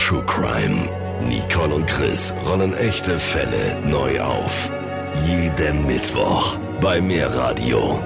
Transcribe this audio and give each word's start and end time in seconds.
True 0.00 0.24
Crime. 0.24 0.88
Nicole 1.28 1.74
und 1.74 1.86
Chris 1.86 2.34
rollen 2.48 2.74
echte 2.74 3.18
Fälle 3.18 3.78
neu 3.86 4.18
auf. 4.20 4.72
Jeden 5.26 5.86
Mittwoch 5.86 6.58
bei 6.80 7.00
Mehrradio. 7.00 8.02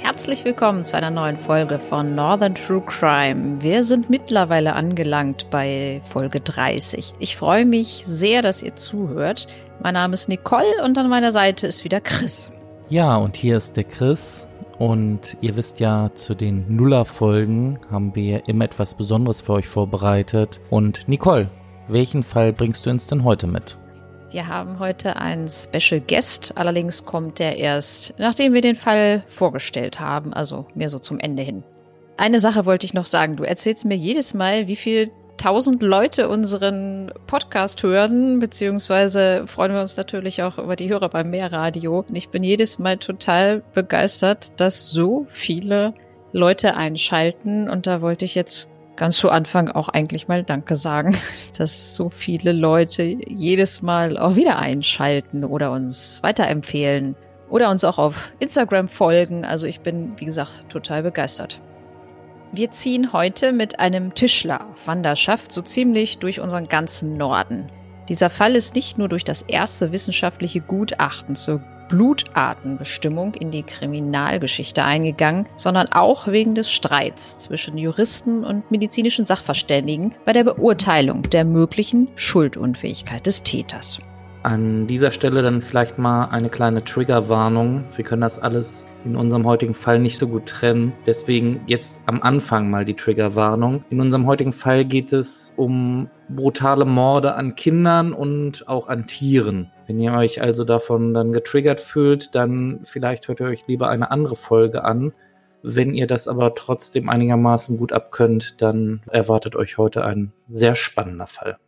Herzlich 0.00 0.44
willkommen 0.44 0.82
zu 0.82 0.96
einer 0.96 1.10
neuen 1.10 1.36
Folge 1.36 1.78
von 1.78 2.14
Northern 2.14 2.54
True 2.54 2.82
Crime. 2.86 3.60
Wir 3.60 3.82
sind 3.82 4.08
mittlerweile 4.10 4.72
angelangt 4.72 5.48
bei 5.50 6.00
Folge 6.02 6.40
30. 6.40 7.14
Ich 7.20 7.36
freue 7.36 7.66
mich 7.66 8.04
sehr, 8.06 8.40
dass 8.42 8.62
ihr 8.62 8.74
zuhört. 8.74 9.46
Mein 9.80 9.94
Name 9.94 10.14
ist 10.14 10.30
Nicole 10.30 10.82
und 10.82 10.96
an 10.98 11.10
meiner 11.10 11.30
Seite 11.30 11.66
ist 11.66 11.84
wieder 11.84 12.00
Chris. 12.00 12.50
Ja, 12.88 13.16
und 13.16 13.36
hier 13.36 13.58
ist 13.58 13.76
der 13.76 13.84
Chris. 13.84 14.47
Und 14.78 15.36
ihr 15.40 15.56
wisst 15.56 15.80
ja, 15.80 16.10
zu 16.14 16.34
den 16.34 16.64
Nuller-Folgen 16.74 17.80
haben 17.90 18.14
wir 18.14 18.48
immer 18.48 18.64
etwas 18.64 18.94
Besonderes 18.94 19.42
für 19.42 19.54
euch 19.54 19.66
vorbereitet. 19.66 20.60
Und 20.70 21.08
Nicole, 21.08 21.50
welchen 21.88 22.22
Fall 22.22 22.52
bringst 22.52 22.86
du 22.86 22.90
uns 22.90 23.08
denn 23.08 23.24
heute 23.24 23.48
mit? 23.48 23.76
Wir 24.30 24.46
haben 24.46 24.78
heute 24.78 25.16
einen 25.16 25.48
Special 25.48 26.00
Guest, 26.00 26.52
allerdings 26.56 27.06
kommt 27.06 27.38
der 27.38 27.56
erst, 27.56 28.14
nachdem 28.18 28.52
wir 28.52 28.60
den 28.60 28.76
Fall 28.76 29.24
vorgestellt 29.28 29.98
haben, 29.98 30.34
also 30.34 30.66
mehr 30.74 30.90
so 30.90 30.98
zum 30.98 31.18
Ende 31.18 31.42
hin. 31.42 31.64
Eine 32.18 32.38
Sache 32.38 32.66
wollte 32.66 32.84
ich 32.84 32.94
noch 32.94 33.06
sagen. 33.06 33.36
Du 33.36 33.44
erzählst 33.44 33.84
mir 33.84 33.96
jedes 33.96 34.34
Mal, 34.34 34.68
wie 34.68 34.76
viel 34.76 35.10
tausend 35.38 35.82
Leute 35.82 36.28
unseren 36.28 37.10
Podcast 37.26 37.82
hören, 37.82 38.38
beziehungsweise 38.38 39.46
freuen 39.46 39.72
wir 39.72 39.80
uns 39.80 39.96
natürlich 39.96 40.42
auch 40.42 40.58
über 40.58 40.76
die 40.76 40.90
Hörer 40.90 41.08
beim 41.08 41.30
Mehrradio. 41.30 42.04
Und 42.06 42.14
ich 42.14 42.28
bin 42.28 42.42
jedes 42.42 42.78
Mal 42.78 42.98
total 42.98 43.62
begeistert, 43.72 44.60
dass 44.60 44.90
so 44.90 45.26
viele 45.30 45.94
Leute 46.32 46.76
einschalten. 46.76 47.70
Und 47.70 47.86
da 47.86 48.02
wollte 48.02 48.24
ich 48.24 48.34
jetzt 48.34 48.68
ganz 48.96 49.16
zu 49.16 49.30
Anfang 49.30 49.68
auch 49.68 49.88
eigentlich 49.88 50.28
mal 50.28 50.42
Danke 50.42 50.76
sagen, 50.76 51.16
dass 51.58 51.96
so 51.96 52.10
viele 52.10 52.52
Leute 52.52 53.04
jedes 53.04 53.80
Mal 53.80 54.18
auch 54.18 54.36
wieder 54.36 54.58
einschalten 54.58 55.44
oder 55.44 55.72
uns 55.72 56.20
weiterempfehlen 56.22 57.16
oder 57.48 57.70
uns 57.70 57.84
auch 57.84 57.98
auf 57.98 58.32
Instagram 58.40 58.88
folgen. 58.88 59.44
Also 59.44 59.66
ich 59.66 59.80
bin, 59.80 60.12
wie 60.18 60.26
gesagt, 60.26 60.68
total 60.68 61.02
begeistert. 61.02 61.60
Wir 62.52 62.70
ziehen 62.70 63.12
heute 63.12 63.52
mit 63.52 63.78
einem 63.78 64.14
Tischler 64.14 64.70
auf 64.70 64.86
Wanderschaft 64.86 65.52
so 65.52 65.60
ziemlich 65.60 66.18
durch 66.18 66.40
unseren 66.40 66.66
ganzen 66.66 67.16
Norden. 67.16 67.70
Dieser 68.08 68.30
Fall 68.30 68.56
ist 68.56 68.74
nicht 68.74 68.96
nur 68.96 69.08
durch 69.08 69.24
das 69.24 69.42
erste 69.42 69.92
wissenschaftliche 69.92 70.62
Gutachten 70.62 71.36
zur 71.36 71.62
Blutartenbestimmung 71.88 73.34
in 73.34 73.50
die 73.50 73.62
Kriminalgeschichte 73.62 74.82
eingegangen, 74.82 75.46
sondern 75.56 75.88
auch 75.88 76.26
wegen 76.26 76.54
des 76.54 76.70
Streits 76.70 77.38
zwischen 77.38 77.76
Juristen 77.76 78.44
und 78.44 78.70
medizinischen 78.70 79.26
Sachverständigen 79.26 80.14
bei 80.24 80.32
der 80.32 80.44
Beurteilung 80.44 81.22
der 81.22 81.44
möglichen 81.44 82.08
Schuldunfähigkeit 82.16 83.26
des 83.26 83.42
Täters. 83.42 83.98
An 84.42 84.86
dieser 84.86 85.10
Stelle 85.10 85.42
dann 85.42 85.62
vielleicht 85.62 85.98
mal 85.98 86.26
eine 86.26 86.48
kleine 86.48 86.84
Triggerwarnung. 86.84 87.84
Wir 87.96 88.04
können 88.04 88.22
das 88.22 88.38
alles 88.38 88.86
in 89.04 89.16
unserem 89.16 89.46
heutigen 89.46 89.74
Fall 89.74 89.98
nicht 89.98 90.18
so 90.18 90.28
gut 90.28 90.46
trennen. 90.46 90.92
Deswegen 91.06 91.62
jetzt 91.66 92.00
am 92.06 92.22
Anfang 92.22 92.70
mal 92.70 92.84
die 92.84 92.94
Triggerwarnung. 92.94 93.84
In 93.90 94.00
unserem 94.00 94.26
heutigen 94.26 94.52
Fall 94.52 94.84
geht 94.84 95.12
es 95.12 95.52
um 95.56 96.08
brutale 96.28 96.84
Morde 96.84 97.34
an 97.34 97.56
Kindern 97.56 98.12
und 98.12 98.68
auch 98.68 98.88
an 98.88 99.06
Tieren. 99.06 99.72
Wenn 99.86 99.98
ihr 99.98 100.12
euch 100.12 100.40
also 100.40 100.64
davon 100.64 101.14
dann 101.14 101.32
getriggert 101.32 101.80
fühlt, 101.80 102.34
dann 102.34 102.80
vielleicht 102.84 103.26
hört 103.26 103.40
ihr 103.40 103.46
euch 103.46 103.66
lieber 103.66 103.88
eine 103.88 104.10
andere 104.10 104.36
Folge 104.36 104.84
an. 104.84 105.12
Wenn 105.62 105.94
ihr 105.94 106.06
das 106.06 106.28
aber 106.28 106.54
trotzdem 106.54 107.08
einigermaßen 107.08 107.76
gut 107.76 107.92
abkönnt, 107.92 108.62
dann 108.62 109.00
erwartet 109.10 109.56
euch 109.56 109.78
heute 109.78 110.04
ein 110.04 110.32
sehr 110.48 110.76
spannender 110.76 111.26
Fall. 111.26 111.58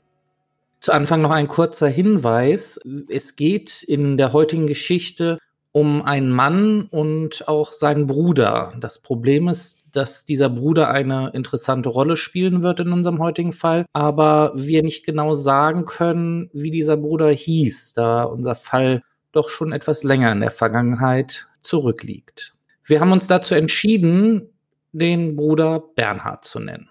Zu 0.80 0.92
Anfang 0.92 1.20
noch 1.20 1.30
ein 1.30 1.46
kurzer 1.46 1.88
Hinweis. 1.88 2.80
Es 3.08 3.36
geht 3.36 3.82
in 3.82 4.16
der 4.16 4.32
heutigen 4.32 4.66
Geschichte 4.66 5.38
um 5.72 6.02
einen 6.02 6.30
Mann 6.30 6.88
und 6.90 7.46
auch 7.46 7.72
seinen 7.72 8.06
Bruder. 8.06 8.72
Das 8.80 9.00
Problem 9.00 9.48
ist, 9.48 9.84
dass 9.92 10.24
dieser 10.24 10.48
Bruder 10.48 10.88
eine 10.88 11.30
interessante 11.34 11.90
Rolle 11.90 12.16
spielen 12.16 12.62
wird 12.62 12.80
in 12.80 12.92
unserem 12.92 13.20
heutigen 13.20 13.52
Fall, 13.52 13.86
aber 13.92 14.52
wir 14.56 14.82
nicht 14.82 15.04
genau 15.04 15.34
sagen 15.34 15.84
können, 15.84 16.50
wie 16.52 16.70
dieser 16.70 16.96
Bruder 16.96 17.30
hieß, 17.30 17.92
da 17.94 18.24
unser 18.24 18.54
Fall 18.54 19.02
doch 19.32 19.48
schon 19.48 19.72
etwas 19.72 20.02
länger 20.02 20.32
in 20.32 20.40
der 20.40 20.50
Vergangenheit 20.50 21.46
zurückliegt. 21.60 22.52
Wir 22.84 23.00
haben 23.00 23.12
uns 23.12 23.28
dazu 23.28 23.54
entschieden, 23.54 24.48
den 24.92 25.36
Bruder 25.36 25.84
Bernhard 25.94 26.44
zu 26.44 26.58
nennen. 26.58 26.90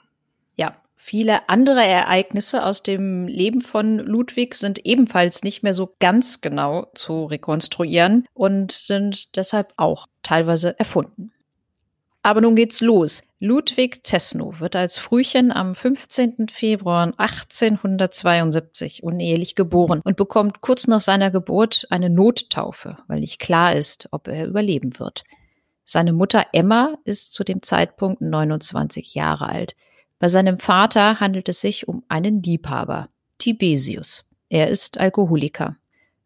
Viele 1.09 1.49
andere 1.49 1.83
Ereignisse 1.83 2.63
aus 2.63 2.83
dem 2.83 3.25
Leben 3.25 3.61
von 3.61 3.97
Ludwig 3.97 4.53
sind 4.53 4.85
ebenfalls 4.85 5.41
nicht 5.41 5.63
mehr 5.63 5.73
so 5.73 5.95
ganz 5.99 6.39
genau 6.39 6.85
zu 6.93 7.25
rekonstruieren 7.25 8.27
und 8.35 8.71
sind 8.71 9.35
deshalb 9.35 9.73
auch 9.75 10.05
teilweise 10.21 10.77
erfunden. 10.77 11.31
Aber 12.21 12.41
nun 12.41 12.55
geht's 12.55 12.79
los. 12.79 13.23
Ludwig 13.39 14.03
Tesno 14.03 14.59
wird 14.59 14.75
als 14.75 14.99
Frühchen 14.99 15.51
am 15.51 15.73
15. 15.73 16.45
Februar 16.47 17.11
1872 17.17 19.01
unehelich 19.01 19.55
geboren 19.55 20.01
und 20.03 20.15
bekommt 20.15 20.61
kurz 20.61 20.85
nach 20.85 21.01
seiner 21.01 21.31
Geburt 21.31 21.87
eine 21.89 22.11
Nottaufe, 22.11 22.99
weil 23.07 23.21
nicht 23.21 23.39
klar 23.39 23.75
ist, 23.75 24.09
ob 24.11 24.27
er 24.27 24.45
überleben 24.45 24.99
wird. 24.99 25.23
Seine 25.85 26.13
Mutter 26.13 26.45
Emma 26.53 26.99
ist 27.03 27.33
zu 27.33 27.43
dem 27.43 27.63
Zeitpunkt 27.63 28.21
29 28.21 29.15
Jahre 29.15 29.49
alt. 29.49 29.75
Bei 30.19 30.27
seinem 30.27 30.59
Vater 30.59 31.21
handelt 31.21 31.47
es 31.47 31.61
sich 31.61 31.87
um 31.87 32.03
einen 32.09 32.43
Liebhaber, 32.43 33.07
Tibesius. 33.37 34.27
Er 34.49 34.67
ist 34.67 34.99
Alkoholiker. 34.99 35.77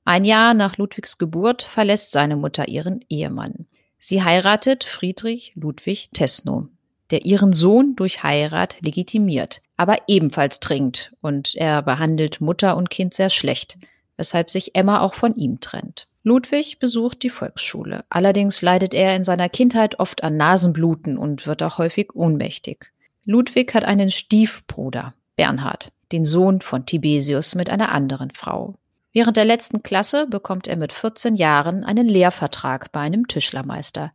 Ein 0.03 0.25
Jahr 0.25 0.55
nach 0.55 0.77
Ludwigs 0.77 1.19
Geburt 1.19 1.61
verlässt 1.61 2.11
seine 2.11 2.35
Mutter 2.35 2.67
ihren 2.67 3.05
Ehemann. 3.07 3.67
Sie 3.99 4.23
heiratet 4.23 4.83
Friedrich 4.83 5.53
Ludwig 5.55 6.09
Tesno, 6.11 6.69
der 7.11 7.25
ihren 7.25 7.53
Sohn 7.53 7.95
durch 7.95 8.23
Heirat 8.23 8.77
legitimiert, 8.81 9.61
aber 9.77 9.97
ebenfalls 10.07 10.59
trinkt 10.59 11.13
und 11.21 11.55
er 11.55 11.83
behandelt 11.83 12.41
Mutter 12.41 12.75
und 12.75 12.89
Kind 12.89 13.13
sehr 13.13 13.29
schlecht, 13.29 13.77
weshalb 14.17 14.49
sich 14.49 14.75
Emma 14.75 15.01
auch 15.01 15.13
von 15.13 15.35
ihm 15.35 15.59
trennt. 15.59 16.07
Ludwig 16.23 16.79
besucht 16.79 17.21
die 17.21 17.29
Volksschule. 17.29 18.05
Allerdings 18.09 18.61
leidet 18.61 18.93
er 18.93 19.15
in 19.15 19.23
seiner 19.23 19.49
Kindheit 19.49 19.99
oft 19.99 20.23
an 20.23 20.37
Nasenbluten 20.37 21.17
und 21.17 21.45
wird 21.45 21.61
auch 21.61 21.77
häufig 21.77 22.15
ohnmächtig. 22.15 22.92
Ludwig 23.25 23.73
hat 23.73 23.85
einen 23.85 24.11
Stiefbruder, 24.11 25.13
Bernhard, 25.37 25.91
den 26.11 26.25
Sohn 26.25 26.59
von 26.61 26.85
Tibesius 26.85 27.55
mit 27.55 27.69
einer 27.69 27.91
anderen 27.91 28.31
Frau. 28.31 28.75
Während 29.13 29.37
der 29.37 29.45
letzten 29.45 29.81
Klasse 29.81 30.27
bekommt 30.27 30.67
er 30.67 30.75
mit 30.75 30.91
14 30.91 31.35
Jahren 31.35 31.85
einen 31.85 32.09
Lehrvertrag 32.09 32.91
bei 32.91 32.99
einem 32.99 33.27
Tischlermeister. 33.27 34.11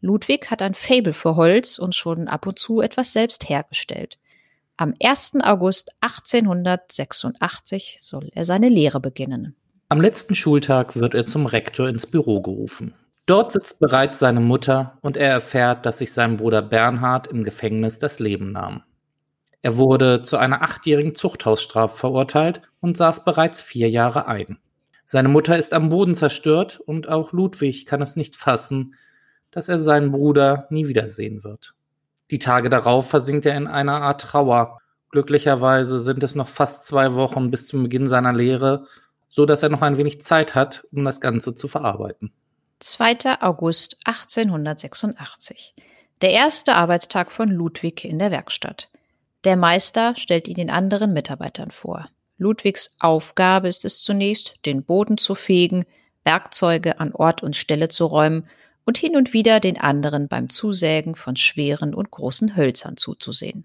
Ludwig 0.00 0.50
hat 0.50 0.62
ein 0.62 0.74
Fabel 0.74 1.12
für 1.12 1.36
Holz 1.36 1.78
und 1.78 1.94
schon 1.94 2.28
ab 2.28 2.46
und 2.46 2.58
zu 2.58 2.80
etwas 2.80 3.12
selbst 3.12 3.48
hergestellt. 3.48 4.18
Am 4.78 4.94
1. 5.02 5.36
August 5.42 5.90
1886 6.00 7.96
soll 8.00 8.30
er 8.34 8.44
seine 8.44 8.68
Lehre 8.68 9.00
beginnen. 9.00 9.56
Am 9.88 10.00
letzten 10.00 10.34
Schultag 10.34 10.96
wird 10.96 11.14
er 11.14 11.26
zum 11.26 11.46
Rektor 11.46 11.88
ins 11.88 12.06
Büro 12.06 12.40
gerufen. 12.40 12.94
Dort 13.26 13.50
sitzt 13.50 13.80
bereits 13.80 14.20
seine 14.20 14.38
Mutter 14.38 14.98
und 15.02 15.16
er 15.16 15.30
erfährt, 15.30 15.84
dass 15.84 15.98
sich 15.98 16.12
sein 16.12 16.36
Bruder 16.36 16.62
Bernhard 16.62 17.26
im 17.26 17.42
Gefängnis 17.42 17.98
das 17.98 18.20
Leben 18.20 18.52
nahm. 18.52 18.84
Er 19.62 19.76
wurde 19.76 20.22
zu 20.22 20.36
einer 20.36 20.62
achtjährigen 20.62 21.16
Zuchthausstrafe 21.16 21.98
verurteilt 21.98 22.62
und 22.80 22.96
saß 22.96 23.24
bereits 23.24 23.60
vier 23.60 23.90
Jahre 23.90 24.28
ein. 24.28 24.58
Seine 25.06 25.28
Mutter 25.28 25.58
ist 25.58 25.74
am 25.74 25.88
Boden 25.88 26.14
zerstört 26.14 26.78
und 26.86 27.08
auch 27.08 27.32
Ludwig 27.32 27.84
kann 27.84 28.00
es 28.00 28.14
nicht 28.14 28.36
fassen, 28.36 28.94
dass 29.50 29.68
er 29.68 29.80
seinen 29.80 30.12
Bruder 30.12 30.68
nie 30.70 30.86
wiedersehen 30.86 31.42
wird. 31.42 31.74
Die 32.30 32.38
Tage 32.38 32.70
darauf 32.70 33.08
versinkt 33.08 33.44
er 33.44 33.56
in 33.56 33.66
einer 33.66 34.02
Art 34.02 34.20
Trauer. 34.20 34.78
Glücklicherweise 35.10 35.98
sind 35.98 36.22
es 36.22 36.36
noch 36.36 36.48
fast 36.48 36.86
zwei 36.86 37.14
Wochen 37.14 37.50
bis 37.50 37.66
zum 37.66 37.82
Beginn 37.82 38.08
seiner 38.08 38.32
Lehre, 38.32 38.86
so 39.28 39.46
dass 39.46 39.64
er 39.64 39.68
noch 39.68 39.82
ein 39.82 39.96
wenig 39.96 40.20
Zeit 40.20 40.54
hat, 40.54 40.86
um 40.92 41.04
das 41.04 41.20
Ganze 41.20 41.54
zu 41.56 41.66
verarbeiten. 41.66 42.32
2. 42.80 43.40
August 43.40 43.96
1886. 44.04 45.74
Der 46.20 46.32
erste 46.32 46.74
Arbeitstag 46.74 47.32
von 47.32 47.48
Ludwig 47.48 48.04
in 48.04 48.18
der 48.18 48.30
Werkstatt. 48.30 48.90
Der 49.44 49.56
Meister 49.56 50.14
stellt 50.14 50.46
ihn 50.46 50.56
den 50.56 50.68
anderen 50.68 51.14
Mitarbeitern 51.14 51.70
vor. 51.70 52.10
Ludwigs 52.36 52.94
Aufgabe 53.00 53.68
ist 53.68 53.86
es 53.86 54.02
zunächst, 54.02 54.56
den 54.66 54.84
Boden 54.84 55.16
zu 55.16 55.34
fegen, 55.34 55.86
Werkzeuge 56.24 57.00
an 57.00 57.14
Ort 57.14 57.42
und 57.42 57.56
Stelle 57.56 57.88
zu 57.88 58.04
räumen 58.04 58.46
und 58.84 58.98
hin 58.98 59.16
und 59.16 59.32
wieder 59.32 59.58
den 59.58 59.80
anderen 59.80 60.28
beim 60.28 60.50
Zusägen 60.50 61.14
von 61.14 61.36
schweren 61.36 61.94
und 61.94 62.10
großen 62.10 62.56
Hölzern 62.56 62.98
zuzusehen. 62.98 63.64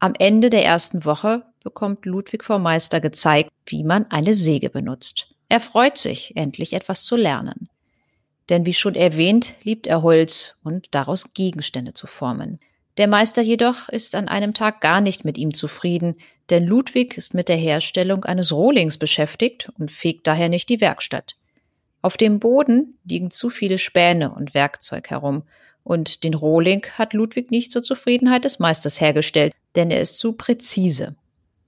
Am 0.00 0.12
Ende 0.18 0.50
der 0.50 0.66
ersten 0.66 1.06
Woche 1.06 1.46
bekommt 1.64 2.04
Ludwig 2.04 2.44
vom 2.44 2.62
Meister 2.62 3.00
gezeigt, 3.00 3.50
wie 3.64 3.84
man 3.84 4.10
eine 4.10 4.34
Säge 4.34 4.68
benutzt. 4.68 5.28
Er 5.48 5.60
freut 5.60 5.96
sich, 5.96 6.36
endlich 6.36 6.74
etwas 6.74 7.04
zu 7.04 7.16
lernen. 7.16 7.70
Denn 8.50 8.66
wie 8.66 8.74
schon 8.74 8.96
erwähnt, 8.96 9.54
liebt 9.62 9.86
er 9.86 10.02
Holz 10.02 10.58
und 10.64 10.88
daraus 10.90 11.32
Gegenstände 11.32 11.94
zu 11.94 12.06
formen. 12.06 12.58
Der 12.96 13.06
Meister 13.06 13.40
jedoch 13.40 13.88
ist 13.88 14.14
an 14.14 14.28
einem 14.28 14.52
Tag 14.52 14.80
gar 14.80 15.00
nicht 15.00 15.24
mit 15.24 15.38
ihm 15.38 15.54
zufrieden, 15.54 16.16
denn 16.50 16.66
Ludwig 16.66 17.16
ist 17.16 17.32
mit 17.32 17.48
der 17.48 17.56
Herstellung 17.56 18.24
eines 18.24 18.52
Rohlings 18.52 18.98
beschäftigt 18.98 19.70
und 19.78 19.90
fegt 19.90 20.26
daher 20.26 20.48
nicht 20.48 20.68
die 20.68 20.80
Werkstatt. 20.80 21.36
Auf 22.02 22.16
dem 22.16 22.40
Boden 22.40 22.98
liegen 23.04 23.30
zu 23.30 23.50
viele 23.50 23.78
Späne 23.78 24.30
und 24.34 24.52
Werkzeug 24.52 25.08
herum, 25.10 25.44
und 25.82 26.24
den 26.24 26.34
Rohling 26.34 26.84
hat 26.98 27.14
Ludwig 27.14 27.50
nicht 27.50 27.72
zur 27.72 27.82
Zufriedenheit 27.82 28.44
des 28.44 28.58
Meisters 28.58 29.00
hergestellt, 29.00 29.54
denn 29.76 29.90
er 29.90 30.00
ist 30.00 30.18
zu 30.18 30.34
präzise. 30.34 31.14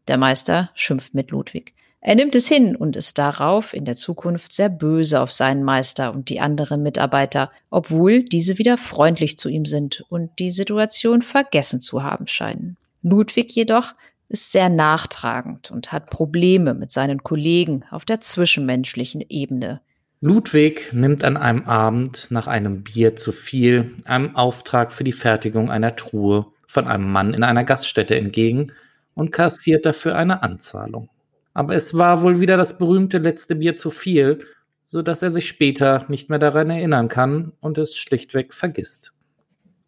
Der 0.07 0.19
Meister 0.19 0.71
schimpft 0.75 1.15
mit 1.15 1.31
Ludwig. 1.31 1.73
Er 2.05 2.17
nimmt 2.17 2.35
es 2.35 2.49
hin 2.49 2.75
und 2.75 2.97
ist 2.97 3.17
darauf 3.17 3.73
in 3.73 3.85
der 3.85 3.95
Zukunft 3.95 4.53
sehr 4.53 4.69
böse 4.69 5.21
auf 5.21 5.31
seinen 5.31 5.63
Meister 5.63 6.13
und 6.13 6.31
die 6.31 6.41
anderen 6.41 6.83
Mitarbeiter, 6.83 7.53
obwohl 7.71 8.25
diese 8.25 8.59
wieder 8.59 8.77
freundlich 8.77 9.39
zu 9.39 9.49
ihm 9.49 9.65
sind 9.67 10.05
und 10.09 10.37
die 10.41 10.51
Situation 10.51 11.23
vergessen 11.23 11.81
zu 11.81 12.03
haben 12.03 12.27
scheinen. 12.27 12.77
Ludwig 13.03 13.55
jedoch 13.55 13.95
ist 14.29 14.51
sehr 14.51 14.69
nachtragend 14.69 15.71
und 15.71 15.93
hat 15.93 16.11
Probleme 16.11 16.75
mit 16.75 16.91
seinen 16.91 17.23
Kollegen 17.23 17.85
auf 17.93 18.05
der 18.05 18.21
zwischenmenschlichen 18.21 19.25
Ebene. 19.29 19.81
Ludwig 20.21 20.93
nimmt 20.93 21.23
an 21.23 21.37
einem 21.37 21.65
Abend 21.67 22.27
nach 22.31 22.49
einem 22.49 22.83
Bier 22.83 23.15
zu 23.15 23.31
viel 23.31 23.93
einen 24.05 24.35
Auftrag 24.35 24.93
für 24.93 25.05
die 25.05 25.13
Fertigung 25.13 25.71
einer 25.71 25.95
Truhe 25.95 26.47
von 26.67 26.89
einem 26.89 27.13
Mann 27.13 27.33
in 27.33 27.45
einer 27.45 27.63
Gaststätte 27.63 28.17
entgegen 28.17 28.73
und 29.15 29.31
kassiert 29.31 29.87
dafür 29.87 30.17
eine 30.17 30.43
Anzahlung. 30.43 31.09
Aber 31.55 31.75
es 31.75 31.97
war 31.97 32.23
wohl 32.23 32.41
wieder 32.41 32.57
das 32.57 32.79
berühmte 32.79 33.19
letzte 33.19 33.57
Bier 33.57 33.77
zu 33.77 33.91
viel, 33.91 34.45
so 34.87 35.03
dass 35.03 35.23
er 35.23 35.31
sich 35.31 35.49
später 35.49 36.05
nicht 36.09 36.31
mehr 36.31 36.39
daran 36.39 36.71
erinnern 36.71 37.09
kann 37.09 37.53
und 37.61 37.79
es 37.79 37.97
schlichtweg 37.97 38.55
vergisst. 38.55 39.13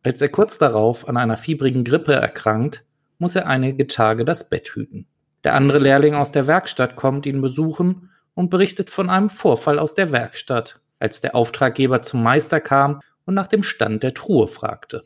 Als 0.02 0.20
er 0.20 0.28
kurz 0.28 0.58
darauf 0.58 1.08
an 1.08 1.16
einer 1.16 1.36
fiebrigen 1.36 1.84
Grippe 1.84 2.12
erkrankt, 2.12 2.84
muss 3.18 3.36
er 3.36 3.46
einige 3.46 3.86
Tage 3.86 4.24
das 4.24 4.48
Bett 4.48 4.68
hüten. 4.74 5.06
Der 5.44 5.54
andere 5.54 5.78
Lehrling 5.78 6.14
aus 6.14 6.32
der 6.32 6.46
Werkstatt 6.46 6.96
kommt 6.96 7.26
ihn 7.26 7.40
besuchen 7.40 8.10
und 8.34 8.50
berichtet 8.50 8.90
von 8.90 9.08
einem 9.10 9.30
Vorfall 9.30 9.78
aus 9.78 9.94
der 9.94 10.12
Werkstatt, 10.12 10.80
als 10.98 11.20
der 11.20 11.34
Auftraggeber 11.34 12.02
zum 12.02 12.22
Meister 12.22 12.60
kam 12.60 13.00
und 13.24 13.34
nach 13.34 13.46
dem 13.46 13.62
Stand 13.62 14.02
der 14.02 14.14
Truhe 14.14 14.48
fragte. 14.48 15.04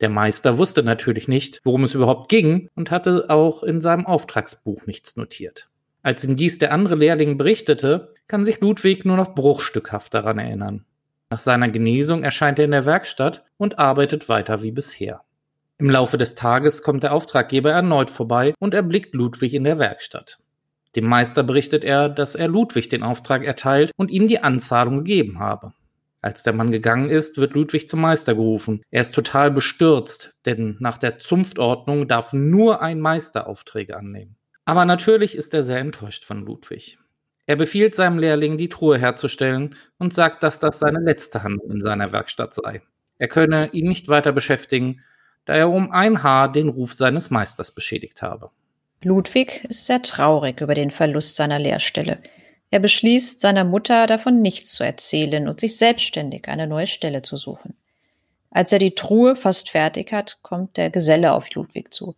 Der 0.00 0.10
Meister 0.10 0.58
wusste 0.58 0.82
natürlich 0.82 1.28
nicht, 1.28 1.60
worum 1.64 1.84
es 1.84 1.94
überhaupt 1.94 2.28
ging 2.28 2.68
und 2.74 2.90
hatte 2.90 3.26
auch 3.30 3.62
in 3.62 3.80
seinem 3.80 4.06
Auftragsbuch 4.06 4.86
nichts 4.86 5.16
notiert. 5.16 5.68
Als 6.06 6.22
ihm 6.22 6.36
dies 6.36 6.58
der 6.58 6.70
andere 6.70 6.94
Lehrling 6.94 7.36
berichtete, 7.36 8.14
kann 8.28 8.44
sich 8.44 8.60
Ludwig 8.60 9.04
nur 9.04 9.16
noch 9.16 9.34
bruchstückhaft 9.34 10.14
daran 10.14 10.38
erinnern. 10.38 10.84
Nach 11.30 11.40
seiner 11.40 11.68
Genesung 11.68 12.22
erscheint 12.22 12.60
er 12.60 12.64
in 12.64 12.70
der 12.70 12.86
Werkstatt 12.86 13.44
und 13.56 13.80
arbeitet 13.80 14.28
weiter 14.28 14.62
wie 14.62 14.70
bisher. 14.70 15.22
Im 15.78 15.90
Laufe 15.90 16.16
des 16.16 16.36
Tages 16.36 16.84
kommt 16.84 17.02
der 17.02 17.12
Auftraggeber 17.12 17.72
erneut 17.72 18.10
vorbei 18.10 18.54
und 18.60 18.72
erblickt 18.72 19.14
Ludwig 19.14 19.52
in 19.52 19.64
der 19.64 19.80
Werkstatt. 19.80 20.38
Dem 20.94 21.06
Meister 21.06 21.42
berichtet 21.42 21.82
er, 21.82 22.08
dass 22.08 22.36
er 22.36 22.46
Ludwig 22.46 22.88
den 22.88 23.02
Auftrag 23.02 23.42
erteilt 23.42 23.90
und 23.96 24.12
ihm 24.12 24.28
die 24.28 24.38
Anzahlung 24.38 24.98
gegeben 24.98 25.40
habe. 25.40 25.72
Als 26.22 26.44
der 26.44 26.54
Mann 26.54 26.70
gegangen 26.70 27.10
ist, 27.10 27.36
wird 27.36 27.54
Ludwig 27.54 27.88
zum 27.88 28.00
Meister 28.00 28.36
gerufen. 28.36 28.80
Er 28.92 29.00
ist 29.00 29.12
total 29.12 29.50
bestürzt, 29.50 30.36
denn 30.44 30.76
nach 30.78 30.98
der 30.98 31.18
Zunftordnung 31.18 32.06
darf 32.06 32.32
nur 32.32 32.80
ein 32.80 33.00
Meister 33.00 33.48
Aufträge 33.48 33.96
annehmen. 33.96 34.35
Aber 34.66 34.84
natürlich 34.84 35.36
ist 35.36 35.54
er 35.54 35.62
sehr 35.62 35.78
enttäuscht 35.78 36.24
von 36.24 36.44
Ludwig. 36.44 36.98
Er 37.46 37.56
befiehlt 37.56 37.94
seinem 37.94 38.18
Lehrling, 38.18 38.58
die 38.58 38.68
Truhe 38.68 38.98
herzustellen 38.98 39.76
und 39.98 40.12
sagt, 40.12 40.42
dass 40.42 40.58
das 40.58 40.80
seine 40.80 40.98
letzte 40.98 41.44
Handlung 41.44 41.70
in 41.70 41.80
seiner 41.80 42.10
Werkstatt 42.10 42.52
sei. 42.54 42.82
Er 43.18 43.28
könne 43.28 43.70
ihn 43.72 43.88
nicht 43.88 44.08
weiter 44.08 44.32
beschäftigen, 44.32 45.02
da 45.44 45.54
er 45.54 45.70
um 45.70 45.92
ein 45.92 46.24
Haar 46.24 46.50
den 46.50 46.68
Ruf 46.68 46.92
seines 46.92 47.30
Meisters 47.30 47.70
beschädigt 47.70 48.20
habe. 48.22 48.50
Ludwig 49.02 49.64
ist 49.68 49.86
sehr 49.86 50.02
traurig 50.02 50.60
über 50.60 50.74
den 50.74 50.90
Verlust 50.90 51.36
seiner 51.36 51.60
Lehrstelle. 51.60 52.18
Er 52.70 52.80
beschließt, 52.80 53.40
seiner 53.40 53.64
Mutter 53.64 54.08
davon 54.08 54.42
nichts 54.42 54.72
zu 54.72 54.82
erzählen 54.82 55.46
und 55.46 55.60
sich 55.60 55.76
selbstständig 55.76 56.48
eine 56.48 56.66
neue 56.66 56.88
Stelle 56.88 57.22
zu 57.22 57.36
suchen. 57.36 57.76
Als 58.50 58.72
er 58.72 58.80
die 58.80 58.96
Truhe 58.96 59.36
fast 59.36 59.70
fertig 59.70 60.12
hat, 60.12 60.38
kommt 60.42 60.76
der 60.76 60.90
Geselle 60.90 61.32
auf 61.32 61.54
Ludwig 61.54 61.94
zu. 61.94 62.16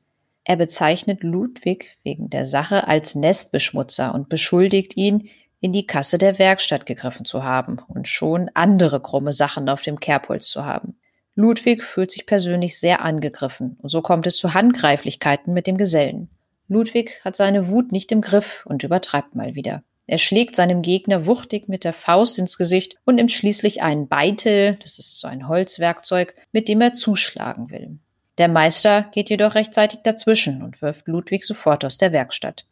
Er 0.49 0.57
bezeichnet 0.57 1.23
Ludwig 1.23 1.99
wegen 2.05 2.31
der 2.31 2.47
Sache 2.47 2.89
als 2.89 3.15
Nestbeschmutzer 3.15 4.15
und 4.15 4.31
beschuldigt 4.31 4.97
ihn, 4.97 5.29
in 5.61 5.73
die 5.73 5.87
Kasse 5.87 6.17
der 6.17 6.39
Werkstatt 6.39 6.87
gegriffen 6.87 7.27
zu 7.27 7.45
haben 7.45 7.81
und 7.87 8.09
schon 8.09 8.51
andere 8.55 9.03
krumme 9.03 9.35
Sachen 9.35 9.69
auf 9.69 9.83
dem 9.83 10.01
Kerbholz 10.01 10.49
zu 10.49 10.65
haben. 10.65 10.97
Ludwig 11.35 11.85
fühlt 11.85 12.11
sich 12.11 12.25
persönlich 12.25 12.79
sehr 12.81 13.03
angegriffen 13.03 13.77
und 13.83 13.91
so 13.91 14.01
kommt 14.01 14.27
es 14.27 14.39
zu 14.39 14.55
Handgreiflichkeiten 14.55 15.53
mit 15.53 15.67
dem 15.67 15.77
Gesellen. 15.77 16.31
Ludwig 16.67 17.21
hat 17.27 17.37
seine 17.37 17.69
Wut 17.69 17.93
nicht 17.93 18.11
im 18.11 18.23
Griff 18.23 18.65
und 18.65 18.83
übertreibt 18.83 19.35
mal 19.35 19.55
wieder. 19.55 19.83
Er 20.07 20.17
schlägt 20.17 20.57
seinem 20.57 20.81
Gegner 20.81 21.27
wuchtig 21.27 21.69
mit 21.69 21.85
der 21.85 21.93
Faust 21.93 22.39
ins 22.39 22.57
Gesicht 22.57 22.97
und 23.05 23.17
nimmt 23.17 23.33
schließlich 23.33 23.83
einen 23.83 24.09
Beitel, 24.09 24.79
das 24.83 24.99
ist 24.99 25.21
so 25.21 25.29
ein 25.29 25.47
Holzwerkzeug, 25.47 26.35
mit 26.53 26.69
dem 26.69 26.81
er 26.81 26.95
zuschlagen 26.95 27.69
will. 27.69 27.99
Der 28.39 28.49
Meister 28.49 29.03
geht 29.13 29.31
jedoch 29.31 29.57
rechtzeitig 29.57 30.01
dazwischen 30.05 30.63
und 30.63 30.81
wirft 30.81 31.09
Ludwig 31.09 31.45
sofort 31.45 31.85
aus 31.85 31.99
der 31.99 32.13
Werkstatt. 32.13 32.65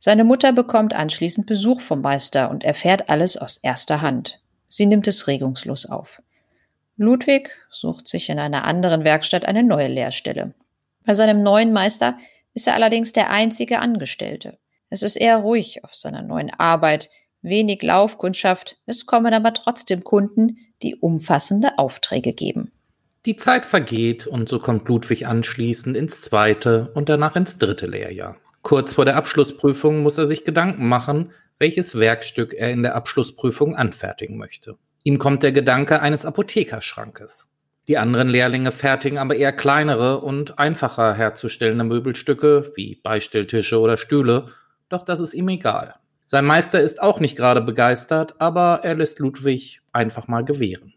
Seine 0.00 0.24
Mutter 0.24 0.52
bekommt 0.52 0.92
anschließend 0.92 1.46
Besuch 1.46 1.80
vom 1.80 2.00
Meister 2.00 2.50
und 2.50 2.64
erfährt 2.64 3.08
alles 3.08 3.36
aus 3.36 3.56
erster 3.56 4.02
Hand. 4.02 4.40
Sie 4.68 4.86
nimmt 4.86 5.06
es 5.06 5.28
regungslos 5.28 5.86
auf. 5.86 6.20
Ludwig 6.96 7.50
sucht 7.70 8.08
sich 8.08 8.28
in 8.28 8.38
einer 8.38 8.64
anderen 8.64 9.04
Werkstatt 9.04 9.46
eine 9.46 9.62
neue 9.62 9.88
Lehrstelle. 9.88 10.54
Bei 11.04 11.14
seinem 11.14 11.42
neuen 11.42 11.72
Meister 11.72 12.18
ist 12.52 12.66
er 12.66 12.74
allerdings 12.74 13.12
der 13.12 13.30
einzige 13.30 13.78
Angestellte. 13.78 14.58
Es 14.90 15.02
ist 15.02 15.16
eher 15.16 15.38
ruhig 15.38 15.84
auf 15.84 15.94
seiner 15.94 16.22
neuen 16.22 16.50
Arbeit, 16.50 17.10
wenig 17.42 17.82
Laufkundschaft, 17.82 18.76
es 18.86 19.06
kommen 19.06 19.34
aber 19.34 19.54
trotzdem 19.54 20.02
Kunden, 20.02 20.58
die 20.82 20.96
umfassende 20.96 21.78
Aufträge 21.78 22.32
geben. 22.32 22.72
Die 23.26 23.36
Zeit 23.36 23.64
vergeht 23.64 24.26
und 24.26 24.50
so 24.50 24.58
kommt 24.58 24.86
Ludwig 24.86 25.26
anschließend 25.26 25.96
ins 25.96 26.20
zweite 26.20 26.90
und 26.92 27.08
danach 27.08 27.36
ins 27.36 27.56
dritte 27.56 27.86
Lehrjahr. 27.86 28.36
Kurz 28.60 28.92
vor 28.94 29.06
der 29.06 29.16
Abschlussprüfung 29.16 30.02
muss 30.02 30.18
er 30.18 30.26
sich 30.26 30.44
Gedanken 30.44 30.86
machen, 30.88 31.32
welches 31.58 31.98
Werkstück 31.98 32.52
er 32.52 32.70
in 32.70 32.82
der 32.82 32.94
Abschlussprüfung 32.94 33.76
anfertigen 33.76 34.36
möchte. 34.36 34.76
Ihm 35.04 35.16
kommt 35.16 35.42
der 35.42 35.52
Gedanke 35.52 36.00
eines 36.00 36.26
Apothekerschrankes. 36.26 37.50
Die 37.88 37.96
anderen 37.96 38.28
Lehrlinge 38.28 38.72
fertigen 38.72 39.18
aber 39.18 39.36
eher 39.36 39.52
kleinere 39.52 40.20
und 40.20 40.58
einfacher 40.58 41.14
herzustellende 41.14 41.84
Möbelstücke 41.84 42.72
wie 42.74 42.96
Beistelltische 43.02 43.80
oder 43.80 43.96
Stühle, 43.96 44.46
doch 44.90 45.02
das 45.02 45.20
ist 45.20 45.34
ihm 45.34 45.48
egal. 45.48 45.94
Sein 46.26 46.44
Meister 46.44 46.80
ist 46.80 47.02
auch 47.02 47.20
nicht 47.20 47.36
gerade 47.36 47.60
begeistert, 47.60 48.34
aber 48.38 48.80
er 48.82 48.94
lässt 48.94 49.18
Ludwig 49.18 49.80
einfach 49.92 50.28
mal 50.28 50.44
gewähren. 50.44 50.93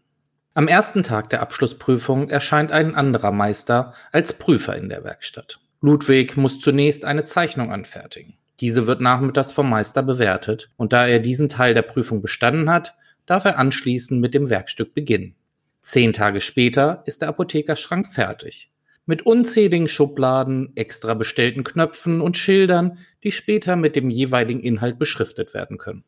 Am 0.58 0.66
ersten 0.66 1.04
Tag 1.04 1.30
der 1.30 1.40
Abschlussprüfung 1.40 2.30
erscheint 2.30 2.72
ein 2.72 2.96
anderer 2.96 3.30
Meister 3.30 3.94
als 4.10 4.32
Prüfer 4.32 4.74
in 4.74 4.88
der 4.88 5.04
Werkstatt. 5.04 5.60
Ludwig 5.80 6.36
muss 6.36 6.58
zunächst 6.58 7.04
eine 7.04 7.24
Zeichnung 7.24 7.70
anfertigen. 7.70 8.34
Diese 8.58 8.88
wird 8.88 9.00
nachmittags 9.00 9.52
vom 9.52 9.70
Meister 9.70 10.02
bewertet 10.02 10.68
und 10.76 10.92
da 10.92 11.06
er 11.06 11.20
diesen 11.20 11.48
Teil 11.48 11.74
der 11.74 11.82
Prüfung 11.82 12.22
bestanden 12.22 12.68
hat, 12.70 12.96
darf 13.24 13.44
er 13.44 13.56
anschließend 13.56 14.20
mit 14.20 14.34
dem 14.34 14.50
Werkstück 14.50 14.94
beginnen. 14.94 15.36
Zehn 15.82 16.12
Tage 16.12 16.40
später 16.40 17.04
ist 17.06 17.22
der 17.22 17.28
Apothekerschrank 17.28 18.08
fertig. 18.08 18.72
Mit 19.06 19.22
unzähligen 19.24 19.86
Schubladen, 19.86 20.72
extra 20.74 21.14
bestellten 21.14 21.62
Knöpfen 21.62 22.20
und 22.20 22.36
Schildern, 22.36 22.98
die 23.22 23.30
später 23.30 23.76
mit 23.76 23.94
dem 23.94 24.10
jeweiligen 24.10 24.58
Inhalt 24.58 24.98
beschriftet 24.98 25.54
werden 25.54 25.78
können. 25.78 26.02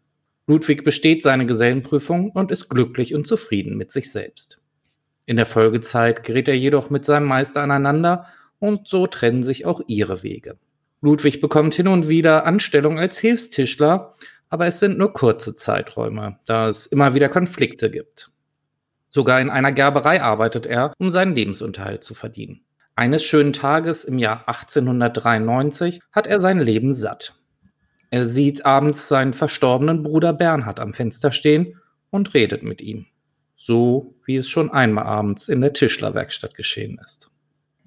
Ludwig 0.50 0.82
besteht 0.82 1.22
seine 1.22 1.46
Gesellenprüfung 1.46 2.32
und 2.32 2.50
ist 2.50 2.68
glücklich 2.68 3.14
und 3.14 3.24
zufrieden 3.24 3.76
mit 3.76 3.92
sich 3.92 4.10
selbst. 4.10 4.56
In 5.24 5.36
der 5.36 5.46
Folgezeit 5.46 6.24
gerät 6.24 6.48
er 6.48 6.58
jedoch 6.58 6.90
mit 6.90 7.04
seinem 7.04 7.26
Meister 7.26 7.62
aneinander 7.62 8.26
und 8.58 8.88
so 8.88 9.06
trennen 9.06 9.44
sich 9.44 9.64
auch 9.64 9.80
ihre 9.86 10.24
Wege. 10.24 10.58
Ludwig 11.02 11.40
bekommt 11.40 11.76
hin 11.76 11.86
und 11.86 12.08
wieder 12.08 12.46
Anstellung 12.46 12.98
als 12.98 13.16
Hilfstischler, 13.18 14.16
aber 14.48 14.66
es 14.66 14.80
sind 14.80 14.98
nur 14.98 15.12
kurze 15.12 15.54
Zeiträume, 15.54 16.40
da 16.46 16.68
es 16.68 16.86
immer 16.86 17.14
wieder 17.14 17.28
Konflikte 17.28 17.88
gibt. 17.88 18.32
Sogar 19.08 19.40
in 19.40 19.50
einer 19.50 19.70
Gerberei 19.70 20.20
arbeitet 20.20 20.66
er, 20.66 20.94
um 20.98 21.12
seinen 21.12 21.36
Lebensunterhalt 21.36 22.02
zu 22.02 22.14
verdienen. 22.14 22.62
Eines 22.96 23.22
schönen 23.22 23.52
Tages 23.52 24.02
im 24.02 24.18
Jahr 24.18 24.48
1893 24.48 26.00
hat 26.10 26.26
er 26.26 26.40
sein 26.40 26.58
Leben 26.58 26.92
satt. 26.92 27.39
Er 28.10 28.26
sieht 28.26 28.66
abends 28.66 29.08
seinen 29.08 29.32
verstorbenen 29.32 30.02
Bruder 30.02 30.32
Bernhard 30.32 30.80
am 30.80 30.94
Fenster 30.94 31.30
stehen 31.30 31.80
und 32.10 32.34
redet 32.34 32.62
mit 32.62 32.80
ihm. 32.80 33.06
So 33.56 34.14
wie 34.26 34.36
es 34.36 34.48
schon 34.48 34.70
einmal 34.70 35.04
abends 35.04 35.48
in 35.48 35.60
der 35.60 35.72
Tischlerwerkstatt 35.72 36.54
geschehen 36.54 36.98
ist. 37.04 37.30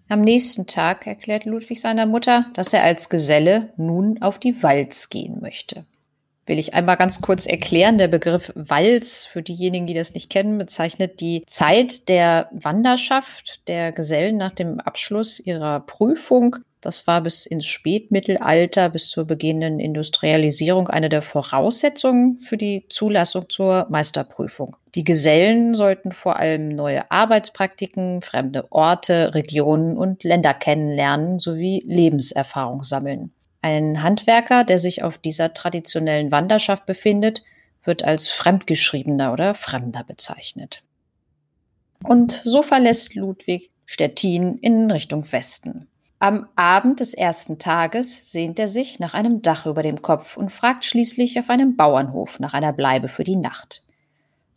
Am 0.08 0.22
nächsten 0.22 0.68
Tag 0.68 1.08
erklärt 1.08 1.46
Ludwig 1.46 1.82
seiner 1.82 2.06
Mutter, 2.06 2.46
dass 2.54 2.74
er 2.74 2.84
als 2.84 3.10
Geselle 3.10 3.74
nun 3.78 4.22
auf 4.22 4.40
die 4.40 4.62
Walz 4.62 5.10
gehen 5.10 5.42
möchte. 5.42 5.86
Will 6.46 6.60
ich 6.60 6.74
einmal 6.74 6.98
ganz 6.98 7.22
kurz 7.22 7.46
erklären. 7.46 7.98
Der 7.98 8.08
Begriff 8.08 8.52
Walz, 8.56 9.26
für 9.26 9.42
diejenigen, 9.42 9.86
die 9.86 9.94
das 9.94 10.14
nicht 10.14 10.30
kennen, 10.30 10.58
bezeichnet 10.58 11.20
die 11.20 11.44
Zeit 11.48 12.10
der 12.10 12.50
Wanderschaft 12.52 13.68
der 13.68 13.92
Gesellen 13.92 14.38
nach 14.38 14.52
dem 14.52 14.80
Abschluss 14.80 15.40
ihrer 15.40 15.82
Prüfung. 15.82 16.58
Das 16.84 17.08
war 17.08 17.22
bis 17.22 17.46
ins 17.46 17.66
Spätmittelalter, 17.66 18.90
bis 18.90 19.10
zur 19.10 19.24
beginnenden 19.24 19.80
Industrialisierung 19.80 20.90
eine 20.90 21.08
der 21.08 21.22
Voraussetzungen 21.22 22.42
für 22.42 22.58
die 22.58 22.86
Zulassung 22.90 23.48
zur 23.48 23.88
Meisterprüfung. 23.90 24.76
Die 24.94 25.06
Gesellen 25.06 25.76
sollten 25.76 26.12
vor 26.12 26.36
allem 26.36 26.68
neue 26.68 27.10
Arbeitspraktiken, 27.10 28.22
fremde 28.22 28.70
Orte, 28.70 29.34
Regionen 29.34 29.98
und 29.98 30.26
Länder 30.26 30.54
kennenlernen 30.54 31.40
sowie 31.40 31.84
Lebenserfahrung 31.88 32.84
sammeln. 32.84 33.32
Ein 33.64 34.04
Handwerker, 34.04 34.66
der 34.66 34.78
sich 34.78 35.04
auf 35.04 35.18
dieser 35.18 35.54
traditionellen 35.54 36.34
Wanderschaft 36.34 36.86
befindet, 36.86 37.44
wird 37.82 38.04
als 38.04 38.28
Fremdgeschriebener 38.28 39.32
oder 39.32 39.56
Fremder 39.56 40.04
bezeichnet. 40.04 40.84
Und 42.04 42.42
so 42.44 42.62
verlässt 42.62 43.16
Ludwig 43.16 43.70
Stettin 43.86 44.58
in 44.60 44.92
Richtung 44.92 45.32
Westen. 45.32 45.88
Am 46.20 46.46
Abend 46.58 47.00
des 47.00 47.14
ersten 47.14 47.58
Tages 47.58 48.34
sehnt 48.34 48.60
er 48.60 48.68
sich 48.68 49.00
nach 49.00 49.14
einem 49.14 49.42
Dach 49.42 49.66
über 49.66 49.82
dem 49.82 50.02
Kopf 50.02 50.36
und 50.36 50.52
fragt 50.52 50.84
schließlich 50.84 51.40
auf 51.40 51.50
einem 51.50 51.78
Bauernhof 51.78 52.42
nach 52.42 52.54
einer 52.54 52.74
Bleibe 52.74 53.08
für 53.08 53.24
die 53.24 53.38
Nacht. 53.38 53.86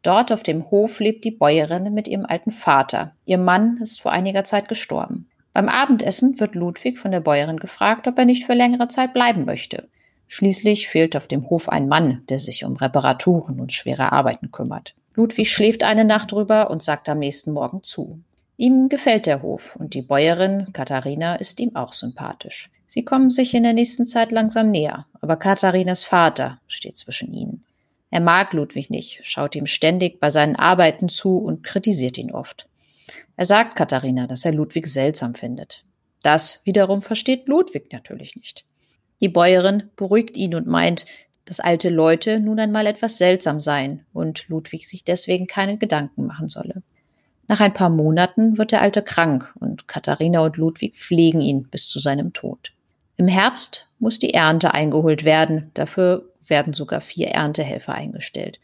Dort 0.02 0.32
auf 0.32 0.42
dem 0.42 0.68
Hof 0.72 0.98
lebt 0.98 1.24
die 1.24 1.30
Bäuerin 1.30 1.94
mit 1.94 2.08
ihrem 2.08 2.26
alten 2.26 2.50
Vater. 2.50 3.12
Ihr 3.24 3.38
Mann 3.38 3.78
ist 3.80 4.00
vor 4.00 4.10
einiger 4.10 4.42
Zeit 4.42 4.66
gestorben. 4.66 5.28
Beim 5.56 5.70
Abendessen 5.70 6.38
wird 6.38 6.54
Ludwig 6.54 6.98
von 6.98 7.12
der 7.12 7.20
Bäuerin 7.20 7.58
gefragt, 7.58 8.06
ob 8.06 8.18
er 8.18 8.26
nicht 8.26 8.44
für 8.44 8.52
längere 8.52 8.88
Zeit 8.88 9.14
bleiben 9.14 9.46
möchte. 9.46 9.88
Schließlich 10.28 10.88
fehlt 10.88 11.16
auf 11.16 11.28
dem 11.28 11.48
Hof 11.48 11.70
ein 11.70 11.88
Mann, 11.88 12.22
der 12.28 12.38
sich 12.38 12.62
um 12.66 12.76
Reparaturen 12.76 13.58
und 13.58 13.72
schwere 13.72 14.12
Arbeiten 14.12 14.50
kümmert. 14.50 14.94
Ludwig 15.14 15.50
schläft 15.50 15.82
eine 15.82 16.04
Nacht 16.04 16.32
drüber 16.32 16.70
und 16.70 16.82
sagt 16.82 17.08
am 17.08 17.20
nächsten 17.20 17.52
Morgen 17.52 17.82
zu. 17.82 18.20
Ihm 18.58 18.90
gefällt 18.90 19.24
der 19.24 19.40
Hof 19.40 19.76
und 19.76 19.94
die 19.94 20.02
Bäuerin 20.02 20.74
Katharina 20.74 21.36
ist 21.36 21.58
ihm 21.58 21.74
auch 21.74 21.94
sympathisch. 21.94 22.68
Sie 22.86 23.06
kommen 23.06 23.30
sich 23.30 23.54
in 23.54 23.62
der 23.62 23.72
nächsten 23.72 24.04
Zeit 24.04 24.32
langsam 24.32 24.70
näher, 24.70 25.06
aber 25.22 25.36
Katharinas 25.36 26.04
Vater 26.04 26.60
steht 26.68 26.98
zwischen 26.98 27.32
ihnen. 27.32 27.64
Er 28.10 28.20
mag 28.20 28.52
Ludwig 28.52 28.90
nicht, 28.90 29.20
schaut 29.22 29.56
ihm 29.56 29.64
ständig 29.64 30.20
bei 30.20 30.28
seinen 30.28 30.56
Arbeiten 30.56 31.08
zu 31.08 31.38
und 31.38 31.62
kritisiert 31.62 32.18
ihn 32.18 32.30
oft. 32.30 32.68
Er 33.36 33.44
sagt 33.44 33.76
Katharina, 33.76 34.26
dass 34.26 34.44
er 34.44 34.52
Ludwig 34.52 34.86
seltsam 34.86 35.34
findet. 35.34 35.84
Das 36.22 36.60
wiederum 36.64 37.02
versteht 37.02 37.46
Ludwig 37.46 37.92
natürlich 37.92 38.36
nicht. 38.36 38.64
Die 39.20 39.28
Bäuerin 39.28 39.90
beruhigt 39.96 40.36
ihn 40.36 40.54
und 40.54 40.66
meint, 40.66 41.06
dass 41.44 41.60
alte 41.60 41.88
Leute 41.88 42.40
nun 42.40 42.58
einmal 42.58 42.86
etwas 42.86 43.18
seltsam 43.18 43.60
seien 43.60 44.04
und 44.12 44.48
Ludwig 44.48 44.88
sich 44.88 45.04
deswegen 45.04 45.46
keine 45.46 45.78
Gedanken 45.78 46.26
machen 46.26 46.48
solle. 46.48 46.82
Nach 47.48 47.60
ein 47.60 47.72
paar 47.72 47.90
Monaten 47.90 48.58
wird 48.58 48.72
der 48.72 48.82
Alte 48.82 49.02
krank 49.02 49.54
und 49.60 49.86
Katharina 49.86 50.40
und 50.40 50.56
Ludwig 50.56 50.96
pflegen 50.96 51.40
ihn 51.40 51.68
bis 51.68 51.88
zu 51.88 52.00
seinem 52.00 52.32
Tod. 52.32 52.72
Im 53.16 53.28
Herbst 53.28 53.88
muss 54.00 54.18
die 54.18 54.34
Ernte 54.34 54.74
eingeholt 54.74 55.24
werden, 55.24 55.70
dafür 55.74 56.28
werden 56.48 56.72
sogar 56.72 57.00
vier 57.00 57.28
Erntehelfer 57.28 57.94
eingestellt. 57.94 58.58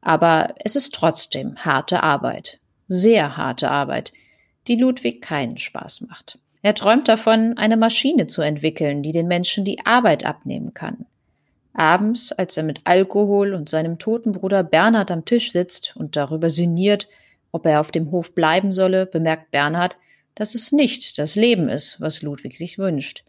Aber 0.00 0.54
es 0.56 0.74
ist 0.74 0.94
trotzdem 0.94 1.56
harte 1.56 2.02
Arbeit 2.02 2.58
sehr 2.88 3.36
harte 3.36 3.70
Arbeit, 3.70 4.12
die 4.68 4.76
Ludwig 4.76 5.22
keinen 5.22 5.58
Spaß 5.58 6.02
macht. 6.02 6.38
Er 6.62 6.74
träumt 6.74 7.08
davon, 7.08 7.56
eine 7.56 7.76
Maschine 7.76 8.26
zu 8.28 8.42
entwickeln, 8.42 9.02
die 9.02 9.12
den 9.12 9.26
Menschen 9.26 9.64
die 9.64 9.84
Arbeit 9.84 10.24
abnehmen 10.24 10.74
kann. 10.74 11.06
Abends, 11.74 12.32
als 12.32 12.56
er 12.56 12.62
mit 12.62 12.82
Alkohol 12.84 13.54
und 13.54 13.68
seinem 13.68 13.98
toten 13.98 14.32
Bruder 14.32 14.62
Bernhard 14.62 15.10
am 15.10 15.24
Tisch 15.24 15.52
sitzt 15.52 15.96
und 15.96 16.16
darüber 16.16 16.50
sinniert, 16.50 17.08
ob 17.50 17.66
er 17.66 17.80
auf 17.80 17.90
dem 17.90 18.10
Hof 18.10 18.34
bleiben 18.34 18.72
solle, 18.72 19.06
bemerkt 19.06 19.50
Bernhard, 19.50 19.96
dass 20.34 20.54
es 20.54 20.72
nicht 20.72 21.18
das 21.18 21.34
Leben 21.34 21.68
ist, 21.68 22.00
was 22.00 22.22
Ludwig 22.22 22.56
sich 22.56 22.78
wünscht. 22.78 23.24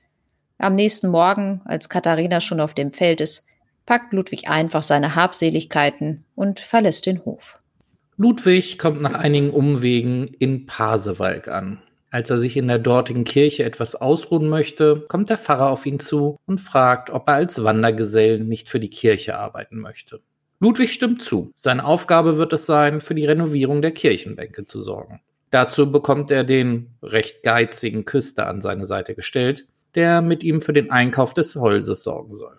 Am 0.57 0.75
nächsten 0.75 1.07
Morgen, 1.09 1.61
als 1.65 1.89
Katharina 1.89 2.39
schon 2.39 2.59
auf 2.59 2.73
dem 2.73 2.91
Feld 2.91 3.19
ist, 3.19 3.45
packt 3.85 4.13
Ludwig 4.13 4.49
einfach 4.49 4.83
seine 4.83 5.15
Habseligkeiten 5.15 6.23
und 6.35 6.59
verlässt 6.59 7.05
den 7.05 7.25
Hof. 7.25 7.59
Ludwig 8.23 8.79
kommt 8.79 9.01
nach 9.01 9.15
einigen 9.15 9.49
Umwegen 9.49 10.29
in 10.39 10.65
Pasewalk 10.65 11.49
an. 11.49 11.81
Als 12.09 12.29
er 12.29 12.37
sich 12.37 12.55
in 12.55 12.69
der 12.69 12.79
dortigen 12.79 13.25
Kirche 13.25 13.65
etwas 13.65 13.95
ausruhen 13.95 14.47
möchte, 14.47 15.03
kommt 15.09 15.29
der 15.29 15.37
Pfarrer 15.37 15.69
auf 15.69 15.85
ihn 15.85 15.99
zu 15.99 16.37
und 16.45 16.61
fragt, 16.61 17.09
ob 17.09 17.27
er 17.27 17.33
als 17.33 17.65
Wandergesell 17.65 18.39
nicht 18.39 18.69
für 18.69 18.79
die 18.79 18.89
Kirche 18.89 19.37
arbeiten 19.37 19.77
möchte. 19.77 20.21
Ludwig 20.61 20.93
stimmt 20.93 21.21
zu. 21.21 21.51
Seine 21.53 21.83
Aufgabe 21.83 22.37
wird 22.37 22.53
es 22.53 22.65
sein, 22.65 23.01
für 23.01 23.13
die 23.13 23.25
Renovierung 23.25 23.81
der 23.81 23.91
Kirchenbänke 23.91 24.65
zu 24.65 24.81
sorgen. 24.81 25.19
Dazu 25.51 25.91
bekommt 25.91 26.31
er 26.31 26.45
den 26.45 26.91
recht 27.03 27.43
geizigen 27.43 28.05
Küster 28.05 28.47
an 28.47 28.61
seine 28.61 28.85
Seite 28.85 29.15
gestellt, 29.15 29.65
der 29.95 30.21
mit 30.21 30.43
ihm 30.43 30.61
für 30.61 30.71
den 30.71 30.91
Einkauf 30.91 31.33
des 31.33 31.57
Holzes 31.57 32.03
sorgen 32.03 32.33
soll. 32.33 32.55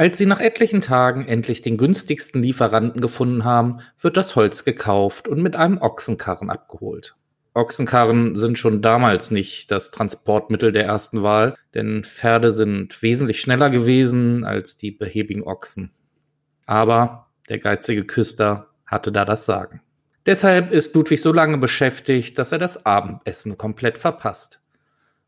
Als 0.00 0.16
sie 0.16 0.26
nach 0.26 0.38
etlichen 0.38 0.80
Tagen 0.80 1.26
endlich 1.26 1.60
den 1.60 1.76
günstigsten 1.76 2.40
Lieferanten 2.40 3.02
gefunden 3.02 3.42
haben, 3.42 3.80
wird 4.00 4.16
das 4.16 4.36
Holz 4.36 4.64
gekauft 4.64 5.26
und 5.26 5.42
mit 5.42 5.56
einem 5.56 5.78
Ochsenkarren 5.78 6.50
abgeholt. 6.50 7.16
Ochsenkarren 7.52 8.36
sind 8.36 8.58
schon 8.58 8.80
damals 8.80 9.32
nicht 9.32 9.72
das 9.72 9.90
Transportmittel 9.90 10.70
der 10.70 10.84
ersten 10.84 11.24
Wahl, 11.24 11.56
denn 11.74 12.04
Pferde 12.04 12.52
sind 12.52 13.02
wesentlich 13.02 13.40
schneller 13.40 13.70
gewesen 13.70 14.44
als 14.44 14.76
die 14.76 14.92
behäbigen 14.92 15.42
Ochsen. 15.42 15.90
Aber 16.64 17.26
der 17.48 17.58
geizige 17.58 18.04
Küster 18.04 18.68
hatte 18.86 19.10
da 19.10 19.24
das 19.24 19.46
Sagen. 19.46 19.82
Deshalb 20.26 20.70
ist 20.70 20.94
Ludwig 20.94 21.20
so 21.20 21.32
lange 21.32 21.58
beschäftigt, 21.58 22.38
dass 22.38 22.52
er 22.52 22.58
das 22.58 22.86
Abendessen 22.86 23.58
komplett 23.58 23.98
verpasst. 23.98 24.60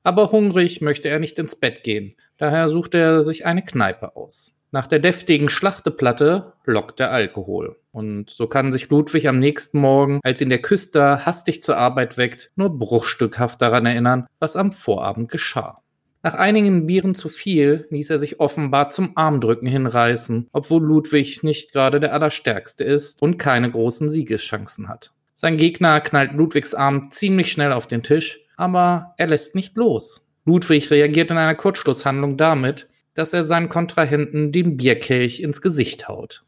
Aber 0.04 0.30
hungrig 0.30 0.80
möchte 0.80 1.08
er 1.08 1.18
nicht 1.18 1.40
ins 1.40 1.56
Bett 1.56 1.82
gehen, 1.82 2.14
daher 2.38 2.68
sucht 2.68 2.94
er 2.94 3.24
sich 3.24 3.46
eine 3.46 3.64
Kneipe 3.64 4.14
aus. 4.14 4.59
Nach 4.72 4.86
der 4.86 5.00
deftigen 5.00 5.48
Schlachteplatte 5.48 6.52
lockt 6.64 7.00
der 7.00 7.10
Alkohol. 7.10 7.76
Und 7.90 8.30
so 8.30 8.46
kann 8.46 8.72
sich 8.72 8.88
Ludwig 8.88 9.26
am 9.26 9.40
nächsten 9.40 9.80
Morgen, 9.80 10.20
als 10.22 10.40
ihn 10.40 10.48
der 10.48 10.62
Küster 10.62 11.26
hastig 11.26 11.62
zur 11.62 11.76
Arbeit 11.76 12.16
weckt, 12.16 12.52
nur 12.54 12.78
bruchstückhaft 12.78 13.60
daran 13.60 13.86
erinnern, 13.86 14.26
was 14.38 14.54
am 14.54 14.70
Vorabend 14.70 15.28
geschah. 15.28 15.82
Nach 16.22 16.34
einigen 16.34 16.86
Bieren 16.86 17.16
zu 17.16 17.28
viel 17.28 17.88
ließ 17.90 18.10
er 18.10 18.18
sich 18.18 18.38
offenbar 18.38 18.90
zum 18.90 19.16
Armdrücken 19.16 19.66
hinreißen, 19.66 20.48
obwohl 20.52 20.84
Ludwig 20.84 21.42
nicht 21.42 21.72
gerade 21.72 21.98
der 21.98 22.12
Allerstärkste 22.12 22.84
ist 22.84 23.22
und 23.22 23.38
keine 23.38 23.70
großen 23.70 24.12
Siegeschancen 24.12 24.88
hat. 24.88 25.12
Sein 25.32 25.56
Gegner 25.56 26.00
knallt 26.00 26.32
Ludwigs 26.32 26.74
Arm 26.74 27.10
ziemlich 27.10 27.50
schnell 27.50 27.72
auf 27.72 27.86
den 27.86 28.02
Tisch, 28.02 28.40
aber 28.56 29.14
er 29.16 29.28
lässt 29.28 29.54
nicht 29.54 29.76
los. 29.76 30.30
Ludwig 30.44 30.90
reagiert 30.90 31.30
in 31.30 31.38
einer 31.38 31.54
Kurzschlusshandlung 31.54 32.36
damit, 32.36 32.86
dass 33.14 33.32
er 33.32 33.44
seinen 33.44 33.68
Kontrahenten 33.68 34.52
den 34.52 34.76
Bierkelch 34.76 35.40
ins 35.40 35.60
Gesicht 35.60 36.08
haut. 36.08 36.44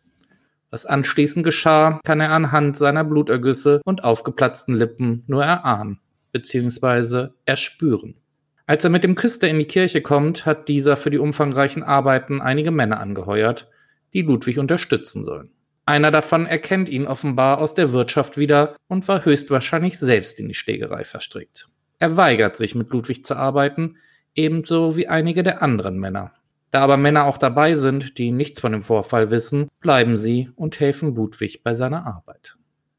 Was 0.70 0.86
anschließend 0.86 1.44
geschah, 1.44 2.00
kann 2.04 2.20
er 2.20 2.30
anhand 2.30 2.76
seiner 2.78 3.04
Blutergüsse 3.04 3.82
und 3.84 4.04
aufgeplatzten 4.04 4.74
Lippen 4.74 5.24
nur 5.26 5.44
erahnen 5.44 6.00
bzw. 6.32 7.28
erspüren. 7.44 8.14
Als 8.66 8.84
er 8.84 8.90
mit 8.90 9.04
dem 9.04 9.14
Küster 9.14 9.48
in 9.48 9.58
die 9.58 9.66
Kirche 9.66 10.00
kommt, 10.00 10.46
hat 10.46 10.68
dieser 10.68 10.96
für 10.96 11.10
die 11.10 11.18
umfangreichen 11.18 11.82
Arbeiten 11.82 12.40
einige 12.40 12.70
Männer 12.70 13.00
angeheuert, 13.00 13.68
die 14.14 14.22
Ludwig 14.22 14.58
unterstützen 14.58 15.24
sollen. 15.24 15.50
Einer 15.84 16.10
davon 16.10 16.46
erkennt 16.46 16.88
ihn 16.88 17.06
offenbar 17.06 17.58
aus 17.58 17.74
der 17.74 17.92
Wirtschaft 17.92 18.38
wieder 18.38 18.76
und 18.86 19.08
war 19.08 19.24
höchstwahrscheinlich 19.24 19.98
selbst 19.98 20.38
in 20.38 20.48
die 20.48 20.54
Schlägerei 20.54 21.04
verstrickt. 21.04 21.68
Er 21.98 22.16
weigert 22.16 22.56
sich, 22.56 22.74
mit 22.74 22.90
Ludwig 22.90 23.24
zu 23.24 23.36
arbeiten, 23.36 23.96
ebenso 24.34 24.96
wie 24.96 25.08
einige 25.08 25.42
der 25.42 25.60
anderen 25.62 25.98
Männer. 25.98 26.32
Da 26.72 26.80
aber 26.80 26.96
Männer 26.96 27.26
auch 27.26 27.36
dabei 27.36 27.74
sind, 27.74 28.18
die 28.18 28.32
nichts 28.32 28.58
von 28.58 28.72
dem 28.72 28.82
Vorfall 28.82 29.30
wissen, 29.30 29.68
bleiben 29.80 30.16
sie 30.16 30.50
und 30.56 30.80
helfen 30.80 31.14
Ludwig 31.14 31.62
bei 31.62 31.74
seiner 31.74 32.06
Arbeit. 32.06 32.56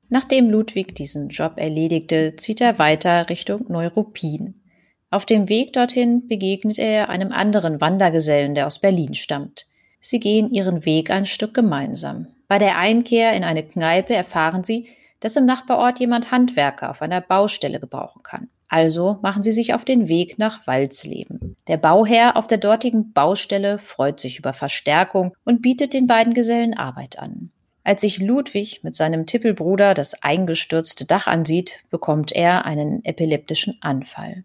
Nachdem 0.10 0.52
Ludwig 0.52 0.94
diesen 0.94 1.30
Job 1.30 1.54
erledigte, 1.56 2.36
zieht 2.36 2.62
er 2.62 2.78
weiter 2.78 3.30
Richtung 3.30 3.66
Neuruppin. 3.68 4.62
Auf 5.10 5.26
dem 5.26 5.50
Weg 5.50 5.74
dorthin 5.74 6.28
begegnet 6.28 6.78
er 6.78 7.10
einem 7.10 7.32
anderen 7.32 7.82
Wandergesellen, 7.82 8.54
der 8.54 8.68
aus 8.68 8.78
Berlin 8.78 9.16
stammt. 9.16 9.66
Sie 10.00 10.20
gehen 10.20 10.52
ihren 10.52 10.86
Weg 10.86 11.10
ein 11.10 11.26
Stück 11.26 11.56
gemeinsam. 11.56 12.28
Bei 12.48 12.60
der 12.60 12.78
Einkehr 12.78 13.34
in 13.34 13.44
eine 13.44 13.64
Kneipe 13.64 14.14
erfahren 14.14 14.64
sie, 14.64 14.88
dass 15.20 15.36
im 15.36 15.46
Nachbarort 15.46 16.00
jemand 16.00 16.30
Handwerker 16.30 16.92
auf 16.92 17.02
einer 17.02 17.22
Baustelle 17.22 17.80
gebrauchen 17.80 18.22
kann. 18.22 18.50
Also 18.74 19.20
machen 19.22 19.44
sie 19.44 19.52
sich 19.52 19.76
auf 19.76 19.86
den 19.86 20.08
Weg 20.08 20.40
nach 20.40 20.66
Walzleben. 20.66 21.56
Der 21.68 21.78
Bauherr 21.78 22.36
auf 22.36 22.48
der 22.48 22.58
dortigen 22.58 23.14
Baustelle 23.14 23.78
freut 23.78 24.20
sich 24.20 24.40
über 24.40 24.52
Verstärkung 24.52 25.36
und 25.46 25.62
bietet 25.62 25.94
den 25.94 26.08
beiden 26.08 26.34
Gesellen 26.34 26.76
Arbeit 26.76 27.20
an. 27.20 27.52
Als 27.84 28.02
sich 28.02 28.18
Ludwig 28.18 28.84
mit 28.84 28.96
seinem 28.96 29.28
Tippelbruder 29.28 29.94
das 29.94 30.24
eingestürzte 30.24 31.06
Dach 31.06 31.28
ansieht, 31.28 31.82
bekommt 31.92 32.32
er 32.32 32.66
einen 32.66 33.06
epileptischen 33.06 33.78
Anfall. 33.82 34.44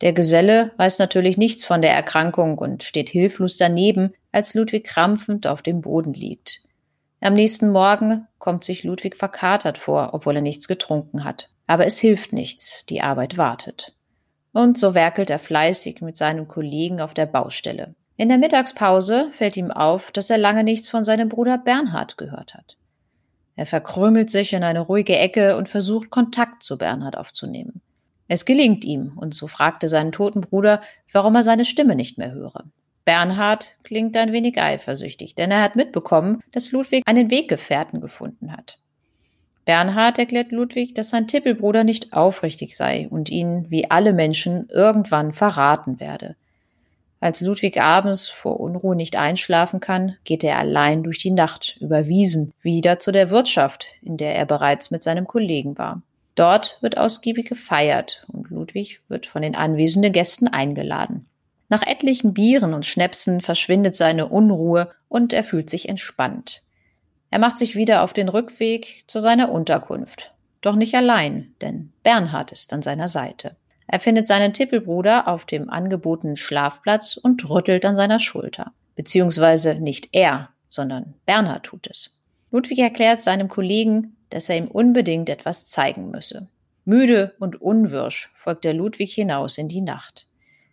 Der 0.00 0.12
Geselle 0.12 0.72
weiß 0.76 0.98
natürlich 0.98 1.36
nichts 1.36 1.64
von 1.64 1.80
der 1.80 1.94
Erkrankung 1.94 2.58
und 2.58 2.82
steht 2.82 3.08
hilflos 3.08 3.56
daneben, 3.56 4.14
als 4.32 4.54
Ludwig 4.54 4.82
krampfend 4.82 5.46
auf 5.46 5.62
dem 5.62 5.80
Boden 5.80 6.12
liegt. 6.12 6.62
Am 7.20 7.34
nächsten 7.34 7.70
Morgen 7.70 8.26
kommt 8.40 8.64
sich 8.64 8.82
Ludwig 8.82 9.14
verkatert 9.14 9.78
vor, 9.78 10.10
obwohl 10.12 10.34
er 10.34 10.42
nichts 10.42 10.66
getrunken 10.66 11.22
hat. 11.22 11.53
Aber 11.66 11.86
es 11.86 11.98
hilft 11.98 12.32
nichts, 12.32 12.84
die 12.86 13.00
Arbeit 13.00 13.36
wartet. 13.38 13.94
Und 14.52 14.78
so 14.78 14.94
werkelt 14.94 15.30
er 15.30 15.38
fleißig 15.38 16.00
mit 16.00 16.16
seinem 16.16 16.46
Kollegen 16.46 17.00
auf 17.00 17.14
der 17.14 17.26
Baustelle. 17.26 17.94
In 18.16 18.28
der 18.28 18.38
Mittagspause 18.38 19.30
fällt 19.32 19.56
ihm 19.56 19.72
auf, 19.72 20.12
dass 20.12 20.30
er 20.30 20.38
lange 20.38 20.62
nichts 20.62 20.88
von 20.88 21.02
seinem 21.02 21.28
Bruder 21.28 21.58
Bernhard 21.58 22.16
gehört 22.16 22.54
hat. 22.54 22.76
Er 23.56 23.66
verkrümelt 23.66 24.30
sich 24.30 24.52
in 24.52 24.62
eine 24.62 24.80
ruhige 24.80 25.18
Ecke 25.18 25.56
und 25.56 25.68
versucht 25.68 26.10
Kontakt 26.10 26.62
zu 26.62 26.78
Bernhard 26.78 27.16
aufzunehmen. 27.16 27.80
Es 28.28 28.44
gelingt 28.44 28.84
ihm, 28.84 29.12
und 29.16 29.34
so 29.34 29.48
fragte 29.48 29.88
seinen 29.88 30.12
toten 30.12 30.40
Bruder, 30.40 30.80
warum 31.12 31.34
er 31.34 31.42
seine 31.42 31.64
Stimme 31.64 31.94
nicht 31.94 32.18
mehr 32.18 32.32
höre. 32.32 32.64
Bernhard 33.04 33.76
klingt 33.82 34.16
ein 34.16 34.32
wenig 34.32 34.60
eifersüchtig, 34.60 35.34
denn 35.34 35.50
er 35.50 35.62
hat 35.62 35.76
mitbekommen, 35.76 36.40
dass 36.52 36.72
Ludwig 36.72 37.02
einen 37.06 37.30
Weggefährten 37.30 38.00
gefunden 38.00 38.52
hat. 38.52 38.78
Bernhard 39.64 40.18
erklärt 40.18 40.52
Ludwig, 40.52 40.94
dass 40.94 41.10
sein 41.10 41.26
Tippelbruder 41.26 41.84
nicht 41.84 42.12
aufrichtig 42.12 42.76
sei 42.76 43.08
und 43.08 43.30
ihn, 43.30 43.66
wie 43.70 43.90
alle 43.90 44.12
Menschen, 44.12 44.68
irgendwann 44.68 45.32
verraten 45.32 46.00
werde. 46.00 46.36
Als 47.20 47.40
Ludwig 47.40 47.80
abends 47.80 48.28
vor 48.28 48.60
Unruhe 48.60 48.94
nicht 48.94 49.16
einschlafen 49.16 49.80
kann, 49.80 50.18
geht 50.24 50.44
er 50.44 50.58
allein 50.58 51.02
durch 51.02 51.16
die 51.16 51.30
Nacht 51.30 51.78
über 51.80 52.06
Wiesen 52.06 52.52
wieder 52.60 52.98
zu 52.98 53.12
der 53.12 53.30
Wirtschaft, 53.30 53.86
in 54.02 54.18
der 54.18 54.34
er 54.34 54.44
bereits 54.44 54.90
mit 54.90 55.02
seinem 55.02 55.26
Kollegen 55.26 55.78
war. 55.78 56.02
Dort 56.34 56.76
wird 56.82 56.98
ausgiebig 56.98 57.48
gefeiert 57.48 58.26
und 58.30 58.50
Ludwig 58.50 59.00
wird 59.08 59.24
von 59.24 59.40
den 59.40 59.54
anwesenden 59.54 60.12
Gästen 60.12 60.48
eingeladen. 60.48 61.24
Nach 61.70 61.86
etlichen 61.86 62.34
Bieren 62.34 62.74
und 62.74 62.84
Schnäpsen 62.84 63.40
verschwindet 63.40 63.94
seine 63.94 64.26
Unruhe 64.26 64.90
und 65.08 65.32
er 65.32 65.44
fühlt 65.44 65.70
sich 65.70 65.88
entspannt. 65.88 66.62
Er 67.34 67.40
macht 67.40 67.58
sich 67.58 67.74
wieder 67.74 68.04
auf 68.04 68.12
den 68.12 68.28
Rückweg 68.28 69.02
zu 69.08 69.18
seiner 69.18 69.50
Unterkunft. 69.50 70.32
Doch 70.60 70.76
nicht 70.76 70.94
allein, 70.94 71.52
denn 71.60 71.92
Bernhard 72.04 72.52
ist 72.52 72.72
an 72.72 72.80
seiner 72.80 73.08
Seite. 73.08 73.56
Er 73.88 73.98
findet 73.98 74.28
seinen 74.28 74.52
Tippelbruder 74.52 75.26
auf 75.26 75.44
dem 75.44 75.68
angebotenen 75.68 76.36
Schlafplatz 76.36 77.16
und 77.16 77.50
rüttelt 77.50 77.84
an 77.86 77.96
seiner 77.96 78.20
Schulter. 78.20 78.72
Beziehungsweise 78.94 79.74
nicht 79.74 80.10
er, 80.12 80.50
sondern 80.68 81.14
Bernhard 81.26 81.64
tut 81.64 81.88
es. 81.90 82.20
Ludwig 82.52 82.78
erklärt 82.78 83.20
seinem 83.20 83.48
Kollegen, 83.48 84.14
dass 84.30 84.48
er 84.48 84.56
ihm 84.56 84.68
unbedingt 84.68 85.28
etwas 85.28 85.66
zeigen 85.66 86.12
müsse. 86.12 86.50
Müde 86.84 87.34
und 87.40 87.60
unwirsch 87.60 88.30
folgt 88.32 88.64
er 88.64 88.74
Ludwig 88.74 89.12
hinaus 89.12 89.58
in 89.58 89.66
die 89.66 89.80
Nacht. 89.80 90.28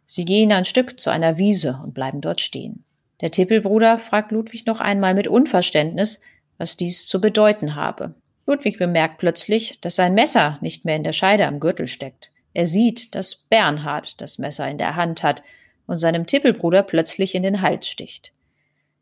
Sie 0.05 0.25
gehen 0.25 0.51
ein 0.51 0.65
Stück 0.65 0.99
zu 0.99 1.09
einer 1.09 1.39
Wiese 1.39 1.79
und 1.83 1.95
bleiben 1.95 2.21
dort 2.21 2.39
stehen. 2.39 2.83
Der 3.19 3.31
Tippelbruder 3.31 3.97
fragt 3.97 4.31
Ludwig 4.31 4.67
noch 4.67 4.79
einmal 4.79 5.15
mit 5.15 5.27
Unverständnis, 5.27 6.21
was 6.61 6.77
dies 6.77 7.07
zu 7.07 7.19
bedeuten 7.19 7.75
habe. 7.75 8.13
Ludwig 8.45 8.77
bemerkt 8.77 9.17
plötzlich, 9.17 9.79
dass 9.81 9.95
sein 9.95 10.13
Messer 10.13 10.59
nicht 10.61 10.85
mehr 10.85 10.95
in 10.95 11.03
der 11.03 11.11
Scheide 11.11 11.47
am 11.47 11.59
Gürtel 11.59 11.87
steckt. 11.87 12.31
Er 12.53 12.65
sieht, 12.65 13.15
dass 13.15 13.35
Bernhard 13.35 14.21
das 14.21 14.37
Messer 14.37 14.69
in 14.69 14.77
der 14.77 14.95
Hand 14.95 15.23
hat 15.23 15.41
und 15.87 15.97
seinem 15.97 16.27
Tippelbruder 16.27 16.83
plötzlich 16.83 17.33
in 17.33 17.43
den 17.43 17.61
Hals 17.61 17.87
sticht. 17.87 18.31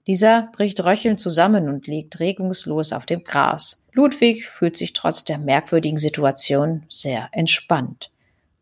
Dieser 0.08 0.50
bricht 0.54 0.84
röchelnd 0.84 1.20
zusammen 1.20 1.68
und 1.68 1.86
liegt 1.86 2.20
regungslos 2.20 2.94
auf 2.94 3.06
dem 3.06 3.24
Gras. 3.24 3.86
Ludwig 3.92 4.48
fühlt 4.48 4.78
sich 4.78 4.94
trotz 4.94 5.26
der 5.26 5.38
merkwürdigen 5.38 5.98
Situation 5.98 6.84
sehr 6.90 7.30
entspannt. 7.32 8.10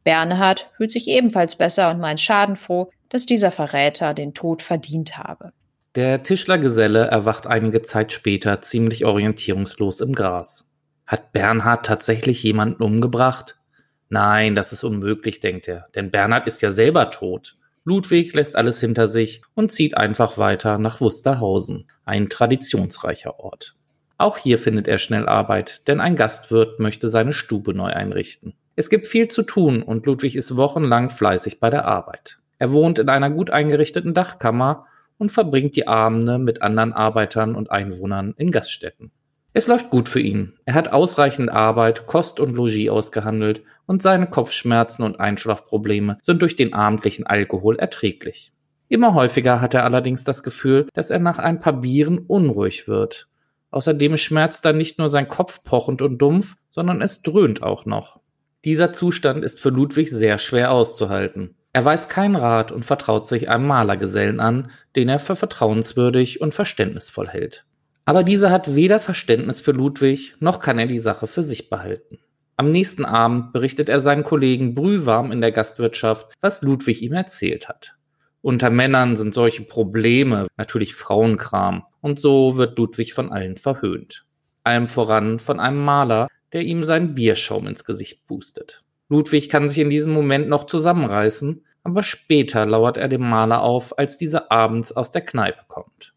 Bernhard 0.03 0.69
fühlt 0.75 0.91
sich 0.91 1.07
ebenfalls 1.07 1.55
besser 1.55 1.91
und 1.91 1.99
meint 1.99 2.19
schadenfroh, 2.19 2.89
dass 3.09 3.25
dieser 3.25 3.51
Verräter 3.51 4.13
den 4.13 4.33
Tod 4.33 4.61
verdient 4.61 5.17
habe. 5.17 5.53
Der 5.97 6.21
Tischlergeselle 6.21 7.07
erwacht 7.07 7.47
einige 7.47 7.81
Zeit 7.81 8.11
später 8.11 8.61
ziemlich 8.61 9.03
orientierungslos 9.03 9.99
im 10.01 10.13
Gras. 10.13 10.69
Hat 11.07 11.31
Bernhard 11.31 11.87
tatsächlich 11.87 12.43
jemanden 12.43 12.83
umgebracht? 12.83 13.57
Nein, 14.07 14.53
das 14.53 14.71
ist 14.73 14.83
unmöglich, 14.83 15.39
denkt 15.39 15.67
er, 15.67 15.87
denn 15.95 16.11
Bernhard 16.11 16.45
ist 16.45 16.61
ja 16.61 16.69
selber 16.69 17.09
tot. 17.09 17.57
Ludwig 17.83 18.35
lässt 18.35 18.55
alles 18.55 18.79
hinter 18.79 19.07
sich 19.07 19.41
und 19.55 19.71
zieht 19.71 19.97
einfach 19.97 20.37
weiter 20.37 20.77
nach 20.77 21.01
Wusterhausen, 21.01 21.87
ein 22.05 22.29
traditionsreicher 22.29 23.39
Ort. 23.39 23.73
Auch 24.19 24.37
hier 24.37 24.59
findet 24.59 24.87
er 24.87 24.99
schnell 24.99 25.27
Arbeit, 25.27 25.87
denn 25.87 25.99
ein 25.99 26.15
Gastwirt 26.15 26.79
möchte 26.79 27.07
seine 27.07 27.33
Stube 27.33 27.73
neu 27.73 27.89
einrichten. 27.89 28.53
Es 28.75 28.91
gibt 28.91 29.07
viel 29.07 29.29
zu 29.29 29.41
tun 29.41 29.81
und 29.81 30.05
Ludwig 30.05 30.35
ist 30.35 30.55
wochenlang 30.55 31.09
fleißig 31.09 31.59
bei 31.59 31.71
der 31.71 31.85
Arbeit. 31.85 32.37
Er 32.59 32.71
wohnt 32.71 32.99
in 32.99 33.09
einer 33.09 33.31
gut 33.31 33.49
eingerichteten 33.49 34.13
Dachkammer 34.13 34.85
und 35.17 35.31
verbringt 35.31 35.75
die 35.75 35.87
Abende 35.87 36.37
mit 36.37 36.61
anderen 36.61 36.93
Arbeitern 36.93 37.55
und 37.55 37.71
Einwohnern 37.71 38.33
in 38.37 38.51
Gaststätten. 38.51 39.11
Es 39.53 39.67
läuft 39.67 39.89
gut 39.89 40.07
für 40.07 40.19
ihn. 40.19 40.53
Er 40.65 40.75
hat 40.75 40.93
ausreichend 40.93 41.51
Arbeit, 41.51 42.05
Kost 42.05 42.39
und 42.39 42.55
Logis 42.55 42.89
ausgehandelt 42.89 43.63
und 43.87 44.03
seine 44.03 44.27
Kopfschmerzen 44.27 45.01
und 45.01 45.19
Einschlafprobleme 45.19 46.19
sind 46.21 46.43
durch 46.43 46.55
den 46.55 46.73
abendlichen 46.73 47.25
Alkohol 47.25 47.77
erträglich. 47.79 48.51
Immer 48.87 49.15
häufiger 49.15 49.59
hat 49.59 49.73
er 49.73 49.83
allerdings 49.83 50.23
das 50.23 50.43
Gefühl, 50.43 50.87
dass 50.93 51.09
er 51.09 51.19
nach 51.19 51.39
ein 51.39 51.59
paar 51.59 51.73
Bieren 51.73 52.19
unruhig 52.19 52.87
wird. 52.87 53.27
Außerdem 53.71 54.15
schmerzt 54.17 54.63
dann 54.63 54.77
nicht 54.77 54.97
nur 54.97 55.09
sein 55.09 55.27
Kopf 55.27 55.63
pochend 55.63 56.01
und 56.01 56.19
dumpf, 56.19 56.55
sondern 56.69 57.01
es 57.01 57.21
dröhnt 57.21 57.63
auch 57.63 57.85
noch. 57.85 58.21
Dieser 58.63 58.93
Zustand 58.93 59.43
ist 59.43 59.59
für 59.59 59.69
Ludwig 59.69 60.09
sehr 60.09 60.37
schwer 60.37 60.71
auszuhalten. 60.71 61.55
Er 61.77 61.85
weiß 61.85 62.09
keinen 62.09 62.35
Rat 62.35 62.71
und 62.71 62.85
vertraut 62.85 63.27
sich 63.27 63.49
einem 63.49 63.67
Malergesellen 63.67 64.39
an, 64.39 64.71
den 64.95 65.09
er 65.09 65.19
für 65.19 65.35
vertrauenswürdig 65.35 66.41
und 66.41 66.55
verständnisvoll 66.55 67.27
hält. 67.27 67.65
Aber 68.03 68.23
dieser 68.23 68.49
hat 68.49 68.73
weder 68.73 68.99
Verständnis 68.99 69.61
für 69.61 69.73
Ludwig, 69.73 70.33
noch 70.39 70.57
kann 70.57 70.79
er 70.79 70.87
die 70.87 70.97
Sache 70.97 71.27
für 71.27 71.43
sich 71.43 71.69
behalten. 71.69 72.17
Am 72.55 72.71
nächsten 72.71 73.05
Abend 73.05 73.53
berichtet 73.53 73.89
er 73.89 73.99
seinen 73.99 74.23
Kollegen 74.23 74.73
brühwarm 74.73 75.31
in 75.31 75.39
der 75.39 75.51
Gastwirtschaft, 75.51 76.33
was 76.41 76.63
Ludwig 76.63 77.03
ihm 77.03 77.13
erzählt 77.13 77.69
hat. 77.69 77.93
Unter 78.41 78.71
Männern 78.71 79.15
sind 79.15 79.35
solche 79.35 79.61
Probleme 79.61 80.47
natürlich 80.57 80.95
Frauenkram, 80.95 81.83
und 82.01 82.19
so 82.19 82.57
wird 82.57 82.75
Ludwig 82.79 83.13
von 83.13 83.31
allen 83.31 83.55
verhöhnt. 83.55 84.25
Allem 84.63 84.87
voran 84.87 85.37
von 85.37 85.59
einem 85.59 85.85
Maler, 85.85 86.27
der 86.53 86.63
ihm 86.63 86.85
seinen 86.85 87.13
Bierschaum 87.13 87.67
ins 87.67 87.83
Gesicht 87.83 88.25
pustet. 88.25 88.83
Ludwig 89.09 89.47
kann 89.47 89.69
sich 89.69 89.77
in 89.77 89.91
diesem 89.91 90.13
Moment 90.13 90.49
noch 90.49 90.65
zusammenreißen, 90.65 91.63
aber 91.87 92.03
später 92.03 92.65
lauert 92.65 92.97
er 92.97 93.07
dem 93.07 93.21
Maler 93.21 93.61
auf, 93.61 93.97
als 93.97 94.17
dieser 94.17 94.51
abends 94.51 94.91
aus 94.91 95.09
der 95.11 95.21
Kneipe 95.21 95.61
kommt. 95.69 96.13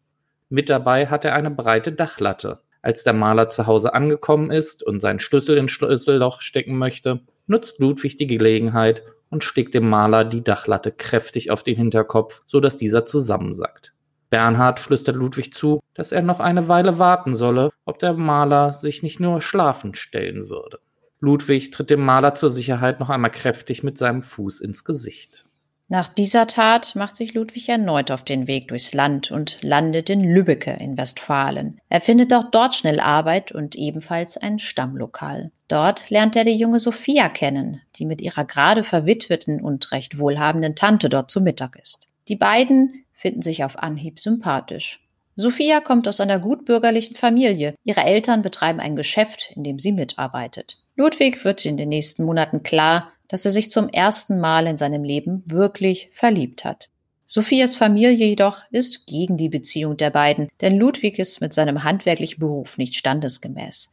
Mit 0.49 0.69
dabei 0.69 1.07
hat 1.07 1.23
er 1.23 1.33
eine 1.33 1.49
breite 1.49 1.93
Dachlatte. 1.93 2.59
Als 2.81 3.05
der 3.05 3.13
Maler 3.13 3.47
zu 3.47 3.67
Hause 3.67 3.93
angekommen 3.93 4.51
ist 4.51 4.83
und 4.83 4.99
seinen 4.99 5.21
Schlüssel 5.21 5.57
ins 5.57 5.71
Schlüsselloch 5.71 6.41
stecken 6.41 6.77
möchte, 6.77 7.21
nutzt 7.47 7.79
Ludwig 7.79 8.17
die 8.17 8.27
Gelegenheit 8.27 9.03
und 9.29 9.45
schlägt 9.45 9.73
dem 9.73 9.87
Maler 9.87 10.25
die 10.25 10.43
Dachlatte 10.43 10.91
kräftig 10.91 11.51
auf 11.51 11.63
den 11.63 11.77
Hinterkopf, 11.77 12.43
so 12.47 12.59
dass 12.59 12.75
dieser 12.75 13.05
zusammensackt. 13.05 13.93
Bernhard 14.29 14.81
flüstert 14.81 15.15
Ludwig 15.15 15.53
zu, 15.53 15.79
dass 15.93 16.11
er 16.11 16.21
noch 16.21 16.41
eine 16.41 16.67
Weile 16.67 16.99
warten 16.99 17.33
solle, 17.33 17.71
ob 17.85 17.97
der 17.99 18.11
Maler 18.11 18.73
sich 18.73 19.03
nicht 19.03 19.21
nur 19.21 19.39
schlafend 19.39 19.97
stellen 19.97 20.49
würde. 20.49 20.79
Ludwig 21.21 21.71
tritt 21.71 21.91
dem 21.91 22.03
Maler 22.03 22.35
zur 22.35 22.49
Sicherheit 22.49 22.99
noch 22.99 23.09
einmal 23.09 23.31
kräftig 23.31 23.83
mit 23.83 23.97
seinem 23.97 24.21
Fuß 24.21 24.59
ins 24.59 24.83
Gesicht. 24.83 25.45
Nach 25.91 26.07
dieser 26.07 26.47
Tat 26.47 26.95
macht 26.95 27.17
sich 27.17 27.33
Ludwig 27.33 27.67
erneut 27.67 28.11
auf 28.11 28.23
den 28.23 28.47
Weg 28.47 28.69
durchs 28.69 28.93
Land 28.93 29.29
und 29.29 29.61
landet 29.61 30.09
in 30.09 30.23
Lübbecke 30.23 30.71
in 30.79 30.97
Westfalen. 30.97 31.81
Er 31.89 31.99
findet 31.99 32.33
auch 32.33 32.45
dort 32.49 32.75
schnell 32.75 33.01
Arbeit 33.01 33.51
und 33.51 33.75
ebenfalls 33.75 34.37
ein 34.37 34.57
Stammlokal. 34.57 35.51
Dort 35.67 36.09
lernt 36.09 36.37
er 36.37 36.45
die 36.45 36.55
junge 36.55 36.79
Sophia 36.79 37.27
kennen, 37.27 37.81
die 37.97 38.05
mit 38.05 38.21
ihrer 38.21 38.45
gerade 38.45 38.85
verwitweten 38.85 39.61
und 39.61 39.91
recht 39.91 40.17
wohlhabenden 40.17 40.75
Tante 40.75 41.09
dort 41.09 41.29
zu 41.29 41.41
Mittag 41.41 41.75
ist. 41.75 42.07
Die 42.29 42.37
beiden 42.37 43.03
finden 43.11 43.41
sich 43.41 43.65
auf 43.65 43.77
Anhieb 43.77 44.17
sympathisch. 44.17 45.01
Sophia 45.35 45.81
kommt 45.81 46.07
aus 46.07 46.21
einer 46.21 46.39
gutbürgerlichen 46.39 47.17
Familie. 47.17 47.75
Ihre 47.83 48.05
Eltern 48.05 48.43
betreiben 48.43 48.79
ein 48.79 48.95
Geschäft, 48.95 49.51
in 49.57 49.65
dem 49.65 49.77
sie 49.77 49.91
mitarbeitet. 49.91 50.77
Ludwig 50.95 51.43
wird 51.43 51.65
in 51.65 51.75
den 51.75 51.89
nächsten 51.89 52.23
Monaten 52.23 52.63
klar, 52.63 53.11
dass 53.31 53.45
er 53.45 53.51
sich 53.51 53.71
zum 53.71 53.87
ersten 53.87 54.41
Mal 54.41 54.67
in 54.67 54.75
seinem 54.75 55.05
Leben 55.05 55.41
wirklich 55.45 56.09
verliebt 56.11 56.65
hat. 56.65 56.89
Sophias 57.25 57.75
Familie 57.75 58.11
jedoch 58.11 58.63
ist 58.71 59.07
gegen 59.07 59.37
die 59.37 59.47
Beziehung 59.47 59.95
der 59.95 60.09
beiden, 60.09 60.49
denn 60.59 60.77
Ludwig 60.77 61.17
ist 61.17 61.39
mit 61.39 61.53
seinem 61.53 61.85
handwerklichen 61.85 62.41
Beruf 62.41 62.77
nicht 62.77 62.95
standesgemäß. 62.95 63.89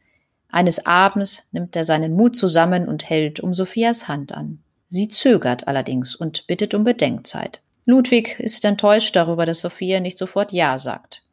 Eines 0.49 0.85
Abends 0.85 1.47
nimmt 1.53 1.73
er 1.77 1.85
seinen 1.85 2.17
Mut 2.17 2.35
zusammen 2.35 2.89
und 2.89 3.09
hält 3.09 3.39
um 3.39 3.53
Sophias 3.53 4.09
Hand 4.09 4.33
an. 4.33 4.59
Sie 4.87 5.07
zögert 5.07 5.69
allerdings 5.69 6.15
und 6.15 6.45
bittet 6.47 6.73
um 6.73 6.83
Bedenkzeit. 6.83 7.61
Ludwig 7.85 8.37
ist 8.39 8.65
enttäuscht 8.65 9.15
darüber, 9.15 9.45
dass 9.45 9.61
Sophia 9.61 10.01
nicht 10.01 10.17
sofort 10.17 10.51
Ja 10.51 10.77
sagt. 10.79 11.23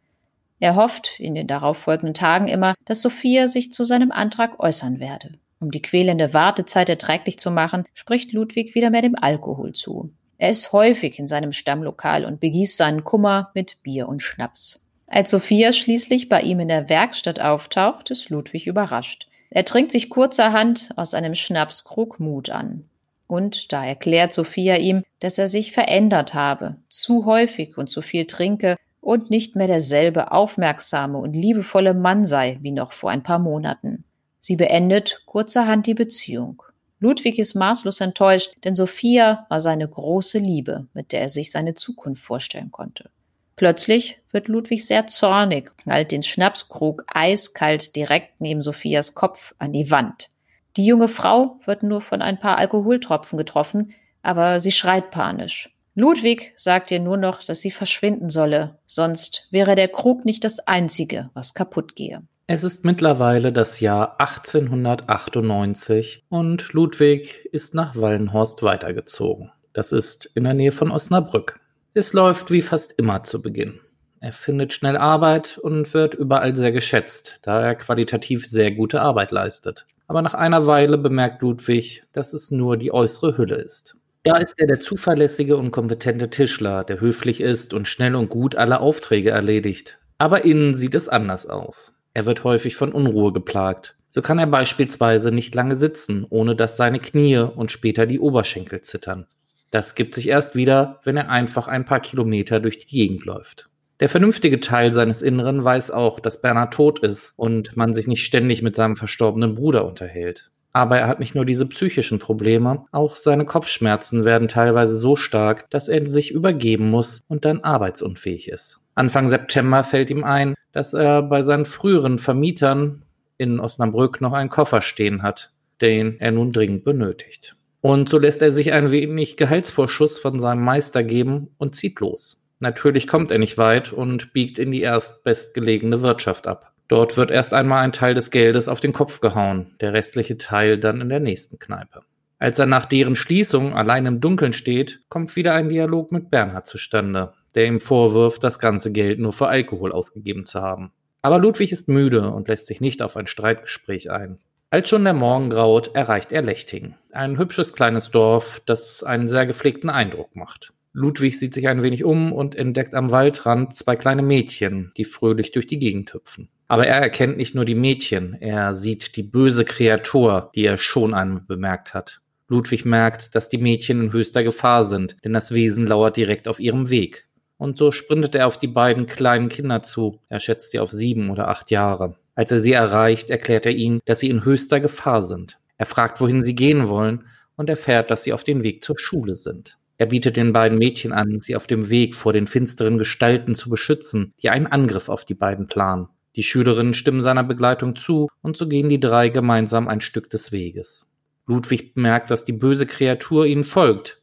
Er 0.60 0.76
hofft 0.76 1.18
in 1.18 1.34
den 1.34 1.48
darauffolgenden 1.48 2.14
Tagen 2.14 2.46
immer, 2.46 2.74
dass 2.84 3.02
Sophia 3.02 3.48
sich 3.48 3.72
zu 3.72 3.82
seinem 3.82 4.12
Antrag 4.12 4.60
äußern 4.60 5.00
werde. 5.00 5.40
Um 5.58 5.70
die 5.70 5.82
quälende 5.82 6.34
Wartezeit 6.34 6.88
erträglich 6.88 7.38
zu 7.38 7.50
machen, 7.50 7.84
spricht 7.94 8.32
Ludwig 8.32 8.74
wieder 8.74 8.90
mehr 8.90 9.02
dem 9.02 9.14
Alkohol 9.14 9.72
zu. 9.72 10.10
Er 10.38 10.50
ist 10.50 10.72
häufig 10.72 11.18
in 11.18 11.26
seinem 11.26 11.52
Stammlokal 11.52 12.24
und 12.24 12.40
begießt 12.40 12.76
seinen 12.76 13.04
Kummer 13.04 13.50
mit 13.54 13.82
Bier 13.82 14.08
und 14.08 14.22
Schnaps. 14.22 14.82
Als 15.06 15.30
Sophia 15.30 15.72
schließlich 15.72 16.28
bei 16.28 16.42
ihm 16.42 16.60
in 16.60 16.68
der 16.68 16.88
Werkstatt 16.88 17.40
auftaucht, 17.40 18.10
ist 18.10 18.28
Ludwig 18.28 18.66
überrascht. 18.66 19.28
Er 19.50 19.64
trinkt 19.64 19.92
sich 19.92 20.10
kurzerhand 20.10 20.90
aus 20.96 21.14
einem 21.14 21.34
Schnapskrug 21.34 22.20
Mut 22.20 22.50
an. 22.50 22.84
Und 23.26 23.72
da 23.72 23.84
erklärt 23.84 24.32
Sophia 24.32 24.76
ihm, 24.76 25.02
dass 25.20 25.38
er 25.38 25.48
sich 25.48 25.72
verändert 25.72 26.34
habe, 26.34 26.76
zu 26.88 27.24
häufig 27.24 27.78
und 27.78 27.88
zu 27.88 28.02
viel 28.02 28.26
trinke 28.26 28.76
und 29.00 29.30
nicht 29.30 29.56
mehr 29.56 29.68
derselbe 29.68 30.32
aufmerksame 30.32 31.18
und 31.18 31.32
liebevolle 31.32 31.94
Mann 31.94 32.24
sei 32.24 32.58
wie 32.60 32.72
noch 32.72 32.92
vor 32.92 33.10
ein 33.10 33.22
paar 33.22 33.38
Monaten. 33.38 34.04
Sie 34.46 34.54
beendet 34.54 35.22
kurzerhand 35.26 35.88
die 35.88 35.94
Beziehung. 35.94 36.62
Ludwig 37.00 37.40
ist 37.40 37.56
maßlos 37.56 38.00
enttäuscht, 38.00 38.54
denn 38.62 38.76
Sophia 38.76 39.44
war 39.48 39.60
seine 39.60 39.88
große 39.88 40.38
Liebe, 40.38 40.86
mit 40.94 41.10
der 41.10 41.22
er 41.22 41.28
sich 41.28 41.50
seine 41.50 41.74
Zukunft 41.74 42.22
vorstellen 42.22 42.70
konnte. 42.70 43.10
Plötzlich 43.56 44.20
wird 44.30 44.46
Ludwig 44.46 44.86
sehr 44.86 45.08
zornig, 45.08 45.76
knallt 45.78 46.12
den 46.12 46.22
Schnapskrug 46.22 47.02
eiskalt 47.12 47.96
direkt 47.96 48.40
neben 48.40 48.60
Sophias 48.60 49.16
Kopf 49.16 49.52
an 49.58 49.72
die 49.72 49.90
Wand. 49.90 50.30
Die 50.76 50.86
junge 50.86 51.08
Frau 51.08 51.58
wird 51.64 51.82
nur 51.82 52.00
von 52.00 52.22
ein 52.22 52.38
paar 52.38 52.56
Alkoholtropfen 52.56 53.38
getroffen, 53.38 53.94
aber 54.22 54.60
sie 54.60 54.70
schreit 54.70 55.10
panisch. 55.10 55.74
Ludwig 55.96 56.52
sagt 56.54 56.92
ihr 56.92 57.00
nur 57.00 57.16
noch, 57.16 57.42
dass 57.42 57.62
sie 57.62 57.72
verschwinden 57.72 58.30
solle, 58.30 58.78
sonst 58.86 59.48
wäre 59.50 59.74
der 59.74 59.88
Krug 59.88 60.24
nicht 60.24 60.44
das 60.44 60.60
einzige, 60.60 61.30
was 61.34 61.52
kaputt 61.52 61.96
gehe. 61.96 62.22
Es 62.48 62.62
ist 62.62 62.84
mittlerweile 62.84 63.52
das 63.52 63.80
Jahr 63.80 64.20
1898 64.20 66.22
und 66.28 66.72
Ludwig 66.72 67.48
ist 67.50 67.74
nach 67.74 67.96
Wallenhorst 67.96 68.62
weitergezogen. 68.62 69.50
Das 69.72 69.90
ist 69.90 70.30
in 70.36 70.44
der 70.44 70.54
Nähe 70.54 70.70
von 70.70 70.92
Osnabrück. 70.92 71.58
Es 71.92 72.12
läuft 72.12 72.52
wie 72.52 72.62
fast 72.62 72.96
immer 73.00 73.24
zu 73.24 73.42
Beginn. 73.42 73.80
Er 74.20 74.32
findet 74.32 74.72
schnell 74.72 74.96
Arbeit 74.96 75.58
und 75.58 75.92
wird 75.92 76.14
überall 76.14 76.54
sehr 76.54 76.70
geschätzt, 76.70 77.40
da 77.42 77.60
er 77.60 77.74
qualitativ 77.74 78.46
sehr 78.46 78.70
gute 78.70 79.00
Arbeit 79.00 79.32
leistet. 79.32 79.84
Aber 80.06 80.22
nach 80.22 80.34
einer 80.34 80.66
Weile 80.66 80.98
bemerkt 80.98 81.42
Ludwig, 81.42 82.04
dass 82.12 82.32
es 82.32 82.52
nur 82.52 82.76
die 82.76 82.92
äußere 82.92 83.36
Hülle 83.36 83.56
ist. 83.56 83.96
Da 84.22 84.36
ist 84.36 84.54
er 84.56 84.68
der 84.68 84.78
zuverlässige 84.78 85.56
und 85.56 85.72
kompetente 85.72 86.30
Tischler, 86.30 86.84
der 86.84 87.00
höflich 87.00 87.40
ist 87.40 87.74
und 87.74 87.88
schnell 87.88 88.14
und 88.14 88.28
gut 88.28 88.54
alle 88.54 88.78
Aufträge 88.78 89.30
erledigt. 89.30 89.98
Aber 90.18 90.44
innen 90.44 90.76
sieht 90.76 90.94
es 90.94 91.08
anders 91.08 91.46
aus. 91.46 91.95
Er 92.16 92.24
wird 92.24 92.44
häufig 92.44 92.76
von 92.76 92.92
Unruhe 92.92 93.30
geplagt. 93.30 93.94
So 94.08 94.22
kann 94.22 94.38
er 94.38 94.46
beispielsweise 94.46 95.30
nicht 95.32 95.54
lange 95.54 95.76
sitzen, 95.76 96.26
ohne 96.30 96.56
dass 96.56 96.78
seine 96.78 96.98
Knie 96.98 97.36
und 97.36 97.70
später 97.70 98.06
die 98.06 98.20
Oberschenkel 98.20 98.80
zittern. 98.80 99.26
Das 99.70 99.94
gibt 99.94 100.14
sich 100.14 100.30
erst 100.30 100.56
wieder, 100.56 101.02
wenn 101.04 101.18
er 101.18 101.28
einfach 101.28 101.68
ein 101.68 101.84
paar 101.84 102.00
Kilometer 102.00 102.58
durch 102.58 102.78
die 102.78 102.86
Gegend 102.86 103.26
läuft. 103.26 103.68
Der 104.00 104.08
vernünftige 104.08 104.60
Teil 104.60 104.94
seines 104.94 105.20
Inneren 105.20 105.62
weiß 105.62 105.90
auch, 105.90 106.18
dass 106.18 106.40
Bernhard 106.40 106.72
tot 106.72 107.00
ist 107.00 107.34
und 107.36 107.76
man 107.76 107.94
sich 107.94 108.06
nicht 108.06 108.24
ständig 108.24 108.62
mit 108.62 108.76
seinem 108.76 108.96
verstorbenen 108.96 109.54
Bruder 109.54 109.84
unterhält. 109.84 110.50
Aber 110.72 110.96
er 110.96 111.08
hat 111.08 111.20
nicht 111.20 111.34
nur 111.34 111.44
diese 111.44 111.66
psychischen 111.66 112.18
Probleme, 112.18 112.86
auch 112.92 113.16
seine 113.16 113.44
Kopfschmerzen 113.44 114.24
werden 114.24 114.48
teilweise 114.48 114.96
so 114.96 115.16
stark, 115.16 115.68
dass 115.68 115.90
er 115.90 116.06
sich 116.06 116.30
übergeben 116.30 116.88
muss 116.88 117.24
und 117.28 117.44
dann 117.44 117.60
arbeitsunfähig 117.60 118.48
ist. 118.48 118.80
Anfang 118.96 119.28
September 119.28 119.84
fällt 119.84 120.08
ihm 120.08 120.24
ein, 120.24 120.54
dass 120.72 120.94
er 120.94 121.22
bei 121.22 121.42
seinen 121.42 121.66
früheren 121.66 122.18
Vermietern 122.18 123.04
in 123.36 123.60
Osnabrück 123.60 124.22
noch 124.22 124.32
einen 124.32 124.48
Koffer 124.48 124.80
stehen 124.80 125.22
hat, 125.22 125.52
den 125.82 126.18
er 126.18 126.32
nun 126.32 126.50
dringend 126.50 126.84
benötigt. 126.84 127.56
Und 127.82 128.08
so 128.08 128.18
lässt 128.18 128.40
er 128.40 128.52
sich 128.52 128.72
ein 128.72 128.90
wenig 128.90 129.36
Gehaltsvorschuss 129.36 130.18
von 130.18 130.40
seinem 130.40 130.64
Meister 130.64 131.04
geben 131.04 131.50
und 131.58 131.74
zieht 131.74 132.00
los. 132.00 132.42
Natürlich 132.58 133.06
kommt 133.06 133.30
er 133.30 133.38
nicht 133.38 133.58
weit 133.58 133.92
und 133.92 134.32
biegt 134.32 134.58
in 134.58 134.70
die 134.70 134.80
erstbestgelegene 134.80 136.00
Wirtschaft 136.00 136.46
ab. 136.46 136.72
Dort 136.88 137.18
wird 137.18 137.30
erst 137.30 137.52
einmal 137.52 137.84
ein 137.84 137.92
Teil 137.92 138.14
des 138.14 138.30
Geldes 138.30 138.66
auf 138.66 138.80
den 138.80 138.94
Kopf 138.94 139.20
gehauen, 139.20 139.74
der 139.82 139.92
restliche 139.92 140.38
Teil 140.38 140.78
dann 140.78 141.02
in 141.02 141.10
der 141.10 141.20
nächsten 141.20 141.58
Kneipe. 141.58 142.00
Als 142.38 142.58
er 142.58 142.66
nach 142.66 142.86
deren 142.86 143.14
Schließung 143.16 143.74
allein 143.74 144.06
im 144.06 144.20
Dunkeln 144.22 144.54
steht, 144.54 145.00
kommt 145.10 145.36
wieder 145.36 145.52
ein 145.52 145.68
Dialog 145.68 146.12
mit 146.12 146.30
Bernhard 146.30 146.66
zustande, 146.66 147.34
der 147.56 147.66
ihm 147.66 147.80
vorwirft, 147.80 148.44
das 148.44 148.58
ganze 148.58 148.92
Geld 148.92 149.18
nur 149.18 149.32
für 149.32 149.48
Alkohol 149.48 149.90
ausgegeben 149.90 150.46
zu 150.46 150.62
haben. 150.62 150.92
Aber 151.22 151.38
Ludwig 151.38 151.72
ist 151.72 151.88
müde 151.88 152.30
und 152.30 152.46
lässt 152.46 152.68
sich 152.68 152.80
nicht 152.80 153.02
auf 153.02 153.16
ein 153.16 153.26
Streitgespräch 153.26 154.10
ein. 154.10 154.38
Als 154.70 154.88
schon 154.88 155.04
der 155.04 155.14
Morgen 155.14 155.50
graut, 155.50 155.94
erreicht 155.94 156.32
er 156.32 156.42
Lechtingen, 156.42 156.96
ein 157.12 157.38
hübsches 157.38 157.72
kleines 157.72 158.10
Dorf, 158.10 158.60
das 158.66 159.02
einen 159.02 159.28
sehr 159.28 159.46
gepflegten 159.46 159.90
Eindruck 159.90 160.36
macht. 160.36 160.72
Ludwig 160.92 161.38
sieht 161.38 161.54
sich 161.54 161.68
ein 161.68 161.82
wenig 161.82 162.04
um 162.04 162.32
und 162.32 162.54
entdeckt 162.54 162.94
am 162.94 163.10
Waldrand 163.10 163.74
zwei 163.74 163.96
kleine 163.96 164.22
Mädchen, 164.22 164.92
die 164.96 165.04
fröhlich 165.04 165.52
durch 165.52 165.66
die 165.66 165.78
Gegend 165.78 166.14
hüpfen. 166.14 166.48
Aber 166.68 166.86
er 166.86 167.00
erkennt 167.00 167.36
nicht 167.36 167.54
nur 167.54 167.64
die 167.64 167.74
Mädchen, 167.74 168.36
er 168.40 168.74
sieht 168.74 169.16
die 169.16 169.22
böse 169.22 169.64
Kreatur, 169.64 170.50
die 170.54 170.64
er 170.64 170.78
schon 170.78 171.14
einmal 171.14 171.42
bemerkt 171.42 171.94
hat. 171.94 172.20
Ludwig 172.48 172.84
merkt, 172.84 173.34
dass 173.34 173.48
die 173.48 173.58
Mädchen 173.58 174.04
in 174.04 174.12
höchster 174.12 174.42
Gefahr 174.42 174.84
sind, 174.84 175.16
denn 175.24 175.32
das 175.32 175.52
Wesen 175.52 175.86
lauert 175.86 176.16
direkt 176.16 176.48
auf 176.48 176.60
ihrem 176.60 176.88
Weg. 176.90 177.25
Und 177.58 177.78
so 177.78 177.90
sprintet 177.90 178.34
er 178.34 178.46
auf 178.46 178.58
die 178.58 178.66
beiden 178.66 179.06
kleinen 179.06 179.48
Kinder 179.48 179.82
zu. 179.82 180.20
Er 180.28 180.40
schätzt 180.40 180.70
sie 180.70 180.78
auf 180.78 180.90
sieben 180.90 181.30
oder 181.30 181.48
acht 181.48 181.70
Jahre. 181.70 182.16
Als 182.34 182.52
er 182.52 182.60
sie 182.60 182.72
erreicht, 182.72 183.30
erklärt 183.30 183.66
er 183.66 183.72
ihnen, 183.72 184.00
dass 184.04 184.20
sie 184.20 184.28
in 184.28 184.44
höchster 184.44 184.78
Gefahr 184.80 185.22
sind. 185.22 185.58
Er 185.78 185.86
fragt, 185.86 186.20
wohin 186.20 186.42
sie 186.42 186.54
gehen 186.54 186.88
wollen 186.88 187.24
und 187.56 187.70
erfährt, 187.70 188.10
dass 188.10 188.24
sie 188.24 188.32
auf 188.32 188.44
dem 188.44 188.62
Weg 188.62 188.84
zur 188.84 188.98
Schule 188.98 189.34
sind. 189.34 189.78
Er 189.98 190.06
bietet 190.06 190.36
den 190.36 190.52
beiden 190.52 190.78
Mädchen 190.78 191.12
an, 191.12 191.40
sie 191.40 191.56
auf 191.56 191.66
dem 191.66 191.88
Weg 191.88 192.14
vor 192.14 192.34
den 192.34 192.46
finsteren 192.46 192.98
Gestalten 192.98 193.54
zu 193.54 193.70
beschützen, 193.70 194.34
die 194.42 194.50
einen 194.50 194.66
Angriff 194.66 195.08
auf 195.08 195.24
die 195.24 195.34
beiden 195.34 195.66
planen. 195.66 196.08
Die 196.36 196.42
Schülerinnen 196.42 196.92
stimmen 196.92 197.22
seiner 197.22 197.44
Begleitung 197.44 197.96
zu 197.96 198.28
und 198.42 198.58
so 198.58 198.68
gehen 198.68 198.90
die 198.90 199.00
drei 199.00 199.30
gemeinsam 199.30 199.88
ein 199.88 200.02
Stück 200.02 200.28
des 200.28 200.52
Weges. 200.52 201.06
Ludwig 201.46 201.94
bemerkt, 201.94 202.30
dass 202.30 202.44
die 202.44 202.52
böse 202.52 202.86
Kreatur 202.86 203.46
ihnen 203.46 203.64
folgt, 203.64 204.20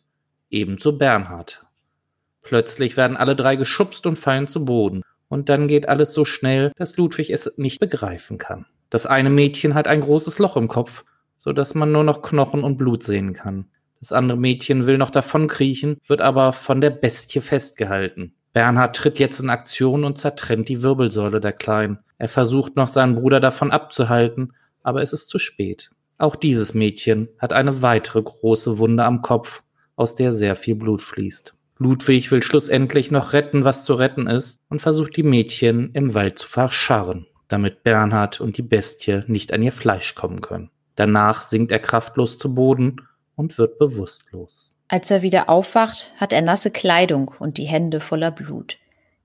ebenso 0.52 0.96
Bernhard. 0.96 1.63
Plötzlich 2.44 2.98
werden 2.98 3.18
alle 3.18 3.36
drei 3.36 3.56
geschubst 3.56 4.06
und 4.06 4.18
fallen 4.18 4.48
zu 4.48 4.66
Boden 4.66 5.02
und 5.34 5.50
dann 5.50 5.68
geht 5.68 5.90
alles 5.90 6.14
so 6.14 6.26
schnell, 6.26 6.72
dass 6.76 6.98
Ludwig 6.98 7.32
es 7.32 7.52
nicht 7.58 7.80
begreifen 7.80 8.38
kann. 8.38 8.68
Das 8.92 9.08
eine 9.08 9.32
Mädchen 9.32 9.74
hat 9.74 9.88
ein 9.88 10.02
großes 10.02 10.38
Loch 10.38 10.58
im 10.58 10.68
Kopf, 10.68 11.06
so 11.38 11.54
dass 11.54 11.74
man 11.74 11.92
nur 11.92 12.04
noch 12.04 12.22
Knochen 12.22 12.64
und 12.64 12.78
Blut 12.78 13.02
sehen 13.02 13.34
kann. 13.34 13.66
Das 14.00 14.12
andere 14.12 14.38
Mädchen 14.38 14.86
will 14.86 15.00
noch 15.00 15.10
davonkriechen, 15.10 15.98
wird 16.06 16.22
aber 16.22 16.54
von 16.54 16.82
der 16.82 16.92
Bestie 16.92 17.42
festgehalten. 17.42 18.34
Bernhard 18.54 18.96
tritt 18.96 19.18
jetzt 19.18 19.40
in 19.40 19.50
Aktion 19.50 20.04
und 20.04 20.20
zertrennt 20.20 20.70
die 20.70 20.84
Wirbelsäule 20.84 21.40
der 21.40 21.54
Kleinen. 21.54 21.98
Er 22.20 22.30
versucht 22.30 22.76
noch 22.76 22.88
seinen 22.88 23.16
Bruder 23.16 23.40
davon 23.40 23.72
abzuhalten, 23.72 24.54
aber 24.84 25.02
es 25.02 25.14
ist 25.14 25.30
zu 25.30 25.40
spät. 25.40 25.90
Auch 26.20 26.36
dieses 26.36 26.76
Mädchen 26.76 27.30
hat 27.40 27.54
eine 27.54 27.82
weitere 27.82 28.22
große 28.22 28.78
Wunde 28.78 29.04
am 29.04 29.24
Kopf, 29.24 29.64
aus 29.96 30.16
der 30.16 30.32
sehr 30.32 30.56
viel 30.56 30.76
Blut 30.76 31.02
fließt. 31.02 31.56
Ludwig 31.84 32.32
will 32.32 32.42
schlussendlich 32.42 33.12
noch 33.12 33.34
retten, 33.34 33.66
was 33.66 33.84
zu 33.84 33.94
retten 33.94 34.28
ist, 34.28 34.60
und 34.70 34.82
versucht 34.82 35.18
die 35.18 35.24
Mädchen 35.24 35.92
im 35.94 36.14
Wald 36.14 36.40
zu 36.40 36.48
verscharren, 36.48 37.28
damit 37.50 37.84
Bernhard 37.84 38.40
und 38.40 38.58
die 38.58 38.64
Bestie 38.64 39.24
nicht 39.28 39.52
an 39.52 39.62
ihr 39.62 39.74
Fleisch 39.74 40.16
kommen 40.16 40.42
können. 40.42 40.72
Danach 40.96 41.42
sinkt 41.42 41.72
er 41.72 41.80
kraftlos 41.80 42.38
zu 42.38 42.56
Boden 42.56 43.02
und 43.36 43.58
wird 43.58 43.80
bewusstlos. 43.80 44.72
Als 44.88 45.12
er 45.12 45.22
wieder 45.22 45.50
aufwacht, 45.50 46.14
hat 46.18 46.34
er 46.34 46.42
nasse 46.42 46.72
Kleidung 46.72 47.34
und 47.40 47.58
die 47.58 47.66
Hände 47.66 48.00
voller 48.00 48.32
Blut. 48.32 48.78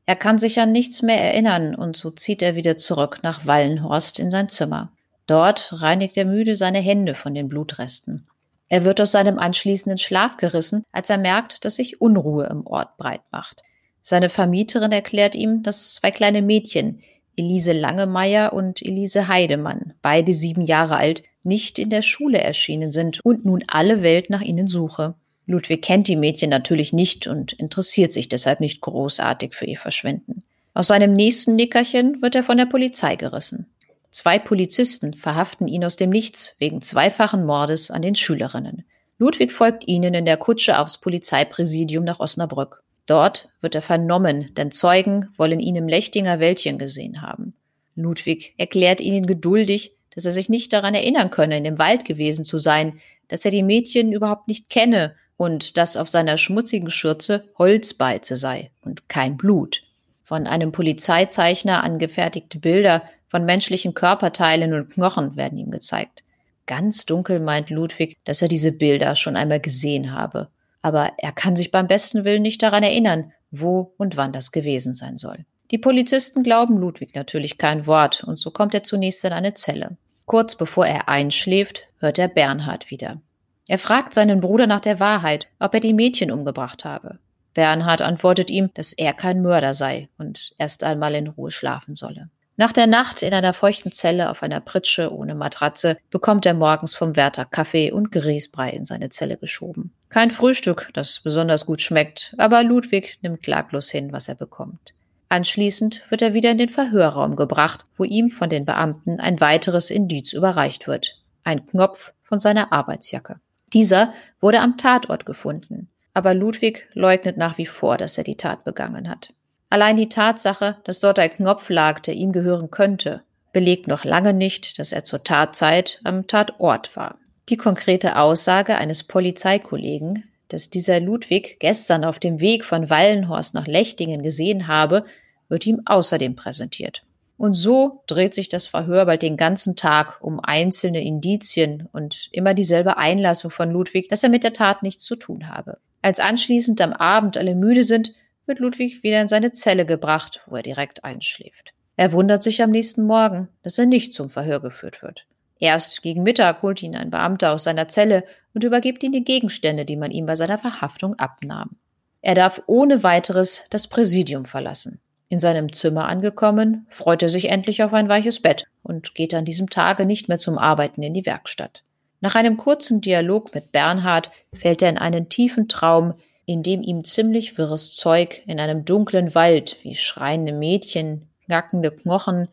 Er 0.06 0.16
kann 0.16 0.38
sich 0.38 0.58
an 0.58 0.72
nichts 0.72 1.02
mehr 1.02 1.20
erinnern 1.22 1.74
und 1.74 1.96
so 1.96 2.10
zieht 2.10 2.42
er 2.42 2.56
wieder 2.56 2.78
zurück 2.78 3.20
nach 3.22 3.46
Wallenhorst 3.46 4.18
in 4.18 4.30
sein 4.30 4.48
Zimmer. 4.48 4.90
Dort 5.26 5.82
reinigt 5.82 6.16
er 6.16 6.24
müde 6.24 6.56
seine 6.56 6.78
Hände 6.78 7.14
von 7.14 7.34
den 7.34 7.48
Blutresten. 7.48 8.26
Er 8.68 8.84
wird 8.84 9.00
aus 9.00 9.12
seinem 9.12 9.38
anschließenden 9.38 9.98
Schlaf 9.98 10.36
gerissen, 10.36 10.84
als 10.92 11.10
er 11.10 11.18
merkt, 11.18 11.64
dass 11.64 11.76
sich 11.76 12.00
Unruhe 12.00 12.46
im 12.46 12.66
Ort 12.66 12.96
breit 12.96 13.22
macht. 13.32 13.62
Seine 14.02 14.30
Vermieterin 14.30 14.92
erklärt 14.92 15.34
ihm, 15.34 15.62
dass 15.62 15.94
zwei 15.94 16.10
kleine 16.10 16.42
Mädchen, 16.42 17.02
Elise 17.36 17.72
Langemeier 17.72 18.52
und 18.52 18.82
Elise 18.82 19.28
Heidemann, 19.28 19.94
beide 20.02 20.32
sieben 20.32 20.62
Jahre 20.62 20.96
alt, 20.96 21.22
nicht 21.44 21.78
in 21.78 21.90
der 21.90 22.02
Schule 22.02 22.38
erschienen 22.38 22.90
sind 22.90 23.20
und 23.24 23.44
nun 23.44 23.64
alle 23.66 24.02
Welt 24.02 24.28
nach 24.28 24.40
ihnen 24.40 24.68
suche. 24.68 25.14
Ludwig 25.46 25.80
kennt 25.80 26.08
die 26.08 26.16
Mädchen 26.16 26.50
natürlich 26.50 26.92
nicht 26.92 27.26
und 27.26 27.54
interessiert 27.54 28.12
sich 28.12 28.28
deshalb 28.28 28.60
nicht 28.60 28.82
großartig 28.82 29.54
für 29.54 29.64
ihr 29.64 29.78
Verschwinden. 29.78 30.42
Aus 30.74 30.88
seinem 30.88 31.14
nächsten 31.14 31.56
Nickerchen 31.56 32.20
wird 32.20 32.34
er 32.34 32.44
von 32.44 32.58
der 32.58 32.66
Polizei 32.66 33.16
gerissen. 33.16 33.66
Zwei 34.10 34.38
Polizisten 34.38 35.14
verhaften 35.14 35.68
ihn 35.68 35.84
aus 35.84 35.96
dem 35.96 36.10
Nichts 36.10 36.56
wegen 36.58 36.80
zweifachen 36.80 37.44
Mordes 37.44 37.90
an 37.90 38.02
den 38.02 38.14
Schülerinnen. 38.14 38.84
Ludwig 39.18 39.52
folgt 39.52 39.86
ihnen 39.86 40.14
in 40.14 40.24
der 40.24 40.36
Kutsche 40.36 40.78
aufs 40.78 40.98
Polizeipräsidium 40.98 42.04
nach 42.04 42.20
Osnabrück. 42.20 42.82
Dort 43.06 43.48
wird 43.60 43.74
er 43.74 43.82
vernommen, 43.82 44.54
denn 44.56 44.70
Zeugen 44.70 45.28
wollen 45.36 45.60
ihn 45.60 45.76
im 45.76 45.88
Lechtinger 45.88 46.40
Wäldchen 46.40 46.78
gesehen 46.78 47.22
haben. 47.22 47.54
Ludwig 47.96 48.54
erklärt 48.58 49.00
ihnen 49.00 49.26
geduldig, 49.26 49.92
dass 50.14 50.24
er 50.24 50.30
sich 50.30 50.48
nicht 50.48 50.72
daran 50.72 50.94
erinnern 50.94 51.30
könne, 51.30 51.56
in 51.56 51.64
dem 51.64 51.78
Wald 51.78 52.04
gewesen 52.04 52.44
zu 52.44 52.58
sein, 52.58 53.00
dass 53.28 53.44
er 53.44 53.50
die 53.50 53.62
Mädchen 53.62 54.12
überhaupt 54.12 54.48
nicht 54.48 54.70
kenne 54.70 55.14
und 55.36 55.76
dass 55.76 55.96
auf 55.96 56.08
seiner 56.08 56.36
schmutzigen 56.36 56.90
Schürze 56.90 57.44
Holzbeize 57.58 58.36
sei 58.36 58.70
und 58.82 59.08
kein 59.08 59.36
Blut. 59.36 59.82
Von 60.22 60.46
einem 60.46 60.72
Polizeizeichner 60.72 61.82
angefertigte 61.82 62.58
Bilder 62.58 63.02
von 63.28 63.44
menschlichen 63.44 63.94
Körperteilen 63.94 64.72
und 64.72 64.90
Knochen 64.90 65.36
werden 65.36 65.58
ihm 65.58 65.70
gezeigt. 65.70 66.24
Ganz 66.66 67.06
dunkel 67.06 67.40
meint 67.40 67.70
Ludwig, 67.70 68.18
dass 68.24 68.42
er 68.42 68.48
diese 68.48 68.72
Bilder 68.72 69.16
schon 69.16 69.36
einmal 69.36 69.60
gesehen 69.60 70.12
habe. 70.12 70.48
Aber 70.82 71.12
er 71.18 71.32
kann 71.32 71.56
sich 71.56 71.70
beim 71.70 71.86
besten 71.86 72.24
Willen 72.24 72.42
nicht 72.42 72.62
daran 72.62 72.82
erinnern, 72.82 73.32
wo 73.50 73.94
und 73.96 74.16
wann 74.16 74.32
das 74.32 74.52
gewesen 74.52 74.94
sein 74.94 75.16
soll. 75.16 75.44
Die 75.70 75.78
Polizisten 75.78 76.42
glauben 76.42 76.78
Ludwig 76.78 77.14
natürlich 77.14 77.58
kein 77.58 77.86
Wort, 77.86 78.24
und 78.24 78.38
so 78.38 78.50
kommt 78.50 78.74
er 78.74 78.82
zunächst 78.82 79.24
in 79.24 79.32
eine 79.32 79.54
Zelle. 79.54 79.96
Kurz 80.24 80.56
bevor 80.56 80.86
er 80.86 81.08
einschläft, 81.08 81.84
hört 81.98 82.18
er 82.18 82.28
Bernhard 82.28 82.90
wieder. 82.90 83.20
Er 83.66 83.78
fragt 83.78 84.14
seinen 84.14 84.40
Bruder 84.40 84.66
nach 84.66 84.80
der 84.80 84.98
Wahrheit, 85.00 85.48
ob 85.58 85.74
er 85.74 85.80
die 85.80 85.92
Mädchen 85.92 86.30
umgebracht 86.30 86.84
habe. 86.84 87.18
Bernhard 87.54 88.02
antwortet 88.02 88.50
ihm, 88.50 88.70
dass 88.74 88.92
er 88.92 89.12
kein 89.12 89.42
Mörder 89.42 89.74
sei 89.74 90.08
und 90.16 90.54
erst 90.58 90.84
einmal 90.84 91.14
in 91.14 91.28
Ruhe 91.28 91.50
schlafen 91.50 91.94
solle. 91.94 92.30
Nach 92.60 92.72
der 92.72 92.88
Nacht 92.88 93.22
in 93.22 93.32
einer 93.32 93.52
feuchten 93.52 93.92
Zelle 93.92 94.30
auf 94.30 94.42
einer 94.42 94.58
Pritsche 94.58 95.12
ohne 95.12 95.36
Matratze 95.36 95.96
bekommt 96.10 96.44
er 96.44 96.54
morgens 96.54 96.92
vom 96.92 97.14
Wärter 97.14 97.44
Kaffee 97.44 97.92
und 97.92 98.10
Grießbrei 98.10 98.70
in 98.70 98.84
seine 98.84 99.10
Zelle 99.10 99.36
geschoben. 99.36 99.92
Kein 100.08 100.32
Frühstück, 100.32 100.90
das 100.92 101.20
besonders 101.20 101.66
gut 101.66 101.80
schmeckt, 101.80 102.34
aber 102.36 102.64
Ludwig 102.64 103.20
nimmt 103.22 103.44
klaglos 103.44 103.90
hin, 103.90 104.10
was 104.10 104.26
er 104.26 104.34
bekommt. 104.34 104.92
Anschließend 105.28 106.02
wird 106.08 106.20
er 106.20 106.34
wieder 106.34 106.50
in 106.50 106.58
den 106.58 106.68
Verhörraum 106.68 107.36
gebracht, 107.36 107.84
wo 107.94 108.02
ihm 108.02 108.28
von 108.28 108.48
den 108.48 108.64
Beamten 108.64 109.20
ein 109.20 109.40
weiteres 109.40 109.88
Indiz 109.88 110.32
überreicht 110.32 110.88
wird. 110.88 111.22
Ein 111.44 111.64
Knopf 111.64 112.12
von 112.24 112.40
seiner 112.40 112.72
Arbeitsjacke. 112.72 113.38
Dieser 113.72 114.12
wurde 114.40 114.58
am 114.58 114.76
Tatort 114.76 115.26
gefunden, 115.26 115.90
aber 116.12 116.34
Ludwig 116.34 116.88
leugnet 116.94 117.36
nach 117.36 117.56
wie 117.56 117.66
vor, 117.66 117.98
dass 117.98 118.18
er 118.18 118.24
die 118.24 118.36
Tat 118.36 118.64
begangen 118.64 119.08
hat. 119.08 119.32
Allein 119.70 119.96
die 119.96 120.08
Tatsache, 120.08 120.76
dass 120.84 121.00
dort 121.00 121.18
ein 121.18 121.30
Knopf 121.30 121.68
lag, 121.68 122.00
der 122.00 122.14
ihm 122.14 122.32
gehören 122.32 122.70
könnte, 122.70 123.22
belegt 123.52 123.86
noch 123.86 124.04
lange 124.04 124.32
nicht, 124.32 124.78
dass 124.78 124.92
er 124.92 125.04
zur 125.04 125.24
Tatzeit 125.24 126.00
am 126.04 126.26
Tatort 126.26 126.96
war. 126.96 127.18
Die 127.48 127.56
konkrete 127.56 128.16
Aussage 128.16 128.76
eines 128.76 129.02
Polizeikollegen, 129.02 130.24
dass 130.48 130.70
dieser 130.70 131.00
Ludwig 131.00 131.58
gestern 131.60 132.04
auf 132.04 132.18
dem 132.18 132.40
Weg 132.40 132.64
von 132.64 132.88
Wallenhorst 132.88 133.54
nach 133.54 133.66
Lechtingen 133.66 134.22
gesehen 134.22 134.68
habe, 134.68 135.04
wird 135.48 135.66
ihm 135.66 135.82
außerdem 135.84 136.36
präsentiert. 136.36 137.04
Und 137.36 137.54
so 137.54 138.02
dreht 138.06 138.34
sich 138.34 138.48
das 138.48 138.66
Verhör 138.66 139.06
bald 139.06 139.22
den 139.22 139.36
ganzen 139.36 139.76
Tag 139.76 140.18
um 140.20 140.40
einzelne 140.40 141.02
Indizien 141.02 141.88
und 141.92 142.28
immer 142.32 142.52
dieselbe 142.52 142.96
Einlassung 142.96 143.50
von 143.50 143.70
Ludwig, 143.70 144.08
dass 144.08 144.24
er 144.24 144.28
mit 144.28 144.42
der 144.42 144.52
Tat 144.52 144.82
nichts 144.82 145.04
zu 145.04 145.14
tun 145.14 145.48
habe. 145.48 145.78
Als 146.02 146.20
anschließend 146.20 146.80
am 146.80 146.92
Abend 146.92 147.36
alle 147.36 147.54
müde 147.54 147.84
sind, 147.84 148.12
wird 148.48 148.58
Ludwig 148.58 149.02
wieder 149.02 149.20
in 149.20 149.28
seine 149.28 149.52
Zelle 149.52 149.86
gebracht, 149.86 150.40
wo 150.46 150.56
er 150.56 150.62
direkt 150.62 151.04
einschläft. 151.04 151.72
Er 151.96 152.12
wundert 152.12 152.42
sich 152.42 152.62
am 152.62 152.70
nächsten 152.70 153.04
Morgen, 153.04 153.48
dass 153.62 153.78
er 153.78 153.86
nicht 153.86 154.14
zum 154.14 154.28
Verhör 154.28 154.60
geführt 154.60 155.02
wird. 155.02 155.26
Erst 155.60 156.02
gegen 156.02 156.22
Mittag 156.22 156.62
holt 156.62 156.82
ihn 156.82 156.96
ein 156.96 157.10
Beamter 157.10 157.52
aus 157.52 157.64
seiner 157.64 157.88
Zelle 157.88 158.24
und 158.54 158.64
übergibt 158.64 159.02
ihm 159.02 159.12
die 159.12 159.24
Gegenstände, 159.24 159.84
die 159.84 159.96
man 159.96 160.10
ihm 160.10 160.26
bei 160.26 160.36
seiner 160.36 160.58
Verhaftung 160.58 161.18
abnahm. 161.18 161.76
Er 162.20 162.34
darf 162.34 162.62
ohne 162.66 163.02
weiteres 163.02 163.64
das 163.70 163.86
Präsidium 163.86 164.44
verlassen. 164.44 165.00
In 165.28 165.38
seinem 165.38 165.72
Zimmer 165.72 166.08
angekommen, 166.08 166.86
freut 166.88 167.22
er 167.22 167.28
sich 167.28 167.50
endlich 167.50 167.82
auf 167.82 167.92
ein 167.92 168.08
weiches 168.08 168.40
Bett 168.40 168.64
und 168.82 169.14
geht 169.14 169.34
an 169.34 169.44
diesem 169.44 169.68
Tage 169.68 170.06
nicht 170.06 170.28
mehr 170.28 170.38
zum 170.38 170.56
Arbeiten 170.56 171.02
in 171.02 171.14
die 171.14 171.26
Werkstatt. 171.26 171.82
Nach 172.20 172.34
einem 172.34 172.56
kurzen 172.56 173.00
Dialog 173.00 173.54
mit 173.54 173.70
Bernhard 173.70 174.30
fällt 174.52 174.82
er 174.82 174.88
in 174.88 174.98
einen 174.98 175.28
tiefen 175.28 175.68
Traum, 175.68 176.14
in 176.48 176.62
dem 176.62 176.82
ihm 176.82 177.04
ziemlich 177.04 177.58
wirres 177.58 177.92
Zeug 177.92 178.42
in 178.46 178.58
einem 178.58 178.86
dunklen 178.86 179.34
Wald 179.34 179.76
wie 179.82 179.94
schreiende 179.94 180.54
Mädchen, 180.54 181.28
knackende 181.44 181.90
Knochen, 181.90 182.48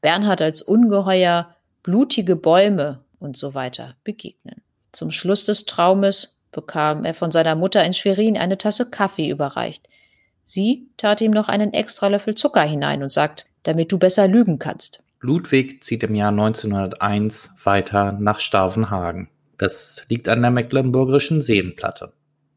Bernhard 0.00 0.40
als 0.40 0.62
Ungeheuer, 0.62 1.52
blutige 1.82 2.36
Bäume 2.36 3.00
und 3.18 3.36
so 3.36 3.52
weiter 3.52 3.96
begegnen. 4.04 4.62
Zum 4.92 5.10
Schluss 5.10 5.46
des 5.46 5.66
Traumes 5.66 6.38
bekam 6.52 7.04
er 7.04 7.12
von 7.12 7.32
seiner 7.32 7.56
Mutter 7.56 7.82
in 7.82 7.92
Schwerin 7.92 8.38
eine 8.38 8.56
Tasse 8.56 8.88
Kaffee 8.88 9.28
überreicht. 9.28 9.88
Sie 10.44 10.86
tat 10.96 11.20
ihm 11.20 11.32
noch 11.32 11.48
einen 11.48 11.72
extra 11.72 12.06
Löffel 12.06 12.36
Zucker 12.36 12.62
hinein 12.62 13.02
und 13.02 13.10
sagt, 13.10 13.46
damit 13.64 13.90
du 13.90 13.98
besser 13.98 14.28
lügen 14.28 14.60
kannst. 14.60 15.02
Ludwig 15.18 15.82
zieht 15.82 16.04
im 16.04 16.14
Jahr 16.14 16.30
1901 16.30 17.50
weiter 17.64 18.12
nach 18.12 18.38
Stavenhagen. 18.38 19.28
Das 19.58 20.04
liegt 20.08 20.28
an 20.28 20.40
der 20.40 20.52
Mecklenburgischen 20.52 21.42
Seenplatte. 21.42 22.12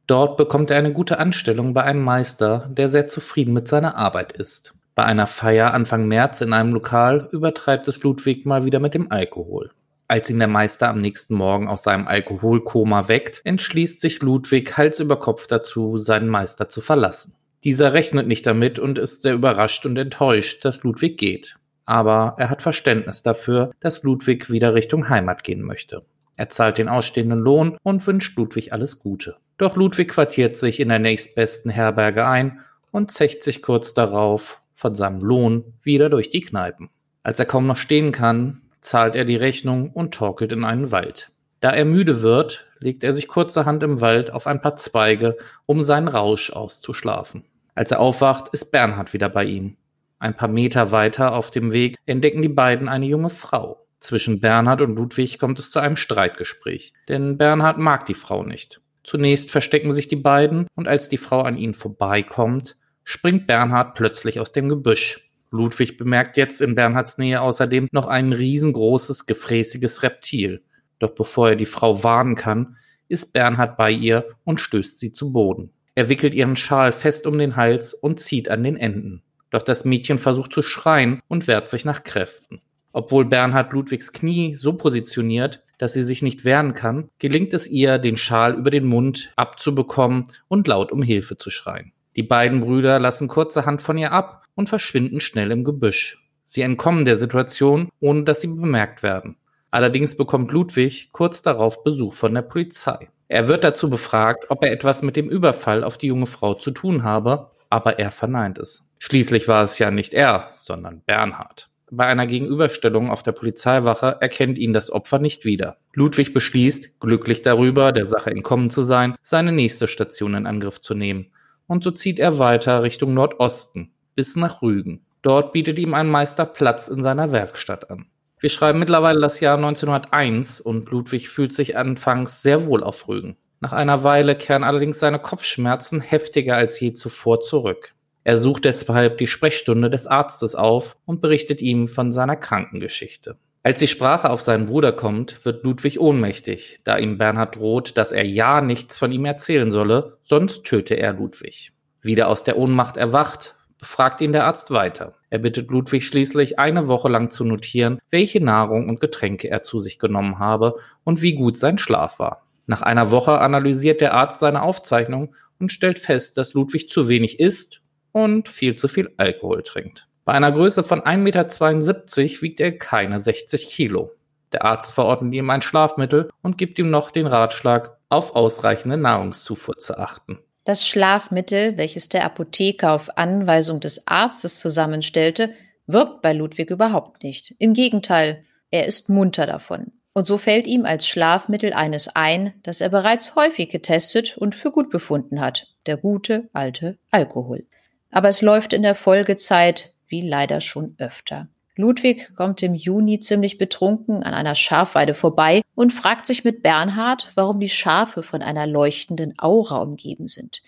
Dort 0.07 0.35
bekommt 0.35 0.69
er 0.69 0.77
eine 0.77 0.91
gute 0.91 1.17
Anstellung 1.17 1.73
bei 1.73 1.83
einem 1.83 2.03
Meister, 2.03 2.69
der 2.71 2.89
sehr 2.89 3.07
zufrieden 3.07 3.53
mit 3.53 3.67
seiner 3.67 3.95
Arbeit 3.95 4.33
ist. 4.33 4.73
Bei 4.95 5.05
einer 5.05 5.27
Feier 5.27 5.73
Anfang 5.73 6.07
März 6.07 6.41
in 6.41 6.53
einem 6.53 6.73
Lokal 6.73 7.29
übertreibt 7.31 7.87
es 7.87 8.03
Ludwig 8.03 8.45
mal 8.45 8.65
wieder 8.65 8.79
mit 8.79 8.93
dem 8.93 9.11
Alkohol. 9.11 9.71
Als 10.07 10.29
ihn 10.29 10.39
der 10.39 10.49
Meister 10.49 10.89
am 10.89 10.99
nächsten 10.99 11.33
Morgen 11.33 11.67
aus 11.67 11.83
seinem 11.83 12.07
Alkoholkoma 12.07 13.07
weckt, 13.07 13.41
entschließt 13.45 14.01
sich 14.01 14.21
Ludwig 14.21 14.77
Hals 14.77 14.99
über 14.99 15.17
Kopf 15.17 15.47
dazu, 15.47 15.97
seinen 15.97 16.27
Meister 16.27 16.69
zu 16.69 16.81
verlassen. 16.81 17.35
Dieser 17.63 17.93
rechnet 17.93 18.27
nicht 18.27 18.45
damit 18.45 18.77
und 18.77 18.99
ist 18.99 19.21
sehr 19.21 19.33
überrascht 19.33 19.85
und 19.85 19.97
enttäuscht, 19.97 20.65
dass 20.65 20.83
Ludwig 20.83 21.17
geht. 21.17 21.55
Aber 21.85 22.35
er 22.37 22.49
hat 22.49 22.61
Verständnis 22.61 23.23
dafür, 23.23 23.71
dass 23.79 24.03
Ludwig 24.03 24.49
wieder 24.51 24.73
Richtung 24.73 25.09
Heimat 25.09 25.43
gehen 25.43 25.61
möchte. 25.61 26.03
Er 26.35 26.49
zahlt 26.49 26.77
den 26.77 26.89
ausstehenden 26.89 27.39
Lohn 27.39 27.77
und 27.83 28.05
wünscht 28.05 28.37
Ludwig 28.37 28.73
alles 28.73 28.99
Gute. 28.99 29.35
Doch 29.57 29.75
Ludwig 29.75 30.09
quartiert 30.09 30.57
sich 30.57 30.79
in 30.79 30.89
der 30.89 30.99
nächstbesten 30.99 31.71
Herberge 31.71 32.25
ein 32.25 32.59
und 32.91 33.11
zecht 33.11 33.43
sich 33.43 33.61
kurz 33.61 33.93
darauf 33.93 34.61
von 34.75 34.95
seinem 34.95 35.21
Lohn 35.21 35.73
wieder 35.83 36.09
durch 36.09 36.29
die 36.29 36.41
Kneipen. 36.41 36.89
Als 37.23 37.39
er 37.39 37.45
kaum 37.45 37.67
noch 37.67 37.77
stehen 37.77 38.11
kann, 38.11 38.61
zahlt 38.81 39.15
er 39.15 39.25
die 39.25 39.35
Rechnung 39.35 39.91
und 39.91 40.13
torkelt 40.13 40.51
in 40.51 40.63
einen 40.63 40.91
Wald. 40.91 41.31
Da 41.61 41.71
er 41.71 41.85
müde 41.85 42.21
wird, 42.21 42.67
legt 42.79 43.03
er 43.03 43.13
sich 43.13 43.29
kurzerhand 43.29 43.81
im 43.83 44.01
Wald 44.01 44.31
auf 44.31 44.47
ein 44.47 44.59
paar 44.59 44.75
Zweige, 44.75 45.37
um 45.65 45.81
seinen 45.83 46.09
Rausch 46.09 46.51
auszuschlafen. 46.51 47.45
Als 47.75 47.91
er 47.91 47.99
aufwacht, 47.99 48.49
ist 48.49 48.71
Bernhard 48.71 49.13
wieder 49.13 49.29
bei 49.29 49.45
ihm. 49.45 49.77
Ein 50.19 50.35
paar 50.35 50.49
Meter 50.49 50.91
weiter 50.91 51.33
auf 51.33 51.49
dem 51.49 51.71
Weg 51.71 51.97
entdecken 52.05 52.41
die 52.41 52.49
beiden 52.49 52.89
eine 52.89 53.05
junge 53.05 53.29
Frau. 53.29 53.85
Zwischen 53.99 54.41
Bernhard 54.41 54.81
und 54.81 54.95
Ludwig 54.95 55.39
kommt 55.39 55.59
es 55.59 55.71
zu 55.71 55.79
einem 55.79 55.95
Streitgespräch, 55.95 56.93
denn 57.07 57.37
Bernhard 57.37 57.77
mag 57.77 58.05
die 58.05 58.13
Frau 58.13 58.43
nicht. 58.43 58.81
Zunächst 59.03 59.51
verstecken 59.51 59.93
sich 59.93 60.07
die 60.07 60.15
beiden, 60.15 60.67
und 60.75 60.87
als 60.87 61.09
die 61.09 61.17
Frau 61.17 61.41
an 61.41 61.57
ihnen 61.57 61.73
vorbeikommt, 61.73 62.77
springt 63.03 63.47
Bernhard 63.47 63.95
plötzlich 63.95 64.39
aus 64.39 64.51
dem 64.51 64.69
Gebüsch. 64.69 65.31
Ludwig 65.51 65.97
bemerkt 65.97 66.37
jetzt 66.37 66.61
in 66.61 66.73
Bernhards 66.73 67.17
Nähe 67.17 67.41
außerdem 67.41 67.87
noch 67.91 68.07
ein 68.07 68.33
riesengroßes, 68.33 69.25
gefräßiges 69.25 70.01
Reptil. 70.01 70.63
Doch 70.99 71.11
bevor 71.11 71.49
er 71.49 71.55
die 71.55 71.65
Frau 71.65 72.03
warnen 72.03 72.35
kann, 72.35 72.77
ist 73.07 73.33
Bernhard 73.33 73.77
bei 73.77 73.91
ihr 73.91 74.25
und 74.45 74.59
stößt 74.59 74.99
sie 74.99 75.11
zu 75.11 75.31
Boden. 75.31 75.69
Er 75.95 76.09
wickelt 76.09 76.33
ihren 76.33 76.55
Schal 76.55 76.91
fest 76.91 77.27
um 77.27 77.37
den 77.37 77.55
Hals 77.55 77.93
und 77.93 78.19
zieht 78.19 78.49
an 78.49 78.63
den 78.63 78.77
Enden. 78.77 79.21
Doch 79.51 79.61
das 79.61 79.85
Mädchen 79.85 80.17
versucht 80.17 80.51
zu 80.51 80.63
schreien 80.63 81.21
und 81.27 81.45
wehrt 81.47 81.69
sich 81.69 81.85
nach 81.85 82.03
Kräften. 82.03 82.61
Obwohl 82.91 83.25
Bernhard 83.25 83.73
Ludwigs 83.73 84.11
Knie 84.11 84.55
so 84.55 84.73
positioniert, 84.73 85.61
dass 85.83 85.91
sie 85.91 86.03
sich 86.03 86.21
nicht 86.21 86.45
wehren 86.45 86.73
kann, 86.73 87.09
gelingt 87.19 87.53
es 87.53 87.67
ihr, 87.67 87.97
den 87.97 88.15
Schal 88.15 88.53
über 88.53 88.71
den 88.71 88.85
Mund 88.85 89.33
abzubekommen 89.35 90.27
und 90.47 90.65
laut 90.65 90.93
um 90.93 91.03
Hilfe 91.03 91.35
zu 91.35 91.49
schreien. 91.49 91.91
Die 92.15 92.23
beiden 92.23 92.61
Brüder 92.61 92.99
lassen 92.99 93.27
kurzerhand 93.27 93.81
von 93.81 93.97
ihr 93.97 94.13
ab 94.13 94.45
und 94.55 94.69
verschwinden 94.69 95.19
schnell 95.19 95.51
im 95.51 95.65
Gebüsch. 95.65 96.23
Sie 96.45 96.61
entkommen 96.61 97.03
der 97.03 97.17
Situation, 97.17 97.89
ohne 97.99 98.23
dass 98.23 98.39
sie 98.39 98.47
bemerkt 98.47 99.03
werden. 99.03 99.35
Allerdings 99.71 100.15
bekommt 100.15 100.53
Ludwig 100.53 101.09
kurz 101.11 101.41
darauf 101.41 101.83
Besuch 101.83 102.13
von 102.13 102.33
der 102.33 102.43
Polizei. 102.43 103.09
Er 103.27 103.49
wird 103.49 103.65
dazu 103.65 103.89
befragt, 103.89 104.45
ob 104.47 104.63
er 104.63 104.71
etwas 104.71 105.01
mit 105.01 105.17
dem 105.17 105.27
Überfall 105.27 105.83
auf 105.83 105.97
die 105.97 106.07
junge 106.07 106.27
Frau 106.27 106.53
zu 106.53 106.71
tun 106.71 107.03
habe, 107.03 107.51
aber 107.69 107.99
er 107.99 108.11
verneint 108.11 108.57
es. 108.57 108.85
Schließlich 108.99 109.49
war 109.49 109.65
es 109.65 109.79
ja 109.79 109.91
nicht 109.91 110.13
er, 110.13 110.51
sondern 110.55 111.01
Bernhard. 111.01 111.69
Bei 111.95 112.07
einer 112.07 112.25
Gegenüberstellung 112.25 113.11
auf 113.11 113.21
der 113.21 113.33
Polizeiwache 113.33 114.17
erkennt 114.19 114.57
ihn 114.57 114.73
das 114.73 114.89
Opfer 114.89 115.19
nicht 115.19 115.45
wieder. 115.45 115.77
Ludwig 115.93 116.33
beschließt, 116.33 116.99
glücklich 116.99 117.43
darüber, 117.43 117.91
der 117.91 118.07
Sache 118.07 118.31
entkommen 118.31 118.71
zu 118.71 118.81
sein, 118.81 119.15
seine 119.21 119.51
nächste 119.51 119.87
Station 119.87 120.33
in 120.33 120.47
Angriff 120.47 120.81
zu 120.81 120.95
nehmen. 120.95 121.27
Und 121.67 121.83
so 121.83 121.91
zieht 121.91 122.17
er 122.17 122.39
weiter 122.39 122.81
Richtung 122.81 123.13
Nordosten, 123.13 123.91
bis 124.15 124.35
nach 124.35 124.63
Rügen. 124.63 125.05
Dort 125.21 125.53
bietet 125.53 125.77
ihm 125.77 125.93
ein 125.93 126.09
Meister 126.09 126.45
Platz 126.45 126.87
in 126.87 127.03
seiner 127.03 127.31
Werkstatt 127.31 127.91
an. 127.91 128.07
Wir 128.39 128.49
schreiben 128.49 128.79
mittlerweile 128.79 129.19
das 129.19 129.39
Jahr 129.39 129.57
1901 129.57 130.61
und 130.61 130.89
Ludwig 130.89 131.29
fühlt 131.29 131.53
sich 131.53 131.77
anfangs 131.77 132.41
sehr 132.41 132.65
wohl 132.65 132.83
auf 132.83 133.07
Rügen. 133.07 133.37
Nach 133.59 133.71
einer 133.71 134.03
Weile 134.03 134.35
kehren 134.35 134.63
allerdings 134.63 134.99
seine 134.99 135.19
Kopfschmerzen 135.19 136.01
heftiger 136.01 136.55
als 136.55 136.79
je 136.79 136.93
zuvor 136.93 137.41
zurück. 137.41 137.92
Er 138.23 138.37
sucht 138.37 138.65
deshalb 138.65 139.17
die 139.17 139.27
Sprechstunde 139.27 139.89
des 139.89 140.07
Arztes 140.07 140.55
auf 140.55 140.95
und 141.05 141.21
berichtet 141.21 141.61
ihm 141.61 141.87
von 141.87 142.11
seiner 142.11 142.37
Krankengeschichte. 142.37 143.37
Als 143.63 143.79
die 143.79 143.87
Sprache 143.87 144.29
auf 144.29 144.41
seinen 144.41 144.65
Bruder 144.65 144.91
kommt, 144.91 145.45
wird 145.45 145.63
Ludwig 145.63 145.99
ohnmächtig, 145.99 146.79
da 146.83 146.97
ihm 146.97 147.17
Bernhard 147.17 147.55
droht, 147.55 147.97
dass 147.97 148.11
er 148.11 148.25
ja 148.25 148.61
nichts 148.61 148.97
von 148.97 149.11
ihm 149.11 149.25
erzählen 149.25 149.71
solle, 149.71 150.17
sonst 150.21 150.65
töte 150.65 150.95
er 150.95 151.13
Ludwig. 151.13 151.71
Wieder 152.01 152.27
aus 152.27 152.43
der 152.43 152.57
Ohnmacht 152.57 152.97
erwacht, 152.97 153.55
befragt 153.79 154.19
ihn 154.19 154.33
der 154.33 154.45
Arzt 154.45 154.71
weiter. 154.71 155.13
Er 155.29 155.39
bittet 155.39 155.69
Ludwig 155.69 156.05
schließlich, 156.05 156.59
eine 156.59 156.87
Woche 156.87 157.09
lang 157.09 157.29
zu 157.29 157.45
notieren, 157.45 157.99
welche 158.09 158.41
Nahrung 158.41 158.89
und 158.89 158.99
Getränke 158.99 159.49
er 159.49 159.63
zu 159.63 159.79
sich 159.79 159.99
genommen 159.99 160.39
habe 160.39 160.75
und 161.03 161.21
wie 161.21 161.33
gut 161.33 161.57
sein 161.57 161.77
Schlaf 161.77 162.19
war. 162.19 162.45
Nach 162.65 162.81
einer 162.81 163.11
Woche 163.11 163.39
analysiert 163.39 163.99
der 164.01 164.13
Arzt 164.13 164.39
seine 164.39 164.61
Aufzeichnung 164.61 165.35
und 165.59 165.71
stellt 165.71 165.99
fest, 165.99 166.37
dass 166.37 166.53
Ludwig 166.53 166.89
zu 166.89 167.07
wenig 167.07 167.39
isst 167.39 167.82
und 168.13 168.47
viel 168.47 168.75
zu 168.75 168.87
viel 168.87 169.13
Alkohol 169.17 169.63
trinkt. 169.63 170.07
Bei 170.23 170.31
einer 170.31 170.53
Größe 170.53 170.85
von 170.85 171.01
1,72 171.01 171.17
Meter 171.17 172.41
wiegt 172.41 172.59
er 172.61 172.77
keine 172.77 173.19
60 173.19 173.67
Kilo. 173.67 174.11
Der 174.53 174.63
Arzt 174.63 174.93
verordnet 174.93 175.33
ihm 175.33 175.49
ein 175.49 175.61
Schlafmittel 175.61 176.29
und 176.41 176.57
gibt 176.57 176.79
ihm 176.79 176.89
noch 176.89 177.11
den 177.11 177.27
Ratschlag, 177.27 177.97
auf 178.07 178.35
ausreichende 178.35 178.95
Nahrungszufuhr 178.95 179.77
zu 179.77 179.97
achten. 179.97 180.39
Das 180.63 180.87
Schlafmittel, 180.87 181.77
welches 181.77 182.07
der 182.07 182.23
Apotheker 182.23 182.93
auf 182.93 183.17
Anweisung 183.17 183.81
des 183.81 184.07
Arztes 184.07 184.59
zusammenstellte, 184.59 185.53
wirkt 185.87 186.21
bei 186.21 186.31
Ludwig 186.31 186.69
überhaupt 186.69 187.23
nicht. 187.23 187.53
Im 187.59 187.73
Gegenteil, 187.73 188.45
er 188.71 188.85
ist 188.85 189.09
munter 189.09 189.45
davon. 189.45 189.91
Und 190.13 190.25
so 190.25 190.37
fällt 190.37 190.67
ihm 190.67 190.85
als 190.85 191.07
Schlafmittel 191.07 191.73
eines 191.73 192.15
ein, 192.15 192.53
das 192.61 192.79
er 192.79 192.89
bereits 192.89 193.35
häufig 193.35 193.69
getestet 193.69 194.37
und 194.37 194.55
für 194.55 194.71
gut 194.71 194.89
befunden 194.89 195.41
hat, 195.41 195.67
der 195.87 195.97
gute 195.97 196.49
alte 196.53 196.97
Alkohol. 197.09 197.65
Aber 198.13 198.29
es 198.29 198.43
läuft 198.43 198.73
in 198.73 198.83
der 198.83 198.93
Folgezeit 198.93 199.95
wie 200.07 200.21
leider 200.21 200.61
schon 200.61 200.93
öfter. 200.99 201.47
Ludwig 201.75 202.35
kommt 202.35 202.61
im 202.61 202.75
Juni 202.75 203.19
ziemlich 203.19 203.57
betrunken 203.57 204.21
an 204.21 204.35
einer 204.35 204.53
Schafweide 204.53 205.15
vorbei 205.15 205.63
und 205.73 205.91
fragt 205.91 206.27
sich 206.27 206.43
mit 206.43 206.61
Bernhard, 206.61 207.31
warum 207.33 207.59
die 207.59 207.69
Schafe 207.69 208.21
von 208.21 208.43
einer 208.43 208.67
leuchtenden 208.67 209.33
Aura 209.39 209.77
umgeben 209.77 210.27
sind. 210.27 210.61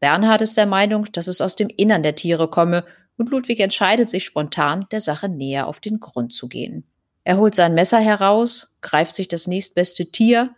Bernhard 0.00 0.42
ist 0.42 0.56
der 0.56 0.66
Meinung, 0.66 1.06
dass 1.12 1.28
es 1.28 1.40
aus 1.40 1.54
dem 1.54 1.68
Innern 1.68 2.02
der 2.02 2.16
Tiere 2.16 2.48
komme, 2.48 2.84
und 3.16 3.30
Ludwig 3.30 3.60
entscheidet 3.60 4.10
sich 4.10 4.24
spontan, 4.24 4.86
der 4.90 5.00
Sache 5.00 5.28
näher 5.28 5.68
auf 5.68 5.78
den 5.78 6.00
Grund 6.00 6.32
zu 6.32 6.48
gehen. 6.48 6.82
Er 7.22 7.36
holt 7.36 7.54
sein 7.54 7.74
Messer 7.74 8.00
heraus, 8.00 8.76
greift 8.80 9.14
sich 9.14 9.28
das 9.28 9.46
nächstbeste 9.46 10.06
Tier 10.06 10.50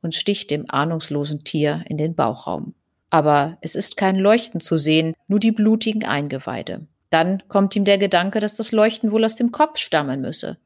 und 0.00 0.14
sticht 0.14 0.52
dem 0.52 0.66
ahnungslosen 0.68 1.42
Tier 1.42 1.82
in 1.88 1.96
den 1.96 2.14
Bauchraum. 2.14 2.74
Aber 3.12 3.58
es 3.60 3.74
ist 3.74 3.98
kein 3.98 4.16
Leuchten 4.16 4.58
zu 4.58 4.78
sehen, 4.78 5.14
nur 5.28 5.38
die 5.38 5.52
blutigen 5.52 6.06
Eingeweide. 6.06 6.86
Dann 7.10 7.42
kommt 7.46 7.76
ihm 7.76 7.84
der 7.84 7.98
Gedanke, 7.98 8.40
dass 8.40 8.56
das 8.56 8.72
Leuchten 8.72 9.10
wohl 9.10 9.26
aus 9.26 9.34
dem 9.34 9.52
Kopf 9.52 9.76
stammen 9.76 10.22
müsse. 10.22 10.56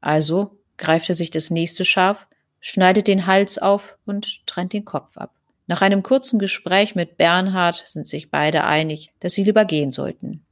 Also 0.00 0.58
greift 0.76 1.08
er 1.08 1.14
sich 1.14 1.30
das 1.30 1.50
nächste 1.50 1.84
Schaf, 1.84 2.26
schneidet 2.58 3.06
den 3.06 3.28
Hals 3.28 3.58
auf 3.58 3.96
und 4.06 4.44
trennt 4.44 4.72
den 4.72 4.84
Kopf 4.84 5.16
ab. 5.16 5.36
Nach 5.68 5.82
einem 5.82 6.02
kurzen 6.02 6.40
Gespräch 6.40 6.96
mit 6.96 7.16
Bernhard 7.16 7.84
sind 7.86 8.08
sich 8.08 8.28
beide 8.28 8.64
einig, 8.64 9.12
dass 9.20 9.34
sie 9.34 9.44
lieber 9.44 9.64
gehen 9.64 9.92
sollten. 9.92 10.44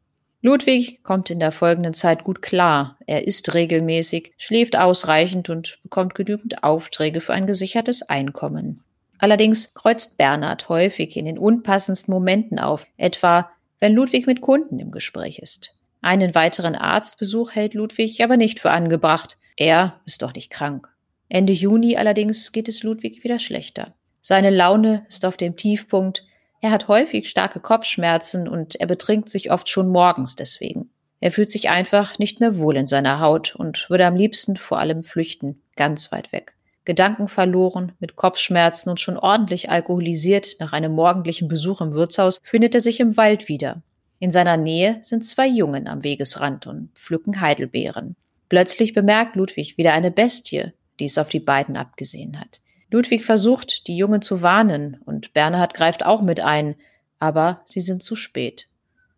Ludwig 0.43 1.03
kommt 1.03 1.29
in 1.29 1.41
der 1.41 1.51
folgenden 1.51 1.93
Zeit 1.93 2.23
gut 2.23 2.41
klar. 2.41 2.99
Er 3.09 3.27
isst 3.27 3.53
regelmäßig, 3.53 4.33
schläft 4.37 4.77
ausreichend 4.77 5.51
und 5.51 5.81
bekommt 5.83 6.15
genügend 6.15 6.63
Aufträge 6.63 7.21
für 7.21 7.33
ein 7.33 7.49
gesichertes 7.49 8.03
Einkommen. 8.03 8.85
Allerdings 9.23 9.73
kreuzt 9.75 10.17
Bernhard 10.17 10.69
häufig 10.69 11.17
in 11.17 11.27
den 11.27 11.39
unpassendsten 11.39 12.13
Momenten 12.13 12.59
auf, 12.59 12.89
etwa 12.97 13.49
wenn 13.79 13.95
Ludwig 13.95 14.27
mit 14.27 14.41
Kunden 14.41 14.81
im 14.81 14.91
Gespräch 14.91 15.39
ist. 15.39 15.77
Einen 16.01 16.35
weiteren 16.35 16.75
Arztbesuch 16.75 17.53
hält 17.53 17.75
Ludwig 17.75 18.21
aber 18.25 18.37
nicht 18.37 18.59
für 18.59 18.73
angebracht. 18.73 19.39
Er 19.57 20.01
ist 20.07 20.23
doch 20.23 20.35
nicht 20.35 20.51
krank. 20.51 20.89
Ende 21.29 21.53
Juni 21.53 21.97
allerdings 21.97 22.51
geht 22.51 22.67
es 22.67 22.83
Ludwig 22.83 23.23
wieder 23.23 23.39
schlechter. 23.39 23.95
Seine 24.23 24.51
Laune 24.51 25.07
ist 25.09 25.25
auf 25.25 25.37
dem 25.37 25.57
Tiefpunkt. 25.57 26.27
Er 26.61 26.73
hat 26.73 26.89
häufig 26.89 27.29
starke 27.29 27.61
Kopfschmerzen 27.61 28.49
und 28.49 28.75
er 28.75 28.89
betrinkt 28.89 29.29
sich 29.29 29.53
oft 29.53 29.69
schon 29.69 29.87
morgens 29.87 30.35
deswegen. 30.35 30.91
Er 31.21 31.31
fühlt 31.31 31.51
sich 31.51 31.71
einfach 31.71 32.19
nicht 32.19 32.41
mehr 32.41 32.59
wohl 32.59 32.77
in 32.77 32.89
seiner 32.89 33.21
Haut 33.21 33.55
und 33.55 33.89
würde 33.89 34.05
am 34.05 34.17
liebsten 34.17 34.57
vor 34.57 34.81
allem 34.81 35.05
flüchten, 35.05 35.63
ganz 35.77 36.11
weit 36.11 36.33
weg. 36.33 36.55
Gedanken 36.85 37.29
verloren, 37.29 37.93
mit 38.01 38.17
Kopfschmerzen 38.17 38.91
und 38.91 39.01
schon 39.01 39.17
ordentlich 39.17 39.71
alkoholisiert 39.71 40.57
nach 40.59 40.73
einem 40.73 40.93
morgendlichen 40.93 41.49
Besuch 41.49 41.81
im 41.81 41.93
Wirtshaus, 41.93 42.41
findet 42.43 42.75
er 42.75 42.81
sich 42.81 42.99
im 42.99 43.17
Wald 43.17 43.49
wieder. 43.49 43.83
In 44.19 44.31
seiner 44.31 44.57
Nähe 44.57 44.99
sind 45.03 45.25
zwei 45.25 45.47
Jungen 45.47 45.89
am 45.89 46.05
Wegesrand 46.05 46.67
und 46.67 46.91
pflücken 46.95 47.41
Heidelbeeren. 47.41 48.17
Plötzlich 48.49 48.95
bemerkt 48.95 49.37
Ludwig 49.37 49.79
wieder 49.79 49.93
eine 49.93 50.11
Bestie, 50.11 50.73
die 51.01 51.07
es 51.07 51.19
auf 51.19 51.29
die 51.29 51.41
beiden 51.41 51.77
abgesehen 51.77 52.39
hat. 52.39 52.61
Ludwig 52.91 53.25
versucht, 53.25 53.87
die 53.87 53.97
Jungen 53.97 54.21
zu 54.21 54.43
warnen, 54.43 55.01
und 55.07 55.33
Bernhard 55.33 55.75
greift 55.75 56.05
auch 56.05 56.21
mit 56.21 56.41
ein, 56.41 56.75
aber 57.19 57.63
sie 57.65 57.81
sind 57.81 58.03
zu 58.03 58.15
spät. 58.15 58.69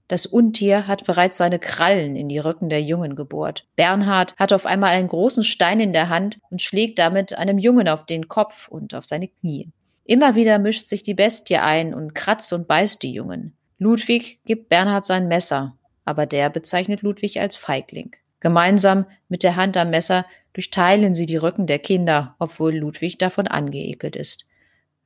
Das 0.06 0.26
Untier 0.26 0.86
hat 0.86 1.04
bereits 1.06 1.38
seine 1.38 1.58
Krallen 1.58 2.14
in 2.14 2.28
die 2.28 2.38
Rücken 2.38 2.68
der 2.68 2.82
Jungen 2.82 3.16
gebohrt. 3.16 3.66
Bernhard 3.76 4.34
hat 4.36 4.52
auf 4.52 4.66
einmal 4.66 4.90
einen 4.90 5.08
großen 5.08 5.42
Stein 5.42 5.80
in 5.80 5.92
der 5.94 6.10
Hand 6.10 6.38
und 6.50 6.60
schlägt 6.60 6.98
damit 6.98 7.36
einem 7.38 7.58
Jungen 7.58 7.88
auf 7.88 8.04
den 8.04 8.28
Kopf 8.28 8.68
und 8.68 8.94
auf 8.94 9.06
seine 9.06 9.28
Knie. 9.28 9.70
Immer 10.04 10.34
wieder 10.34 10.58
mischt 10.58 10.86
sich 10.88 11.02
die 11.02 11.14
Bestie 11.14 11.56
ein 11.56 11.94
und 11.94 12.14
kratzt 12.14 12.52
und 12.52 12.68
beißt 12.68 13.02
die 13.02 13.12
Jungen. 13.12 13.56
Ludwig 13.78 14.40
gibt 14.44 14.68
Bernhard 14.68 15.06
sein 15.06 15.26
Messer, 15.26 15.76
aber 16.04 16.26
der 16.26 16.50
bezeichnet 16.50 17.00
Ludwig 17.00 17.40
als 17.40 17.56
Feigling. 17.56 18.14
Gemeinsam 18.40 19.06
mit 19.30 19.42
der 19.42 19.56
Hand 19.56 19.78
am 19.78 19.88
Messer 19.88 20.26
durchteilen 20.52 21.14
sie 21.14 21.24
die 21.24 21.38
Rücken 21.38 21.66
der 21.66 21.78
Kinder, 21.78 22.36
obwohl 22.38 22.76
Ludwig 22.76 23.16
davon 23.16 23.48
angeekelt 23.48 24.16
ist. 24.16 24.46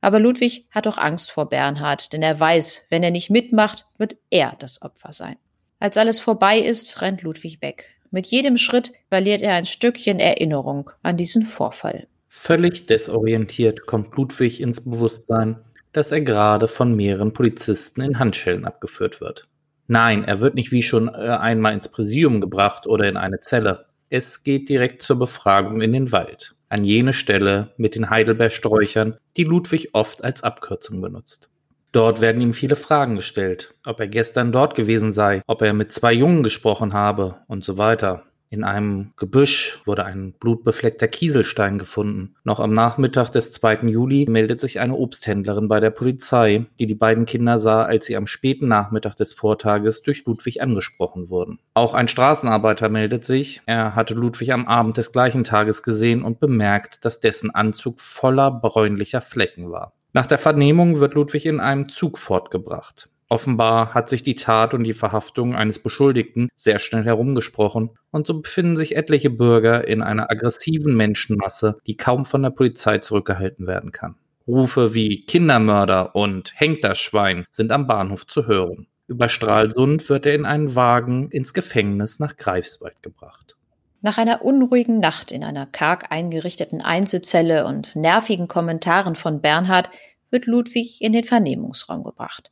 Aber 0.01 0.19
Ludwig 0.19 0.67
hat 0.71 0.87
auch 0.87 0.97
Angst 0.97 1.31
vor 1.31 1.49
Bernhard, 1.49 2.13
denn 2.13 2.21
er 2.21 2.39
weiß, 2.39 2.87
wenn 2.89 3.03
er 3.03 3.11
nicht 3.11 3.29
mitmacht, 3.29 3.85
wird 3.97 4.15
er 4.29 4.55
das 4.59 4.81
Opfer 4.81 5.11
sein. 5.11 5.35
Als 5.79 5.97
alles 5.97 6.19
vorbei 6.19 6.59
ist, 6.59 7.01
rennt 7.01 7.21
Ludwig 7.21 7.61
weg. 7.61 7.85
Mit 8.11 8.27
jedem 8.27 8.57
Schritt 8.57 8.91
verliert 9.09 9.41
er 9.41 9.53
ein 9.53 9.65
Stückchen 9.65 10.19
Erinnerung 10.19 10.89
an 11.03 11.17
diesen 11.17 11.43
Vorfall. 11.45 12.07
Völlig 12.27 12.85
desorientiert 12.85 13.85
kommt 13.85 14.15
Ludwig 14.15 14.61
ins 14.61 14.83
Bewusstsein, 14.83 15.57
dass 15.91 16.11
er 16.11 16.21
gerade 16.21 16.67
von 16.67 16.95
mehreren 16.95 17.33
Polizisten 17.33 18.01
in 18.01 18.19
Handschellen 18.19 18.65
abgeführt 18.65 19.21
wird. 19.21 19.47
Nein, 19.87 20.23
er 20.23 20.39
wird 20.39 20.55
nicht 20.55 20.71
wie 20.71 20.83
schon 20.83 21.07
äh, 21.07 21.11
einmal 21.11 21.73
ins 21.73 21.89
Präsidium 21.89 22.41
gebracht 22.41 22.85
oder 22.85 23.09
in 23.09 23.17
eine 23.17 23.39
Zelle. 23.39 23.87
Es 24.09 24.43
geht 24.43 24.69
direkt 24.69 25.01
zur 25.01 25.17
Befragung 25.17 25.81
in 25.81 25.93
den 25.93 26.11
Wald, 26.11 26.55
an 26.69 26.83
jene 26.83 27.13
Stelle 27.13 27.73
mit 27.77 27.95
den 27.95 28.09
Heidelbeersträuchern, 28.09 29.17
die 29.37 29.43
Ludwig 29.43 29.89
oft 29.93 30.23
als 30.23 30.43
Abkürzung 30.43 31.01
benutzt. 31.01 31.49
Dort 31.91 32.21
werden 32.21 32.41
ihm 32.41 32.53
viele 32.53 32.75
Fragen 32.75 33.15
gestellt, 33.15 33.73
ob 33.83 33.99
er 33.99 34.07
gestern 34.07 34.51
dort 34.51 34.75
gewesen 34.75 35.11
sei, 35.11 35.41
ob 35.47 35.63
er 35.63 35.73
mit 35.73 35.91
zwei 35.91 36.13
Jungen 36.13 36.43
gesprochen 36.43 36.93
habe 36.93 37.37
und 37.47 37.63
so 37.63 37.77
weiter. 37.77 38.23
In 38.51 38.63
einem 38.63 39.11
Gebüsch 39.15 39.79
wurde 39.85 40.05
ein 40.05 40.33
blutbefleckter 40.39 41.07
Kieselstein 41.07 41.77
gefunden. 41.77 42.33
Noch 42.43 42.59
am 42.59 42.73
Nachmittag 42.73 43.29
des 43.29 43.51
2. 43.51 43.87
Juli 43.87 44.25
meldet 44.27 44.59
sich 44.59 44.79
eine 44.79 44.95
Obsthändlerin 44.95 45.67
bei 45.67 45.79
der 45.79 45.91
Polizei, 45.91 46.65
die 46.79 46.87
die 46.87 46.95
beiden 46.95 47.27
Kinder 47.27 47.59
sah, 47.59 47.83
als 47.83 48.07
sie 48.07 48.17
am 48.17 48.25
späten 48.25 48.67
Nachmittag 48.67 49.15
des 49.17 49.35
Vortages 49.35 50.01
durch 50.01 50.25
Ludwig 50.25 50.63
angesprochen 50.63 51.29
wurden. 51.29 51.59
Auch 51.75 51.93
ein 51.93 52.07
Straßenarbeiter 52.07 52.89
meldet 52.89 53.23
sich. 53.23 53.61
Er 53.67 53.93
hatte 53.95 54.15
Ludwig 54.15 54.51
am 54.51 54.65
Abend 54.65 54.97
des 54.97 55.11
gleichen 55.11 55.43
Tages 55.43 55.83
gesehen 55.83 56.23
und 56.23 56.39
bemerkt, 56.39 57.05
dass 57.05 57.19
dessen 57.19 57.51
Anzug 57.51 58.01
voller 58.01 58.49
bräunlicher 58.49 59.21
Flecken 59.21 59.69
war. 59.69 59.93
Nach 60.13 60.25
der 60.25 60.39
Vernehmung 60.39 60.99
wird 60.99 61.13
Ludwig 61.13 61.45
in 61.45 61.59
einem 61.59 61.87
Zug 61.87 62.17
fortgebracht. 62.17 63.09
Offenbar 63.31 63.93
hat 63.93 64.09
sich 64.09 64.23
die 64.23 64.33
Tat 64.33 64.73
und 64.73 64.83
die 64.83 64.93
Verhaftung 64.93 65.55
eines 65.55 65.77
Beschuldigten 65.77 66.49
sehr 66.55 66.79
schnell 66.79 67.05
herumgesprochen 67.05 67.91
und 68.09 68.25
so 68.25 68.41
befinden 68.41 68.75
sich 68.75 68.95
etliche 68.95 69.29
Bürger 69.29 69.87
in 69.87 70.01
einer 70.01 70.31
aggressiven 70.31 70.97
Menschenmasse, 70.97 71.77
die 71.85 71.95
kaum 71.95 72.25
von 72.25 72.41
der 72.41 72.49
Polizei 72.49 72.97
zurückgehalten 72.97 73.67
werden 73.67 73.91
kann. 73.91 74.15
Rufe 74.47 74.95
wie 74.95 75.25
Kindermörder 75.27 76.15
und 76.15 76.53
Hängt 76.55 76.83
das 76.83 76.97
Schwein 76.97 77.45
sind 77.51 77.71
am 77.71 77.85
Bahnhof 77.85 78.25
zu 78.25 78.47
hören. 78.47 78.87
Über 79.05 79.29
Stralsund 79.29 80.09
wird 80.09 80.25
er 80.25 80.33
in 80.33 80.45
einen 80.45 80.73
Wagen 80.73 81.29
ins 81.29 81.53
Gefängnis 81.53 82.19
nach 82.19 82.35
Greifswald 82.35 83.03
gebracht. 83.03 83.57
Nach 84.01 84.17
einer 84.17 84.43
unruhigen 84.43 84.99
Nacht 84.99 85.31
in 85.31 85.43
einer 85.43 85.67
karg 85.67 86.11
eingerichteten 86.11 86.81
Einzelzelle 86.81 87.67
und 87.67 87.95
nervigen 87.95 88.47
Kommentaren 88.47 89.15
von 89.15 89.39
Bernhard 89.39 89.91
wird 90.31 90.47
Ludwig 90.47 90.99
in 91.01 91.13
den 91.13 91.25
Vernehmungsraum 91.25 92.03
gebracht. 92.03 92.49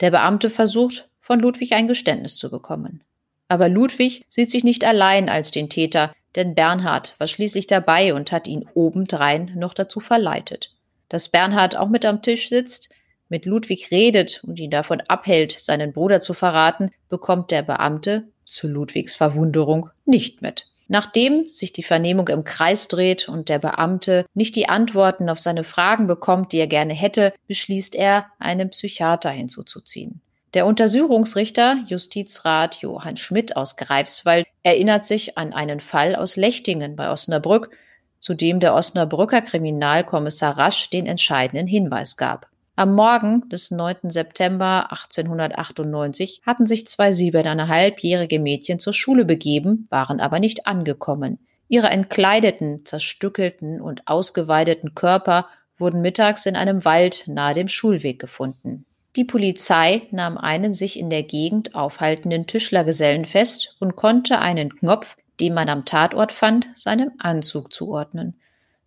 Der 0.00 0.10
Beamte 0.10 0.50
versucht, 0.50 1.08
von 1.20 1.40
Ludwig 1.40 1.72
ein 1.72 1.88
Geständnis 1.88 2.36
zu 2.36 2.50
bekommen. 2.50 3.02
Aber 3.48 3.68
Ludwig 3.68 4.24
sieht 4.28 4.50
sich 4.50 4.64
nicht 4.64 4.84
allein 4.84 5.28
als 5.28 5.50
den 5.50 5.68
Täter, 5.68 6.14
denn 6.36 6.54
Bernhard 6.54 7.14
war 7.18 7.26
schließlich 7.26 7.66
dabei 7.66 8.14
und 8.14 8.32
hat 8.32 8.46
ihn 8.46 8.68
obendrein 8.74 9.52
noch 9.56 9.74
dazu 9.74 10.00
verleitet. 10.00 10.72
Dass 11.08 11.28
Bernhard 11.28 11.76
auch 11.76 11.88
mit 11.88 12.04
am 12.04 12.22
Tisch 12.22 12.48
sitzt, 12.48 12.90
mit 13.28 13.46
Ludwig 13.46 13.90
redet 13.90 14.42
und 14.44 14.58
ihn 14.58 14.70
davon 14.70 15.00
abhält, 15.02 15.52
seinen 15.52 15.92
Bruder 15.92 16.20
zu 16.20 16.32
verraten, 16.34 16.90
bekommt 17.08 17.50
der 17.50 17.62
Beamte, 17.62 18.28
zu 18.44 18.68
Ludwigs 18.68 19.14
Verwunderung, 19.14 19.90
nicht 20.04 20.42
mit. 20.42 20.69
Nachdem 20.92 21.48
sich 21.48 21.72
die 21.72 21.84
Vernehmung 21.84 22.26
im 22.26 22.42
Kreis 22.42 22.88
dreht 22.88 23.28
und 23.28 23.48
der 23.48 23.60
Beamte 23.60 24.26
nicht 24.34 24.56
die 24.56 24.68
Antworten 24.68 25.28
auf 25.28 25.38
seine 25.38 25.62
Fragen 25.62 26.08
bekommt, 26.08 26.50
die 26.50 26.58
er 26.58 26.66
gerne 26.66 26.94
hätte, 26.94 27.32
beschließt 27.46 27.94
er, 27.94 28.26
einen 28.40 28.70
Psychiater 28.70 29.30
hinzuzuziehen. 29.30 30.20
Der 30.52 30.66
Untersuchungsrichter, 30.66 31.76
Justizrat 31.86 32.78
Johann 32.82 33.16
Schmidt 33.16 33.54
aus 33.54 33.76
Greifswald, 33.76 34.48
erinnert 34.64 35.04
sich 35.04 35.38
an 35.38 35.52
einen 35.52 35.78
Fall 35.78 36.16
aus 36.16 36.34
Lechtingen 36.34 36.96
bei 36.96 37.08
Osnabrück, 37.08 37.70
zu 38.18 38.34
dem 38.34 38.58
der 38.58 38.74
Osnabrücker 38.74 39.42
Kriminalkommissar 39.42 40.58
Rasch 40.58 40.90
den 40.90 41.06
entscheidenden 41.06 41.68
Hinweis 41.68 42.16
gab. 42.16 42.49
Am 42.80 42.94
Morgen 42.94 43.46
des 43.50 43.70
9. 43.70 44.08
September 44.08 44.90
1898 44.90 46.40
hatten 46.46 46.64
sich 46.64 46.86
zwei 46.86 47.12
siebeneinhalbjährige 47.12 48.40
Mädchen 48.40 48.78
zur 48.78 48.94
Schule 48.94 49.26
begeben, 49.26 49.86
waren 49.90 50.18
aber 50.18 50.40
nicht 50.40 50.66
angekommen. 50.66 51.38
Ihre 51.68 51.88
entkleideten, 51.88 52.86
zerstückelten 52.86 53.82
und 53.82 54.08
ausgeweideten 54.08 54.94
Körper 54.94 55.46
wurden 55.76 56.00
mittags 56.00 56.46
in 56.46 56.56
einem 56.56 56.86
Wald 56.86 57.24
nahe 57.26 57.52
dem 57.52 57.68
Schulweg 57.68 58.18
gefunden. 58.18 58.86
Die 59.14 59.24
Polizei 59.24 60.08
nahm 60.10 60.38
einen 60.38 60.72
sich 60.72 60.98
in 60.98 61.10
der 61.10 61.24
Gegend 61.24 61.74
aufhaltenden 61.74 62.46
Tischlergesellen 62.46 63.26
fest 63.26 63.76
und 63.78 63.94
konnte 63.94 64.38
einen 64.38 64.74
Knopf, 64.74 65.18
den 65.38 65.52
man 65.52 65.68
am 65.68 65.84
Tatort 65.84 66.32
fand, 66.32 66.66
seinem 66.76 67.12
Anzug 67.18 67.74
zuordnen. 67.74 68.40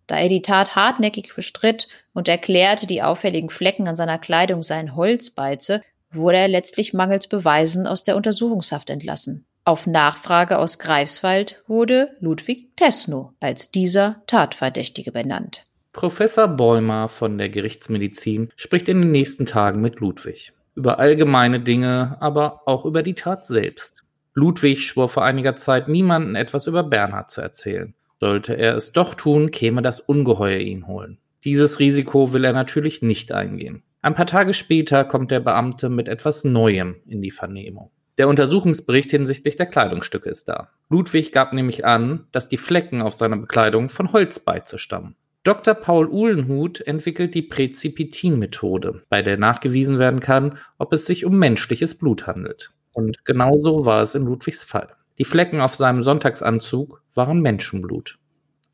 Da 0.06 0.18
er 0.18 0.28
die 0.28 0.42
Tat 0.42 0.76
hartnäckig 0.76 1.34
bestritt 1.34 1.88
und 2.12 2.28
erklärte, 2.28 2.86
die 2.86 3.02
auffälligen 3.02 3.50
Flecken 3.50 3.88
an 3.88 3.96
seiner 3.96 4.18
Kleidung 4.18 4.62
seien 4.62 4.94
Holzbeize, 4.96 5.82
wurde 6.12 6.38
er 6.38 6.48
letztlich 6.48 6.92
mangels 6.92 7.26
Beweisen 7.26 7.86
aus 7.86 8.04
der 8.04 8.16
Untersuchungshaft 8.16 8.90
entlassen. 8.90 9.46
Auf 9.64 9.86
Nachfrage 9.86 10.58
aus 10.58 10.78
Greifswald 10.78 11.62
wurde 11.66 12.10
Ludwig 12.20 12.76
Tesno 12.76 13.32
als 13.40 13.70
dieser 13.70 14.22
Tatverdächtige 14.26 15.10
benannt. 15.10 15.64
Professor 15.94 16.48
Bäumer 16.48 17.08
von 17.08 17.38
der 17.38 17.48
Gerichtsmedizin 17.48 18.50
spricht 18.56 18.88
in 18.88 19.00
den 19.00 19.12
nächsten 19.12 19.46
Tagen 19.46 19.80
mit 19.80 20.00
Ludwig. 20.00 20.52
Über 20.74 20.98
allgemeine 20.98 21.60
Dinge, 21.60 22.16
aber 22.20 22.62
auch 22.66 22.84
über 22.84 23.02
die 23.02 23.14
Tat 23.14 23.46
selbst. 23.46 24.02
Ludwig 24.34 24.84
schwor 24.84 25.08
vor 25.08 25.24
einiger 25.24 25.54
Zeit, 25.56 25.88
niemanden 25.88 26.34
etwas 26.34 26.66
über 26.66 26.82
Bernhard 26.82 27.30
zu 27.30 27.40
erzählen. 27.40 27.94
Sollte 28.20 28.54
er 28.54 28.76
es 28.76 28.92
doch 28.92 29.14
tun, 29.14 29.50
käme 29.50 29.82
das 29.82 30.00
Ungeheuer 30.00 30.58
ihn 30.58 30.86
holen. 30.86 31.18
Dieses 31.44 31.78
Risiko 31.78 32.32
will 32.32 32.44
er 32.44 32.52
natürlich 32.52 33.02
nicht 33.02 33.32
eingehen. 33.32 33.82
Ein 34.00 34.14
paar 34.14 34.26
Tage 34.26 34.54
später 34.54 35.04
kommt 35.04 35.30
der 35.30 35.40
Beamte 35.40 35.88
mit 35.88 36.08
etwas 36.08 36.44
Neuem 36.44 36.96
in 37.06 37.22
die 37.22 37.30
Vernehmung. 37.30 37.90
Der 38.16 38.28
Untersuchungsbericht 38.28 39.10
hinsichtlich 39.10 39.56
der 39.56 39.66
Kleidungsstücke 39.66 40.30
ist 40.30 40.48
da. 40.48 40.68
Ludwig 40.88 41.32
gab 41.32 41.52
nämlich 41.52 41.84
an, 41.84 42.26
dass 42.30 42.48
die 42.48 42.56
Flecken 42.56 43.02
auf 43.02 43.14
seiner 43.14 43.36
Bekleidung 43.36 43.88
von 43.88 44.12
Holzbeize 44.12 44.78
stammen. 44.78 45.16
Dr. 45.42 45.74
Paul 45.74 46.08
Uhlenhuth 46.08 46.80
entwickelt 46.80 47.34
die 47.34 47.42
Präzipitin-Methode, 47.42 49.02
bei 49.10 49.20
der 49.20 49.36
nachgewiesen 49.36 49.98
werden 49.98 50.20
kann, 50.20 50.58
ob 50.78 50.92
es 50.92 51.06
sich 51.06 51.26
um 51.26 51.38
menschliches 51.38 51.98
Blut 51.98 52.26
handelt. 52.26 52.70
Und 52.92 53.24
genauso 53.24 53.84
war 53.84 54.02
es 54.02 54.14
in 54.14 54.24
Ludwigs 54.24 54.64
Fall. 54.64 54.88
Die 55.18 55.24
Flecken 55.24 55.60
auf 55.60 55.76
seinem 55.76 56.02
Sonntagsanzug 56.02 57.00
waren 57.14 57.40
Menschenblut. 57.40 58.18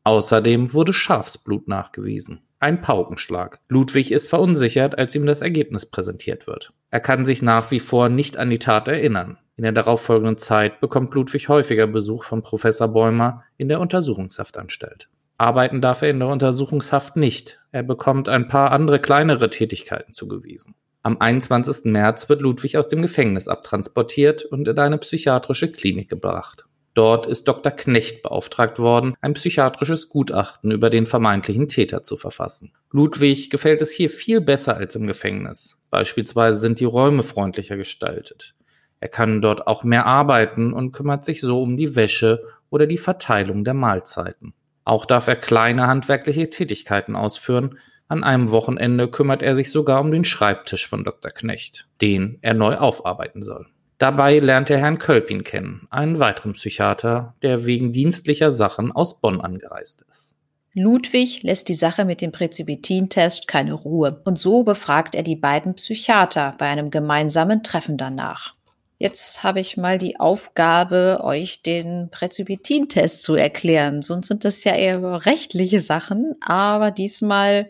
Außerdem 0.03 0.73
wurde 0.73 0.91
Schafsblut 0.91 1.67
nachgewiesen. 1.67 2.41
Ein 2.59 2.81
Paukenschlag. 2.81 3.59
Ludwig 3.69 4.11
ist 4.11 4.29
verunsichert, 4.29 4.97
als 4.97 5.13
ihm 5.13 5.27
das 5.27 5.41
Ergebnis 5.41 5.85
präsentiert 5.85 6.47
wird. 6.47 6.73
Er 6.89 6.99
kann 6.99 7.25
sich 7.25 7.43
nach 7.43 7.69
wie 7.69 7.79
vor 7.79 8.09
nicht 8.09 8.37
an 8.37 8.49
die 8.49 8.59
Tat 8.59 8.87
erinnern. 8.87 9.37
In 9.55 9.63
der 9.63 9.71
darauffolgenden 9.71 10.39
Zeit 10.39 10.79
bekommt 10.79 11.13
Ludwig 11.13 11.47
häufiger 11.47 11.85
Besuch 11.85 12.23
von 12.23 12.41
Professor 12.41 12.87
Bäumer 12.87 13.43
in 13.57 13.69
der 13.69 13.79
Untersuchungshaftanstalt. 13.79 15.09
Arbeiten 15.37 15.81
darf 15.81 16.01
er 16.01 16.09
in 16.09 16.19
der 16.19 16.29
Untersuchungshaft 16.29 17.15
nicht. 17.15 17.59
Er 17.71 17.83
bekommt 17.83 18.29
ein 18.29 18.47
paar 18.47 18.71
andere 18.71 18.99
kleinere 18.99 19.49
Tätigkeiten 19.51 20.13
zugewiesen. 20.13 20.73
Am 21.03 21.19
21. 21.19 21.85
März 21.85 22.29
wird 22.29 22.41
Ludwig 22.41 22.77
aus 22.77 22.87
dem 22.87 23.01
Gefängnis 23.01 23.47
abtransportiert 23.47 24.45
und 24.45 24.67
in 24.67 24.77
eine 24.77 24.99
psychiatrische 24.99 25.71
Klinik 25.71 26.09
gebracht. 26.09 26.65
Dort 26.93 27.25
ist 27.25 27.47
Dr. 27.47 27.71
Knecht 27.71 28.21
beauftragt 28.21 28.77
worden, 28.77 29.15
ein 29.19 29.33
psychiatrisches 29.33 30.09
Gutachten 30.09 30.69
über 30.69 30.89
den 30.91 31.07
vermeintlichen 31.07 31.67
Täter 31.67 32.03
zu 32.03 32.17
verfassen. 32.17 32.73
Ludwig 32.91 33.49
gefällt 33.49 33.81
es 33.81 33.89
hier 33.89 34.09
viel 34.09 34.41
besser 34.41 34.75
als 34.75 34.95
im 34.95 35.07
Gefängnis. 35.07 35.77
Beispielsweise 35.89 36.57
sind 36.57 36.79
die 36.79 36.85
Räume 36.85 37.23
freundlicher 37.23 37.77
gestaltet. 37.77 38.53
Er 38.99 39.09
kann 39.09 39.41
dort 39.41 39.65
auch 39.65 39.83
mehr 39.83 40.05
arbeiten 40.05 40.71
und 40.71 40.91
kümmert 40.91 41.25
sich 41.25 41.41
so 41.41 41.63
um 41.63 41.77
die 41.77 41.95
Wäsche 41.95 42.43
oder 42.69 42.85
die 42.85 42.99
Verteilung 42.99 43.63
der 43.63 43.73
Mahlzeiten. 43.73 44.53
Auch 44.83 45.05
darf 45.05 45.27
er 45.27 45.35
kleine 45.35 45.87
handwerkliche 45.87 46.49
Tätigkeiten 46.49 47.15
ausführen. 47.15 47.79
An 48.11 48.25
einem 48.25 48.51
Wochenende 48.51 49.07
kümmert 49.07 49.41
er 49.41 49.55
sich 49.55 49.71
sogar 49.71 50.01
um 50.01 50.11
den 50.11 50.25
Schreibtisch 50.25 50.85
von 50.85 51.05
Dr. 51.05 51.31
Knecht, 51.31 51.87
den 52.01 52.39
er 52.41 52.53
neu 52.53 52.75
aufarbeiten 52.75 53.41
soll. 53.41 53.67
Dabei 53.99 54.39
lernt 54.39 54.69
er 54.69 54.79
Herrn 54.79 54.99
Kölpin 54.99 55.45
kennen, 55.45 55.87
einen 55.89 56.19
weiteren 56.19 56.51
Psychiater, 56.51 57.35
der 57.41 57.65
wegen 57.65 57.93
dienstlicher 57.93 58.51
Sachen 58.51 58.91
aus 58.91 59.21
Bonn 59.21 59.39
angereist 59.39 60.03
ist. 60.11 60.35
Ludwig 60.73 61.41
lässt 61.43 61.69
die 61.69 61.73
Sache 61.73 62.03
mit 62.03 62.19
dem 62.19 62.33
Präzipitintest 62.33 63.47
keine 63.47 63.71
Ruhe 63.71 64.21
und 64.25 64.37
so 64.37 64.63
befragt 64.63 65.15
er 65.15 65.23
die 65.23 65.37
beiden 65.37 65.75
Psychiater 65.75 66.53
bei 66.57 66.67
einem 66.67 66.91
gemeinsamen 66.91 67.63
Treffen 67.63 67.95
danach. 67.95 68.55
Jetzt 68.97 69.41
habe 69.41 69.61
ich 69.61 69.77
mal 69.77 69.97
die 69.97 70.19
Aufgabe, 70.19 71.21
euch 71.23 71.61
den 71.63 72.09
Präzipitintest 72.11 73.23
zu 73.23 73.35
erklären. 73.35 74.01
Sonst 74.01 74.27
sind 74.27 74.43
das 74.43 74.65
ja 74.65 74.75
eher 74.75 75.25
rechtliche 75.25 75.79
Sachen. 75.79 76.35
Aber 76.41 76.91
diesmal 76.91 77.69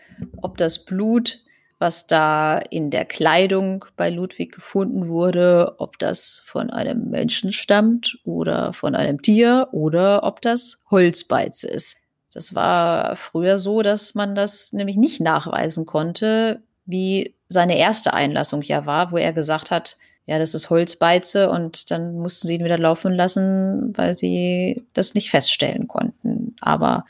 ob 0.43 0.57
das 0.57 0.85
Blut, 0.85 1.41
was 1.79 2.09
da 2.09 2.59
in 2.59 2.91
der 2.91 3.05
Kleidung 3.05 3.85
bei 3.97 4.11
Ludwig 4.11 4.55
gefunden 4.55 5.07
wurde, 5.07 5.77
ob 5.79 6.01
das 6.01 6.43
von 6.47 6.70
einem 6.70 7.11
Menschen 7.11 7.53
stammt 7.53 8.18
oder 8.24 8.72
von 8.72 8.97
einem 8.97 9.22
Tier 9.22 9.68
oder 9.70 10.24
ob 10.24 10.41
das 10.41 10.83
Holzbeize 10.91 11.68
ist. 11.68 11.97
Das 12.33 12.55
war 12.55 13.16
früher 13.16 13.57
so, 13.57 13.83
dass 13.83 14.14
man 14.14 14.35
das 14.35 14.72
nämlich 14.72 14.97
nicht 14.97 15.20
nachweisen 15.20 15.87
konnte, 15.87 16.61
wie 16.87 17.35
seine 17.49 17.79
erste 17.79 18.14
Einlassung 18.14 18.62
ja 18.62 18.85
war, 18.85 19.12
wo 19.12 19.16
er 19.16 19.33
gesagt 19.33 19.70
hat, 19.70 19.97
ja, 20.27 20.39
das 20.41 20.55
ist 20.55 20.70
Holzbeize 20.70 21.49
und 21.51 21.91
dann 21.91 22.18
mussten 22.18 22.49
sie 22.49 22.57
ihn 22.57 22.64
wieder 22.64 22.79
laufen 22.79 23.12
lassen, 23.12 23.97
weil 23.97 24.12
sie 24.12 24.85
das 24.93 25.14
nicht 25.14 25.31
feststellen 25.31 25.87
konnten. 25.87 26.57
Aber 26.61 27.05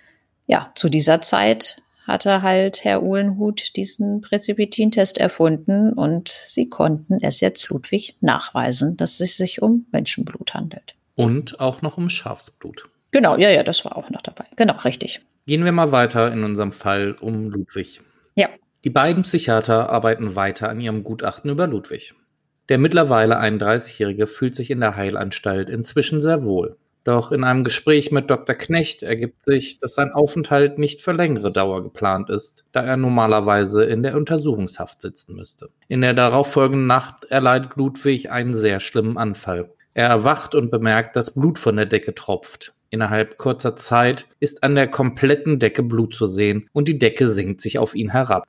ja, 0.46 0.70
zu 0.74 0.90
dieser 0.90 1.22
Zeit 1.22 1.82
hatte 2.06 2.42
halt 2.42 2.84
Herr 2.84 3.02
Uhlenhut 3.02 3.74
diesen 3.74 4.20
Präzipitintest 4.20 5.18
erfunden 5.18 5.92
und 5.92 6.28
sie 6.28 6.68
konnten 6.68 7.18
es 7.22 7.40
jetzt 7.40 7.68
Ludwig 7.70 8.16
nachweisen, 8.20 8.96
dass 8.96 9.18
es 9.20 9.36
sich 9.36 9.62
um 9.62 9.86
Menschenblut 9.92 10.54
handelt. 10.54 10.94
Und 11.16 11.58
auch 11.58 11.82
noch 11.82 11.96
um 11.96 12.10
Schafsblut. 12.10 12.84
Genau, 13.12 13.36
ja, 13.38 13.48
ja, 13.48 13.62
das 13.62 13.84
war 13.84 13.96
auch 13.96 14.10
noch 14.10 14.22
dabei. 14.22 14.44
Genau, 14.56 14.74
richtig. 14.84 15.22
Gehen 15.46 15.64
wir 15.64 15.72
mal 15.72 15.90
weiter 15.90 16.30
in 16.32 16.44
unserem 16.44 16.72
Fall 16.72 17.16
um 17.20 17.48
Ludwig. 17.48 18.02
Ja. 18.34 18.50
Die 18.84 18.90
beiden 18.90 19.22
Psychiater 19.22 19.88
arbeiten 19.88 20.36
weiter 20.36 20.68
an 20.68 20.80
ihrem 20.80 21.02
Gutachten 21.02 21.50
über 21.50 21.66
Ludwig. 21.66 22.14
Der 22.68 22.78
mittlerweile 22.78 23.40
31-Jährige 23.40 24.26
fühlt 24.26 24.54
sich 24.54 24.70
in 24.70 24.80
der 24.80 24.96
Heilanstalt 24.96 25.70
inzwischen 25.70 26.20
sehr 26.20 26.42
wohl. 26.42 26.76
Doch 27.04 27.30
in 27.30 27.44
einem 27.44 27.62
Gespräch 27.62 28.10
mit 28.10 28.28
Dr. 28.28 28.56
Knecht 28.56 29.04
ergibt 29.04 29.44
sich, 29.44 29.78
dass 29.78 29.94
sein 29.94 30.10
Aufenthalt 30.10 30.76
nicht 30.76 31.02
für 31.02 31.12
längere 31.12 31.52
Dauer 31.52 31.84
geplant 31.84 32.30
ist, 32.30 32.64
da 32.72 32.82
er 32.82 32.96
normalerweise 32.96 33.84
in 33.84 34.02
der 34.02 34.16
Untersuchungshaft 34.16 35.02
sitzen 35.02 35.36
müsste. 35.36 35.68
In 35.86 36.00
der 36.00 36.14
darauffolgenden 36.14 36.88
Nacht 36.88 37.26
erleidet 37.26 37.76
Ludwig 37.76 38.32
einen 38.32 38.54
sehr 38.54 38.80
schlimmen 38.80 39.18
Anfall. 39.18 39.70
Er 39.94 40.08
erwacht 40.08 40.56
und 40.56 40.72
bemerkt, 40.72 41.14
dass 41.14 41.32
Blut 41.32 41.60
von 41.60 41.76
der 41.76 41.86
Decke 41.86 42.12
tropft. 42.12 42.74
Innerhalb 42.90 43.38
kurzer 43.38 43.76
Zeit 43.76 44.26
ist 44.40 44.64
an 44.64 44.74
der 44.74 44.88
kompletten 44.88 45.60
Decke 45.60 45.84
Blut 45.84 46.12
zu 46.12 46.26
sehen 46.26 46.68
und 46.72 46.88
die 46.88 46.98
Decke 46.98 47.28
senkt 47.28 47.60
sich 47.60 47.78
auf 47.78 47.94
ihn 47.94 48.10
herab. 48.10 48.48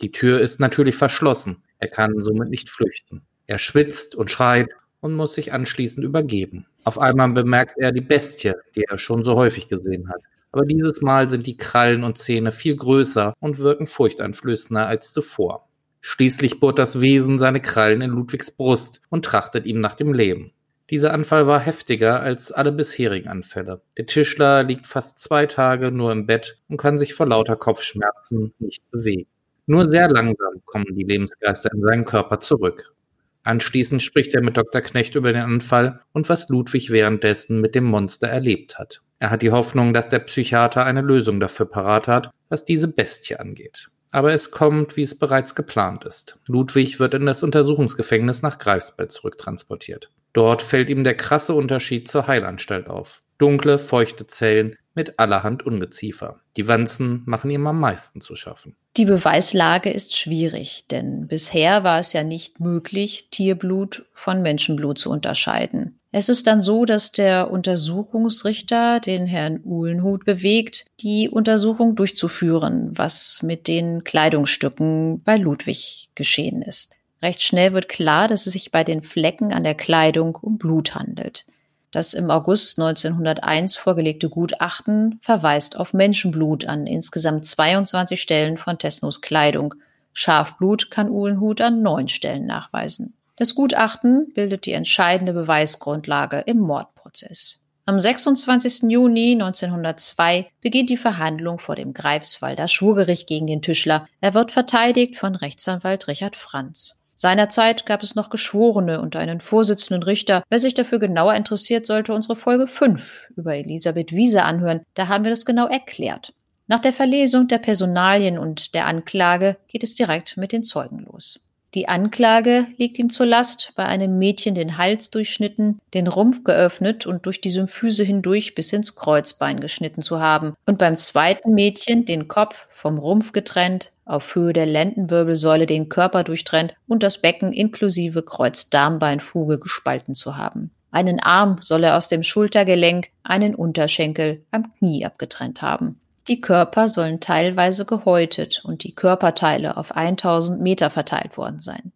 Die 0.00 0.10
Tür 0.10 0.40
ist 0.40 0.58
natürlich 0.58 0.96
verschlossen. 0.96 1.58
Er 1.78 1.88
kann 1.88 2.18
somit 2.20 2.48
nicht 2.48 2.70
flüchten. 2.70 3.26
Er 3.50 3.58
schwitzt 3.58 4.14
und 4.14 4.30
schreit 4.30 4.68
und 5.00 5.12
muss 5.12 5.34
sich 5.34 5.52
anschließend 5.52 6.06
übergeben. 6.06 6.66
Auf 6.84 7.00
einmal 7.00 7.30
bemerkt 7.30 7.78
er 7.78 7.90
die 7.90 8.00
Bestie, 8.00 8.54
die 8.76 8.84
er 8.84 8.96
schon 8.96 9.24
so 9.24 9.34
häufig 9.34 9.68
gesehen 9.68 10.08
hat. 10.08 10.20
Aber 10.52 10.64
dieses 10.64 11.02
Mal 11.02 11.28
sind 11.28 11.48
die 11.48 11.56
Krallen 11.56 12.04
und 12.04 12.16
Zähne 12.16 12.52
viel 12.52 12.76
größer 12.76 13.34
und 13.40 13.58
wirken 13.58 13.88
furchteinflößender 13.88 14.86
als 14.86 15.12
zuvor. 15.12 15.68
Schließlich 16.00 16.60
bohrt 16.60 16.78
das 16.78 17.00
Wesen 17.00 17.40
seine 17.40 17.60
Krallen 17.60 18.02
in 18.02 18.10
Ludwigs 18.10 18.52
Brust 18.52 19.00
und 19.08 19.24
trachtet 19.24 19.66
ihm 19.66 19.80
nach 19.80 19.94
dem 19.94 20.14
Leben. 20.14 20.52
Dieser 20.88 21.12
Anfall 21.12 21.48
war 21.48 21.58
heftiger 21.58 22.20
als 22.20 22.52
alle 22.52 22.70
bisherigen 22.70 23.26
Anfälle. 23.26 23.82
Der 23.98 24.06
Tischler 24.06 24.62
liegt 24.62 24.86
fast 24.86 25.18
zwei 25.18 25.46
Tage 25.46 25.90
nur 25.90 26.12
im 26.12 26.26
Bett 26.26 26.62
und 26.68 26.76
kann 26.76 26.98
sich 26.98 27.14
vor 27.14 27.26
lauter 27.26 27.56
Kopfschmerzen 27.56 28.54
nicht 28.60 28.88
bewegen. 28.92 29.28
Nur 29.66 29.86
sehr 29.86 30.08
langsam 30.08 30.62
kommen 30.66 30.94
die 30.94 31.02
Lebensgeister 31.02 31.70
in 31.74 31.82
seinen 31.82 32.04
Körper 32.04 32.38
zurück. 32.38 32.94
Anschließend 33.42 34.02
spricht 34.02 34.34
er 34.34 34.42
mit 34.42 34.56
Dr. 34.56 34.80
Knecht 34.80 35.14
über 35.14 35.32
den 35.32 35.42
Anfall 35.42 36.00
und 36.12 36.28
was 36.28 36.48
Ludwig 36.48 36.90
währenddessen 36.90 37.60
mit 37.60 37.74
dem 37.74 37.84
Monster 37.84 38.28
erlebt 38.28 38.78
hat. 38.78 39.00
Er 39.18 39.30
hat 39.30 39.42
die 39.42 39.50
Hoffnung, 39.50 39.94
dass 39.94 40.08
der 40.08 40.18
Psychiater 40.20 40.84
eine 40.84 41.02
Lösung 41.02 41.40
dafür 41.40 41.66
parat 41.66 42.08
hat, 42.08 42.30
was 42.48 42.64
diese 42.64 42.88
Bestie 42.88 43.36
angeht. 43.36 43.88
Aber 44.10 44.32
es 44.32 44.50
kommt, 44.50 44.96
wie 44.96 45.02
es 45.02 45.18
bereits 45.18 45.54
geplant 45.54 46.04
ist. 46.04 46.38
Ludwig 46.46 46.98
wird 46.98 47.14
in 47.14 47.26
das 47.26 47.42
Untersuchungsgefängnis 47.42 48.42
nach 48.42 48.58
Greifswald 48.58 49.12
zurücktransportiert. 49.12 50.10
Dort 50.32 50.62
fällt 50.62 50.90
ihm 50.90 51.04
der 51.04 51.16
krasse 51.16 51.54
Unterschied 51.54 52.08
zur 52.08 52.26
Heilanstalt 52.26 52.88
auf. 52.88 53.22
Dunkle, 53.38 53.78
feuchte 53.78 54.26
Zellen 54.26 54.76
mit 54.94 55.18
allerhand 55.18 55.64
Ungeziefer. 55.64 56.40
Die 56.56 56.66
Wanzen 56.66 57.22
machen 57.26 57.50
ihm 57.50 57.66
am 57.66 57.80
meisten 57.80 58.20
zu 58.20 58.34
schaffen. 58.34 58.76
Die 58.96 59.04
Beweislage 59.04 59.90
ist 59.90 60.16
schwierig, 60.16 60.84
denn 60.90 61.28
bisher 61.28 61.84
war 61.84 62.00
es 62.00 62.12
ja 62.12 62.24
nicht 62.24 62.60
möglich, 62.60 63.28
Tierblut 63.30 64.04
von 64.12 64.42
Menschenblut 64.42 64.98
zu 64.98 65.10
unterscheiden. 65.10 66.00
Es 66.12 66.28
ist 66.28 66.48
dann 66.48 66.60
so, 66.60 66.84
dass 66.84 67.12
der 67.12 67.52
Untersuchungsrichter 67.52 68.98
den 68.98 69.26
Herrn 69.26 69.60
Uhlenhut 69.64 70.24
bewegt, 70.24 70.86
die 71.00 71.28
Untersuchung 71.28 71.94
durchzuführen, 71.94 72.90
was 72.98 73.42
mit 73.42 73.68
den 73.68 74.02
Kleidungsstücken 74.02 75.22
bei 75.22 75.36
Ludwig 75.36 76.10
geschehen 76.16 76.62
ist. 76.62 76.96
Recht 77.22 77.42
schnell 77.42 77.74
wird 77.74 77.88
klar, 77.88 78.26
dass 78.26 78.46
es 78.46 78.54
sich 78.54 78.72
bei 78.72 78.82
den 78.82 79.02
Flecken 79.02 79.52
an 79.52 79.62
der 79.62 79.74
Kleidung 79.76 80.34
um 80.34 80.58
Blut 80.58 80.96
handelt. 80.96 81.46
Das 81.90 82.14
im 82.14 82.30
August 82.30 82.78
1901 82.78 83.76
vorgelegte 83.76 84.28
Gutachten 84.28 85.18
verweist 85.20 85.76
auf 85.76 85.92
Menschenblut 85.92 86.64
an 86.64 86.86
insgesamt 86.86 87.44
22 87.44 88.20
Stellen 88.20 88.58
von 88.58 88.78
Tesnos 88.78 89.20
Kleidung. 89.20 89.74
Schafblut 90.12 90.90
kann 90.90 91.10
Uhlenhut 91.10 91.60
an 91.60 91.82
neun 91.82 92.06
Stellen 92.06 92.46
nachweisen. 92.46 93.14
Das 93.36 93.54
Gutachten 93.54 94.32
bildet 94.34 94.66
die 94.66 94.72
entscheidende 94.72 95.32
Beweisgrundlage 95.32 96.44
im 96.46 96.58
Mordprozess. 96.58 97.58
Am 97.86 97.98
26. 97.98 98.82
Juni 98.82 99.32
1902 99.32 100.52
beginnt 100.60 100.90
die 100.90 100.96
Verhandlung 100.96 101.58
vor 101.58 101.74
dem 101.74 101.92
Greifswalder 101.92 102.68
Schwurgericht 102.68 103.26
gegen 103.26 103.48
den 103.48 103.62
Tischler. 103.62 104.06
Er 104.20 104.34
wird 104.34 104.52
verteidigt 104.52 105.16
von 105.16 105.34
Rechtsanwalt 105.34 106.06
Richard 106.06 106.36
Franz. 106.36 106.99
Seinerzeit 107.22 107.84
gab 107.84 108.02
es 108.02 108.14
noch 108.14 108.30
Geschworene 108.30 109.02
und 109.02 109.14
einen 109.14 109.42
Vorsitzenden 109.42 110.02
Richter. 110.02 110.42
Wer 110.48 110.58
sich 110.58 110.72
dafür 110.72 110.98
genauer 110.98 111.34
interessiert, 111.34 111.84
sollte 111.84 112.14
unsere 112.14 112.34
Folge 112.34 112.66
5 112.66 113.32
über 113.36 113.56
Elisabeth 113.56 114.12
Wiese 114.12 114.42
anhören. 114.42 114.80
Da 114.94 115.08
haben 115.08 115.24
wir 115.24 115.30
das 115.30 115.44
genau 115.44 115.66
erklärt. 115.66 116.32
Nach 116.66 116.80
der 116.80 116.94
Verlesung 116.94 117.46
der 117.46 117.58
Personalien 117.58 118.38
und 118.38 118.72
der 118.72 118.86
Anklage 118.86 119.58
geht 119.68 119.82
es 119.82 119.94
direkt 119.94 120.38
mit 120.38 120.50
den 120.50 120.62
Zeugen 120.62 121.00
los. 121.00 121.40
Die 121.74 121.88
Anklage 121.88 122.66
legt 122.78 122.98
ihm 122.98 123.10
zur 123.10 123.26
Last, 123.26 123.74
bei 123.76 123.84
einem 123.84 124.18
Mädchen 124.18 124.54
den 124.54 124.78
Hals 124.78 125.10
durchschnitten, 125.10 125.78
den 125.92 126.08
Rumpf 126.08 126.42
geöffnet 126.42 127.06
und 127.06 127.26
durch 127.26 127.42
die 127.42 127.50
Symphyse 127.50 128.02
hindurch 128.02 128.54
bis 128.54 128.72
ins 128.72 128.96
Kreuzbein 128.96 129.60
geschnitten 129.60 130.00
zu 130.00 130.20
haben 130.20 130.54
und 130.64 130.78
beim 130.78 130.96
zweiten 130.96 131.52
Mädchen 131.52 132.06
den 132.06 132.28
Kopf 132.28 132.66
vom 132.70 132.96
Rumpf 132.98 133.32
getrennt, 133.32 133.92
auf 134.10 134.34
Höhe 134.34 134.52
der 134.52 134.66
Lendenwirbelsäule 134.66 135.66
den 135.66 135.88
Körper 135.88 136.24
durchtrennt 136.24 136.74
und 136.88 137.02
das 137.02 137.18
Becken 137.18 137.52
inklusive 137.52 138.22
Kreuzdarmbeinfuge 138.22 139.58
gespalten 139.58 140.14
zu 140.14 140.36
haben. 140.36 140.70
Einen 140.90 141.20
Arm 141.20 141.58
soll 141.60 141.84
er 141.84 141.96
aus 141.96 142.08
dem 142.08 142.22
Schultergelenk, 142.22 143.08
einen 143.22 143.54
Unterschenkel 143.54 144.44
am 144.50 144.74
Knie 144.74 145.06
abgetrennt 145.06 145.62
haben. 145.62 146.00
Die 146.28 146.40
Körper 146.40 146.88
sollen 146.88 147.20
teilweise 147.20 147.84
gehäutet 147.84 148.62
und 148.64 148.84
die 148.84 148.92
Körperteile 148.92 149.76
auf 149.76 149.92
1000 149.92 150.60
Meter 150.60 150.90
verteilt 150.90 151.36
worden 151.36 151.60
sein. 151.60 151.89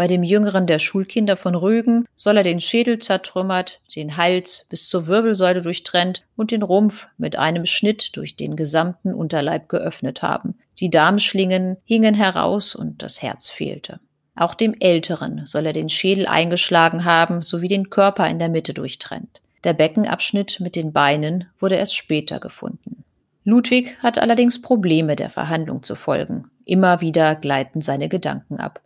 Bei 0.00 0.06
dem 0.06 0.22
jüngeren 0.22 0.66
der 0.66 0.78
Schulkinder 0.78 1.36
von 1.36 1.54
Rügen 1.54 2.06
soll 2.16 2.38
er 2.38 2.42
den 2.42 2.58
Schädel 2.58 3.00
zertrümmert, 3.00 3.82
den 3.94 4.16
Hals 4.16 4.64
bis 4.70 4.88
zur 4.88 5.08
Wirbelsäule 5.08 5.60
durchtrennt 5.60 6.22
und 6.38 6.52
den 6.52 6.62
Rumpf 6.62 7.08
mit 7.18 7.36
einem 7.36 7.66
Schnitt 7.66 8.16
durch 8.16 8.34
den 8.34 8.56
gesamten 8.56 9.12
Unterleib 9.12 9.68
geöffnet 9.68 10.22
haben. 10.22 10.54
Die 10.78 10.88
Darmschlingen 10.88 11.76
hingen 11.84 12.14
heraus 12.14 12.74
und 12.74 13.02
das 13.02 13.20
Herz 13.20 13.50
fehlte. 13.50 14.00
Auch 14.34 14.54
dem 14.54 14.74
Älteren 14.80 15.42
soll 15.44 15.66
er 15.66 15.74
den 15.74 15.90
Schädel 15.90 16.26
eingeschlagen 16.26 17.04
haben 17.04 17.42
sowie 17.42 17.68
den 17.68 17.90
Körper 17.90 18.26
in 18.26 18.38
der 18.38 18.48
Mitte 18.48 18.72
durchtrennt. 18.72 19.42
Der 19.64 19.74
Beckenabschnitt 19.74 20.60
mit 20.60 20.76
den 20.76 20.94
Beinen 20.94 21.50
wurde 21.58 21.74
erst 21.74 21.94
später 21.94 22.40
gefunden. 22.40 23.04
Ludwig 23.44 23.98
hat 24.02 24.16
allerdings 24.16 24.62
Probleme 24.62 25.14
der 25.14 25.28
Verhandlung 25.28 25.82
zu 25.82 25.94
folgen. 25.94 26.50
Immer 26.64 27.02
wieder 27.02 27.34
gleiten 27.34 27.82
seine 27.82 28.08
Gedanken 28.08 28.56
ab. 28.56 28.80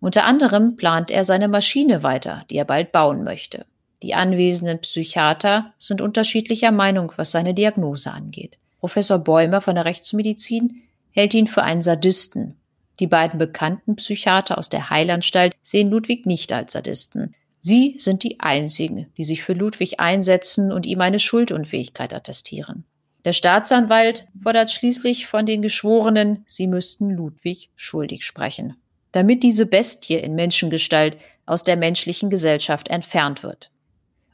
Unter 0.00 0.24
anderem 0.24 0.76
plant 0.76 1.10
er 1.10 1.24
seine 1.24 1.48
Maschine 1.48 2.02
weiter, 2.02 2.44
die 2.50 2.56
er 2.56 2.64
bald 2.64 2.92
bauen 2.92 3.24
möchte. 3.24 3.66
Die 4.02 4.14
anwesenden 4.14 4.80
Psychiater 4.80 5.72
sind 5.78 6.00
unterschiedlicher 6.00 6.72
Meinung, 6.72 7.12
was 7.16 7.30
seine 7.30 7.54
Diagnose 7.54 8.10
angeht. 8.10 8.58
Professor 8.80 9.18
Bäumer 9.18 9.62
von 9.62 9.76
der 9.76 9.86
Rechtsmedizin 9.86 10.82
hält 11.10 11.32
ihn 11.32 11.46
für 11.46 11.62
einen 11.62 11.80
Sadisten. 11.80 12.56
Die 13.00 13.06
beiden 13.06 13.38
bekannten 13.38 13.96
Psychiater 13.96 14.58
aus 14.58 14.68
der 14.68 14.90
Heilanstalt 14.90 15.54
sehen 15.62 15.90
Ludwig 15.90 16.26
nicht 16.26 16.52
als 16.52 16.72
Sadisten. 16.72 17.34
Sie 17.60 17.94
sind 17.96 18.22
die 18.22 18.40
einzigen, 18.40 19.06
die 19.16 19.24
sich 19.24 19.42
für 19.42 19.54
Ludwig 19.54 20.00
einsetzen 20.00 20.70
und 20.70 20.84
ihm 20.84 21.00
eine 21.00 21.18
Schuldunfähigkeit 21.18 22.12
attestieren. 22.12 22.84
Der 23.24 23.32
Staatsanwalt 23.32 24.28
fordert 24.42 24.70
schließlich 24.70 25.26
von 25.26 25.46
den 25.46 25.62
Geschworenen, 25.62 26.44
sie 26.46 26.66
müssten 26.66 27.08
Ludwig 27.08 27.70
schuldig 27.74 28.26
sprechen, 28.26 28.76
damit 29.14 29.42
diese 29.42 29.66
Bestie 29.66 30.16
in 30.16 30.34
Menschengestalt 30.34 31.16
aus 31.46 31.62
der 31.62 31.76
menschlichen 31.76 32.30
Gesellschaft 32.30 32.88
entfernt 32.88 33.42
wird. 33.42 33.70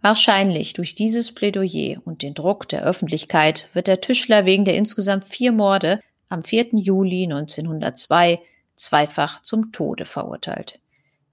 Wahrscheinlich 0.01 0.73
durch 0.73 0.95
dieses 0.95 1.35
Plädoyer 1.35 2.01
und 2.05 2.23
den 2.23 2.33
Druck 2.33 2.69
der 2.69 2.85
Öffentlichkeit 2.85 3.69
wird 3.75 3.87
der 3.87 4.01
Tischler 4.01 4.47
wegen 4.47 4.65
der 4.65 4.77
insgesamt 4.77 5.27
vier 5.27 5.53
Morde 5.53 6.01
am 6.31 6.43
4. 6.43 6.69
Juli 6.73 7.25
1902 7.25 8.41
zweifach 8.77 9.43
zum 9.43 9.73
Tode 9.73 10.07
verurteilt. 10.07 10.79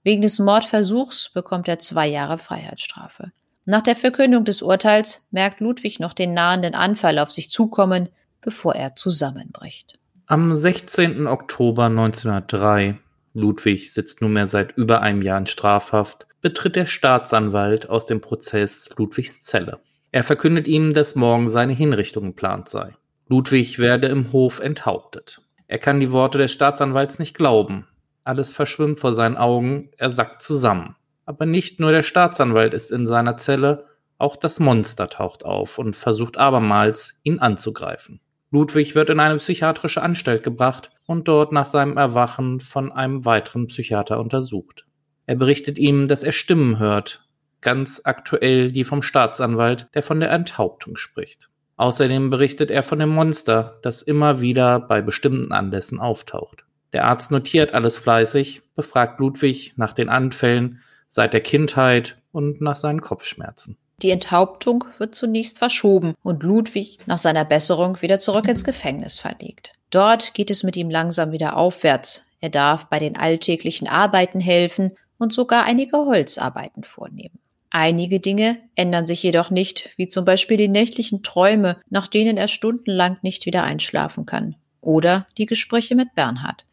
Wegen 0.02 0.20
des 0.20 0.38
Mordversuchs 0.38 1.30
bekommt 1.30 1.68
er 1.68 1.78
zwei 1.78 2.06
Jahre 2.06 2.36
Freiheitsstrafe. 2.36 3.32
Nach 3.64 3.82
der 3.82 3.96
Verkündung 3.96 4.44
des 4.44 4.60
Urteils 4.60 5.26
merkt 5.30 5.60
Ludwig 5.60 6.00
noch 6.00 6.12
den 6.12 6.34
nahenden 6.34 6.74
Anfall 6.74 7.18
auf 7.18 7.32
sich 7.32 7.48
zukommen, 7.48 8.10
bevor 8.42 8.74
er 8.74 8.94
zusammenbricht. 8.94 9.98
Am 10.26 10.54
16. 10.54 11.26
Oktober 11.26 11.84
1903 11.84 12.98
Ludwig 13.38 13.92
sitzt 13.92 14.20
nunmehr 14.20 14.46
seit 14.46 14.76
über 14.76 15.00
einem 15.00 15.22
Jahr 15.22 15.38
in 15.38 15.46
Strafhaft, 15.46 16.26
betritt 16.40 16.76
der 16.76 16.86
Staatsanwalt 16.86 17.88
aus 17.88 18.06
dem 18.06 18.20
Prozess 18.20 18.90
Ludwigs 18.96 19.42
Zelle. 19.42 19.80
Er 20.10 20.24
verkündet 20.24 20.66
ihm, 20.66 20.92
dass 20.92 21.14
morgen 21.14 21.48
seine 21.48 21.72
Hinrichtung 21.72 22.26
geplant 22.26 22.68
sei. 22.68 22.94
Ludwig 23.28 23.78
werde 23.78 24.08
im 24.08 24.32
Hof 24.32 24.58
enthauptet. 24.58 25.40
Er 25.66 25.78
kann 25.78 26.00
die 26.00 26.10
Worte 26.10 26.38
des 26.38 26.52
Staatsanwalts 26.52 27.18
nicht 27.18 27.36
glauben. 27.36 27.86
Alles 28.24 28.52
verschwimmt 28.52 29.00
vor 29.00 29.12
seinen 29.12 29.36
Augen, 29.36 29.90
er 29.98 30.10
sackt 30.10 30.42
zusammen. 30.42 30.96
Aber 31.24 31.46
nicht 31.46 31.78
nur 31.78 31.92
der 31.92 32.02
Staatsanwalt 32.02 32.74
ist 32.74 32.90
in 32.90 33.06
seiner 33.06 33.36
Zelle, 33.36 33.86
auch 34.16 34.36
das 34.36 34.58
Monster 34.58 35.08
taucht 35.08 35.44
auf 35.44 35.78
und 35.78 35.94
versucht 35.94 36.38
abermals, 36.38 37.18
ihn 37.22 37.38
anzugreifen. 37.38 38.20
Ludwig 38.50 38.94
wird 38.94 39.10
in 39.10 39.20
eine 39.20 39.36
psychiatrische 39.36 40.02
Anstalt 40.02 40.42
gebracht 40.42 40.90
und 41.06 41.28
dort 41.28 41.52
nach 41.52 41.66
seinem 41.66 41.96
Erwachen 41.96 42.60
von 42.60 42.90
einem 42.90 43.24
weiteren 43.24 43.66
Psychiater 43.66 44.18
untersucht. 44.18 44.86
Er 45.26 45.36
berichtet 45.36 45.78
ihm, 45.78 46.08
dass 46.08 46.22
er 46.22 46.32
Stimmen 46.32 46.78
hört, 46.78 47.26
ganz 47.60 48.00
aktuell 48.04 48.72
die 48.72 48.84
vom 48.84 49.02
Staatsanwalt, 49.02 49.88
der 49.94 50.02
von 50.02 50.20
der 50.20 50.30
Enthauptung 50.30 50.96
spricht. 50.96 51.48
Außerdem 51.76 52.30
berichtet 52.30 52.70
er 52.70 52.82
von 52.82 52.98
dem 52.98 53.10
Monster, 53.10 53.78
das 53.82 54.02
immer 54.02 54.40
wieder 54.40 54.80
bei 54.80 55.02
bestimmten 55.02 55.52
Anlässen 55.52 56.00
auftaucht. 56.00 56.64
Der 56.92 57.04
Arzt 57.04 57.30
notiert 57.30 57.74
alles 57.74 57.98
fleißig, 57.98 58.62
befragt 58.74 59.20
Ludwig 59.20 59.74
nach 59.76 59.92
den 59.92 60.08
Anfällen 60.08 60.80
seit 61.06 61.32
der 61.34 61.40
Kindheit 61.40 62.18
und 62.32 62.60
nach 62.60 62.76
seinen 62.76 63.00
Kopfschmerzen. 63.00 63.76
Die 64.02 64.10
Enthauptung 64.10 64.84
wird 64.98 65.14
zunächst 65.16 65.58
verschoben 65.58 66.14
und 66.22 66.44
Ludwig 66.44 66.98
nach 67.06 67.18
seiner 67.18 67.44
Besserung 67.44 68.00
wieder 68.00 68.20
zurück 68.20 68.46
ins 68.46 68.62
Gefängnis 68.62 69.18
verlegt. 69.18 69.72
Dort 69.90 70.34
geht 70.34 70.50
es 70.50 70.62
mit 70.62 70.76
ihm 70.76 70.88
langsam 70.88 71.32
wieder 71.32 71.56
aufwärts. 71.56 72.24
Er 72.40 72.50
darf 72.50 72.86
bei 72.86 73.00
den 73.00 73.16
alltäglichen 73.16 73.88
Arbeiten 73.88 74.38
helfen 74.38 74.92
und 75.18 75.32
sogar 75.32 75.64
einige 75.64 75.96
Holzarbeiten 75.96 76.84
vornehmen. 76.84 77.40
Einige 77.70 78.20
Dinge 78.20 78.58
ändern 78.76 79.06
sich 79.06 79.22
jedoch 79.22 79.50
nicht, 79.50 79.90
wie 79.96 80.08
zum 80.08 80.24
Beispiel 80.24 80.56
die 80.56 80.68
nächtlichen 80.68 81.22
Träume, 81.24 81.78
nach 81.90 82.06
denen 82.06 82.36
er 82.36 82.48
stundenlang 82.48 83.18
nicht 83.22 83.46
wieder 83.46 83.64
einschlafen 83.64 84.26
kann, 84.26 84.54
oder 84.80 85.26
die 85.36 85.46
Gespräche 85.46 85.96
mit 85.96 86.14
Bernhard. 86.14 86.64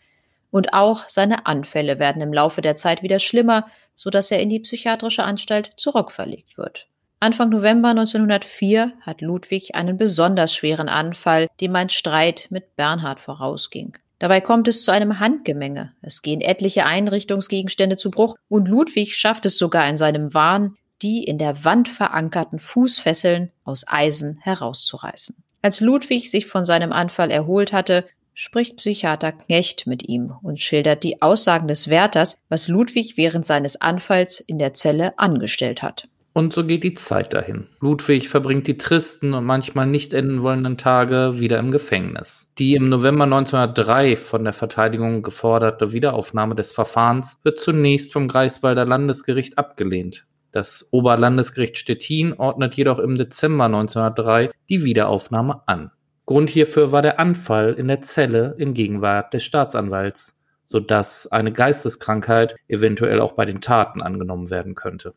Und 0.52 0.74
auch 0.74 1.10
seine 1.10 1.48
Anfälle 1.48 2.00
werden 2.00 2.22
im 2.22 2.32
Laufe 2.32 2.62
der 2.62 2.76
Zeit 2.76 3.02
wieder 3.04 3.20
schlimmer, 3.20 3.68
so 3.94 4.10
dass 4.10 4.32
er 4.32 4.40
in 4.40 4.50
die 4.50 4.60
psychiatrische 4.60 5.24
Anstalt 5.24 5.72
zurückverlegt 5.76 6.58
wird. 6.58 6.88
Anfang 7.20 7.50
November 7.50 7.90
1904 7.90 8.94
hat 9.02 9.22
Ludwig 9.22 9.74
einen 9.74 9.98
besonders 9.98 10.54
schweren 10.54 10.90
Anfall, 10.90 11.48
dem 11.62 11.76
ein 11.76 11.90
Streit 11.90 12.48
mit 12.50 12.76
Bernhard 12.76 13.20
vorausging. 13.20 13.98
Dabei 14.20 14.42
kommt 14.42 14.68
es 14.68 14.84
zu 14.84 14.92
einem 14.92 15.20
Handgemenge. 15.20 15.94
Es 16.02 16.22
gehen 16.22 16.42
etliche 16.42 16.86
Einrichtungsgegenstände 16.86 17.98
zu 17.98 18.12
Bruch 18.12 18.36
und 18.48 18.68
Ludwig 18.68 19.16
schafft 19.16 19.46
es 19.46 19.58
sogar 19.58 19.88
in 19.90 19.98
seinem 19.98 20.34
Wahn, 20.34 20.76
die 21.02 21.24
in 21.24 21.38
der 21.38 21.66
Wand 21.66 21.90
verankerten 21.90 22.60
Fußfesseln 22.60 23.52
aus 23.64 23.86
Eisen 23.88 24.38
herauszureißen. 24.42 25.36
Als 25.62 25.82
Ludwig 25.82 26.30
sich 26.30 26.46
von 26.46 26.64
seinem 26.64 26.92
Anfall 26.92 27.32
erholt 27.32 27.74
hatte, 27.74 28.06
spricht 28.34 28.78
Psychiater 28.78 29.32
Knecht 29.32 29.88
mit 29.88 30.08
ihm 30.08 30.34
und 30.44 30.60
schildert 30.60 31.04
die 31.04 31.22
Aussagen 31.22 31.68
des 31.68 31.90
Wärters, 31.90 32.38
was 32.50 32.68
Ludwig 32.68 33.18
während 33.18 33.46
seines 33.46 33.82
Anfalls 33.82 34.40
in 34.40 34.60
der 34.60 34.74
Zelle 34.74 35.18
angestellt 35.18 35.82
hat. 35.82 36.08
Und 36.38 36.52
so 36.52 36.66
geht 36.66 36.84
die 36.84 36.94
Zeit 36.94 37.34
dahin. 37.34 37.68
Ludwig 37.80 38.28
verbringt 38.28 38.68
die 38.68 38.76
tristen 38.76 39.34
und 39.34 39.46
manchmal 39.46 39.88
nicht 39.88 40.14
enden 40.14 40.44
wollenden 40.44 40.78
Tage 40.78 41.40
wieder 41.40 41.58
im 41.60 41.72
Gefängnis. 41.72 42.52
Die 42.60 42.76
im 42.76 42.90
November 42.90 43.24
1903 43.24 44.18
von 44.18 44.44
der 44.44 44.52
Verteidigung 44.52 45.24
geforderte 45.24 45.94
Wiederaufnahme 45.94 46.54
des 46.54 46.74
Verfahrens 46.74 47.40
wird 47.44 47.62
zunächst 47.62 48.12
vom 48.12 48.28
Greifswalder 48.28 48.86
Landesgericht 48.86 49.58
abgelehnt. 49.58 50.28
Das 50.52 50.90
Oberlandesgericht 50.92 51.78
Stettin 51.78 52.34
ordnet 52.34 52.76
jedoch 52.76 53.00
im 53.00 53.16
Dezember 53.16 53.66
1903 53.68 54.52
die 54.68 54.84
Wiederaufnahme 54.84 55.62
an. 55.68 55.92
Grund 56.26 56.50
hierfür 56.50 56.92
war 56.92 57.02
der 57.02 57.18
Anfall 57.18 57.76
in 57.76 57.88
der 57.88 58.02
Zelle 58.02 58.56
in 58.58 58.74
Gegenwart 58.74 59.34
des 59.34 59.46
Staatsanwalts, 59.46 60.38
sodass 60.66 61.28
eine 61.32 61.54
Geisteskrankheit 61.54 62.58
eventuell 62.68 63.22
auch 63.22 63.32
bei 63.32 63.46
den 63.46 63.62
Taten 63.62 64.02
angenommen 64.02 64.50
werden 64.50 64.76
könnte. 64.76 65.14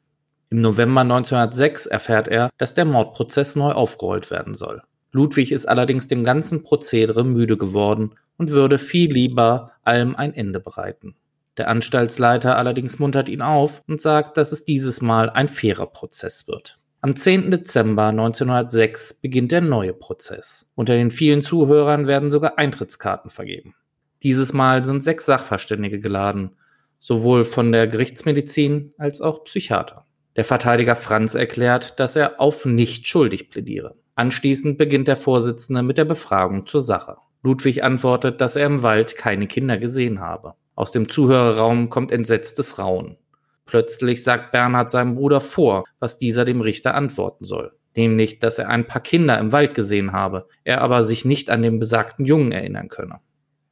Im 0.50 0.62
November 0.62 1.02
1906 1.02 1.86
erfährt 1.86 2.28
er, 2.28 2.50
dass 2.56 2.74
der 2.74 2.86
Mordprozess 2.86 3.54
neu 3.54 3.72
aufgerollt 3.72 4.30
werden 4.30 4.54
soll. 4.54 4.82
Ludwig 5.12 5.52
ist 5.52 5.66
allerdings 5.66 6.08
dem 6.08 6.24
ganzen 6.24 6.62
Prozedere 6.62 7.24
müde 7.24 7.56
geworden 7.56 8.14
und 8.38 8.50
würde 8.50 8.78
viel 8.78 9.12
lieber 9.12 9.72
allem 9.84 10.16
ein 10.16 10.32
Ende 10.34 10.60
bereiten. 10.60 11.16
Der 11.58 11.68
Anstaltsleiter 11.68 12.56
allerdings 12.56 12.98
muntert 12.98 13.28
ihn 13.28 13.42
auf 13.42 13.82
und 13.88 14.00
sagt, 14.00 14.36
dass 14.36 14.52
es 14.52 14.64
dieses 14.64 15.00
Mal 15.02 15.28
ein 15.28 15.48
fairer 15.48 15.86
Prozess 15.86 16.46
wird. 16.46 16.78
Am 17.00 17.14
10. 17.14 17.50
Dezember 17.50 18.06
1906 18.06 19.14
beginnt 19.14 19.52
der 19.52 19.60
neue 19.60 19.92
Prozess. 19.92 20.68
Unter 20.74 20.94
den 20.94 21.10
vielen 21.10 21.42
Zuhörern 21.42 22.06
werden 22.06 22.30
sogar 22.30 22.58
Eintrittskarten 22.58 23.30
vergeben. 23.30 23.74
Dieses 24.22 24.52
Mal 24.52 24.84
sind 24.84 25.04
sechs 25.04 25.26
Sachverständige 25.26 26.00
geladen, 26.00 26.56
sowohl 26.98 27.44
von 27.44 27.70
der 27.70 27.86
Gerichtsmedizin 27.86 28.94
als 28.98 29.20
auch 29.20 29.44
Psychiater. 29.44 30.04
Der 30.38 30.44
Verteidiger 30.44 30.94
Franz 30.94 31.34
erklärt, 31.34 31.98
dass 31.98 32.14
er 32.14 32.40
auf 32.40 32.64
nicht 32.64 33.08
schuldig 33.08 33.50
plädiere. 33.50 33.96
Anschließend 34.14 34.78
beginnt 34.78 35.08
der 35.08 35.16
Vorsitzende 35.16 35.82
mit 35.82 35.98
der 35.98 36.04
Befragung 36.04 36.64
zur 36.64 36.80
Sache. 36.80 37.16
Ludwig 37.42 37.82
antwortet, 37.82 38.40
dass 38.40 38.54
er 38.54 38.66
im 38.66 38.84
Wald 38.84 39.16
keine 39.16 39.48
Kinder 39.48 39.78
gesehen 39.78 40.20
habe. 40.20 40.54
Aus 40.76 40.92
dem 40.92 41.08
Zuhörerraum 41.08 41.90
kommt 41.90 42.12
entsetztes 42.12 42.78
Raunen. 42.78 43.16
Plötzlich 43.66 44.22
sagt 44.22 44.52
Bernhard 44.52 44.92
seinem 44.92 45.16
Bruder 45.16 45.40
vor, 45.40 45.82
was 45.98 46.18
dieser 46.18 46.44
dem 46.44 46.60
Richter 46.60 46.94
antworten 46.94 47.44
soll. 47.44 47.72
Nämlich, 47.96 48.38
dass 48.38 48.60
er 48.60 48.68
ein 48.68 48.86
paar 48.86 49.02
Kinder 49.02 49.40
im 49.40 49.50
Wald 49.50 49.74
gesehen 49.74 50.12
habe, 50.12 50.46
er 50.62 50.82
aber 50.82 51.04
sich 51.04 51.24
nicht 51.24 51.50
an 51.50 51.62
den 51.62 51.80
besagten 51.80 52.24
Jungen 52.24 52.52
erinnern 52.52 52.86
könne. 52.86 53.18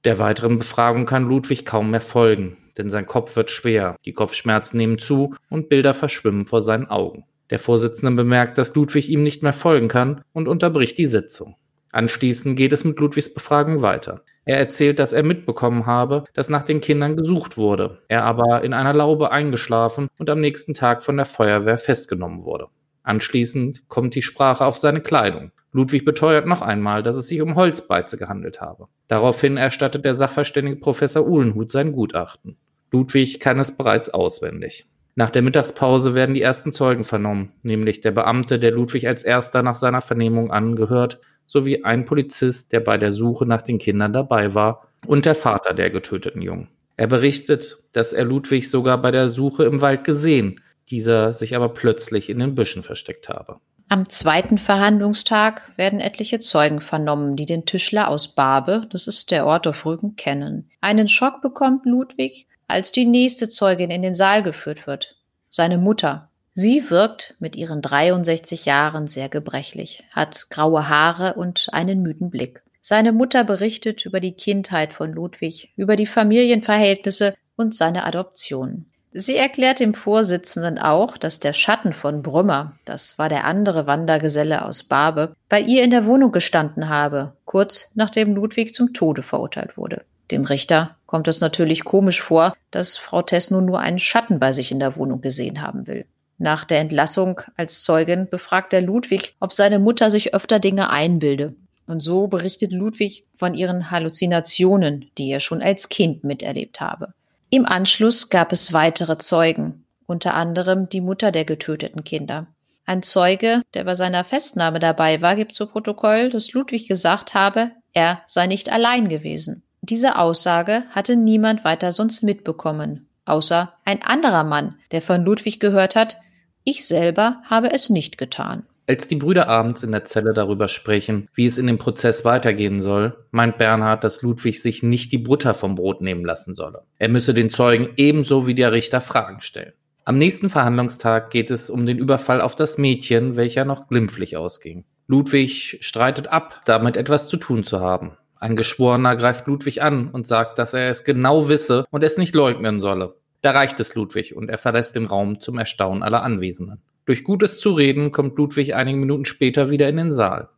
Der 0.04 0.18
weiteren 0.18 0.58
Befragung 0.58 1.06
kann 1.06 1.28
Ludwig 1.28 1.64
kaum 1.64 1.92
mehr 1.92 2.00
folgen, 2.00 2.56
denn 2.78 2.90
sein 2.90 3.06
Kopf 3.06 3.36
wird 3.36 3.50
schwer, 3.50 3.96
die 4.04 4.12
Kopfschmerzen 4.12 4.76
nehmen 4.76 4.98
zu 4.98 5.34
und 5.50 5.68
Bilder 5.68 5.94
verschwimmen 5.94 6.46
vor 6.46 6.62
seinen 6.62 6.86
Augen. 6.86 7.24
Der 7.50 7.58
Vorsitzende 7.58 8.14
bemerkt, 8.14 8.58
dass 8.58 8.74
Ludwig 8.74 9.08
ihm 9.08 9.22
nicht 9.22 9.42
mehr 9.42 9.52
folgen 9.52 9.88
kann 9.88 10.22
und 10.32 10.48
unterbricht 10.48 10.98
die 10.98 11.06
Sitzung. 11.06 11.56
Anschließend 11.92 12.56
geht 12.56 12.72
es 12.72 12.84
mit 12.84 12.98
Ludwigs 12.98 13.32
Befragung 13.32 13.82
weiter. 13.82 14.22
Er 14.44 14.58
erzählt, 14.58 14.98
dass 14.98 15.12
er 15.12 15.22
mitbekommen 15.22 15.86
habe, 15.86 16.24
dass 16.34 16.48
nach 16.48 16.62
den 16.62 16.80
Kindern 16.80 17.16
gesucht 17.16 17.56
wurde, 17.56 18.02
er 18.08 18.24
aber 18.24 18.62
in 18.62 18.72
einer 18.72 18.92
Laube 18.94 19.32
eingeschlafen 19.32 20.08
und 20.18 20.30
am 20.30 20.40
nächsten 20.40 20.74
Tag 20.74 21.02
von 21.02 21.16
der 21.16 21.26
Feuerwehr 21.26 21.78
festgenommen 21.78 22.42
wurde. 22.42 22.68
Anschließend 23.02 23.88
kommt 23.88 24.14
die 24.14 24.22
Sprache 24.22 24.64
auf 24.64 24.76
seine 24.76 25.00
Kleidung. 25.00 25.52
Ludwig 25.72 26.04
beteuert 26.04 26.46
noch 26.46 26.62
einmal, 26.62 27.02
dass 27.02 27.16
es 27.16 27.28
sich 27.28 27.40
um 27.40 27.54
Holzbeize 27.54 28.16
gehandelt 28.16 28.60
habe. 28.60 28.88
Daraufhin 29.08 29.56
erstattet 29.56 30.04
der 30.04 30.14
Sachverständige 30.14 30.76
Professor 30.76 31.26
Uhlenhut 31.26 31.70
sein 31.70 31.92
Gutachten. 31.92 32.56
Ludwig 32.90 33.40
kann 33.40 33.58
es 33.58 33.76
bereits 33.76 34.10
auswendig. 34.10 34.86
Nach 35.14 35.30
der 35.30 35.42
Mittagspause 35.42 36.14
werden 36.14 36.34
die 36.34 36.42
ersten 36.42 36.72
Zeugen 36.72 37.04
vernommen, 37.04 37.52
nämlich 37.62 38.02
der 38.02 38.10
Beamte, 38.10 38.58
der 38.58 38.70
Ludwig 38.70 39.08
als 39.08 39.22
erster 39.22 39.62
nach 39.62 39.74
seiner 39.74 40.02
Vernehmung 40.02 40.50
angehört, 40.50 41.20
sowie 41.46 41.84
ein 41.84 42.04
Polizist, 42.04 42.72
der 42.72 42.80
bei 42.80 42.98
der 42.98 43.12
Suche 43.12 43.46
nach 43.46 43.62
den 43.62 43.78
Kindern 43.78 44.12
dabei 44.12 44.54
war, 44.54 44.88
und 45.06 45.24
der 45.24 45.34
Vater 45.34 45.72
der 45.72 45.90
getöteten 45.90 46.42
Jungen. 46.42 46.68
Er 46.96 47.06
berichtet, 47.06 47.78
dass 47.92 48.12
er 48.12 48.24
Ludwig 48.24 48.70
sogar 48.70 49.00
bei 49.00 49.10
der 49.10 49.28
Suche 49.28 49.64
im 49.64 49.80
Wald 49.80 50.04
gesehen, 50.04 50.60
dieser 50.90 51.32
sich 51.32 51.54
aber 51.54 51.70
plötzlich 51.70 52.28
in 52.28 52.38
den 52.38 52.54
Büschen 52.54 52.82
versteckt 52.82 53.28
habe. 53.28 53.58
Am 53.88 54.08
zweiten 54.08 54.58
Verhandlungstag 54.58 55.70
werden 55.76 56.00
etliche 56.00 56.40
Zeugen 56.40 56.80
vernommen, 56.80 57.36
die 57.36 57.46
den 57.46 57.66
Tischler 57.66 58.08
aus 58.08 58.34
Barbe, 58.34 58.88
das 58.90 59.06
ist 59.06 59.30
der 59.30 59.46
Ort 59.46 59.66
auf 59.66 59.86
Rügen, 59.86 60.16
kennen. 60.16 60.70
Einen 60.80 61.06
Schock 61.06 61.40
bekommt 61.40 61.86
Ludwig, 61.86 62.48
als 62.68 62.92
die 62.92 63.06
nächste 63.06 63.48
Zeugin 63.48 63.90
in 63.90 64.02
den 64.02 64.14
Saal 64.14 64.42
geführt 64.42 64.86
wird. 64.86 65.16
Seine 65.50 65.78
Mutter. 65.78 66.28
Sie 66.54 66.90
wirkt 66.90 67.34
mit 67.38 67.54
ihren 67.54 67.82
63 67.82 68.64
Jahren 68.64 69.06
sehr 69.06 69.28
gebrechlich, 69.28 70.04
hat 70.12 70.48
graue 70.50 70.88
Haare 70.88 71.34
und 71.34 71.68
einen 71.72 72.02
müden 72.02 72.30
Blick. 72.30 72.62
Seine 72.80 73.12
Mutter 73.12 73.44
berichtet 73.44 74.06
über 74.06 74.20
die 74.20 74.32
Kindheit 74.32 74.92
von 74.92 75.12
Ludwig, 75.12 75.72
über 75.76 75.96
die 75.96 76.06
Familienverhältnisse 76.06 77.34
und 77.56 77.74
seine 77.74 78.04
Adoption. 78.04 78.86
Sie 79.12 79.36
erklärt 79.36 79.80
dem 79.80 79.94
Vorsitzenden 79.94 80.78
auch, 80.78 81.16
dass 81.16 81.40
der 81.40 81.54
Schatten 81.54 81.94
von 81.94 82.22
Brümmer, 82.22 82.78
das 82.84 83.18
war 83.18 83.28
der 83.28 83.44
andere 83.44 83.86
Wandergeselle 83.86 84.64
aus 84.64 84.82
Barbe, 84.82 85.34
bei 85.48 85.60
ihr 85.60 85.82
in 85.82 85.90
der 85.90 86.04
Wohnung 86.04 86.32
gestanden 86.32 86.90
habe, 86.90 87.32
kurz 87.46 87.90
nachdem 87.94 88.34
Ludwig 88.34 88.74
zum 88.74 88.92
Tode 88.92 89.22
verurteilt 89.22 89.78
wurde. 89.78 90.04
Dem 90.30 90.44
Richter 90.44 90.96
kommt 91.06 91.28
es 91.28 91.40
natürlich 91.40 91.84
komisch 91.84 92.20
vor, 92.20 92.54
dass 92.70 92.96
Frau 92.96 93.22
Tesno 93.22 93.60
nur 93.60 93.80
einen 93.80 93.98
Schatten 93.98 94.40
bei 94.40 94.52
sich 94.52 94.72
in 94.72 94.80
der 94.80 94.96
Wohnung 94.96 95.20
gesehen 95.20 95.62
haben 95.62 95.86
will. 95.86 96.06
Nach 96.38 96.64
der 96.64 96.80
Entlassung 96.80 97.40
als 97.56 97.82
Zeugin 97.82 98.28
befragt 98.28 98.72
er 98.72 98.82
Ludwig, 98.82 99.34
ob 99.40 99.52
seine 99.52 99.78
Mutter 99.78 100.10
sich 100.10 100.34
öfter 100.34 100.58
Dinge 100.58 100.90
einbilde. 100.90 101.54
Und 101.86 102.00
so 102.00 102.26
berichtet 102.26 102.72
Ludwig 102.72 103.24
von 103.34 103.54
ihren 103.54 103.90
Halluzinationen, 103.90 105.10
die 105.16 105.30
er 105.30 105.40
schon 105.40 105.62
als 105.62 105.88
Kind 105.88 106.24
miterlebt 106.24 106.80
habe. 106.80 107.14
Im 107.48 107.64
Anschluss 107.64 108.28
gab 108.28 108.50
es 108.50 108.72
weitere 108.72 109.18
Zeugen, 109.18 109.84
unter 110.06 110.34
anderem 110.34 110.88
die 110.88 111.00
Mutter 111.00 111.30
der 111.30 111.44
getöteten 111.44 112.02
Kinder. 112.02 112.48
Ein 112.86 113.02
Zeuge, 113.02 113.62
der 113.74 113.84
bei 113.84 113.94
seiner 113.94 114.24
Festnahme 114.24 114.80
dabei 114.80 115.22
war, 115.22 115.36
gibt 115.36 115.54
zu 115.54 115.66
Protokoll, 115.66 116.28
dass 116.30 116.52
Ludwig 116.52 116.88
gesagt 116.88 117.34
habe, 117.34 117.70
er 117.92 118.20
sei 118.26 118.46
nicht 118.46 118.70
allein 118.70 119.08
gewesen. 119.08 119.62
Diese 119.88 120.18
Aussage 120.18 120.82
hatte 120.90 121.14
niemand 121.14 121.64
weiter 121.64 121.92
sonst 121.92 122.24
mitbekommen, 122.24 123.06
außer 123.24 123.72
ein 123.84 124.02
anderer 124.02 124.42
Mann, 124.42 124.74
der 124.90 125.00
von 125.00 125.24
Ludwig 125.24 125.60
gehört 125.60 125.94
hat, 125.94 126.16
ich 126.64 126.84
selber 126.84 127.40
habe 127.44 127.72
es 127.72 127.88
nicht 127.88 128.18
getan. 128.18 128.64
Als 128.88 129.06
die 129.06 129.14
Brüder 129.14 129.48
abends 129.48 129.84
in 129.84 129.92
der 129.92 130.04
Zelle 130.04 130.34
darüber 130.34 130.66
sprechen, 130.66 131.28
wie 131.36 131.46
es 131.46 131.56
in 131.56 131.68
dem 131.68 131.78
Prozess 131.78 132.24
weitergehen 132.24 132.80
soll, 132.80 133.16
meint 133.30 133.58
Bernhard, 133.58 134.02
dass 134.02 134.22
Ludwig 134.22 134.60
sich 134.60 134.82
nicht 134.82 135.12
die 135.12 135.18
Butter 135.18 135.54
vom 135.54 135.76
Brot 135.76 136.00
nehmen 136.00 136.24
lassen 136.24 136.52
solle. 136.52 136.82
Er 136.98 137.08
müsse 137.08 137.32
den 137.32 137.48
Zeugen 137.48 137.90
ebenso 137.96 138.48
wie 138.48 138.56
der 138.56 138.72
Richter 138.72 139.00
Fragen 139.00 139.40
stellen. 139.40 139.72
Am 140.04 140.18
nächsten 140.18 140.50
Verhandlungstag 140.50 141.30
geht 141.30 141.52
es 141.52 141.70
um 141.70 141.86
den 141.86 141.98
Überfall 141.98 142.40
auf 142.40 142.56
das 142.56 142.76
Mädchen, 142.76 143.36
welcher 143.36 143.64
noch 143.64 143.86
glimpflich 143.86 144.36
ausging. 144.36 144.84
Ludwig 145.06 145.78
streitet 145.80 146.26
ab, 146.26 146.62
damit 146.64 146.96
etwas 146.96 147.28
zu 147.28 147.36
tun 147.36 147.62
zu 147.62 147.78
haben. 147.78 148.16
Ein 148.38 148.56
Geschworener 148.56 149.16
greift 149.16 149.46
Ludwig 149.46 149.82
an 149.82 150.08
und 150.08 150.26
sagt, 150.26 150.58
dass 150.58 150.74
er 150.74 150.90
es 150.90 151.04
genau 151.04 151.48
wisse 151.48 151.86
und 151.90 152.04
es 152.04 152.18
nicht 152.18 152.34
leugnen 152.34 152.80
solle. 152.80 153.14
Da 153.42 153.52
reicht 153.52 153.80
es 153.80 153.94
Ludwig 153.94 154.36
und 154.36 154.50
er 154.50 154.58
verlässt 154.58 154.96
den 154.96 155.06
Raum 155.06 155.40
zum 155.40 155.58
Erstaunen 155.58 156.02
aller 156.02 156.22
Anwesenden. 156.22 156.82
Durch 157.06 157.24
gutes 157.24 157.60
Zureden 157.60 158.10
kommt 158.10 158.36
Ludwig 158.36 158.74
einige 158.74 158.98
Minuten 158.98 159.24
später 159.24 159.70
wieder 159.70 159.88
in 159.88 159.96
den 159.96 160.12
Saal. 160.12 160.48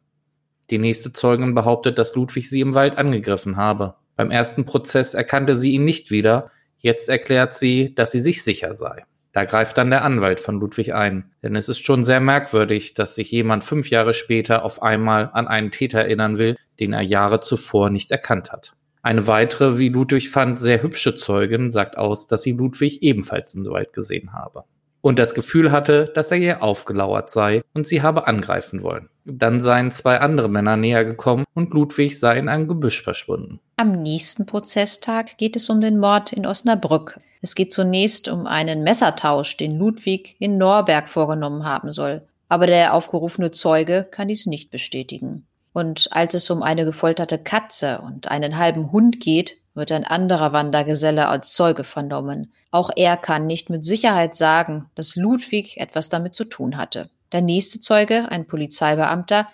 Die 0.71 0.79
nächste 0.79 1.13
Zeugin 1.13 1.55
behauptet, 1.55 1.99
dass 1.99 2.15
Ludwig 2.15 2.49
sie 2.49 2.61
im 2.61 2.75
Wald 2.75 2.99
angegriffen 2.99 3.57
habe. 3.57 3.95
Beim 4.17 4.31
ersten 4.31 4.65
Prozess 4.65 5.15
erkannte 5.15 5.55
sie 5.55 5.73
ihn 5.73 5.85
nicht 5.85 6.11
wieder, 6.11 6.51
jetzt 6.79 7.09
erklärt 7.09 7.55
sie, 7.55 7.95
dass 7.95 8.11
sie 8.11 8.21
sich 8.21 8.43
sicher 8.43 8.75
sei. 8.75 9.05
Da 9.39 9.45
greift 9.45 9.79
dann 9.79 9.91
der 9.91 10.03
Anwalt 10.03 10.41
von 10.41 10.59
Ludwig 10.59 10.97
ein, 10.97 11.31
denn 11.45 11.55
es 11.55 11.69
ist 11.69 11.85
schon 11.85 12.03
sehr 12.03 12.19
merkwürdig, 12.19 12.95
dass 12.95 13.15
sich 13.15 13.31
jemand 13.31 13.63
fünf 13.63 13.89
Jahre 13.89 14.13
später 14.13 14.65
auf 14.65 14.83
einmal 14.83 15.31
an 15.33 15.47
einen 15.47 15.71
Täter 15.71 16.01
erinnern 16.01 16.39
will, 16.39 16.57
den 16.81 16.93
er 16.93 17.03
Jahre 17.03 17.39
zuvor 17.39 17.89
nicht 17.89 18.11
erkannt 18.11 18.51
hat. 18.51 18.73
Eine 19.01 19.29
weitere, 19.29 19.79
wie 19.79 19.91
Ludwig 19.91 20.31
fand, 20.31 20.59
sehr 20.59 20.83
hübsche 20.83 21.15
Zeugin 21.15 21.71
sagt 21.71 21.97
aus, 21.97 22.27
dass 22.27 22.43
sie 22.43 22.51
Ludwig 22.51 23.01
ebenfalls 23.05 23.55
im 23.55 23.65
Wald 23.67 23.93
gesehen 23.93 24.33
habe 24.33 24.65
und 25.03 25.21
das 25.21 25.35
Gefühl 25.35 25.71
hatte, 25.71 26.11
dass 26.17 26.33
er 26.33 26.39
ihr 26.39 26.61
aufgelauert 26.61 27.31
sei 27.31 27.63
und 27.75 27.87
sie 27.87 28.03
habe 28.03 28.27
angreifen 28.27 28.83
wollen. 28.83 29.09
Dann 29.25 29.61
seien 29.61 29.93
zwei 29.93 30.19
andere 30.19 30.49
Männer 30.49 30.77
näher 30.77 31.05
gekommen 31.05 31.45
und 31.55 31.73
Ludwig 31.75 32.19
sei 32.19 32.39
in 32.39 32.49
einem 32.49 32.67
Gebüsch 32.67 33.05
verschwunden. 33.05 33.61
Am 33.77 34.03
nächsten 34.03 34.47
Prozesstag 34.47 35.39
geht 35.39 35.55
es 35.55 35.71
um 35.71 35.81
den 35.81 35.99
Mord 35.99 36.33
in 36.33 36.45
Osnabrück. 36.45 37.21
Es 37.41 37.55
geht 37.55 37.73
zunächst 37.73 38.29
um 38.29 38.47
einen 38.47 38.83
Messertausch, 38.83 39.57
den 39.57 39.77
Ludwig 39.79 40.37
in 40.39 40.59
Norberg 40.59 41.09
vorgenommen 41.09 41.65
haben 41.65 41.93
soll. 41.93 42.23
Aber 42.49 42.67
der 42.67 42.95
aufgerufene 42.95 43.51
Zeuge 43.51 44.07
kann 44.11 44.29
dies 44.29 44.47
nicht 44.47 44.71
bestätigen. 44.71 45.47
Und 45.73 46.09
als 46.11 46.35
es 46.35 46.51
um 46.51 46.63
eine 46.63 46.85
gefolterte 46.85 47.39
Katze 47.39 48.01
und 48.01 48.29
einen 48.29 48.59
halben 48.59 48.91
Hund 48.91 49.21
geht, 49.21 49.59
wird 49.75 49.93
ein 49.93 50.05
anderer 50.05 50.53
Wandergeselle 50.53 51.29
als 51.29 51.53
Zeuge 51.53 51.85
vernommen. 51.85 52.53
Auch 52.71 52.91
er 52.97 53.17
kann 53.17 53.47
nicht 53.47 53.71
mit 53.71 53.85
Sicherheit 53.85 54.35
sagen, 54.35 54.91
dass 54.95 55.15
Ludwig 55.15 55.77
etwas 55.77 56.09
damit 56.09 56.35
zu 56.35 56.45
tun 56.45 56.77
hatte. 56.77 57.11
Der 57.33 57.43
nächste 57.43 57.79
Zeuge, 57.79 58.31
ein 58.31 58.47
Polizeibeamter, 58.47 59.49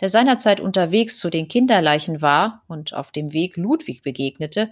der 0.00 0.08
seinerzeit 0.08 0.60
unterwegs 0.60 1.18
zu 1.18 1.30
den 1.30 1.48
Kinderleichen 1.48 2.20
war 2.20 2.62
und 2.68 2.94
auf 2.94 3.10
dem 3.12 3.32
Weg 3.32 3.56
Ludwig 3.56 4.02
begegnete, 4.02 4.70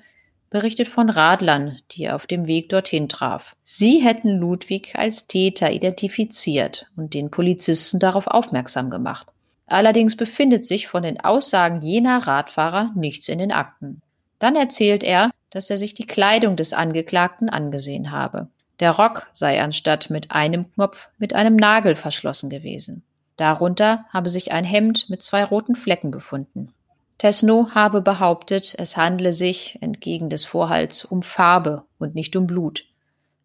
berichtet 0.51 0.89
von 0.89 1.11
Radlern, 1.11 1.79
die 1.91 2.05
er 2.05 2.17
auf 2.17 2.27
dem 2.27 2.47
Weg 2.47 2.69
dorthin 2.69 3.09
traf. 3.09 3.55
Sie 3.65 3.99
hätten 3.99 4.39
Ludwig 4.39 4.95
als 4.97 5.27
Täter 5.27 5.71
identifiziert 5.73 6.87
und 6.97 7.15
den 7.15 7.31
Polizisten 7.31 7.99
darauf 7.99 8.27
aufmerksam 8.27 8.91
gemacht. 8.91 9.27
Allerdings 9.67 10.17
befindet 10.17 10.65
sich 10.65 10.89
von 10.89 11.03
den 11.03 11.21
Aussagen 11.21 11.83
jener 11.83 12.27
Radfahrer 12.27 12.93
nichts 12.95 13.29
in 13.29 13.39
den 13.39 13.53
Akten. 13.53 14.01
Dann 14.39 14.57
erzählt 14.57 15.03
er, 15.03 15.31
dass 15.51 15.69
er 15.71 15.79
sich 15.79 15.95
die 15.95 16.07
Kleidung 16.07 16.57
des 16.57 16.73
Angeklagten 16.73 17.49
angesehen 17.51 18.11
habe. 18.11 18.49
Der 18.81 18.93
Rock 18.93 19.27
sei 19.33 19.61
anstatt 19.63 20.09
mit 20.09 20.31
einem 20.31 20.73
Knopf 20.73 21.09
mit 21.19 21.35
einem 21.35 21.57
Nagel 21.57 21.97
verschlossen 21.97 22.49
gewesen. 22.49 23.03
Darunter 23.37 24.05
habe 24.11 24.29
sich 24.29 24.53
ein 24.53 24.65
Hemd 24.65 25.11
mit 25.11 25.23
zwei 25.23 25.45
roten 25.45 25.77
Flecken 25.77 26.11
befunden. 26.11 26.73
Tesno 27.19 27.71
habe 27.75 28.01
behauptet, 28.01 28.75
es 28.79 28.97
handle 28.97 29.33
sich, 29.33 29.77
entgegen 29.81 30.29
des 30.29 30.45
Vorhalts, 30.45 31.05
um 31.05 31.23
Farbe 31.23 31.83
und 31.99 32.15
nicht 32.15 32.37
um 32.37 32.47
Blut. 32.47 32.85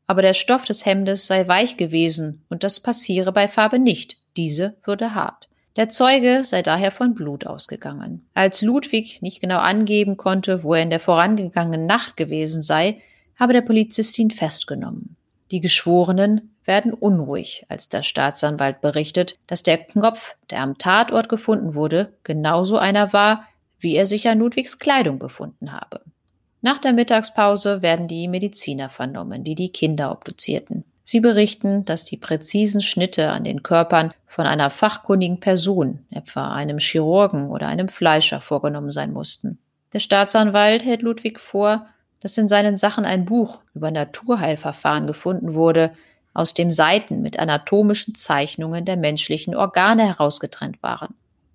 Aber 0.05 0.21
der 0.21 0.35
Stoff 0.35 0.65
des 0.65 0.85
Hemdes 0.85 1.25
sei 1.25 1.47
weich 1.47 1.75
gewesen 1.75 2.43
und 2.49 2.63
das 2.63 2.79
passiere 2.79 3.31
bei 3.31 3.47
Farbe 3.47 3.79
nicht, 3.79 4.17
diese 4.37 4.75
würde 4.83 5.15
hart. 5.15 5.49
Der 5.75 5.89
Zeuge 5.89 6.41
sei 6.43 6.61
daher 6.61 6.91
von 6.91 7.15
Blut 7.15 7.47
ausgegangen. 7.47 8.27
Als 8.35 8.61
Ludwig 8.61 9.23
nicht 9.23 9.41
genau 9.41 9.57
angeben 9.57 10.17
konnte, 10.17 10.63
wo 10.63 10.75
er 10.75 10.83
in 10.83 10.91
der 10.91 10.99
vorangegangenen 10.99 11.87
Nacht 11.87 12.15
gewesen 12.15 12.61
sei, 12.61 13.01
habe 13.39 13.53
der 13.53 13.61
Polizist 13.61 14.19
ihn 14.19 14.29
festgenommen. 14.29 15.15
Die 15.49 15.61
Geschworenen 15.61 16.55
werden 16.63 16.93
unruhig, 16.93 17.65
als 17.69 17.89
der 17.89 18.03
Staatsanwalt 18.03 18.81
berichtet, 18.81 19.35
dass 19.47 19.63
der 19.63 19.77
Knopf, 19.79 20.35
der 20.51 20.61
am 20.61 20.77
Tatort 20.77 21.27
gefunden 21.27 21.73
wurde, 21.73 22.13
genauso 22.23 22.77
einer 22.77 23.11
war, 23.13 23.47
wie 23.83 23.95
er 23.95 24.05
sich 24.05 24.27
an 24.27 24.39
Ludwigs 24.39 24.79
Kleidung 24.79 25.19
befunden 25.19 25.71
habe. 25.71 26.01
Nach 26.61 26.79
der 26.79 26.93
Mittagspause 26.93 27.81
werden 27.81 28.07
die 28.07 28.27
Mediziner 28.27 28.89
vernommen, 28.89 29.43
die 29.43 29.55
die 29.55 29.71
Kinder 29.71 30.11
obduzierten. 30.11 30.85
Sie 31.03 31.19
berichten, 31.19 31.83
dass 31.83 32.05
die 32.05 32.15
präzisen 32.15 32.81
Schnitte 32.81 33.29
an 33.29 33.43
den 33.43 33.61
Körpern 33.61 34.13
von 34.25 34.45
einer 34.45 34.69
fachkundigen 34.69 35.41
Person, 35.41 36.05
etwa 36.09 36.53
einem 36.53 36.77
Chirurgen 36.79 37.49
oder 37.49 37.67
einem 37.67 37.89
Fleischer, 37.89 38.39
vorgenommen 38.39 38.91
sein 38.91 39.11
mussten. 39.11 39.59
Der 39.91 39.99
Staatsanwalt 39.99 40.85
hält 40.85 41.01
Ludwig 41.01 41.41
vor, 41.41 41.87
dass 42.21 42.37
in 42.37 42.47
seinen 42.47 42.77
Sachen 42.77 43.03
ein 43.03 43.25
Buch 43.25 43.59
über 43.75 43.91
Naturheilverfahren 43.91 45.05
gefunden 45.05 45.53
wurde, 45.53 45.91
aus 46.33 46.53
dem 46.53 46.71
Seiten 46.71 47.21
mit 47.21 47.37
anatomischen 47.37 48.15
Zeichnungen 48.15 48.85
der 48.85 48.97
menschlichen 48.97 49.55
Organe 49.55 50.07
herausgetrennt 50.07 50.81
waren. 50.81 51.13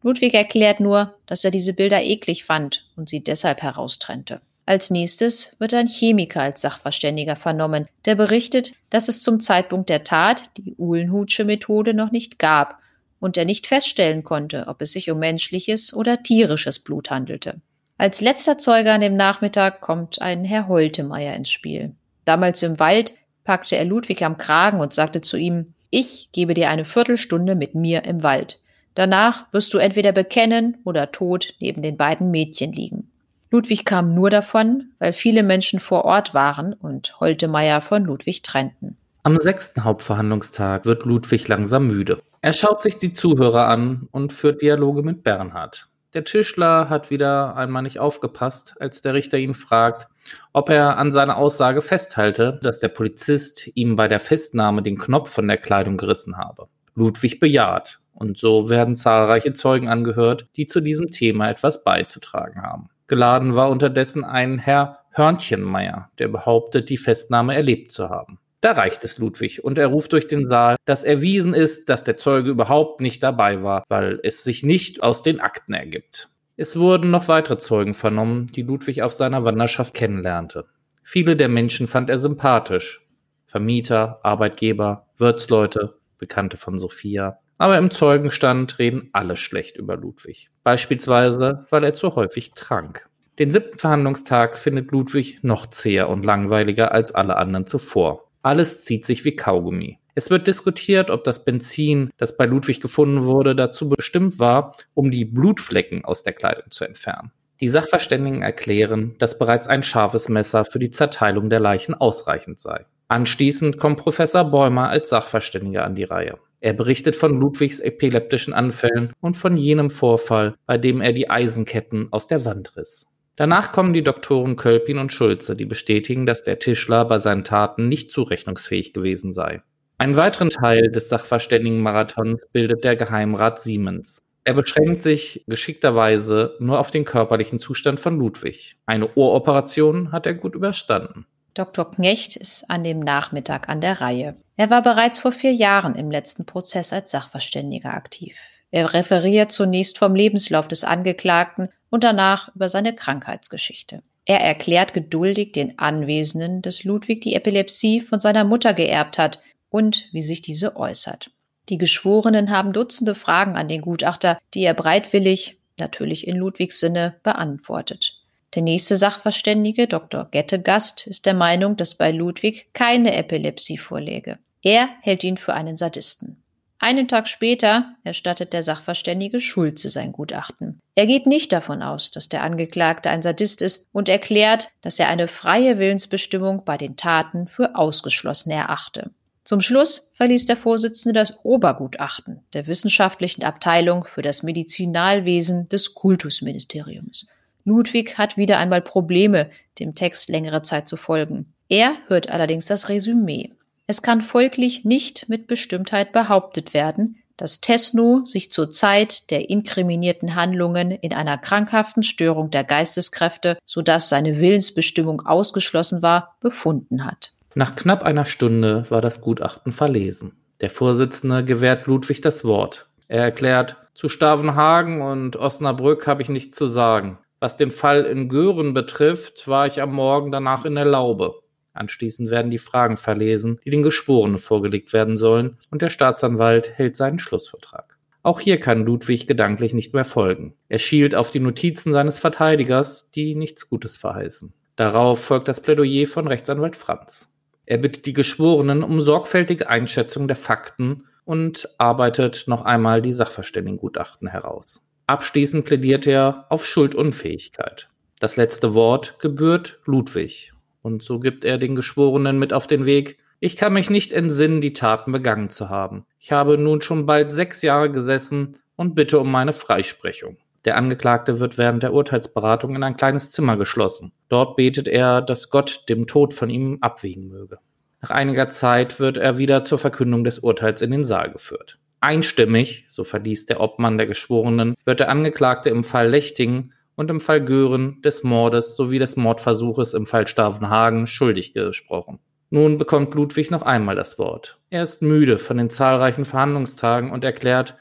Ludwig 0.08 0.32
erklärt 0.32 0.80
nur, 0.80 1.16
dass 1.26 1.44
er 1.44 1.50
diese 1.50 1.74
Bilder 1.74 2.02
eklig 2.02 2.42
fand 2.42 2.86
und 2.96 3.10
sie 3.10 3.22
deshalb 3.22 3.60
heraustrennte. 3.60 4.40
Als 4.64 4.88
nächstes 4.88 5.54
wird 5.58 5.74
ein 5.74 5.86
Chemiker 5.86 6.40
als 6.40 6.62
Sachverständiger 6.62 7.36
vernommen, 7.36 7.86
der 8.06 8.14
berichtet, 8.14 8.72
dass 8.88 9.08
es 9.08 9.22
zum 9.22 9.38
Zeitpunkt 9.38 9.90
der 9.90 10.04
Tat 10.04 10.44
die 10.56 10.74
Uhlenhutsche 10.78 11.44
Methode 11.44 11.92
noch 11.92 12.10
nicht 12.10 12.38
gab 12.38 12.78
und 13.20 13.36
er 13.36 13.44
nicht 13.44 13.66
feststellen 13.66 14.24
konnte, 14.24 14.64
ob 14.66 14.80
es 14.80 14.92
sich 14.92 15.10
um 15.10 15.18
menschliches 15.18 15.92
oder 15.92 16.22
tierisches 16.22 16.78
Blut 16.78 17.10
handelte. 17.10 17.60
Als 17.98 18.22
letzter 18.22 18.56
Zeuge 18.56 18.92
an 18.92 19.02
dem 19.02 19.14
Nachmittag 19.14 19.82
kommt 19.82 20.22
ein 20.22 20.42
Herr 20.42 20.68
Holtemeier 20.68 21.36
ins 21.36 21.50
Spiel. 21.50 21.94
Damals 22.24 22.62
im 22.62 22.78
Wald 22.78 23.12
packte 23.44 23.76
er 23.76 23.84
Ludwig 23.84 24.22
am 24.22 24.38
Kragen 24.38 24.80
und 24.80 24.94
sagte 24.94 25.20
zu 25.20 25.36
ihm, 25.36 25.74
ich 25.90 26.30
gebe 26.32 26.54
dir 26.54 26.70
eine 26.70 26.86
Viertelstunde 26.86 27.54
mit 27.54 27.74
mir 27.74 28.06
im 28.06 28.22
Wald. 28.22 28.58
Danach 28.98 29.44
wirst 29.52 29.72
du 29.74 29.78
entweder 29.78 30.10
bekennen 30.10 30.78
oder 30.82 31.12
tot 31.12 31.54
neben 31.60 31.82
den 31.82 31.96
beiden 31.96 32.32
Mädchen 32.32 32.72
liegen. 32.72 33.08
Ludwig 33.52 33.84
kam 33.84 34.12
nur 34.12 34.28
davon, 34.28 34.90
weil 34.98 35.12
viele 35.12 35.44
Menschen 35.44 35.78
vor 35.78 36.04
Ort 36.04 36.34
waren 36.34 36.72
und 36.72 37.14
Holtemeyer 37.20 37.80
von 37.80 38.06
Ludwig 38.06 38.42
trennten. 38.42 38.96
Am 39.22 39.38
sechsten 39.38 39.84
Hauptverhandlungstag 39.84 40.84
wird 40.84 41.04
Ludwig 41.04 41.46
langsam 41.46 41.86
müde. 41.86 42.20
Er 42.40 42.52
schaut 42.52 42.82
sich 42.82 42.98
die 42.98 43.12
Zuhörer 43.12 43.68
an 43.68 44.08
und 44.10 44.32
führt 44.32 44.62
Dialoge 44.62 45.04
mit 45.04 45.22
Bernhard. 45.22 45.86
Der 46.12 46.24
Tischler 46.24 46.90
hat 46.90 47.08
wieder 47.08 47.54
einmal 47.54 47.84
nicht 47.84 48.00
aufgepasst, 48.00 48.74
als 48.80 49.00
der 49.00 49.14
Richter 49.14 49.38
ihn 49.38 49.54
fragt, 49.54 50.08
ob 50.52 50.70
er 50.70 50.98
an 50.98 51.12
seiner 51.12 51.36
Aussage 51.36 51.82
festhalte, 51.82 52.58
dass 52.64 52.80
der 52.80 52.88
Polizist 52.88 53.70
ihm 53.76 53.94
bei 53.94 54.08
der 54.08 54.18
Festnahme 54.18 54.82
den 54.82 54.98
Knopf 54.98 55.30
von 55.30 55.46
der 55.46 55.58
Kleidung 55.58 55.98
gerissen 55.98 56.36
habe. 56.36 56.66
Ludwig 56.96 57.38
bejaht, 57.38 58.00
und 58.18 58.36
so 58.36 58.68
werden 58.68 58.96
zahlreiche 58.96 59.52
Zeugen 59.52 59.88
angehört, 59.88 60.46
die 60.56 60.66
zu 60.66 60.80
diesem 60.80 61.10
Thema 61.10 61.48
etwas 61.48 61.84
beizutragen 61.84 62.62
haben. 62.62 62.90
Geladen 63.06 63.54
war 63.54 63.70
unterdessen 63.70 64.24
ein 64.24 64.58
Herr 64.58 64.98
Hörnchenmeier, 65.12 66.10
der 66.18 66.28
behauptet, 66.28 66.90
die 66.90 66.96
Festnahme 66.96 67.54
erlebt 67.54 67.92
zu 67.92 68.10
haben. 68.10 68.38
Da 68.60 68.72
reicht 68.72 69.04
es 69.04 69.18
Ludwig 69.18 69.64
und 69.64 69.78
er 69.78 69.86
ruft 69.86 70.12
durch 70.12 70.26
den 70.26 70.48
Saal, 70.48 70.76
dass 70.84 71.04
erwiesen 71.04 71.54
ist, 71.54 71.88
dass 71.88 72.02
der 72.02 72.16
Zeuge 72.16 72.50
überhaupt 72.50 73.00
nicht 73.00 73.22
dabei 73.22 73.62
war, 73.62 73.84
weil 73.88 74.18
es 74.24 74.42
sich 74.42 74.64
nicht 74.64 75.02
aus 75.02 75.22
den 75.22 75.40
Akten 75.40 75.74
ergibt. 75.74 76.28
Es 76.56 76.76
wurden 76.76 77.12
noch 77.12 77.28
weitere 77.28 77.58
Zeugen 77.58 77.94
vernommen, 77.94 78.48
die 78.48 78.62
Ludwig 78.62 79.02
auf 79.02 79.12
seiner 79.12 79.44
Wanderschaft 79.44 79.94
kennenlernte. 79.94 80.66
Viele 81.04 81.36
der 81.36 81.48
Menschen 81.48 81.86
fand 81.86 82.10
er 82.10 82.18
sympathisch. 82.18 83.06
Vermieter, 83.46 84.18
Arbeitgeber, 84.24 85.06
Wirtsleute, 85.18 85.94
Bekannte 86.18 86.56
von 86.56 86.78
Sophia. 86.78 87.38
Aber 87.58 87.76
im 87.76 87.90
Zeugenstand 87.90 88.78
reden 88.78 89.10
alle 89.12 89.36
schlecht 89.36 89.76
über 89.76 89.96
Ludwig. 89.96 90.50
Beispielsweise, 90.62 91.66
weil 91.70 91.84
er 91.84 91.92
zu 91.92 92.14
häufig 92.14 92.52
trank. 92.52 93.04
Den 93.38 93.50
siebten 93.50 93.78
Verhandlungstag 93.78 94.58
findet 94.58 94.90
Ludwig 94.90 95.40
noch 95.42 95.66
zäher 95.66 96.08
und 96.08 96.24
langweiliger 96.24 96.92
als 96.92 97.14
alle 97.14 97.36
anderen 97.36 97.66
zuvor. 97.66 98.28
Alles 98.42 98.84
zieht 98.84 99.04
sich 99.04 99.24
wie 99.24 99.36
Kaugummi. 99.36 99.98
Es 100.14 100.30
wird 100.30 100.46
diskutiert, 100.48 101.10
ob 101.10 101.22
das 101.22 101.44
Benzin, 101.44 102.10
das 102.16 102.36
bei 102.36 102.46
Ludwig 102.46 102.80
gefunden 102.80 103.24
wurde, 103.24 103.54
dazu 103.54 103.88
bestimmt 103.88 104.40
war, 104.40 104.72
um 104.94 105.10
die 105.12 105.24
Blutflecken 105.24 106.04
aus 106.04 106.24
der 106.24 106.32
Kleidung 106.32 106.70
zu 106.70 106.84
entfernen. 106.84 107.30
Die 107.60 107.68
Sachverständigen 107.68 108.42
erklären, 108.42 109.14
dass 109.18 109.38
bereits 109.38 109.68
ein 109.68 109.82
scharfes 109.82 110.28
Messer 110.28 110.64
für 110.64 110.78
die 110.78 110.90
Zerteilung 110.90 111.50
der 111.50 111.60
Leichen 111.60 111.94
ausreichend 111.94 112.60
sei. 112.60 112.86
Anschließend 113.08 113.78
kommt 113.78 113.98
Professor 113.98 114.44
Bäumer 114.44 114.88
als 114.88 115.08
Sachverständiger 115.08 115.84
an 115.84 115.94
die 115.94 116.04
Reihe. 116.04 116.38
Er 116.60 116.72
berichtet 116.72 117.14
von 117.14 117.38
Ludwigs 117.38 117.78
epileptischen 117.78 118.52
Anfällen 118.52 119.12
und 119.20 119.36
von 119.36 119.56
jenem 119.56 119.90
Vorfall, 119.90 120.54
bei 120.66 120.76
dem 120.76 121.00
er 121.00 121.12
die 121.12 121.30
Eisenketten 121.30 122.08
aus 122.10 122.26
der 122.26 122.44
Wand 122.44 122.76
riss. 122.76 123.06
Danach 123.36 123.70
kommen 123.70 123.92
die 123.92 124.02
Doktoren 124.02 124.56
Kölpin 124.56 124.98
und 124.98 125.12
Schulze, 125.12 125.54
die 125.54 125.64
bestätigen, 125.64 126.26
dass 126.26 126.42
der 126.42 126.58
Tischler 126.58 127.04
bei 127.04 127.20
seinen 127.20 127.44
Taten 127.44 127.88
nicht 127.88 128.10
zurechnungsfähig 128.10 128.92
gewesen 128.92 129.32
sei. 129.32 129.62
Einen 129.98 130.16
weiteren 130.16 130.50
Teil 130.50 130.90
des 130.90 131.08
Sachverständigen-Marathons 131.08 132.46
bildet 132.52 132.82
der 132.82 132.96
Geheimrat 132.96 133.60
Siemens. 133.60 134.18
Er 134.42 134.54
beschränkt 134.54 135.02
sich 135.02 135.44
geschickterweise 135.46 136.56
nur 136.58 136.80
auf 136.80 136.90
den 136.90 137.04
körperlichen 137.04 137.58
Zustand 137.58 138.00
von 138.00 138.18
Ludwig. 138.18 138.76
Eine 138.86 139.14
Ohroperation 139.14 140.10
hat 140.10 140.26
er 140.26 140.34
gut 140.34 140.54
überstanden. 140.54 141.26
Dr. 141.58 141.90
Knecht 141.90 142.36
ist 142.36 142.70
an 142.70 142.84
dem 142.84 143.00
Nachmittag 143.00 143.68
an 143.68 143.80
der 143.80 144.00
Reihe. 144.00 144.36
Er 144.56 144.70
war 144.70 144.80
bereits 144.80 145.18
vor 145.18 145.32
vier 145.32 145.52
Jahren 145.52 145.96
im 145.96 146.08
letzten 146.08 146.46
Prozess 146.46 146.92
als 146.92 147.10
Sachverständiger 147.10 147.92
aktiv. 147.92 148.36
Er 148.70 148.94
referiert 148.94 149.50
zunächst 149.50 149.98
vom 149.98 150.14
Lebenslauf 150.14 150.68
des 150.68 150.84
Angeklagten 150.84 151.68
und 151.90 152.04
danach 152.04 152.54
über 152.54 152.68
seine 152.68 152.94
Krankheitsgeschichte. 152.94 154.02
Er 154.24 154.40
erklärt 154.40 154.94
geduldig 154.94 155.52
den 155.52 155.78
Anwesenden, 155.80 156.62
dass 156.62 156.84
Ludwig 156.84 157.22
die 157.22 157.34
Epilepsie 157.34 158.02
von 158.02 158.20
seiner 158.20 158.44
Mutter 158.44 158.72
geerbt 158.74 159.18
hat 159.18 159.40
und 159.68 160.04
wie 160.12 160.22
sich 160.22 160.42
diese 160.42 160.76
äußert. 160.76 161.32
Die 161.70 161.78
Geschworenen 161.78 162.50
haben 162.50 162.72
Dutzende 162.72 163.14
Fragen 163.14 163.56
an 163.56 163.68
den 163.68 163.80
Gutachter, 163.80 164.38
die 164.54 164.62
er 164.62 164.74
breitwillig, 164.74 165.58
natürlich 165.76 166.28
in 166.28 166.36
Ludwigs 166.36 166.78
Sinne, 166.78 167.16
beantwortet. 167.22 168.17
Der 168.54 168.62
nächste 168.62 168.96
Sachverständige, 168.96 169.86
Dr. 169.86 170.26
Gettegast, 170.30 171.06
ist 171.06 171.26
der 171.26 171.34
Meinung, 171.34 171.76
dass 171.76 171.94
bei 171.94 172.10
Ludwig 172.10 172.72
keine 172.72 173.14
Epilepsie 173.14 173.76
vorläge. 173.76 174.38
Er 174.62 174.88
hält 175.02 175.22
ihn 175.22 175.36
für 175.36 175.54
einen 175.54 175.76
Sadisten. 175.76 176.42
Einen 176.80 177.08
Tag 177.08 177.28
später 177.28 177.94
erstattet 178.04 178.52
der 178.52 178.62
Sachverständige 178.62 179.40
Schulze 179.40 179.88
sein 179.88 180.12
Gutachten. 180.12 180.78
Er 180.94 181.06
geht 181.06 181.26
nicht 181.26 181.52
davon 181.52 181.82
aus, 181.82 182.12
dass 182.12 182.28
der 182.28 182.42
Angeklagte 182.42 183.10
ein 183.10 183.22
Sadist 183.22 183.62
ist 183.62 183.88
und 183.92 184.08
erklärt, 184.08 184.70
dass 184.80 184.98
er 184.98 185.08
eine 185.08 185.26
freie 185.26 185.78
Willensbestimmung 185.78 186.64
bei 186.64 186.76
den 186.76 186.96
Taten 186.96 187.48
für 187.48 187.74
ausgeschlossen 187.74 188.50
erachte. 188.50 189.10
Zum 189.42 189.60
Schluss 189.60 190.10
verließ 190.14 190.46
der 190.46 190.56
Vorsitzende 190.56 191.18
das 191.18 191.34
Obergutachten 191.42 192.42
der 192.52 192.66
wissenschaftlichen 192.66 193.42
Abteilung 193.42 194.04
für 194.04 194.22
das 194.22 194.42
Medizinalwesen 194.42 195.68
des 195.68 195.94
Kultusministeriums. 195.94 197.26
Ludwig 197.68 198.18
hat 198.18 198.36
wieder 198.36 198.58
einmal 198.58 198.80
Probleme, 198.80 199.50
dem 199.78 199.94
Text 199.94 200.28
längere 200.28 200.62
Zeit 200.62 200.88
zu 200.88 200.96
folgen. 200.96 201.52
Er 201.68 201.96
hört 202.08 202.30
allerdings 202.30 202.66
das 202.66 202.88
Resümee. 202.88 203.52
Es 203.86 204.02
kann 204.02 204.22
folglich 204.22 204.84
nicht 204.84 205.28
mit 205.28 205.46
Bestimmtheit 205.46 206.12
behauptet 206.12 206.74
werden, 206.74 207.18
dass 207.36 207.60
Tesno 207.60 208.24
sich 208.24 208.50
zur 208.50 208.68
Zeit 208.68 209.30
der 209.30 209.48
inkriminierten 209.48 210.34
Handlungen 210.34 210.90
in 210.90 211.14
einer 211.14 211.38
krankhaften 211.38 212.02
Störung 212.02 212.50
der 212.50 212.64
Geisteskräfte, 212.64 213.58
sodass 213.64 214.08
seine 214.08 214.40
Willensbestimmung 214.40 215.24
ausgeschlossen 215.24 216.02
war, 216.02 216.36
befunden 216.40 217.04
hat. 217.04 217.32
Nach 217.54 217.76
knapp 217.76 218.02
einer 218.02 218.26
Stunde 218.26 218.86
war 218.90 219.00
das 219.00 219.20
Gutachten 219.20 219.72
verlesen. 219.72 220.32
Der 220.60 220.70
Vorsitzende 220.70 221.44
gewährt 221.44 221.86
Ludwig 221.86 222.20
das 222.20 222.44
Wort. 222.44 222.88
Er 223.06 223.22
erklärt, 223.22 223.76
zu 223.94 224.08
Stavenhagen 224.08 225.00
und 225.00 225.36
Osnabrück 225.36 226.06
habe 226.06 226.22
ich 226.22 226.28
nichts 226.28 226.58
zu 226.58 226.66
sagen. 226.66 227.18
Was 227.40 227.56
den 227.56 227.70
Fall 227.70 228.04
in 228.04 228.28
Göhren 228.28 228.74
betrifft, 228.74 229.46
war 229.46 229.66
ich 229.66 229.80
am 229.80 229.92
Morgen 229.92 230.32
danach 230.32 230.64
in 230.64 230.74
der 230.74 230.84
Laube. 230.84 231.34
Anschließend 231.72 232.30
werden 232.30 232.50
die 232.50 232.58
Fragen 232.58 232.96
verlesen, 232.96 233.60
die 233.64 233.70
den 233.70 233.84
Geschworenen 233.84 234.38
vorgelegt 234.38 234.92
werden 234.92 235.16
sollen, 235.16 235.58
und 235.70 235.80
der 235.80 235.90
Staatsanwalt 235.90 236.72
hält 236.76 236.96
seinen 236.96 237.20
Schlussvertrag. 237.20 237.96
Auch 238.24 238.40
hier 238.40 238.58
kann 238.58 238.84
Ludwig 238.84 239.28
gedanklich 239.28 239.72
nicht 239.72 239.94
mehr 239.94 240.04
folgen. 240.04 240.54
Er 240.68 240.80
schielt 240.80 241.14
auf 241.14 241.30
die 241.30 241.40
Notizen 241.40 241.92
seines 241.92 242.18
Verteidigers, 242.18 243.10
die 243.10 243.36
nichts 243.36 243.68
Gutes 243.68 243.96
verheißen. 243.96 244.52
Darauf 244.74 245.20
folgt 245.20 245.46
das 245.46 245.60
Plädoyer 245.60 246.06
von 246.06 246.26
Rechtsanwalt 246.26 246.76
Franz. 246.76 247.32
Er 247.64 247.78
bittet 247.78 248.06
die 248.06 248.12
Geschworenen 248.12 248.82
um 248.82 249.00
sorgfältige 249.00 249.68
Einschätzung 249.68 250.26
der 250.26 250.36
Fakten 250.36 251.04
und 251.24 251.68
arbeitet 251.78 252.44
noch 252.46 252.64
einmal 252.64 253.02
die 253.02 253.12
Sachverständigengutachten 253.12 254.28
heraus. 254.28 254.82
Abschließend 255.08 255.64
plädiert 255.64 256.06
er 256.06 256.46
auf 256.50 256.64
Schuldunfähigkeit. 256.64 257.88
Das 258.20 258.36
letzte 258.36 258.74
Wort 258.74 259.18
gebührt 259.18 259.80
Ludwig 259.86 260.52
und 260.82 261.02
so 261.02 261.18
gibt 261.18 261.44
er 261.44 261.58
den 261.58 261.74
Geschworenen 261.74 262.38
mit 262.38 262.52
auf 262.52 262.66
den 262.66 262.84
Weg, 262.84 263.18
ich 263.40 263.56
kann 263.56 263.72
mich 263.72 263.88
nicht 263.88 264.12
entsinnen, 264.12 264.60
die 264.60 264.74
Taten 264.74 265.12
begangen 265.12 265.48
zu 265.48 265.70
haben. 265.70 266.04
Ich 266.18 266.32
habe 266.32 266.58
nun 266.58 266.82
schon 266.82 267.06
bald 267.06 267.32
sechs 267.32 267.62
Jahre 267.62 267.90
gesessen 267.90 268.58
und 268.76 268.94
bitte 268.94 269.18
um 269.18 269.30
meine 269.30 269.52
Freisprechung. 269.54 270.36
Der 270.66 270.76
Angeklagte 270.76 271.40
wird 271.40 271.56
während 271.56 271.82
der 271.82 271.94
Urteilsberatung 271.94 272.74
in 272.74 272.82
ein 272.82 272.96
kleines 272.96 273.30
Zimmer 273.30 273.56
geschlossen. 273.56 274.12
Dort 274.28 274.56
betet 274.56 274.88
er, 274.88 275.22
dass 275.22 275.48
Gott 275.48 275.88
dem 275.88 276.06
Tod 276.06 276.34
von 276.34 276.50
ihm 276.50 276.78
abwiegen 276.82 277.28
möge. 277.28 277.58
Nach 278.02 278.10
einiger 278.10 278.50
Zeit 278.50 279.00
wird 279.00 279.16
er 279.16 279.38
wieder 279.38 279.62
zur 279.62 279.78
Verkündung 279.78 280.24
des 280.24 280.40
Urteils 280.40 280.82
in 280.82 280.90
den 280.90 281.04
Saal 281.04 281.30
geführt. 281.30 281.78
Einstimmig, 282.00 282.84
so 282.88 283.04
verließ 283.04 283.46
der 283.46 283.60
Obmann 283.60 283.98
der 283.98 284.06
Geschworenen, 284.06 284.74
wird 284.84 285.00
der 285.00 285.10
Angeklagte 285.10 285.70
im 285.70 285.84
Fall 285.84 286.08
Lechting 286.08 286.72
und 286.94 287.10
im 287.10 287.20
Fall 287.20 287.44
Gören 287.44 288.02
des 288.02 288.24
Mordes 288.24 288.76
sowie 288.76 288.98
des 288.98 289.16
Mordversuches 289.16 289.94
im 289.94 290.06
Fall 290.06 290.26
Stavenhagen 290.26 291.06
schuldig 291.06 291.54
gesprochen. 291.54 292.18
Nun 292.50 292.78
bekommt 292.78 293.14
Ludwig 293.14 293.50
noch 293.50 293.62
einmal 293.62 293.94
das 293.94 294.18
Wort. 294.18 294.58
Er 294.70 294.82
ist 294.82 295.02
müde 295.02 295.38
von 295.38 295.58
den 295.58 295.70
zahlreichen 295.70 296.24
Verhandlungstagen 296.24 297.10
und 297.10 297.24
erklärt, 297.24 297.76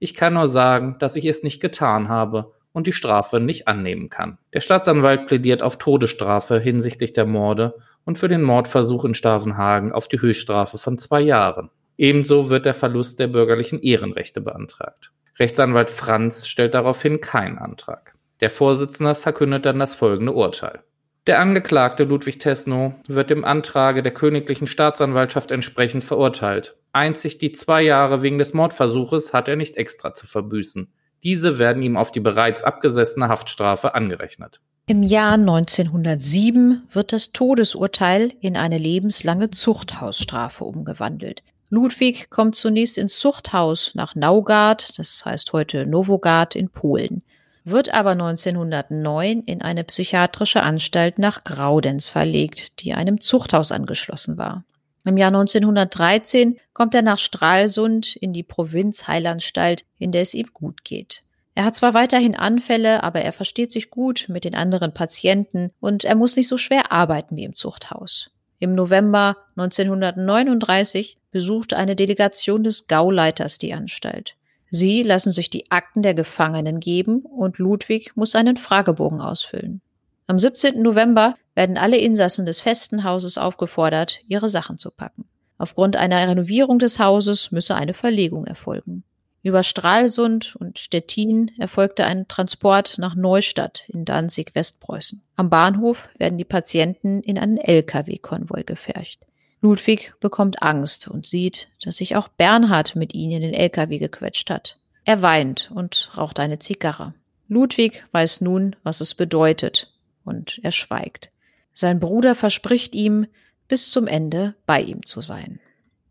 ich 0.00 0.14
kann 0.14 0.34
nur 0.34 0.48
sagen, 0.48 0.96
dass 0.98 1.16
ich 1.16 1.24
es 1.24 1.42
nicht 1.42 1.60
getan 1.60 2.08
habe 2.08 2.52
und 2.72 2.86
die 2.86 2.92
Strafe 2.92 3.40
nicht 3.40 3.68
annehmen 3.68 4.08
kann. 4.08 4.38
Der 4.52 4.60
Staatsanwalt 4.60 5.26
plädiert 5.26 5.62
auf 5.62 5.78
Todesstrafe 5.78 6.58
hinsichtlich 6.58 7.12
der 7.12 7.26
Morde 7.26 7.74
und 8.04 8.18
für 8.18 8.28
den 8.28 8.42
Mordversuch 8.42 9.04
in 9.04 9.14
Stavenhagen 9.14 9.92
auf 9.92 10.08
die 10.08 10.20
Höchststrafe 10.20 10.78
von 10.78 10.98
zwei 10.98 11.20
Jahren. 11.20 11.70
Ebenso 11.98 12.48
wird 12.48 12.64
der 12.64 12.74
Verlust 12.74 13.18
der 13.18 13.26
bürgerlichen 13.26 13.82
Ehrenrechte 13.82 14.40
beantragt. 14.40 15.10
Rechtsanwalt 15.38 15.90
Franz 15.90 16.46
stellt 16.46 16.74
daraufhin 16.74 17.20
keinen 17.20 17.58
Antrag. 17.58 18.14
Der 18.40 18.50
Vorsitzende 18.50 19.16
verkündet 19.16 19.66
dann 19.66 19.80
das 19.80 19.94
folgende 19.94 20.32
Urteil. 20.32 20.80
Der 21.26 21.40
Angeklagte 21.40 22.04
Ludwig 22.04 22.38
Tesno 22.38 22.94
wird 23.06 23.30
dem 23.30 23.44
Antrage 23.44 24.02
der 24.02 24.14
königlichen 24.14 24.68
Staatsanwaltschaft 24.68 25.50
entsprechend 25.50 26.04
verurteilt. 26.04 26.76
Einzig 26.92 27.38
die 27.38 27.52
zwei 27.52 27.82
Jahre 27.82 28.22
wegen 28.22 28.38
des 28.38 28.54
Mordversuches 28.54 29.32
hat 29.32 29.48
er 29.48 29.56
nicht 29.56 29.76
extra 29.76 30.14
zu 30.14 30.26
verbüßen. 30.26 30.92
Diese 31.24 31.58
werden 31.58 31.82
ihm 31.82 31.96
auf 31.96 32.12
die 32.12 32.20
bereits 32.20 32.62
abgesessene 32.62 33.28
Haftstrafe 33.28 33.94
angerechnet. 33.94 34.60
Im 34.86 35.02
Jahr 35.02 35.32
1907 35.34 36.82
wird 36.92 37.12
das 37.12 37.32
Todesurteil 37.32 38.32
in 38.40 38.56
eine 38.56 38.78
lebenslange 38.78 39.50
Zuchthausstrafe 39.50 40.64
umgewandelt. 40.64 41.42
Ludwig 41.70 42.30
kommt 42.30 42.56
zunächst 42.56 42.96
ins 42.96 43.18
Zuchthaus 43.18 43.94
nach 43.94 44.14
Naugard, 44.14 44.98
das 44.98 45.22
heißt 45.24 45.52
heute 45.52 45.84
Nowogard 45.84 46.56
in 46.56 46.70
Polen, 46.70 47.22
wird 47.64 47.92
aber 47.92 48.12
1909 48.12 49.42
in 49.42 49.60
eine 49.60 49.84
psychiatrische 49.84 50.62
Anstalt 50.62 51.18
nach 51.18 51.44
Graudenz 51.44 52.08
verlegt, 52.08 52.80
die 52.80 52.94
einem 52.94 53.20
Zuchthaus 53.20 53.70
angeschlossen 53.70 54.38
war. 54.38 54.64
Im 55.04 55.18
Jahr 55.18 55.28
1913 55.28 56.58
kommt 56.72 56.94
er 56.94 57.02
nach 57.02 57.18
Stralsund 57.18 58.16
in 58.16 58.32
die 58.32 58.42
Provinzheilanstalt, 58.42 59.84
in 59.98 60.10
der 60.10 60.22
es 60.22 60.34
ihm 60.34 60.48
gut 60.52 60.84
geht. 60.84 61.22
Er 61.54 61.64
hat 61.64 61.74
zwar 61.74 61.92
weiterhin 61.92 62.34
Anfälle, 62.34 63.02
aber 63.02 63.20
er 63.20 63.32
versteht 63.32 63.72
sich 63.72 63.90
gut 63.90 64.26
mit 64.28 64.44
den 64.44 64.54
anderen 64.54 64.94
Patienten 64.94 65.72
und 65.80 66.04
er 66.04 66.14
muss 66.14 66.36
nicht 66.36 66.48
so 66.48 66.56
schwer 66.56 66.92
arbeiten 66.92 67.36
wie 67.36 67.44
im 67.44 67.54
Zuchthaus. 67.54 68.30
Im 68.58 68.74
November 68.74 69.36
1939 69.56 71.18
besuchte 71.38 71.76
eine 71.76 71.94
Delegation 71.94 72.64
des 72.64 72.88
Gauleiters 72.88 73.58
die 73.58 73.72
Anstalt. 73.72 74.34
Sie 74.70 75.04
lassen 75.04 75.30
sich 75.30 75.50
die 75.50 75.70
Akten 75.70 76.02
der 76.02 76.14
Gefangenen 76.14 76.80
geben 76.80 77.20
und 77.20 77.58
Ludwig 77.58 78.16
muss 78.16 78.34
einen 78.34 78.56
Fragebogen 78.56 79.20
ausfüllen. 79.20 79.80
Am 80.26 80.36
17. 80.36 80.82
November 80.82 81.36
werden 81.54 81.78
alle 81.78 81.96
Insassen 81.96 82.44
des 82.44 82.58
festen 82.58 83.04
Hauses 83.04 83.38
aufgefordert, 83.38 84.18
ihre 84.26 84.48
Sachen 84.48 84.78
zu 84.78 84.90
packen. 84.90 85.26
Aufgrund 85.58 85.94
einer 85.94 86.26
Renovierung 86.26 86.80
des 86.80 86.98
Hauses 86.98 87.52
müsse 87.52 87.76
eine 87.76 87.94
Verlegung 87.94 88.44
erfolgen. 88.44 89.04
Über 89.44 89.62
Stralsund 89.62 90.56
und 90.56 90.80
Stettin 90.80 91.52
erfolgte 91.56 92.04
ein 92.04 92.26
Transport 92.26 92.98
nach 92.98 93.14
Neustadt 93.14 93.84
in 93.86 94.04
Danzig-Westpreußen. 94.04 95.22
Am 95.36 95.50
Bahnhof 95.50 96.08
werden 96.18 96.36
die 96.36 96.44
Patienten 96.44 97.20
in 97.20 97.38
einen 97.38 97.58
Lkw-Konvoi 97.58 98.64
gefercht. 98.64 99.27
Ludwig 99.60 100.14
bekommt 100.20 100.62
Angst 100.62 101.08
und 101.08 101.26
sieht, 101.26 101.68
dass 101.82 101.96
sich 101.96 102.16
auch 102.16 102.28
Bernhard 102.28 102.94
mit 102.94 103.14
ihnen 103.14 103.42
in 103.42 103.42
den 103.42 103.54
Lkw 103.54 103.98
gequetscht 103.98 104.50
hat. 104.50 104.78
Er 105.04 105.22
weint 105.22 105.70
und 105.74 106.10
raucht 106.16 106.38
eine 106.38 106.58
Zigarre. 106.58 107.14
Ludwig 107.48 108.04
weiß 108.12 108.42
nun, 108.42 108.76
was 108.82 109.00
es 109.00 109.14
bedeutet, 109.14 109.92
und 110.24 110.60
er 110.62 110.70
schweigt. 110.70 111.30
Sein 111.72 111.98
Bruder 111.98 112.34
verspricht 112.34 112.94
ihm, 112.94 113.26
bis 113.68 113.90
zum 113.90 114.06
Ende 114.06 114.54
bei 114.66 114.80
ihm 114.80 115.04
zu 115.04 115.20
sein. 115.20 115.60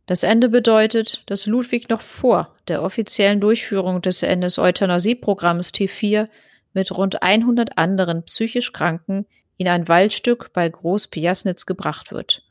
Das 0.08 0.24
Ende 0.24 0.50
bedeutet, 0.50 1.24
dass 1.26 1.46
Ludwig 1.46 1.90
noch 1.90 2.02
vor 2.02 2.56
der 2.68 2.82
offiziellen 2.82 3.42
Durchführung 3.42 4.02
des 4.02 4.24
NS-Euthanasie-Programms 4.24 5.74
T4 5.74 6.30
mit 6.74 6.92
rund 6.92 7.22
100 7.22 7.78
anderen 7.78 8.24
psychisch 8.24 8.72
Kranken 8.72 9.26
in 9.58 9.68
ein 9.68 9.88
Waldstück 9.88 10.54
bei 10.54 10.70
Groß-Piasnitz 10.70 11.66
gebracht 11.66 12.12
wird, 12.12 12.44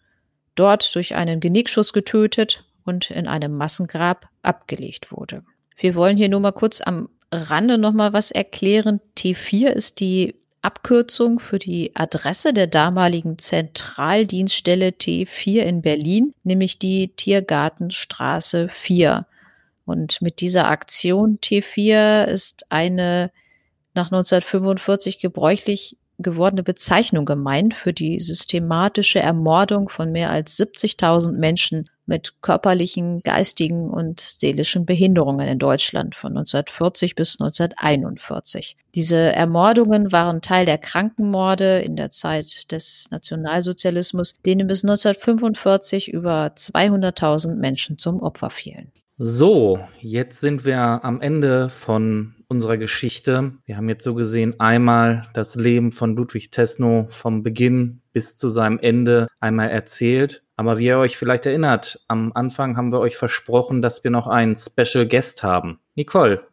dort 0.56 0.94
durch 0.94 1.14
einen 1.14 1.40
Genickschuss 1.40 1.92
getötet 1.92 2.64
und 2.84 3.10
in 3.10 3.28
einem 3.28 3.56
Massengrab 3.56 4.28
abgelegt 4.42 5.12
wurde. 5.12 5.44
Wir 5.76 5.94
wollen 5.94 6.16
hier 6.16 6.28
nur 6.28 6.40
mal 6.40 6.52
kurz 6.52 6.80
am 6.80 7.08
Rande 7.32 7.78
noch 7.78 7.92
mal 7.92 8.12
was 8.12 8.30
erklären. 8.30 9.00
T4 9.16 9.68
ist 9.68 10.00
die 10.00 10.34
Abkürzung 10.62 11.38
für 11.38 11.58
die 11.58 11.94
Adresse 11.94 12.52
der 12.52 12.66
damaligen 12.66 13.38
Zentraldienststelle 13.38 14.88
T4 14.88 15.60
in 15.60 15.82
Berlin, 15.82 16.34
nämlich 16.42 16.78
die 16.78 17.08
Tiergartenstraße 17.14 18.68
4. 18.68 19.26
Und 19.84 20.20
mit 20.22 20.40
dieser 20.40 20.68
Aktion 20.68 21.38
T4 21.38 22.24
ist 22.24 22.66
eine 22.70 23.30
nach 23.94 24.06
1945 24.06 25.20
gebräuchlich 25.20 25.96
gewordene 26.18 26.62
Bezeichnung 26.62 27.24
gemeint 27.24 27.74
für 27.74 27.92
die 27.92 28.20
systematische 28.20 29.20
Ermordung 29.20 29.88
von 29.88 30.12
mehr 30.12 30.30
als 30.30 30.58
70.000 30.58 31.32
Menschen 31.32 31.90
mit 32.06 32.34
körperlichen, 32.40 33.20
geistigen 33.22 33.90
und 33.90 34.20
seelischen 34.20 34.86
Behinderungen 34.86 35.48
in 35.48 35.58
Deutschland 35.58 36.14
von 36.14 36.30
1940 36.36 37.16
bis 37.16 37.40
1941. 37.40 38.76
Diese 38.94 39.16
Ermordungen 39.16 40.12
waren 40.12 40.40
Teil 40.40 40.66
der 40.66 40.78
Krankenmorde 40.78 41.80
in 41.80 41.96
der 41.96 42.10
Zeit 42.10 42.70
des 42.70 43.08
Nationalsozialismus, 43.10 44.36
denen 44.46 44.68
bis 44.68 44.84
1945 44.84 46.12
über 46.12 46.46
200.000 46.56 47.56
Menschen 47.56 47.98
zum 47.98 48.22
Opfer 48.22 48.50
fielen. 48.50 48.92
So, 49.18 49.80
jetzt 50.00 50.40
sind 50.40 50.64
wir 50.64 50.78
am 50.78 51.20
Ende 51.20 51.70
von 51.70 52.35
unserer 52.48 52.76
Geschichte. 52.76 53.52
Wir 53.64 53.76
haben 53.76 53.88
jetzt 53.88 54.04
so 54.04 54.14
gesehen 54.14 54.58
einmal 54.60 55.26
das 55.34 55.54
Leben 55.54 55.92
von 55.92 56.14
Ludwig 56.16 56.50
Tesno 56.50 57.08
vom 57.10 57.42
Beginn 57.42 58.02
bis 58.12 58.36
zu 58.36 58.48
seinem 58.48 58.78
Ende 58.78 59.26
einmal 59.40 59.70
erzählt. 59.70 60.42
Aber 60.56 60.78
wie 60.78 60.86
ihr 60.86 60.98
euch 60.98 61.16
vielleicht 61.16 61.46
erinnert, 61.46 62.00
am 62.08 62.32
Anfang 62.34 62.76
haben 62.76 62.92
wir 62.92 63.00
euch 63.00 63.16
versprochen, 63.16 63.82
dass 63.82 64.04
wir 64.04 64.10
noch 64.10 64.26
einen 64.26 64.56
Special 64.56 65.06
Guest 65.06 65.42
haben. 65.42 65.80
Nicole, 65.94 66.46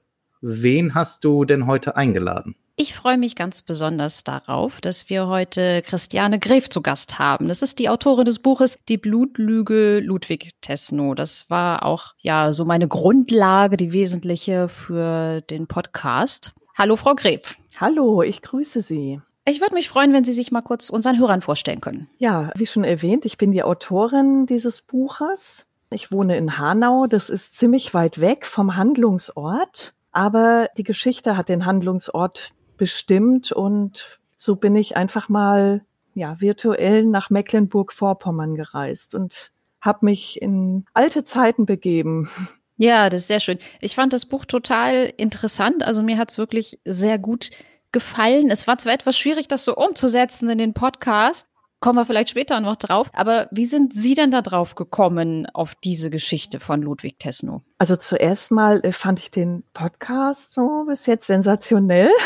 wen 0.44 0.94
hast 0.94 1.24
du 1.24 1.46
denn 1.46 1.66
heute 1.66 1.96
eingeladen? 1.96 2.56
Ich 2.76 2.96
freue 2.96 3.18
mich 3.18 3.36
ganz 3.36 3.62
besonders 3.62 4.24
darauf, 4.24 4.82
dass 4.82 5.10
wir 5.10 5.28
heute 5.28 5.82
Christiane 5.84 6.40
Gref 6.40 6.70
zu 6.70 6.82
Gast 6.82 7.18
haben. 7.18 7.48
Das 7.48 7.62
ist 7.62 7.80
die 7.80 7.88
Autorin 7.88 8.26
des 8.26 8.40
Buches 8.40 8.80
Die 8.90 8.98
Blutlüge 8.98 10.00
Ludwig 10.00 10.52
Tesno. 10.62 11.14
Das 11.14 11.50
war 11.50 11.86
auch 11.86 12.14
ja 12.18 12.52
so 12.52 12.66
meine 12.66 12.88
Grundlage, 12.88 13.78
die 13.78 13.94
wesentliche 13.94 14.70
für 14.70 15.42
den 15.42 15.68
Podcast. 15.68 16.54
Hallo, 16.76 16.96
Frau 16.96 17.14
Gref. 17.16 17.56
Hallo, 17.80 18.22
ich 18.22 18.42
grüße 18.42 18.82
Sie. 18.82 19.22
Ich 19.46 19.62
würde 19.62 19.76
mich 19.76 19.90
freuen, 19.90 20.14
wenn 20.14 20.24
Sie 20.24 20.34
sich 20.34 20.52
mal 20.52 20.62
kurz 20.62 20.90
unseren 20.90 21.20
Hörern 21.20 21.42
vorstellen 21.42 21.80
können. 21.80 22.10
Ja, 22.18 22.50
wie 22.56 22.66
schon 22.66 22.84
erwähnt, 22.84 23.26
ich 23.26 23.38
bin 23.38 23.52
die 23.52 23.64
Autorin 23.64 24.46
dieses 24.46 24.82
Buches. 24.82 25.68
Ich 25.92 26.12
wohne 26.12 26.38
in 26.38 26.58
Hanau. 26.58 27.06
Das 27.08 27.30
ist 27.30 27.56
ziemlich 27.56 27.94
weit 27.94 28.20
weg 28.20 28.48
vom 28.48 28.76
Handlungsort. 28.76 29.94
Aber 30.14 30.70
die 30.78 30.84
Geschichte 30.84 31.36
hat 31.36 31.50
den 31.50 31.66
Handlungsort 31.66 32.54
bestimmt 32.78 33.52
und 33.52 34.20
so 34.36 34.56
bin 34.56 34.76
ich 34.76 34.96
einfach 34.96 35.28
mal 35.28 35.82
ja 36.14 36.40
virtuell 36.40 37.04
nach 37.04 37.30
Mecklenburg-Vorpommern 37.30 38.56
gereist 38.56 39.16
und 39.16 39.52
habe 39.82 40.06
mich 40.06 40.42
in 40.42 40.86
alte 40.94 41.24
Zeiten 41.24 41.66
begeben. 41.66 42.30
Ja, 42.78 43.10
das 43.10 43.24
ist 43.24 43.28
sehr 43.28 43.40
schön. 43.40 43.60
Ich 43.82 43.96
fand 43.96 44.14
das 44.14 44.26
Buch 44.26 44.46
total 44.46 45.14
interessant. 45.18 45.84
Also 45.84 46.02
mir 46.02 46.18
hat 46.18 46.32
es 46.32 46.38
wirklich 46.38 46.80
sehr 46.86 47.20
gut 47.20 47.52
gefallen. 47.92 48.50
Es 48.50 48.68
war 48.68 48.78
zwar 48.78 48.94
etwas 48.94 49.18
schwierig, 49.18 49.48
das 49.48 49.64
so 49.64 49.76
umzusetzen 49.76 50.50
in 50.50 50.58
den 50.58 50.74
Podcast, 50.74 51.48
kommen 51.84 52.00
wir 52.00 52.06
vielleicht 52.06 52.30
später 52.30 52.62
noch 52.62 52.78
drauf. 52.78 53.10
Aber 53.12 53.50
wie 53.52 53.66
sind 53.66 53.94
Sie 53.94 54.16
denn 54.16 54.32
da 54.32 54.42
drauf 54.42 54.76
gekommen 54.76 55.48
auf 55.54 55.76
diese 55.76 56.10
Geschichte 56.10 56.62
von 56.62 56.82
Ludwig 56.82 57.20
Tesno? 57.20 57.62
Also 57.78 57.98
zuerst 57.98 58.52
mal 58.52 58.80
äh, 58.86 58.94
fand 58.94 59.20
ich 59.20 59.32
den 59.32 59.66
Podcast 59.74 60.54
so 60.54 60.86
bis 60.88 61.06
jetzt 61.06 61.28
sensationell. 61.28 62.10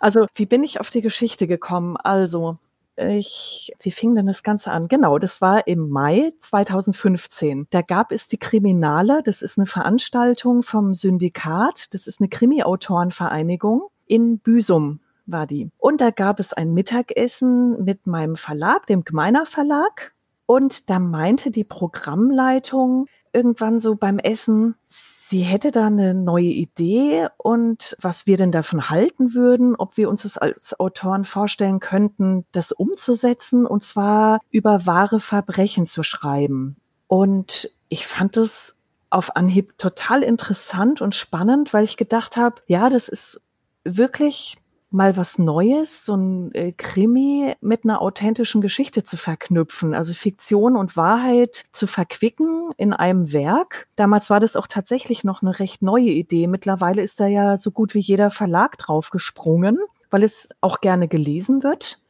Also 0.00 0.26
wie 0.34 0.44
bin 0.44 0.62
ich 0.62 0.80
auf 0.80 0.90
die 0.90 1.00
Geschichte 1.00 1.46
gekommen? 1.46 1.96
Also 1.96 2.58
ich, 2.96 3.72
wie 3.80 3.90
fing 3.90 4.14
denn 4.14 4.26
das 4.26 4.42
Ganze 4.42 4.70
an? 4.70 4.88
Genau, 4.88 5.18
das 5.18 5.40
war 5.40 5.66
im 5.66 5.88
Mai 5.88 6.32
2015. 6.40 7.68
Da 7.70 7.80
gab 7.80 8.12
es 8.12 8.26
die 8.26 8.36
Kriminale. 8.36 9.22
Das 9.24 9.40
ist 9.40 9.56
eine 9.56 9.66
Veranstaltung 9.66 10.62
vom 10.62 10.94
Syndikat. 10.94 11.94
Das 11.94 12.06
ist 12.06 12.20
eine 12.20 12.28
Krimi-Autorenvereinigung 12.28 13.88
in 14.06 14.38
Büsum 14.40 15.00
war 15.26 15.46
die. 15.46 15.70
Und 15.78 16.00
da 16.00 16.10
gab 16.10 16.40
es 16.40 16.52
ein 16.52 16.74
Mittagessen 16.74 17.82
mit 17.84 18.06
meinem 18.06 18.36
Verlag, 18.36 18.86
dem 18.86 19.04
Gmeiner 19.04 19.46
Verlag. 19.46 20.12
Und 20.46 20.90
da 20.90 20.98
meinte 20.98 21.50
die 21.50 21.64
Programmleitung 21.64 23.06
irgendwann 23.34 23.78
so 23.80 23.96
beim 23.96 24.18
Essen, 24.18 24.76
sie 24.86 25.40
hätte 25.40 25.72
da 25.72 25.86
eine 25.88 26.14
neue 26.14 26.44
Idee 26.44 27.26
und 27.36 27.96
was 28.00 28.26
wir 28.26 28.36
denn 28.36 28.52
davon 28.52 28.88
halten 28.90 29.34
würden, 29.34 29.74
ob 29.74 29.96
wir 29.96 30.08
uns 30.08 30.22
das 30.22 30.38
als 30.38 30.78
Autoren 30.78 31.24
vorstellen 31.24 31.80
könnten, 31.80 32.46
das 32.52 32.70
umzusetzen 32.70 33.66
und 33.66 33.82
zwar 33.82 34.38
über 34.50 34.86
wahre 34.86 35.18
Verbrechen 35.18 35.88
zu 35.88 36.04
schreiben. 36.04 36.76
Und 37.08 37.70
ich 37.88 38.06
fand 38.06 38.36
es 38.36 38.76
auf 39.10 39.36
Anhieb 39.36 39.76
total 39.78 40.22
interessant 40.22 41.00
und 41.00 41.14
spannend, 41.14 41.72
weil 41.72 41.84
ich 41.84 41.96
gedacht 41.96 42.36
habe, 42.36 42.62
ja, 42.66 42.88
das 42.88 43.08
ist 43.08 43.40
wirklich 43.84 44.56
mal 44.94 45.16
was 45.16 45.38
Neues, 45.38 46.04
so 46.04 46.14
ein 46.16 46.54
äh, 46.54 46.72
Krimi 46.72 47.54
mit 47.60 47.84
einer 47.84 48.00
authentischen 48.00 48.60
Geschichte 48.60 49.02
zu 49.02 49.16
verknüpfen, 49.16 49.92
also 49.92 50.12
Fiktion 50.12 50.76
und 50.76 50.96
Wahrheit 50.96 51.64
zu 51.72 51.86
verquicken 51.86 52.70
in 52.76 52.92
einem 52.92 53.32
Werk. 53.32 53.88
Damals 53.96 54.30
war 54.30 54.40
das 54.40 54.56
auch 54.56 54.68
tatsächlich 54.68 55.24
noch 55.24 55.42
eine 55.42 55.58
recht 55.58 55.82
neue 55.82 56.10
Idee. 56.10 56.46
Mittlerweile 56.46 57.02
ist 57.02 57.20
da 57.20 57.26
ja 57.26 57.58
so 57.58 57.72
gut 57.72 57.94
wie 57.94 58.00
jeder 58.00 58.30
Verlag 58.30 58.78
drauf 58.78 59.10
gesprungen, 59.10 59.78
weil 60.10 60.22
es 60.22 60.48
auch 60.60 60.80
gerne 60.80 61.08
gelesen 61.08 61.62
wird. 61.62 62.00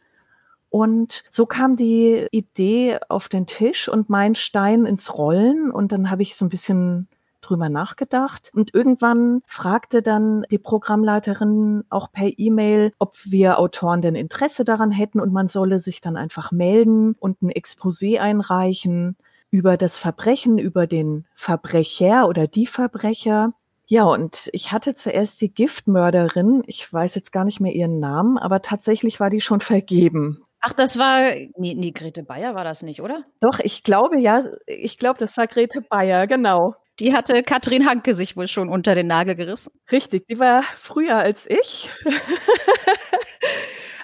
Und 0.69 1.23
so 1.31 1.47
kam 1.47 1.77
die 1.77 2.27
Idee 2.33 2.99
auf 3.09 3.29
den 3.29 3.47
Tisch 3.47 3.89
und 3.89 4.11
mein 4.11 4.35
Stein 4.35 4.87
ins 4.87 5.17
Rollen. 5.17 5.71
Und 5.71 5.93
dann 5.93 6.11
habe 6.11 6.23
ich 6.23 6.37
so 6.37 6.45
ein 6.45 6.49
bisschen 6.49 7.09
drüber 7.49 7.69
nachgedacht. 7.69 8.51
Und 8.55 8.75
irgendwann 8.75 9.43
fragte 9.47 10.03
dann 10.03 10.45
die 10.51 10.59
Programmleiterin 10.59 11.85
auch 11.91 12.11
per 12.11 12.31
E-Mail, 12.37 12.93
ob 12.99 13.15
wir 13.25 13.59
Autoren 13.59 14.03
denn 14.03 14.15
Interesse 14.15 14.65
daran 14.65 14.91
hätten 14.91 15.21
und 15.21 15.33
man 15.33 15.49
solle 15.49 15.81
sich 15.81 16.01
dann 16.01 16.17
einfach 16.17 16.53
melden 16.53 17.15
und 17.19 17.43
ein 17.43 17.51
Exposé 17.51 18.19
einreichen 18.19 19.17
über 19.51 19.77
das 19.77 19.99
Verbrechen, 19.99 20.59
über 20.59 20.87
den 20.87 21.27
Verbrecher 21.33 22.27
oder 22.29 22.49
die 22.49 22.67
Verbrecher. 22.67 23.53
Ja, 23.87 24.05
und 24.05 24.49
ich 24.53 24.73
hatte 24.73 24.95
zuerst 24.95 25.41
die 25.41 25.53
Giftmörderin, 25.53 26.63
ich 26.67 26.91
weiß 26.91 27.15
jetzt 27.15 27.33
gar 27.33 27.45
nicht 27.45 27.61
mehr 27.61 27.73
ihren 27.73 28.01
Namen, 28.01 28.39
aber 28.39 28.63
tatsächlich 28.63 29.21
war 29.21 29.31
die 29.31 29.43
schon 29.43 29.61
vergeben. 29.61 30.45
Ach, 30.67 30.73
das 30.73 30.99
war, 30.99 31.31
nee, 31.59 31.75
nee, 31.75 31.91
Grete 31.91 32.23
Bayer 32.23 32.55
war 32.55 32.65
das 32.65 32.83
nicht, 32.83 33.03
oder? 33.03 33.25
Doch, 33.41 33.59
ich 33.59 33.83
glaube 33.83 34.19
ja, 34.19 34.43
ich 34.67 34.99
glaube, 34.99 35.19
das 35.19 35.37
war 35.37 35.47
Grete 35.47 35.83
Bayer, 35.83 36.27
genau. 36.27 36.75
Die 37.01 37.13
hatte 37.13 37.43
Katrin 37.43 37.87
Hanke 37.87 38.15
sich 38.15 38.37
wohl 38.37 38.47
schon 38.47 38.69
unter 38.69 38.95
den 38.95 39.09
Nagel 39.09 39.35
gerissen. 39.35 39.73
Richtig, 39.91 40.29
die 40.29 40.39
war 40.39 40.63
früher 40.63 41.17
als 41.17 41.51
ich. 41.51 41.91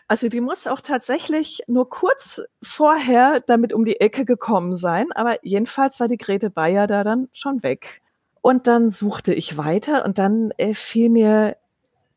also 0.09 0.29
die 0.29 0.41
muss 0.41 0.67
auch 0.67 0.81
tatsächlich 0.81 1.61
nur 1.69 1.89
kurz 1.89 2.41
vorher 2.63 3.41
damit 3.47 3.73
um 3.73 3.85
die 3.85 4.01
Ecke 4.01 4.25
gekommen 4.25 4.75
sein, 4.75 5.13
aber 5.13 5.45
jedenfalls 5.45 6.01
war 6.01 6.09
die 6.09 6.19
Grete 6.19 6.51
Bayer 6.51 6.89
da 6.89 7.05
dann 7.05 7.29
schon 7.33 7.63
weg. 7.63 8.03
Und 8.43 8.67
dann 8.67 8.91
suchte 8.91 9.35
ich 9.35 9.57
weiter 9.57 10.05
und 10.05 10.19
dann 10.19 10.51
äh, 10.57 10.75
fiel 10.75 11.11
mir 11.11 11.57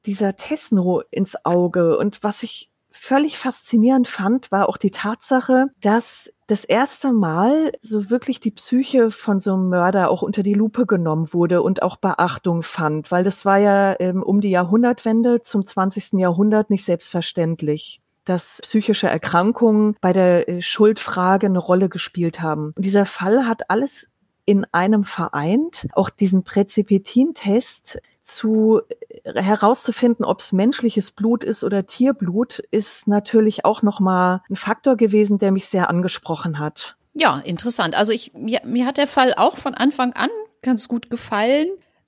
dieser 0.05 0.36
Tesno 0.36 1.01
ins 1.11 1.45
Auge 1.45 1.97
und 1.97 2.24
was 2.24 2.43
ich 2.43 2.72
völlig 2.94 3.38
faszinierend 3.38 4.08
fand, 4.08 4.52
war 4.52 4.70
auch 4.70 4.78
die 4.78 4.91
Tatsache, 4.91 5.68
dass 5.82 6.32
das 6.48 6.64
erste 6.64 7.12
Mal 7.12 7.72
so 7.82 8.10
wirklich 8.10 8.39
die 8.39 8.52
Psyche 8.52 9.10
von 9.10 9.39
so 9.39 9.54
einem 9.54 9.70
Mörder 9.70 10.10
auch 10.10 10.22
unter 10.22 10.44
die 10.44 10.54
Lupe 10.54 10.86
genommen 10.86 11.34
wurde 11.34 11.62
und 11.62 11.82
auch 11.82 11.98
Beachtung 11.98 12.64
fand, 12.64 13.12
weil 13.12 13.24
das 13.24 13.46
war 13.46 13.58
ja 13.58 13.96
ähm, 14.00 14.22
um 14.22 14.41
die 14.41 14.52
Jahrhundertwende 14.52 15.41
zum 15.41 15.66
20. 15.66 16.14
Jahrhundert 16.20 16.70
nicht 16.70 16.86
selbstverständlich 16.86 18.00
dass 18.26 18.60
psychische 18.62 19.10
Erkrankungen 19.10 19.98
bei 20.00 20.14
der 20.14 20.48
äh, 20.48 20.62
Schuldfrage 20.62 21.48
eine 21.48 21.60
Rolle 21.60 21.89
gespielt 21.89 22.39
haben. 22.39 22.72
Und 22.78 22.86
dieser 22.86 23.06
Fall 23.06 23.46
hat 23.48 23.70
alles 23.70 24.08
in 24.46 24.66
einem 24.72 25.04
vereint. 25.04 25.88
Auch 25.94 26.10
diesen 26.10 26.44
Präzipitintest 26.44 28.00
zu 28.34 28.81
äh, 29.23 29.41
herauszufinden, 29.41 30.25
ob 30.25 30.41
es 30.41 30.51
menschliches 30.51 31.11
Blut 31.11 31.43
ist 31.43 31.63
oder 31.63 31.86
Tierblut, 31.86 32.59
ist 32.71 33.07
natürlich 33.07 33.65
auch 33.65 33.81
noch 33.81 33.99
mal 33.99 34.43
ein 34.49 34.55
Faktor 34.55 34.97
gewesen, 34.97 35.38
der 35.38 35.51
mich 35.51 35.67
sehr 35.67 35.89
angesprochen 35.89 36.59
hat. 36.59 36.95
Ja, 37.13 37.39
interessant. 37.39 37.95
Also 37.95 38.11
ich 38.11 38.34
mir, 38.34 38.61
mir 38.65 38.86
hat 38.86 38.97
der 38.97 39.07
Fall 39.07 39.34
auch 39.36 39.57
von 39.57 39.75
Anfang 39.75 40.13
an 40.13 40.29
ganz 40.61 40.88
gut 40.88 41.09
gefallen. 41.09 41.67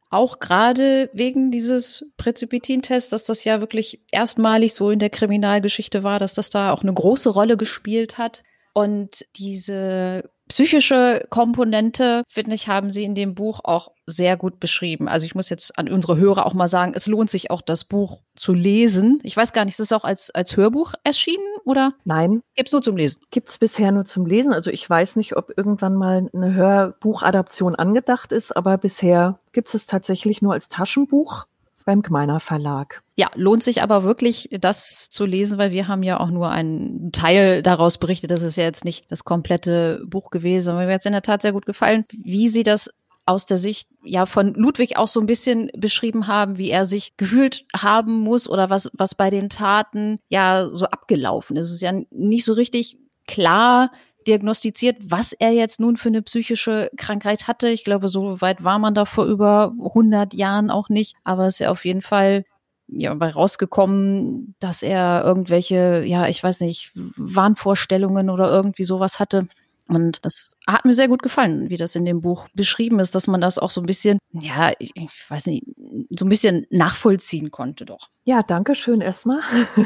Auch 0.09 0.39
gerade 0.39 1.09
wegen 1.13 1.51
dieses 1.51 2.05
Präzipitintests, 2.17 3.09
dass 3.09 3.25
das 3.25 3.43
ja 3.43 3.59
wirklich 3.59 4.01
erstmalig 4.11 4.73
so 4.73 4.89
in 4.89 4.99
der 4.99 5.09
Kriminalgeschichte 5.09 6.03
war, 6.03 6.19
dass 6.19 6.33
das 6.33 6.49
da 6.49 6.71
auch 6.71 6.83
eine 6.83 6.93
große 6.93 7.29
Rolle 7.29 7.57
gespielt 7.57 8.17
hat. 8.17 8.43
Und 8.77 9.25
diese 9.37 10.29
psychische 10.49 11.25
Komponente, 11.29 12.23
finde 12.27 12.55
ich, 12.55 12.67
haben 12.67 12.91
Sie 12.91 13.05
in 13.05 13.15
dem 13.15 13.33
Buch 13.33 13.61
auch 13.63 13.91
sehr 14.05 14.35
gut 14.35 14.59
beschrieben. 14.59 15.07
Also 15.07 15.25
ich 15.25 15.33
muss 15.33 15.49
jetzt 15.49 15.79
an 15.79 15.89
unsere 15.89 16.17
Hörer 16.17 16.45
auch 16.45 16.53
mal 16.53 16.67
sagen, 16.67 16.91
es 16.93 17.07
lohnt 17.07 17.29
sich 17.29 17.49
auch, 17.49 17.61
das 17.61 17.85
Buch 17.85 18.19
zu 18.35 18.53
lesen. 18.53 19.19
Ich 19.23 19.35
weiß 19.35 19.53
gar 19.53 19.63
nicht, 19.63 19.75
ist 19.75 19.79
es 19.79 19.91
auch 19.93 20.03
als, 20.03 20.29
als 20.29 20.57
Hörbuch 20.57 20.93
erschienen 21.05 21.55
oder? 21.63 21.93
Nein. 22.03 22.41
Gibt's 22.55 22.73
nur 22.73 22.81
zum 22.81 22.97
Lesen? 22.97 23.21
Gibt's 23.31 23.57
bisher 23.57 23.93
nur 23.93 24.05
zum 24.05 24.25
Lesen. 24.25 24.53
Also 24.53 24.69
ich 24.69 24.87
weiß 24.87 25.15
nicht, 25.15 25.37
ob 25.37 25.57
irgendwann 25.57 25.95
mal 25.95 26.29
eine 26.33 26.53
Hörbuchadaption 26.53 27.75
angedacht 27.75 28.33
ist, 28.33 28.55
aber 28.55 28.77
bisher 28.77 29.39
gibt's 29.53 29.73
es 29.73 29.87
tatsächlich 29.87 30.41
nur 30.41 30.53
als 30.53 30.69
Taschenbuch 30.69 31.45
beim 31.85 32.01
Gmeiner 32.01 32.39
Verlag. 32.39 33.01
Ja, 33.15 33.29
lohnt 33.35 33.63
sich 33.63 33.81
aber 33.81 34.03
wirklich, 34.03 34.49
das 34.59 35.09
zu 35.09 35.25
lesen, 35.25 35.57
weil 35.57 35.71
wir 35.71 35.87
haben 35.87 36.03
ja 36.03 36.19
auch 36.19 36.29
nur 36.29 36.49
einen 36.49 37.11
Teil 37.11 37.61
daraus 37.63 37.97
berichtet. 37.97 38.31
Das 38.31 38.41
ist 38.41 38.57
ja 38.57 38.63
jetzt 38.63 38.83
nicht 38.83 39.09
das 39.11 39.23
komplette 39.23 40.03
Buch 40.07 40.31
gewesen. 40.31 40.71
Aber 40.71 40.85
mir 40.85 40.93
hat 40.93 40.99
es 40.99 41.05
in 41.05 41.13
der 41.13 41.21
Tat 41.21 41.41
sehr 41.41 41.53
gut 41.53 41.65
gefallen, 41.65 42.05
wie 42.11 42.49
sie 42.49 42.63
das 42.63 42.89
aus 43.27 43.45
der 43.45 43.57
Sicht 43.57 43.87
ja 44.03 44.25
von 44.25 44.53
Ludwig 44.53 44.97
auch 44.97 45.07
so 45.07 45.19
ein 45.19 45.25
bisschen 45.25 45.71
beschrieben 45.75 46.27
haben, 46.27 46.57
wie 46.57 46.69
er 46.69 46.85
sich 46.85 47.17
gefühlt 47.17 47.65
haben 47.75 48.19
muss 48.19 48.47
oder 48.47 48.69
was, 48.69 48.91
was 48.93 49.15
bei 49.15 49.29
den 49.29 49.49
Taten 49.49 50.19
ja 50.29 50.69
so 50.69 50.85
abgelaufen 50.85 51.57
ist. 51.57 51.67
Es 51.67 51.73
ist 51.73 51.81
ja 51.81 51.93
nicht 52.11 52.45
so 52.45 52.53
richtig 52.53 52.97
klar, 53.27 53.91
diagnostiziert, 54.27 54.97
was 55.03 55.33
er 55.33 55.51
jetzt 55.51 55.79
nun 55.79 55.97
für 55.97 56.09
eine 56.09 56.21
psychische 56.21 56.89
Krankheit 56.97 57.47
hatte. 57.47 57.69
Ich 57.69 57.83
glaube, 57.83 58.07
so 58.07 58.41
weit 58.41 58.63
war 58.63 58.79
man 58.79 58.93
da 58.93 59.05
vor 59.05 59.25
über 59.25 59.73
100 59.77 60.33
Jahren 60.33 60.69
auch 60.69 60.89
nicht. 60.89 61.15
Aber 61.23 61.45
es 61.45 61.55
ist 61.55 61.59
ja 61.59 61.71
auf 61.71 61.85
jeden 61.85 62.01
Fall 62.01 62.45
ja, 62.87 63.13
rausgekommen, 63.13 64.55
dass 64.59 64.83
er 64.83 65.23
irgendwelche, 65.23 66.03
ja, 66.05 66.27
ich 66.27 66.43
weiß 66.43 66.61
nicht, 66.61 66.91
Wahnvorstellungen 66.95 68.29
oder 68.29 68.51
irgendwie 68.51 68.83
sowas 68.83 69.19
hatte. 69.19 69.47
Und 69.87 70.25
das 70.25 70.55
hat 70.65 70.85
mir 70.85 70.95
sehr 70.95 71.07
gut 71.07 71.21
gefallen, 71.21 71.69
wie 71.69 71.77
das 71.77 71.95
in 71.95 72.05
dem 72.05 72.21
Buch 72.21 72.47
beschrieben 72.55 72.99
ist, 72.99 73.13
dass 73.13 73.27
man 73.27 73.39
das 73.39 73.59
auch 73.59 73.69
so 73.69 73.81
ein 73.81 73.85
bisschen, 73.85 74.17
ja, 74.31 74.71
ich 74.79 74.93
weiß 75.29 75.45
nicht, 75.47 75.63
so 76.09 76.25
ein 76.25 76.29
bisschen 76.29 76.65
nachvollziehen 76.71 77.51
konnte 77.51 77.85
doch. 77.85 78.09
Ja, 78.23 78.41
danke 78.41 78.73
schön 78.73 79.01
erstmal. 79.01 79.41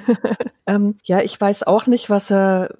ähm, 0.67 0.97
ja, 1.03 1.19
ich 1.21 1.39
weiß 1.39 1.63
auch 1.63 1.85
nicht, 1.85 2.09
was 2.09 2.31
er 2.31 2.73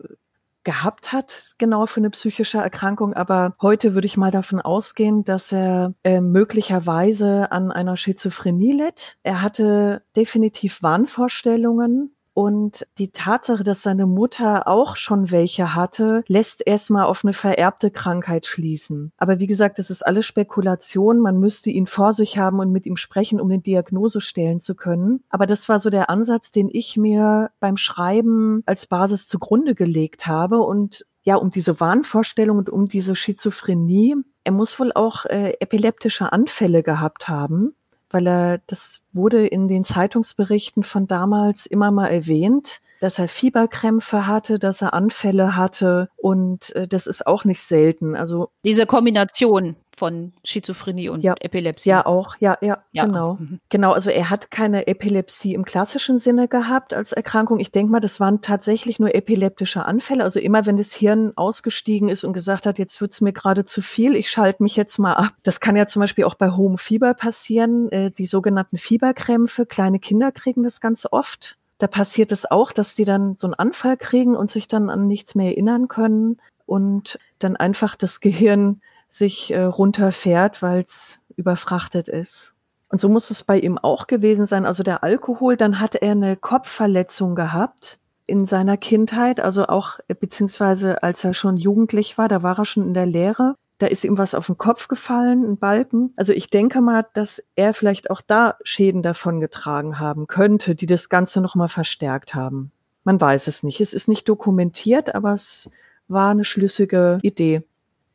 gehabt 0.63 1.11
hat, 1.11 1.53
genau 1.57 1.85
für 1.85 2.01
eine 2.01 2.09
psychische 2.09 2.59
Erkrankung. 2.59 3.13
Aber 3.13 3.53
heute 3.61 3.95
würde 3.95 4.07
ich 4.07 4.17
mal 4.17 4.31
davon 4.31 4.61
ausgehen, 4.61 5.23
dass 5.23 5.51
er 5.51 5.93
äh, 6.03 6.21
möglicherweise 6.21 7.51
an 7.51 7.71
einer 7.71 7.97
Schizophrenie 7.97 8.73
litt. 8.73 9.17
Er 9.23 9.41
hatte 9.41 10.03
definitiv 10.15 10.83
Wahnvorstellungen 10.83 12.15
und 12.39 12.87
die 12.97 13.11
Tatsache, 13.11 13.65
dass 13.65 13.81
seine 13.81 14.05
Mutter 14.05 14.65
auch 14.65 14.95
schon 14.95 15.29
welche 15.29 15.75
hatte, 15.75 16.23
lässt 16.27 16.65
erstmal 16.65 17.03
auf 17.03 17.25
eine 17.25 17.33
vererbte 17.33 17.91
Krankheit 17.91 18.45
schließen. 18.45 19.11
Aber 19.17 19.41
wie 19.41 19.45
gesagt, 19.45 19.77
das 19.77 19.89
ist 19.89 20.07
alles 20.07 20.25
Spekulation. 20.25 21.19
Man 21.19 21.37
müsste 21.41 21.69
ihn 21.69 21.85
vor 21.85 22.13
sich 22.13 22.37
haben 22.37 22.59
und 22.59 22.71
mit 22.71 22.85
ihm 22.85 22.95
sprechen, 22.95 23.41
um 23.41 23.51
eine 23.51 23.59
Diagnose 23.59 24.21
stellen 24.21 24.61
zu 24.61 24.75
können. 24.75 25.21
Aber 25.27 25.47
das 25.47 25.67
war 25.67 25.81
so 25.81 25.89
der 25.89 26.09
Ansatz, 26.09 26.49
den 26.49 26.69
ich 26.71 26.95
mir 26.95 27.51
beim 27.59 27.75
Schreiben 27.75 28.63
als 28.65 28.87
Basis 28.87 29.27
zugrunde 29.27 29.75
gelegt 29.75 30.25
habe. 30.25 30.59
Und 30.59 31.05
ja, 31.23 31.35
um 31.35 31.51
diese 31.51 31.81
Wahnvorstellung 31.81 32.57
und 32.57 32.69
um 32.69 32.87
diese 32.87 33.15
Schizophrenie. 33.15 34.15
Er 34.45 34.53
muss 34.53 34.79
wohl 34.79 34.93
auch 34.95 35.25
äh, 35.25 35.55
epileptische 35.59 36.31
Anfälle 36.31 36.83
gehabt 36.83 37.27
haben 37.27 37.75
weil 38.09 38.27
er, 38.27 38.59
das 38.67 39.01
wurde 39.13 39.45
in 39.45 39.67
den 39.67 39.83
Zeitungsberichten 39.83 40.83
von 40.83 41.07
damals 41.07 41.65
immer 41.65 41.91
mal 41.91 42.07
erwähnt, 42.07 42.81
dass 42.99 43.17
er 43.17 43.27
Fieberkrämpfe 43.27 44.27
hatte, 44.27 44.59
dass 44.59 44.81
er 44.81 44.93
Anfälle 44.93 45.55
hatte 45.55 46.09
und 46.17 46.75
äh, 46.75 46.87
das 46.87 47.07
ist 47.07 47.25
auch 47.25 47.45
nicht 47.45 47.61
selten. 47.61 48.15
Also 48.15 48.49
diese 48.63 48.85
Kombination 48.85 49.75
von 49.99 50.31
Schizophrenie 50.45 51.09
und 51.09 51.21
ja, 51.21 51.35
Epilepsie. 51.41 51.89
Ja, 51.89 52.05
auch, 52.05 52.37
ja, 52.39 52.57
ja, 52.61 52.79
ja. 52.93 53.05
genau. 53.05 53.37
Mhm. 53.39 53.59
Genau, 53.69 53.91
also 53.91 54.09
er 54.09 54.29
hat 54.29 54.49
keine 54.49 54.87
Epilepsie 54.87 55.53
im 55.53 55.63
klassischen 55.63 56.17
Sinne 56.17 56.47
gehabt 56.47 56.93
als 56.93 57.11
Erkrankung. 57.11 57.59
Ich 57.59 57.71
denke 57.71 57.91
mal, 57.91 57.99
das 57.99 58.19
waren 58.19 58.41
tatsächlich 58.41 58.99
nur 58.99 59.13
epileptische 59.13 59.85
Anfälle. 59.85 60.23
Also 60.23 60.39
immer, 60.39 60.65
wenn 60.65 60.77
das 60.77 60.93
Hirn 60.93 61.33
ausgestiegen 61.35 62.09
ist 62.09 62.23
und 62.23 62.33
gesagt 62.33 62.65
hat, 62.65 62.79
jetzt 62.79 62.99
wird's 63.01 63.21
mir 63.21 63.33
gerade 63.33 63.65
zu 63.65 63.81
viel, 63.81 64.15
ich 64.15 64.29
schalte 64.29 64.63
mich 64.63 64.75
jetzt 64.75 64.97
mal 64.97 65.13
ab. 65.13 65.33
Das 65.43 65.59
kann 65.59 65.75
ja 65.75 65.85
zum 65.85 66.01
Beispiel 66.01 66.25
auch 66.25 66.35
bei 66.35 66.49
hohem 66.51 66.77
Fieber 66.77 67.13
passieren, 67.13 67.89
äh, 67.91 68.11
die 68.11 68.25
sogenannten 68.25 68.77
Fieberkrämpfe. 68.77 69.65
Kleine 69.65 69.99
Kinder 69.99 70.31
kriegen 70.31 70.63
das 70.63 70.81
ganz 70.81 71.07
oft. 71.09 71.57
Da 71.77 71.87
passiert 71.87 72.31
es 72.31 72.49
auch, 72.49 72.71
dass 72.71 72.95
die 72.95 73.05
dann 73.05 73.35
so 73.37 73.47
einen 73.47 73.53
Anfall 73.53 73.95
kriegen 73.97 74.35
und 74.35 74.49
sich 74.49 74.67
dann 74.67 74.89
an 74.89 75.07
nichts 75.07 75.35
mehr 75.35 75.47
erinnern 75.47 75.87
können 75.87 76.37
und 76.65 77.19
dann 77.39 77.55
einfach 77.55 77.95
das 77.95 78.19
Gehirn 78.19 78.81
sich 79.09 79.51
äh, 79.51 79.63
runterfährt, 79.63 80.61
weil 80.61 80.81
es 80.81 81.19
überfrachtet 81.35 82.07
ist. 82.07 82.53
Und 82.87 83.01
so 83.01 83.09
muss 83.09 83.29
es 83.29 83.43
bei 83.43 83.59
ihm 83.59 83.77
auch 83.77 84.07
gewesen 84.07 84.45
sein. 84.45 84.65
Also 84.65 84.83
der 84.83 85.03
Alkohol, 85.03 85.57
dann 85.57 85.79
hat 85.79 85.95
er 85.95 86.11
eine 86.11 86.37
Kopfverletzung 86.37 87.35
gehabt 87.35 87.99
in 88.29 88.45
seiner 88.45 88.77
Kindheit, 88.77 89.39
also 89.39 89.67
auch 89.67 89.99
äh, 90.07 90.13
beziehungsweise 90.13 91.03
als 91.03 91.23
er 91.23 91.33
schon 91.33 91.57
jugendlich 91.57 92.17
war, 92.17 92.27
da 92.27 92.43
war 92.43 92.59
er 92.59 92.65
schon 92.65 92.83
in 92.83 92.93
der 92.93 93.07
Lehre. 93.07 93.55
Da 93.79 93.87
ist 93.87 94.03
ihm 94.03 94.17
was 94.17 94.35
auf 94.35 94.45
den 94.45 94.57
Kopf 94.57 94.87
gefallen, 94.87 95.43
ein 95.43 95.57
Balken. 95.57 96.13
Also 96.15 96.33
ich 96.33 96.49
denke 96.49 96.81
mal, 96.81 97.05
dass 97.13 97.43
er 97.55 97.73
vielleicht 97.73 98.11
auch 98.11 98.21
da 98.21 98.55
Schäden 98.63 99.01
davon 99.01 99.39
getragen 99.39 99.99
haben 99.99 100.27
könnte, 100.27 100.75
die 100.75 100.85
das 100.85 101.09
Ganze 101.09 101.41
nochmal 101.41 101.69
verstärkt 101.69 102.35
haben. 102.35 102.71
Man 103.03 103.19
weiß 103.19 103.47
es 103.47 103.63
nicht. 103.63 103.79
Es 103.79 103.93
ist 103.93 104.09
nicht 104.09 104.27
dokumentiert, 104.27 105.15
aber 105.15 105.33
es 105.33 105.69
war 106.07 106.31
eine 106.31 106.43
schlüssige 106.43 107.19
Idee. 107.21 107.63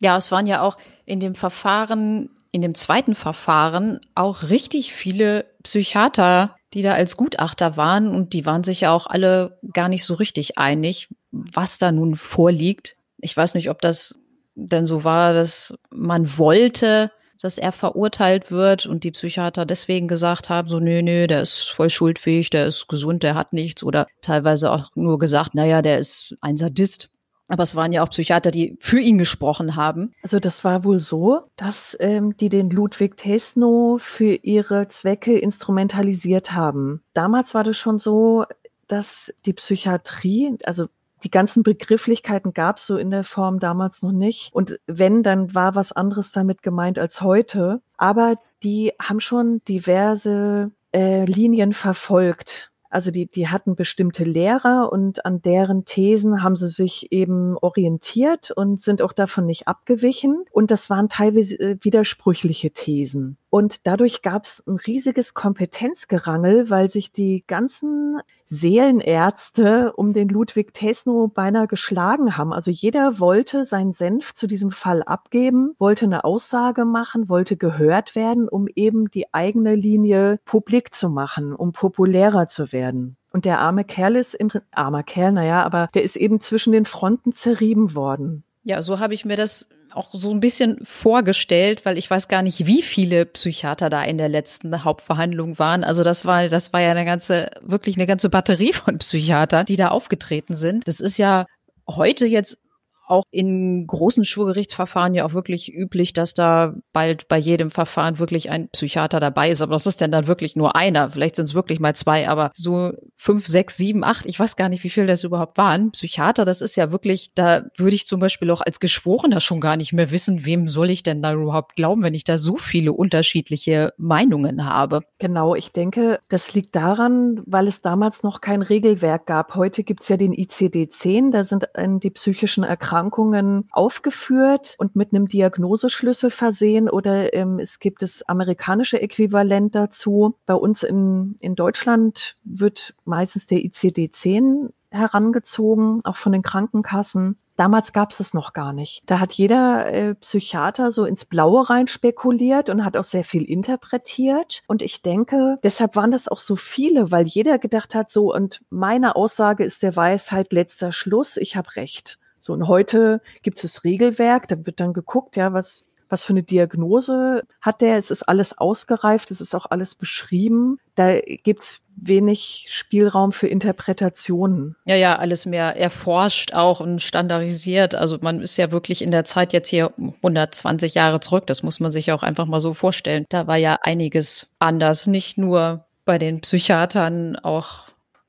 Ja, 0.04 0.18
es 0.18 0.30
waren 0.30 0.46
ja 0.46 0.60
auch 0.60 0.76
in 1.06 1.18
dem 1.18 1.34
Verfahren, 1.34 2.28
in 2.52 2.60
dem 2.60 2.74
zweiten 2.74 3.14
Verfahren 3.14 4.00
auch 4.14 4.50
richtig 4.50 4.92
viele 4.92 5.46
Psychiater, 5.62 6.56
die 6.74 6.82
da 6.82 6.92
als 6.92 7.16
Gutachter 7.16 7.78
waren 7.78 8.14
und 8.14 8.34
die 8.34 8.44
waren 8.44 8.64
sich 8.64 8.82
ja 8.82 8.92
auch 8.92 9.06
alle 9.06 9.58
gar 9.72 9.88
nicht 9.88 10.04
so 10.04 10.12
richtig 10.12 10.58
einig, 10.58 11.08
was 11.30 11.78
da 11.78 11.90
nun 11.90 12.16
vorliegt. 12.16 12.98
Ich 13.16 13.34
weiß 13.34 13.54
nicht, 13.54 13.70
ob 13.70 13.80
das 13.80 14.14
denn 14.54 14.84
so 14.84 15.04
war, 15.04 15.32
dass 15.32 15.72
man 15.88 16.36
wollte, 16.36 17.10
dass 17.40 17.56
er 17.56 17.72
verurteilt 17.72 18.50
wird 18.50 18.84
und 18.84 19.04
die 19.04 19.10
Psychiater 19.12 19.64
deswegen 19.64 20.06
gesagt 20.06 20.50
haben, 20.50 20.68
so, 20.68 20.80
nö, 20.80 21.00
nö, 21.00 21.26
der 21.26 21.40
ist 21.40 21.70
voll 21.70 21.88
schuldfähig, 21.88 22.50
der 22.50 22.66
ist 22.66 22.88
gesund, 22.88 23.22
der 23.22 23.36
hat 23.36 23.54
nichts 23.54 23.82
oder 23.82 24.06
teilweise 24.20 24.70
auch 24.70 24.90
nur 24.96 25.18
gesagt, 25.18 25.54
naja, 25.54 25.80
der 25.80 25.98
ist 25.98 26.34
ein 26.42 26.58
Sadist. 26.58 27.08
Aber 27.48 27.62
es 27.62 27.76
waren 27.76 27.92
ja 27.92 28.02
auch 28.02 28.10
Psychiater, 28.10 28.50
die 28.50 28.76
für 28.80 28.98
ihn 28.98 29.18
gesprochen 29.18 29.76
haben. 29.76 30.12
Also 30.22 30.38
das 30.38 30.64
war 30.64 30.84
wohl 30.84 30.98
so, 30.98 31.42
dass 31.56 31.96
ähm, 32.00 32.36
die 32.36 32.48
den 32.48 32.70
Ludwig 32.70 33.16
Tesno 33.16 33.98
für 34.00 34.34
ihre 34.42 34.88
Zwecke 34.88 35.38
instrumentalisiert 35.38 36.52
haben. 36.52 37.02
Damals 37.12 37.54
war 37.54 37.64
das 37.64 37.76
schon 37.76 37.98
so, 37.98 38.44
dass 38.86 39.34
die 39.44 39.52
Psychiatrie, 39.52 40.56
also 40.64 40.86
die 41.22 41.30
ganzen 41.30 41.62
Begrifflichkeiten 41.62 42.52
gab 42.52 42.76
es 42.76 42.86
so 42.86 42.96
in 42.96 43.10
der 43.10 43.24
Form 43.24 43.58
damals 43.58 44.02
noch 44.02 44.12
nicht. 44.12 44.52
Und 44.52 44.78
wenn, 44.86 45.22
dann 45.22 45.54
war 45.54 45.74
was 45.74 45.92
anderes 45.92 46.32
damit 46.32 46.62
gemeint 46.62 46.98
als 46.98 47.22
heute. 47.22 47.80
Aber 47.96 48.36
die 48.62 48.92
haben 49.00 49.20
schon 49.20 49.62
diverse 49.66 50.70
äh, 50.94 51.24
Linien 51.24 51.72
verfolgt. 51.72 52.70
Also 52.94 53.10
die, 53.10 53.26
die 53.26 53.48
hatten 53.48 53.74
bestimmte 53.74 54.22
Lehrer 54.22 54.92
und 54.92 55.26
an 55.26 55.42
deren 55.42 55.84
Thesen 55.84 56.44
haben 56.44 56.54
sie 56.54 56.68
sich 56.68 57.10
eben 57.10 57.58
orientiert 57.58 58.52
und 58.52 58.80
sind 58.80 59.02
auch 59.02 59.12
davon 59.12 59.46
nicht 59.46 59.66
abgewichen. 59.66 60.44
Und 60.52 60.70
das 60.70 60.90
waren 60.90 61.08
teilweise 61.08 61.58
äh, 61.58 61.76
widersprüchliche 61.80 62.70
Thesen. 62.70 63.36
Und 63.54 63.86
dadurch 63.86 64.22
gab 64.22 64.46
es 64.46 64.64
ein 64.66 64.74
riesiges 64.74 65.32
Kompetenzgerangel, 65.32 66.70
weil 66.70 66.90
sich 66.90 67.12
die 67.12 67.44
ganzen 67.46 68.18
Seelenärzte 68.46 69.92
um 69.92 70.12
den 70.12 70.28
Ludwig 70.28 70.74
Tesno 70.74 71.28
beinahe 71.28 71.68
geschlagen 71.68 72.36
haben. 72.36 72.52
Also 72.52 72.72
jeder 72.72 73.20
wollte 73.20 73.64
seinen 73.64 73.92
Senf 73.92 74.34
zu 74.34 74.48
diesem 74.48 74.72
Fall 74.72 75.04
abgeben, 75.04 75.76
wollte 75.78 76.04
eine 76.04 76.24
Aussage 76.24 76.84
machen, 76.84 77.28
wollte 77.28 77.56
gehört 77.56 78.16
werden, 78.16 78.48
um 78.48 78.66
eben 78.74 79.08
die 79.12 79.32
eigene 79.32 79.76
Linie 79.76 80.40
publik 80.44 80.92
zu 80.92 81.08
machen, 81.08 81.54
um 81.54 81.70
populärer 81.70 82.48
zu 82.48 82.72
werden. 82.72 83.16
Und 83.30 83.44
der 83.44 83.60
arme 83.60 83.84
Kerl 83.84 84.16
ist 84.16 84.34
im 84.34 84.50
armer 84.72 85.04
Kerl, 85.04 85.30
naja, 85.30 85.62
aber 85.62 85.86
der 85.94 86.02
ist 86.02 86.16
eben 86.16 86.40
zwischen 86.40 86.72
den 86.72 86.86
Fronten 86.86 87.30
zerrieben 87.30 87.94
worden. 87.94 88.42
Ja, 88.64 88.82
so 88.82 88.98
habe 88.98 89.14
ich 89.14 89.24
mir 89.24 89.36
das 89.36 89.68
auch 89.96 90.10
so 90.12 90.30
ein 90.30 90.40
bisschen 90.40 90.78
vorgestellt, 90.84 91.84
weil 91.84 91.98
ich 91.98 92.10
weiß 92.10 92.28
gar 92.28 92.42
nicht, 92.42 92.66
wie 92.66 92.82
viele 92.82 93.26
Psychiater 93.26 93.90
da 93.90 94.02
in 94.02 94.18
der 94.18 94.28
letzten 94.28 94.84
Hauptverhandlung 94.84 95.58
waren. 95.58 95.84
Also 95.84 96.02
das 96.04 96.24
war, 96.24 96.48
das 96.48 96.72
war 96.72 96.80
ja 96.80 96.90
eine 96.90 97.04
ganze, 97.04 97.50
wirklich 97.62 97.96
eine 97.96 98.06
ganze 98.06 98.30
Batterie 98.30 98.72
von 98.72 98.98
Psychiatern, 98.98 99.66
die 99.66 99.76
da 99.76 99.88
aufgetreten 99.88 100.54
sind. 100.54 100.88
Das 100.88 101.00
ist 101.00 101.18
ja 101.18 101.46
heute 101.88 102.26
jetzt 102.26 102.63
auch 103.06 103.24
in 103.30 103.86
großen 103.86 104.24
Schwurgerichtsverfahren 104.24 105.14
ja 105.14 105.24
auch 105.24 105.34
wirklich 105.34 105.72
üblich, 105.72 106.12
dass 106.12 106.34
da 106.34 106.74
bald 106.92 107.28
bei 107.28 107.38
jedem 107.38 107.70
Verfahren 107.70 108.18
wirklich 108.18 108.50
ein 108.50 108.68
Psychiater 108.70 109.20
dabei 109.20 109.50
ist. 109.50 109.62
Aber 109.62 109.74
das 109.74 109.86
ist 109.86 110.00
denn 110.00 110.10
dann 110.10 110.26
wirklich 110.26 110.56
nur 110.56 110.74
einer. 110.74 111.10
Vielleicht 111.10 111.36
sind 111.36 111.46
es 111.46 111.54
wirklich 111.54 111.80
mal 111.80 111.94
zwei, 111.94 112.28
aber 112.28 112.50
so 112.54 112.92
fünf, 113.16 113.46
sechs, 113.46 113.76
sieben, 113.76 114.04
acht, 114.04 114.26
ich 114.26 114.40
weiß 114.40 114.56
gar 114.56 114.68
nicht, 114.68 114.84
wie 114.84 114.90
viel 114.90 115.06
das 115.06 115.24
überhaupt 115.24 115.58
waren. 115.58 115.90
Psychiater, 115.90 116.44
das 116.44 116.60
ist 116.60 116.76
ja 116.76 116.90
wirklich, 116.90 117.32
da 117.34 117.64
würde 117.76 117.94
ich 117.94 118.06
zum 118.06 118.20
Beispiel 118.20 118.50
auch 118.50 118.60
als 118.60 118.80
Geschworener 118.80 119.40
schon 119.40 119.60
gar 119.60 119.76
nicht 119.76 119.92
mehr 119.92 120.10
wissen, 120.10 120.44
wem 120.44 120.68
soll 120.68 120.90
ich 120.90 121.02
denn 121.02 121.22
da 121.22 121.34
überhaupt 121.34 121.76
glauben, 121.76 122.02
wenn 122.02 122.14
ich 122.14 122.24
da 122.24 122.38
so 122.38 122.56
viele 122.56 122.92
unterschiedliche 122.92 123.92
Meinungen 123.98 124.64
habe. 124.64 125.00
Genau, 125.18 125.54
ich 125.54 125.72
denke, 125.72 126.20
das 126.28 126.54
liegt 126.54 126.74
daran, 126.74 127.42
weil 127.46 127.66
es 127.66 127.82
damals 127.82 128.22
noch 128.22 128.40
kein 128.40 128.62
Regelwerk 128.62 129.26
gab. 129.26 129.54
Heute 129.54 129.84
gibt's 129.84 130.08
ja 130.08 130.16
den 130.16 130.32
ICD-10, 130.32 131.30
da 131.32 131.44
sind 131.44 131.66
die 132.02 132.10
psychischen 132.10 132.64
Erkrankungen 132.64 132.93
Erkrankungen 132.94 133.68
aufgeführt 133.72 134.76
und 134.78 134.94
mit 134.94 135.12
einem 135.12 135.26
Diagnoseschlüssel 135.26 136.30
versehen 136.30 136.88
oder 136.88 137.34
ähm, 137.34 137.58
es 137.58 137.80
gibt 137.80 138.02
das 138.02 138.22
amerikanische 138.22 139.02
Äquivalent 139.02 139.74
dazu. 139.74 140.36
Bei 140.46 140.54
uns 140.54 140.84
in, 140.84 141.34
in 141.40 141.56
Deutschland 141.56 142.36
wird 142.44 142.94
meistens 143.04 143.46
der 143.46 143.58
ICD-10 143.58 144.70
herangezogen, 144.90 146.02
auch 146.04 146.16
von 146.16 146.30
den 146.30 146.42
Krankenkassen. 146.42 147.36
Damals 147.56 147.92
gab 147.92 148.10
es 148.10 148.20
es 148.20 148.32
noch 148.32 148.52
gar 148.52 148.72
nicht. 148.72 149.02
Da 149.06 149.18
hat 149.18 149.32
jeder 149.32 149.92
äh, 149.92 150.14
Psychiater 150.14 150.92
so 150.92 151.04
ins 151.04 151.24
Blaue 151.24 151.68
rein 151.68 151.88
spekuliert 151.88 152.70
und 152.70 152.84
hat 152.84 152.96
auch 152.96 153.04
sehr 153.04 153.24
viel 153.24 153.42
interpretiert. 153.42 154.62
Und 154.68 154.82
ich 154.82 155.02
denke, 155.02 155.56
deshalb 155.64 155.96
waren 155.96 156.12
das 156.12 156.28
auch 156.28 156.38
so 156.38 156.54
viele, 156.54 157.10
weil 157.10 157.26
jeder 157.26 157.58
gedacht 157.58 157.96
hat, 157.96 158.08
so, 158.10 158.32
und 158.32 158.60
meine 158.70 159.16
Aussage 159.16 159.64
ist 159.64 159.82
der 159.82 159.96
Weisheit 159.96 160.52
letzter 160.52 160.92
Schluss, 160.92 161.36
ich 161.36 161.56
habe 161.56 161.74
recht. 161.74 162.18
So, 162.44 162.52
und 162.52 162.68
heute 162.68 163.22
gibt 163.40 163.56
es 163.56 163.62
das 163.62 163.84
Regelwerk, 163.84 164.48
da 164.48 164.66
wird 164.66 164.78
dann 164.78 164.92
geguckt, 164.92 165.34
ja, 165.36 165.54
was, 165.54 165.86
was 166.10 166.24
für 166.24 166.34
eine 166.34 166.42
Diagnose 166.42 167.44
hat 167.62 167.80
der? 167.80 167.96
Es 167.96 168.10
ist 168.10 168.22
alles 168.24 168.58
ausgereift, 168.58 169.30
es 169.30 169.40
ist 169.40 169.54
auch 169.54 169.64
alles 169.70 169.94
beschrieben. 169.94 170.78
Da 170.94 171.20
gibt's 171.20 171.80
wenig 171.96 172.66
Spielraum 172.68 173.32
für 173.32 173.46
Interpretationen. 173.46 174.76
Ja, 174.84 174.94
ja, 174.94 175.16
alles 175.16 175.46
mehr 175.46 175.74
erforscht 175.74 176.52
auch 176.52 176.80
und 176.80 177.00
standardisiert. 177.00 177.94
Also 177.94 178.18
man 178.20 178.42
ist 178.42 178.58
ja 178.58 178.70
wirklich 178.70 179.00
in 179.00 179.10
der 179.10 179.24
Zeit 179.24 179.54
jetzt 179.54 179.70
hier 179.70 179.94
120 180.16 180.92
Jahre 180.92 181.20
zurück. 181.20 181.46
Das 181.46 181.62
muss 181.62 181.80
man 181.80 181.92
sich 181.92 182.12
auch 182.12 182.22
einfach 182.22 182.44
mal 182.44 182.60
so 182.60 182.74
vorstellen. 182.74 183.24
Da 183.30 183.46
war 183.46 183.56
ja 183.56 183.78
einiges 183.80 184.48
anders. 184.58 185.06
Nicht 185.06 185.38
nur 185.38 185.86
bei 186.04 186.18
den 186.18 186.42
Psychiatern, 186.42 187.36
auch 187.36 187.84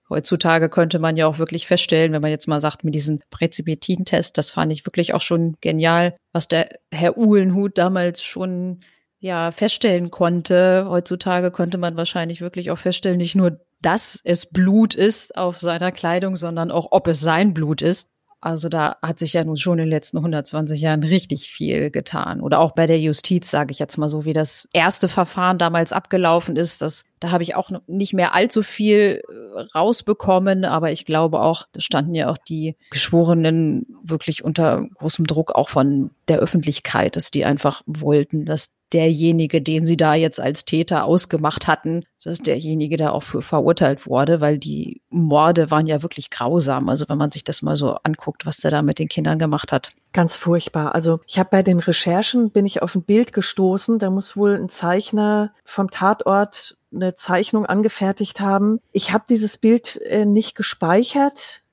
Heutzutage 0.10 0.69
könnte 0.69 0.99
man 0.99 1.18
ja 1.18 1.26
auch 1.26 1.40
wirklich 1.40 1.65
feststellen, 1.65 2.14
wenn 2.14 2.22
man 2.22 2.32
jetzt 2.32 2.48
mal 2.48 2.61
sagt, 2.61 2.84
mit 2.84 2.94
diesem 2.94 3.19
Präzipitin-Test, 3.32 4.38
das 4.38 4.52
fand 4.52 4.72
ich 4.72 4.86
wirklich 4.86 5.14
auch 5.14 5.22
schon 5.22 5.56
genial, 5.61 6.15
was 6.32 6.48
der 6.48 6.69
Herr 6.91 7.18
Uhlenhut 7.18 7.77
damals 7.77 8.22
schon 8.22 8.82
ja 9.19 9.52
feststellen 9.52 10.11
konnte. 10.11 10.86
Heutzutage 10.88 11.52
könnte 11.52 11.80
man 11.80 11.98
wahrscheinlich 11.98 12.41
wirklich 12.41 12.69
auch 12.69 12.77
feststellen, 12.77 13.18
nicht 13.18 13.36
nur, 13.36 13.60
dass 13.82 14.19
es 14.23 14.45
Blut 14.45 14.94
ist 14.94 15.36
auf 15.36 15.60
seiner 15.60 15.91
Kleidung, 15.91 16.36
sondern 16.36 16.69
auch, 16.69 16.88
ob 16.91 17.07
es 17.07 17.19
sein 17.19 17.53
Blut 17.53 17.82
ist. 17.82 18.11
Also 18.41 18.69
da 18.69 18.97
hat 19.01 19.17
sich 19.17 19.33
ja 19.33 19.43
nun 19.43 19.57
schon 19.57 19.79
in 19.79 19.85
den 19.85 19.89
letzten 19.89 20.17
120 20.17 20.79
Jahren 20.79 21.03
richtig 21.03 21.49
viel 21.49 21.89
getan. 21.89 22.41
Oder 22.41 22.59
auch 22.59 22.73
bei 22.73 22.85
der 22.85 22.99
Justiz, 22.99 23.49
sage 23.49 23.71
ich 23.71 23.79
jetzt 23.79 23.97
mal 23.97 24.09
so, 24.09 24.25
wie 24.25 24.33
das 24.33 24.67
erste 24.71 25.09
Verfahren 25.09 25.57
damals 25.57 25.91
abgelaufen 25.91 26.55
ist. 26.55 26.81
Das, 26.81 27.05
da 27.19 27.31
habe 27.31 27.43
ich 27.43 27.55
auch 27.55 27.71
nicht 27.87 28.13
mehr 28.13 28.35
allzu 28.35 28.61
viel 28.61 29.21
äh, 29.27 29.59
rausbekommen, 29.73 30.63
aber 30.63 30.91
ich 30.91 31.05
glaube 31.05 31.41
auch, 31.41 31.65
da 31.71 31.79
standen 31.79 32.13
ja 32.13 32.29
auch 32.29 32.37
die 32.37 32.75
Geschworenen 32.91 33.87
wirklich 34.03 34.43
unter 34.43 34.85
großem 34.95 35.25
Druck 35.25 35.55
auch 35.55 35.69
von 35.69 36.11
der 36.27 36.37
Öffentlichkeit, 36.37 37.15
dass 37.15 37.31
die 37.31 37.45
einfach 37.45 37.81
wollten, 37.87 38.45
dass 38.45 38.75
derjenige, 38.95 39.61
den 39.61 39.85
sie 39.85 39.97
da 39.97 40.15
jetzt 40.15 40.39
als 40.39 40.63
Täter 40.63 41.03
ausgemacht 41.03 41.67
hatten, 41.67 42.05
dass 42.23 42.39
derjenige 42.39 42.95
da 42.95 43.11
auch 43.11 43.23
für 43.23 43.41
verurteilt 43.41 44.07
wurde, 44.07 44.39
weil 44.39 44.57
die 44.57 45.01
Morde 45.09 45.69
waren 45.69 45.85
ja 45.85 46.01
wirklich 46.01 46.30
grausam. 46.30 46.88
Also 46.88 47.05
wenn 47.09 47.17
man 47.17 47.30
sich 47.30 47.43
das 47.43 47.61
mal 47.61 47.76
so 47.76 47.97
anguckt, 48.03 48.45
was 48.45 48.57
der 48.57 48.72
da 48.72 48.81
mit 48.81 48.97
den 48.97 49.09
Kindern 49.09 49.38
gemacht 49.38 49.73
hat. 49.73 49.91
Ganz 50.13 50.34
furchtbar. 50.35 50.95
Also 50.95 51.19
ich 51.27 51.38
habe 51.38 51.49
bei 51.51 51.61
den 51.61 51.80
Recherchen 51.80 52.51
bin 52.51 52.65
ich 52.65 52.81
auf 52.81 52.95
ein 52.95 53.03
Bild 53.03 53.34
gestoßen. 53.34 53.99
Da 53.99 54.09
muss 54.09 54.38
wohl 54.38 54.55
ein 54.55 54.69
Zeichner 54.69 55.51
vom 55.65 55.91
Tatort 55.91 56.77
eine 56.93 57.15
Zeichnung 57.15 57.65
angefertigt 57.65 58.39
haben. 58.39 58.80
Ich 58.93 59.11
habe 59.11 59.26
dieses 59.27 59.57
Bild 59.57 59.99
äh, 60.05 60.23
nicht 60.23 60.55
gespeichert 60.55 61.63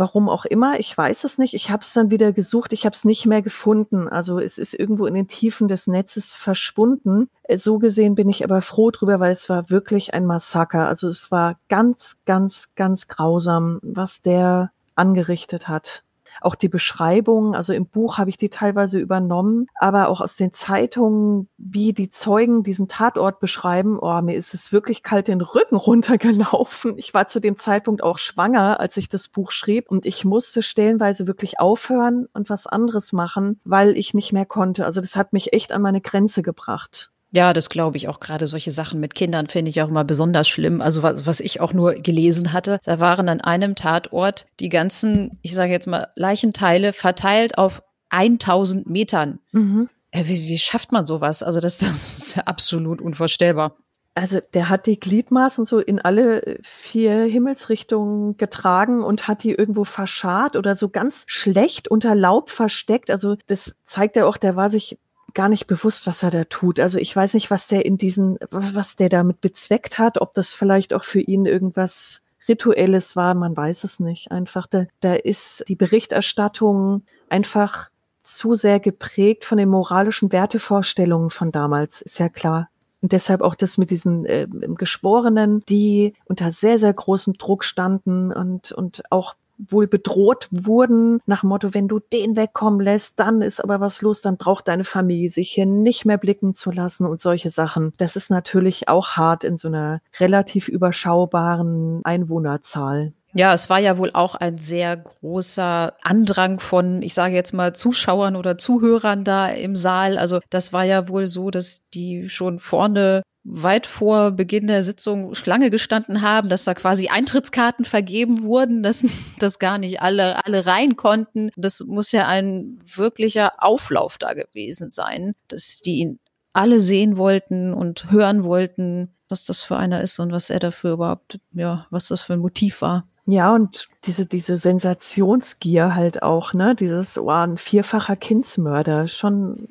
Warum 0.00 0.30
auch 0.30 0.46
immer, 0.46 0.80
ich 0.80 0.96
weiß 0.96 1.24
es 1.24 1.36
nicht. 1.36 1.52
Ich 1.52 1.70
habe 1.70 1.82
es 1.82 1.92
dann 1.92 2.10
wieder 2.10 2.32
gesucht, 2.32 2.72
ich 2.72 2.86
habe 2.86 2.94
es 2.94 3.04
nicht 3.04 3.26
mehr 3.26 3.42
gefunden. 3.42 4.08
Also 4.08 4.38
es 4.38 4.56
ist 4.56 4.72
irgendwo 4.72 5.04
in 5.04 5.14
den 5.14 5.28
Tiefen 5.28 5.68
des 5.68 5.86
Netzes 5.86 6.32
verschwunden. 6.32 7.28
Äh, 7.42 7.58
so 7.58 7.78
gesehen 7.78 8.14
bin 8.14 8.28
ich 8.30 8.42
aber 8.42 8.62
froh 8.62 8.90
drüber, 8.90 9.20
weil 9.20 9.30
es 9.30 9.48
war 9.50 9.68
wirklich 9.68 10.14
ein 10.14 10.24
Massaker. 10.24 10.88
Also 10.88 11.06
es 11.06 11.30
war 11.30 11.58
ganz, 11.68 12.22
ganz, 12.24 12.70
ganz 12.74 13.08
grausam, 13.08 13.78
was 13.82 14.22
der 14.22 14.72
angerichtet 14.94 15.68
hat 15.68 16.02
auch 16.40 16.54
die 16.54 16.68
Beschreibungen, 16.68 17.54
also 17.54 17.72
im 17.72 17.86
Buch 17.86 18.18
habe 18.18 18.30
ich 18.30 18.36
die 18.36 18.48
teilweise 18.48 18.98
übernommen, 18.98 19.66
aber 19.74 20.08
auch 20.08 20.20
aus 20.20 20.36
den 20.36 20.52
Zeitungen, 20.52 21.48
wie 21.56 21.92
die 21.92 22.10
Zeugen 22.10 22.62
diesen 22.62 22.88
Tatort 22.88 23.40
beschreiben, 23.40 23.98
oh, 24.00 24.20
mir 24.22 24.36
ist 24.36 24.54
es 24.54 24.72
wirklich 24.72 25.02
kalt 25.02 25.28
den 25.28 25.40
Rücken 25.40 25.76
runtergelaufen. 25.76 26.98
Ich 26.98 27.14
war 27.14 27.26
zu 27.26 27.40
dem 27.40 27.56
Zeitpunkt 27.56 28.02
auch 28.02 28.18
schwanger, 28.18 28.80
als 28.80 28.96
ich 28.96 29.08
das 29.08 29.28
Buch 29.28 29.50
schrieb 29.50 29.90
und 29.90 30.06
ich 30.06 30.24
musste 30.24 30.62
stellenweise 30.62 31.26
wirklich 31.26 31.60
aufhören 31.60 32.26
und 32.32 32.50
was 32.50 32.66
anderes 32.66 33.12
machen, 33.12 33.60
weil 33.64 33.96
ich 33.96 34.14
nicht 34.14 34.32
mehr 34.32 34.46
konnte. 34.46 34.84
Also 34.84 35.00
das 35.00 35.16
hat 35.16 35.32
mich 35.32 35.52
echt 35.52 35.72
an 35.72 35.82
meine 35.82 36.00
Grenze 36.00 36.42
gebracht. 36.42 37.10
Ja, 37.32 37.52
das 37.52 37.68
glaube 37.68 37.96
ich 37.96 38.08
auch. 38.08 38.20
Gerade 38.20 38.46
solche 38.46 38.70
Sachen 38.70 38.98
mit 38.98 39.14
Kindern 39.14 39.46
finde 39.46 39.70
ich 39.70 39.80
auch 39.82 39.88
immer 39.88 40.04
besonders 40.04 40.48
schlimm. 40.48 40.80
Also 40.80 41.02
was, 41.02 41.26
was 41.26 41.40
ich 41.40 41.60
auch 41.60 41.72
nur 41.72 41.94
gelesen 41.94 42.52
hatte, 42.52 42.80
da 42.84 42.98
waren 42.98 43.28
an 43.28 43.40
einem 43.40 43.76
Tatort 43.76 44.46
die 44.58 44.68
ganzen, 44.68 45.38
ich 45.42 45.54
sage 45.54 45.72
jetzt 45.72 45.86
mal, 45.86 46.08
Leichenteile 46.16 46.92
verteilt 46.92 47.56
auf 47.56 47.82
1000 48.10 48.88
Metern. 48.88 49.38
Mhm. 49.52 49.88
Wie, 50.12 50.48
wie 50.48 50.58
schafft 50.58 50.90
man 50.90 51.06
sowas? 51.06 51.42
Also 51.42 51.60
das, 51.60 51.78
das 51.78 52.18
ist 52.18 52.36
ja 52.36 52.42
absolut 52.44 53.00
unvorstellbar. 53.00 53.76
Also 54.16 54.40
der 54.54 54.68
hat 54.68 54.86
die 54.86 54.98
Gliedmaßen 54.98 55.64
so 55.64 55.78
in 55.78 56.00
alle 56.00 56.58
vier 56.62 57.22
Himmelsrichtungen 57.22 58.36
getragen 58.36 59.04
und 59.04 59.28
hat 59.28 59.44
die 59.44 59.52
irgendwo 59.52 59.84
verscharrt 59.84 60.56
oder 60.56 60.74
so 60.74 60.88
ganz 60.88 61.22
schlecht 61.28 61.86
unter 61.88 62.16
Laub 62.16 62.50
versteckt. 62.50 63.08
Also 63.08 63.36
das 63.46 63.78
zeigt 63.84 64.16
ja 64.16 64.26
auch, 64.26 64.36
der 64.36 64.56
war 64.56 64.68
sich 64.68 64.98
gar 65.34 65.48
nicht 65.48 65.66
bewusst, 65.66 66.06
was 66.06 66.22
er 66.22 66.30
da 66.30 66.44
tut. 66.44 66.80
Also 66.80 66.98
ich 66.98 67.14
weiß 67.14 67.34
nicht, 67.34 67.50
was 67.50 67.68
der 67.68 67.84
in 67.84 67.98
diesen, 67.98 68.38
was 68.50 68.96
der 68.96 69.08
damit 69.08 69.40
bezweckt 69.40 69.98
hat, 69.98 70.20
ob 70.20 70.34
das 70.34 70.54
vielleicht 70.54 70.94
auch 70.94 71.04
für 71.04 71.20
ihn 71.20 71.46
irgendwas 71.46 72.22
Rituelles 72.48 73.16
war, 73.16 73.34
man 73.34 73.56
weiß 73.56 73.84
es 73.84 74.00
nicht. 74.00 74.30
Einfach, 74.32 74.66
da, 74.66 74.84
da 75.00 75.14
ist 75.14 75.64
die 75.68 75.76
Berichterstattung 75.76 77.02
einfach 77.28 77.90
zu 78.22 78.54
sehr 78.54 78.80
geprägt 78.80 79.44
von 79.44 79.58
den 79.58 79.68
moralischen 79.68 80.32
Wertevorstellungen 80.32 81.30
von 81.30 81.52
damals, 81.52 82.02
ist 82.02 82.18
ja 82.18 82.28
klar. 82.28 82.68
Und 83.02 83.12
deshalb 83.12 83.40
auch 83.40 83.54
das 83.54 83.78
mit 83.78 83.90
diesen 83.90 84.26
äh, 84.26 84.46
Geschworenen, 84.76 85.64
die 85.68 86.14
unter 86.26 86.50
sehr, 86.50 86.78
sehr 86.78 86.92
großem 86.92 87.34
Druck 87.34 87.64
standen 87.64 88.30
und, 88.30 88.72
und 88.72 89.02
auch 89.10 89.36
wohl 89.68 89.86
bedroht 89.86 90.48
wurden, 90.50 91.20
nach 91.26 91.42
Motto, 91.42 91.74
wenn 91.74 91.88
du 91.88 91.98
den 91.98 92.36
wegkommen 92.36 92.80
lässt, 92.80 93.20
dann 93.20 93.42
ist 93.42 93.62
aber 93.62 93.80
was 93.80 94.02
los, 94.02 94.22
dann 94.22 94.36
braucht 94.36 94.68
deine 94.68 94.84
Familie 94.84 95.30
sich 95.30 95.50
hier 95.50 95.66
nicht 95.66 96.04
mehr 96.04 96.18
blicken 96.18 96.54
zu 96.54 96.70
lassen 96.70 97.06
und 97.06 97.20
solche 97.20 97.50
Sachen. 97.50 97.92
Das 97.98 98.16
ist 98.16 98.30
natürlich 98.30 98.88
auch 98.88 99.16
hart 99.16 99.44
in 99.44 99.56
so 99.56 99.68
einer 99.68 100.00
relativ 100.18 100.68
überschaubaren 100.68 102.00
Einwohnerzahl. 102.04 103.12
Ja, 103.32 103.54
es 103.54 103.70
war 103.70 103.78
ja 103.78 103.96
wohl 103.96 104.10
auch 104.12 104.34
ein 104.34 104.58
sehr 104.58 104.96
großer 104.96 105.94
Andrang 106.02 106.58
von, 106.58 107.00
ich 107.00 107.14
sage 107.14 107.34
jetzt 107.34 107.54
mal, 107.54 107.74
Zuschauern 107.74 108.34
oder 108.34 108.58
Zuhörern 108.58 109.24
da 109.24 109.48
im 109.48 109.76
Saal. 109.76 110.18
Also 110.18 110.40
das 110.50 110.72
war 110.72 110.84
ja 110.84 111.08
wohl 111.08 111.28
so, 111.28 111.50
dass 111.50 111.88
die 111.94 112.28
schon 112.28 112.58
vorne 112.58 113.22
weit 113.44 113.86
vor 113.86 114.32
Beginn 114.32 114.66
der 114.66 114.82
Sitzung 114.82 115.34
Schlange 115.34 115.70
gestanden 115.70 116.22
haben, 116.22 116.48
dass 116.48 116.64
da 116.64 116.74
quasi 116.74 117.08
Eintrittskarten 117.08 117.84
vergeben 117.84 118.42
wurden, 118.42 118.82
dass, 118.82 119.06
dass 119.38 119.58
gar 119.58 119.78
nicht 119.78 120.02
alle, 120.02 120.44
alle 120.44 120.66
rein 120.66 120.96
konnten. 120.96 121.50
Das 121.56 121.80
muss 121.80 122.12
ja 122.12 122.26
ein 122.26 122.80
wirklicher 122.94 123.52
Auflauf 123.58 124.18
da 124.18 124.34
gewesen 124.34 124.90
sein, 124.90 125.34
dass 125.48 125.80
die 125.80 125.96
ihn 125.96 126.18
alle 126.52 126.80
sehen 126.80 127.16
wollten 127.16 127.72
und 127.72 128.10
hören 128.10 128.44
wollten, 128.44 129.14
was 129.28 129.44
das 129.44 129.62
für 129.62 129.76
einer 129.76 130.00
ist 130.00 130.18
und 130.18 130.32
was 130.32 130.50
er 130.50 130.58
dafür 130.58 130.94
überhaupt, 130.94 131.38
ja, 131.52 131.86
was 131.90 132.08
das 132.08 132.20
für 132.22 132.32
ein 132.32 132.40
Motiv 132.40 132.82
war. 132.82 133.04
Ja, 133.26 133.54
und 133.54 133.88
diese, 134.04 134.26
diese 134.26 134.56
Sensationsgier 134.56 135.94
halt 135.94 136.22
auch, 136.22 136.52
ne? 136.52 136.74
Dieses, 136.74 137.16
oh, 137.16 137.30
ein 137.30 137.58
vierfacher 137.58 138.16
Kindsmörder, 138.16 139.06
schon, 139.06 139.68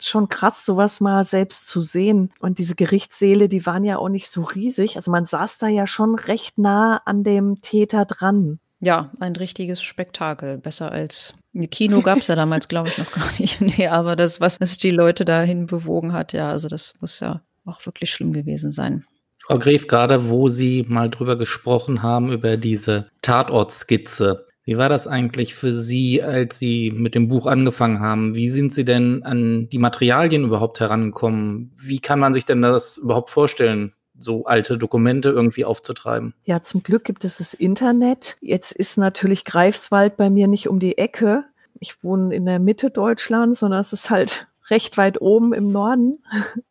schon 0.00 0.28
krass, 0.28 0.64
sowas 0.64 1.00
mal 1.00 1.24
selbst 1.24 1.66
zu 1.66 1.80
sehen. 1.80 2.30
Und 2.40 2.58
diese 2.58 2.74
Gerichtssäle, 2.74 3.48
die 3.48 3.66
waren 3.66 3.84
ja 3.84 3.98
auch 3.98 4.08
nicht 4.08 4.30
so 4.30 4.42
riesig. 4.42 4.96
Also 4.96 5.10
man 5.10 5.26
saß 5.26 5.58
da 5.58 5.68
ja 5.68 5.86
schon 5.86 6.14
recht 6.14 6.58
nah 6.58 7.00
an 7.04 7.24
dem 7.24 7.60
Täter 7.60 8.04
dran. 8.04 8.58
Ja, 8.80 9.10
ein 9.18 9.34
richtiges 9.34 9.82
Spektakel. 9.82 10.58
Besser 10.58 10.92
als 10.92 11.34
ein 11.54 11.68
Kino 11.70 12.02
gab 12.02 12.18
es 12.18 12.28
ja 12.28 12.36
damals, 12.36 12.68
glaube 12.68 12.88
ich, 12.88 12.98
noch 12.98 13.10
gar 13.10 13.30
nicht. 13.38 13.60
Nee, 13.78 13.88
aber 13.88 14.14
das, 14.14 14.40
was, 14.40 14.60
was 14.60 14.78
die 14.78 14.90
Leute 14.90 15.24
dahin 15.24 15.66
bewogen 15.66 16.12
hat, 16.12 16.32
ja, 16.32 16.50
also 16.50 16.68
das 16.68 16.94
muss 17.00 17.18
ja 17.20 17.40
auch 17.64 17.84
wirklich 17.84 18.10
schlimm 18.10 18.32
gewesen 18.32 18.72
sein. 18.72 19.04
Frau 19.44 19.58
Gref, 19.58 19.86
gerade 19.86 20.28
wo 20.28 20.48
Sie 20.48 20.84
mal 20.88 21.10
drüber 21.10 21.36
gesprochen 21.36 22.02
haben, 22.02 22.32
über 22.32 22.56
diese 22.56 23.08
Tatortskizze. 23.22 24.46
Wie 24.68 24.76
war 24.76 24.90
das 24.90 25.06
eigentlich 25.06 25.54
für 25.54 25.72
Sie, 25.72 26.22
als 26.22 26.58
Sie 26.58 26.90
mit 26.90 27.14
dem 27.14 27.28
Buch 27.28 27.46
angefangen 27.46 28.00
haben? 28.00 28.34
Wie 28.34 28.50
sind 28.50 28.74
Sie 28.74 28.84
denn 28.84 29.22
an 29.22 29.70
die 29.70 29.78
Materialien 29.78 30.44
überhaupt 30.44 30.78
herangekommen? 30.78 31.72
Wie 31.78 32.00
kann 32.00 32.18
man 32.18 32.34
sich 32.34 32.44
denn 32.44 32.60
das 32.60 32.98
überhaupt 32.98 33.30
vorstellen? 33.30 33.94
so 34.20 34.46
alte 34.46 34.76
Dokumente 34.76 35.28
irgendwie 35.30 35.64
aufzutreiben. 35.64 36.34
Ja, 36.42 36.60
zum 36.60 36.82
Glück 36.82 37.04
gibt 37.04 37.24
es 37.24 37.38
das 37.38 37.54
Internet. 37.54 38.36
Jetzt 38.40 38.72
ist 38.72 38.98
natürlich 38.98 39.44
Greifswald 39.44 40.16
bei 40.16 40.28
mir 40.28 40.48
nicht 40.48 40.68
um 40.68 40.80
die 40.80 40.98
Ecke. 40.98 41.44
Ich 41.78 42.02
wohne 42.02 42.34
in 42.34 42.44
der 42.44 42.58
Mitte 42.58 42.90
Deutschlands, 42.90 43.60
sondern 43.60 43.80
es 43.80 43.92
ist 43.92 44.10
halt 44.10 44.47
recht 44.70 44.98
weit 44.98 45.20
oben 45.20 45.52
im 45.52 45.68
Norden. 45.68 46.22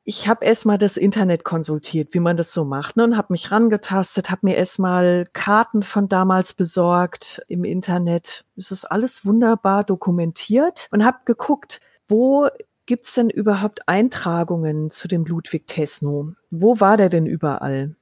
Ich 0.03 0.27
habe 0.27 0.45
erstmal 0.45 0.77
das 0.77 0.97
Internet 0.97 1.43
konsultiert, 1.43 2.13
wie 2.13 2.19
man 2.19 2.37
das 2.37 2.53
so 2.53 2.63
macht, 2.65 2.97
ne, 2.97 3.03
und 3.03 3.17
habe 3.17 3.33
mich 3.33 3.51
rangetastet, 3.51 4.29
habe 4.29 4.41
mir 4.43 4.55
erstmal 4.55 5.27
Karten 5.33 5.83
von 5.83 6.07
damals 6.07 6.53
besorgt 6.53 7.41
im 7.47 7.63
Internet. 7.63 8.45
Es 8.55 8.71
ist 8.71 8.85
alles 8.85 9.25
wunderbar 9.25 9.83
dokumentiert 9.83 10.87
und 10.91 11.03
habe 11.03 11.19
geguckt, 11.25 11.81
wo 12.07 12.47
gibt's 12.85 13.13
denn 13.13 13.29
überhaupt 13.29 13.87
Eintragungen 13.87 14.89
zu 14.89 15.07
dem 15.07 15.25
Ludwig 15.25 15.67
Tesno? 15.67 16.33
Wo 16.49 16.79
war 16.79 16.97
der 16.97 17.09
denn 17.09 17.25
überall? 17.25 17.95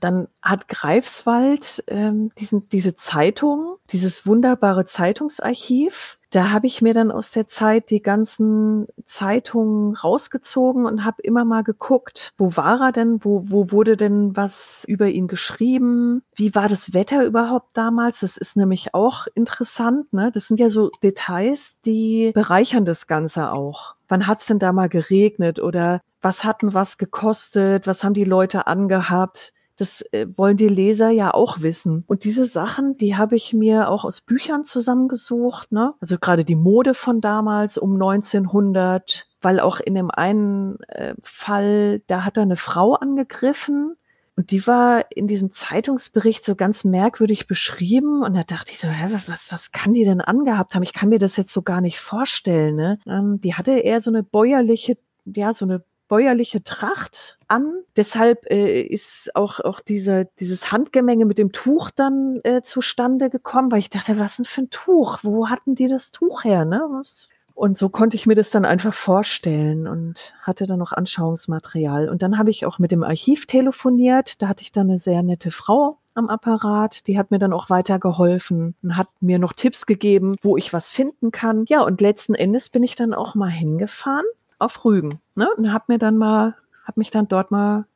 Dann 0.00 0.28
hat 0.40 0.68
Greifswald 0.68 1.82
ähm, 1.88 2.30
diesen, 2.38 2.68
diese 2.68 2.94
Zeitung, 2.94 3.76
dieses 3.90 4.26
wunderbare 4.26 4.84
Zeitungsarchiv 4.84 6.17
da 6.30 6.50
habe 6.50 6.66
ich 6.66 6.82
mir 6.82 6.94
dann 6.94 7.10
aus 7.10 7.32
der 7.32 7.46
Zeit 7.46 7.90
die 7.90 8.02
ganzen 8.02 8.86
Zeitungen 9.04 9.94
rausgezogen 9.94 10.84
und 10.84 11.04
habe 11.04 11.22
immer 11.22 11.44
mal 11.44 11.62
geguckt, 11.64 12.32
wo 12.36 12.56
war 12.56 12.80
er 12.80 12.92
denn, 12.92 13.18
wo, 13.22 13.42
wo 13.46 13.70
wurde 13.70 13.96
denn 13.96 14.36
was 14.36 14.84
über 14.86 15.08
ihn 15.08 15.26
geschrieben, 15.26 16.22
wie 16.34 16.54
war 16.54 16.68
das 16.68 16.92
Wetter 16.92 17.24
überhaupt 17.24 17.76
damals, 17.76 18.20
das 18.20 18.36
ist 18.36 18.56
nämlich 18.56 18.94
auch 18.94 19.26
interessant, 19.34 20.12
ne? 20.12 20.30
Das 20.32 20.48
sind 20.48 20.60
ja 20.60 20.68
so 20.70 20.90
Details, 21.02 21.80
die 21.80 22.32
bereichern 22.34 22.84
das 22.84 23.06
Ganze 23.06 23.52
auch. 23.52 23.94
Wann 24.08 24.26
hat's 24.26 24.46
denn 24.46 24.58
da 24.58 24.72
mal 24.72 24.88
geregnet 24.88 25.60
oder 25.60 26.00
was 26.20 26.44
hatten 26.44 26.74
was 26.74 26.98
gekostet, 26.98 27.86
was 27.86 28.04
haben 28.04 28.14
die 28.14 28.24
Leute 28.24 28.66
angehabt? 28.66 29.52
Das 29.78 30.02
äh, 30.12 30.26
wollen 30.36 30.56
die 30.56 30.68
Leser 30.68 31.10
ja 31.10 31.32
auch 31.32 31.62
wissen. 31.62 32.04
Und 32.08 32.24
diese 32.24 32.44
Sachen, 32.44 32.96
die 32.96 33.16
habe 33.16 33.36
ich 33.36 33.54
mir 33.54 33.88
auch 33.88 34.04
aus 34.04 34.20
Büchern 34.20 34.64
zusammengesucht. 34.64 35.70
Ne? 35.70 35.94
Also 36.00 36.18
gerade 36.18 36.44
die 36.44 36.56
Mode 36.56 36.94
von 36.94 37.20
damals 37.20 37.78
um 37.78 37.94
1900, 37.94 39.28
weil 39.40 39.60
auch 39.60 39.78
in 39.78 39.94
dem 39.94 40.10
einen 40.10 40.80
äh, 40.88 41.14
Fall, 41.22 42.02
da 42.08 42.24
hat 42.24 42.36
er 42.36 42.42
eine 42.42 42.56
Frau 42.56 42.94
angegriffen. 42.94 43.94
Und 44.34 44.52
die 44.52 44.64
war 44.68 45.04
in 45.14 45.26
diesem 45.26 45.50
Zeitungsbericht 45.50 46.44
so 46.44 46.54
ganz 46.54 46.84
merkwürdig 46.84 47.46
beschrieben. 47.46 48.22
Und 48.22 48.34
da 48.34 48.42
dachte 48.42 48.72
ich 48.72 48.78
so, 48.78 48.88
hä, 48.88 49.16
was, 49.26 49.52
was 49.52 49.72
kann 49.72 49.94
die 49.94 50.04
denn 50.04 50.20
angehabt 50.20 50.74
haben? 50.74 50.82
Ich 50.82 50.92
kann 50.92 51.08
mir 51.08 51.18
das 51.18 51.36
jetzt 51.36 51.52
so 51.52 51.62
gar 51.62 51.80
nicht 51.80 51.98
vorstellen. 51.98 52.76
Ne? 52.76 52.98
Ähm, 53.06 53.40
die 53.40 53.54
hatte 53.54 53.72
eher 53.72 54.00
so 54.00 54.10
eine 54.10 54.22
bäuerliche, 54.22 54.96
ja, 55.24 55.54
so 55.54 55.64
eine 55.64 55.84
bäuerliche 56.08 56.64
Tracht 56.64 57.38
an. 57.46 57.82
Deshalb 57.96 58.50
äh, 58.50 58.82
ist 58.82 59.34
auch, 59.36 59.60
auch 59.60 59.80
diese, 59.80 60.28
dieses 60.40 60.72
Handgemenge 60.72 61.24
mit 61.24 61.38
dem 61.38 61.52
Tuch 61.52 61.90
dann 61.90 62.40
äh, 62.44 62.62
zustande 62.62 63.30
gekommen, 63.30 63.70
weil 63.70 63.78
ich 63.78 63.90
dachte, 63.90 64.18
was 64.18 64.36
denn 64.36 64.44
für 64.44 64.62
ein 64.62 64.70
Tuch? 64.70 65.18
Wo 65.22 65.48
hatten 65.48 65.74
die 65.74 65.88
das 65.88 66.10
Tuch 66.10 66.44
her? 66.44 66.64
Ne? 66.64 66.82
Was? 66.90 67.28
Und 67.58 67.76
so 67.76 67.88
konnte 67.88 68.16
ich 68.16 68.24
mir 68.24 68.36
das 68.36 68.50
dann 68.50 68.64
einfach 68.64 68.94
vorstellen 68.94 69.88
und 69.88 70.32
hatte 70.42 70.66
dann 70.66 70.78
noch 70.78 70.92
Anschauungsmaterial. 70.92 72.08
Und 72.08 72.22
dann 72.22 72.38
habe 72.38 72.50
ich 72.50 72.64
auch 72.64 72.78
mit 72.78 72.92
dem 72.92 73.02
Archiv 73.02 73.46
telefoniert. 73.46 74.40
Da 74.40 74.46
hatte 74.46 74.62
ich 74.62 74.70
dann 74.70 74.88
eine 74.88 75.00
sehr 75.00 75.24
nette 75.24 75.50
Frau 75.50 75.98
am 76.14 76.28
Apparat. 76.28 77.08
Die 77.08 77.18
hat 77.18 77.32
mir 77.32 77.40
dann 77.40 77.52
auch 77.52 77.68
weitergeholfen 77.68 78.76
und 78.80 78.96
hat 78.96 79.08
mir 79.18 79.40
noch 79.40 79.52
Tipps 79.52 79.86
gegeben, 79.86 80.36
wo 80.40 80.56
ich 80.56 80.72
was 80.72 80.92
finden 80.92 81.32
kann. 81.32 81.64
Ja, 81.68 81.82
und 81.82 82.00
letzten 82.00 82.36
Endes 82.36 82.68
bin 82.68 82.84
ich 82.84 82.94
dann 82.94 83.12
auch 83.12 83.34
mal 83.34 83.50
hingefahren 83.50 84.26
auf 84.58 84.84
Rügen. 84.84 85.20
Ne? 85.34 85.48
Und 85.56 85.72
habe 85.72 85.84
mir 85.88 85.98
dann 85.98 86.16
mal, 86.16 86.54
habe 86.84 87.00
mich 87.00 87.10
dann 87.10 87.28
dort 87.28 87.50
mal 87.50 87.86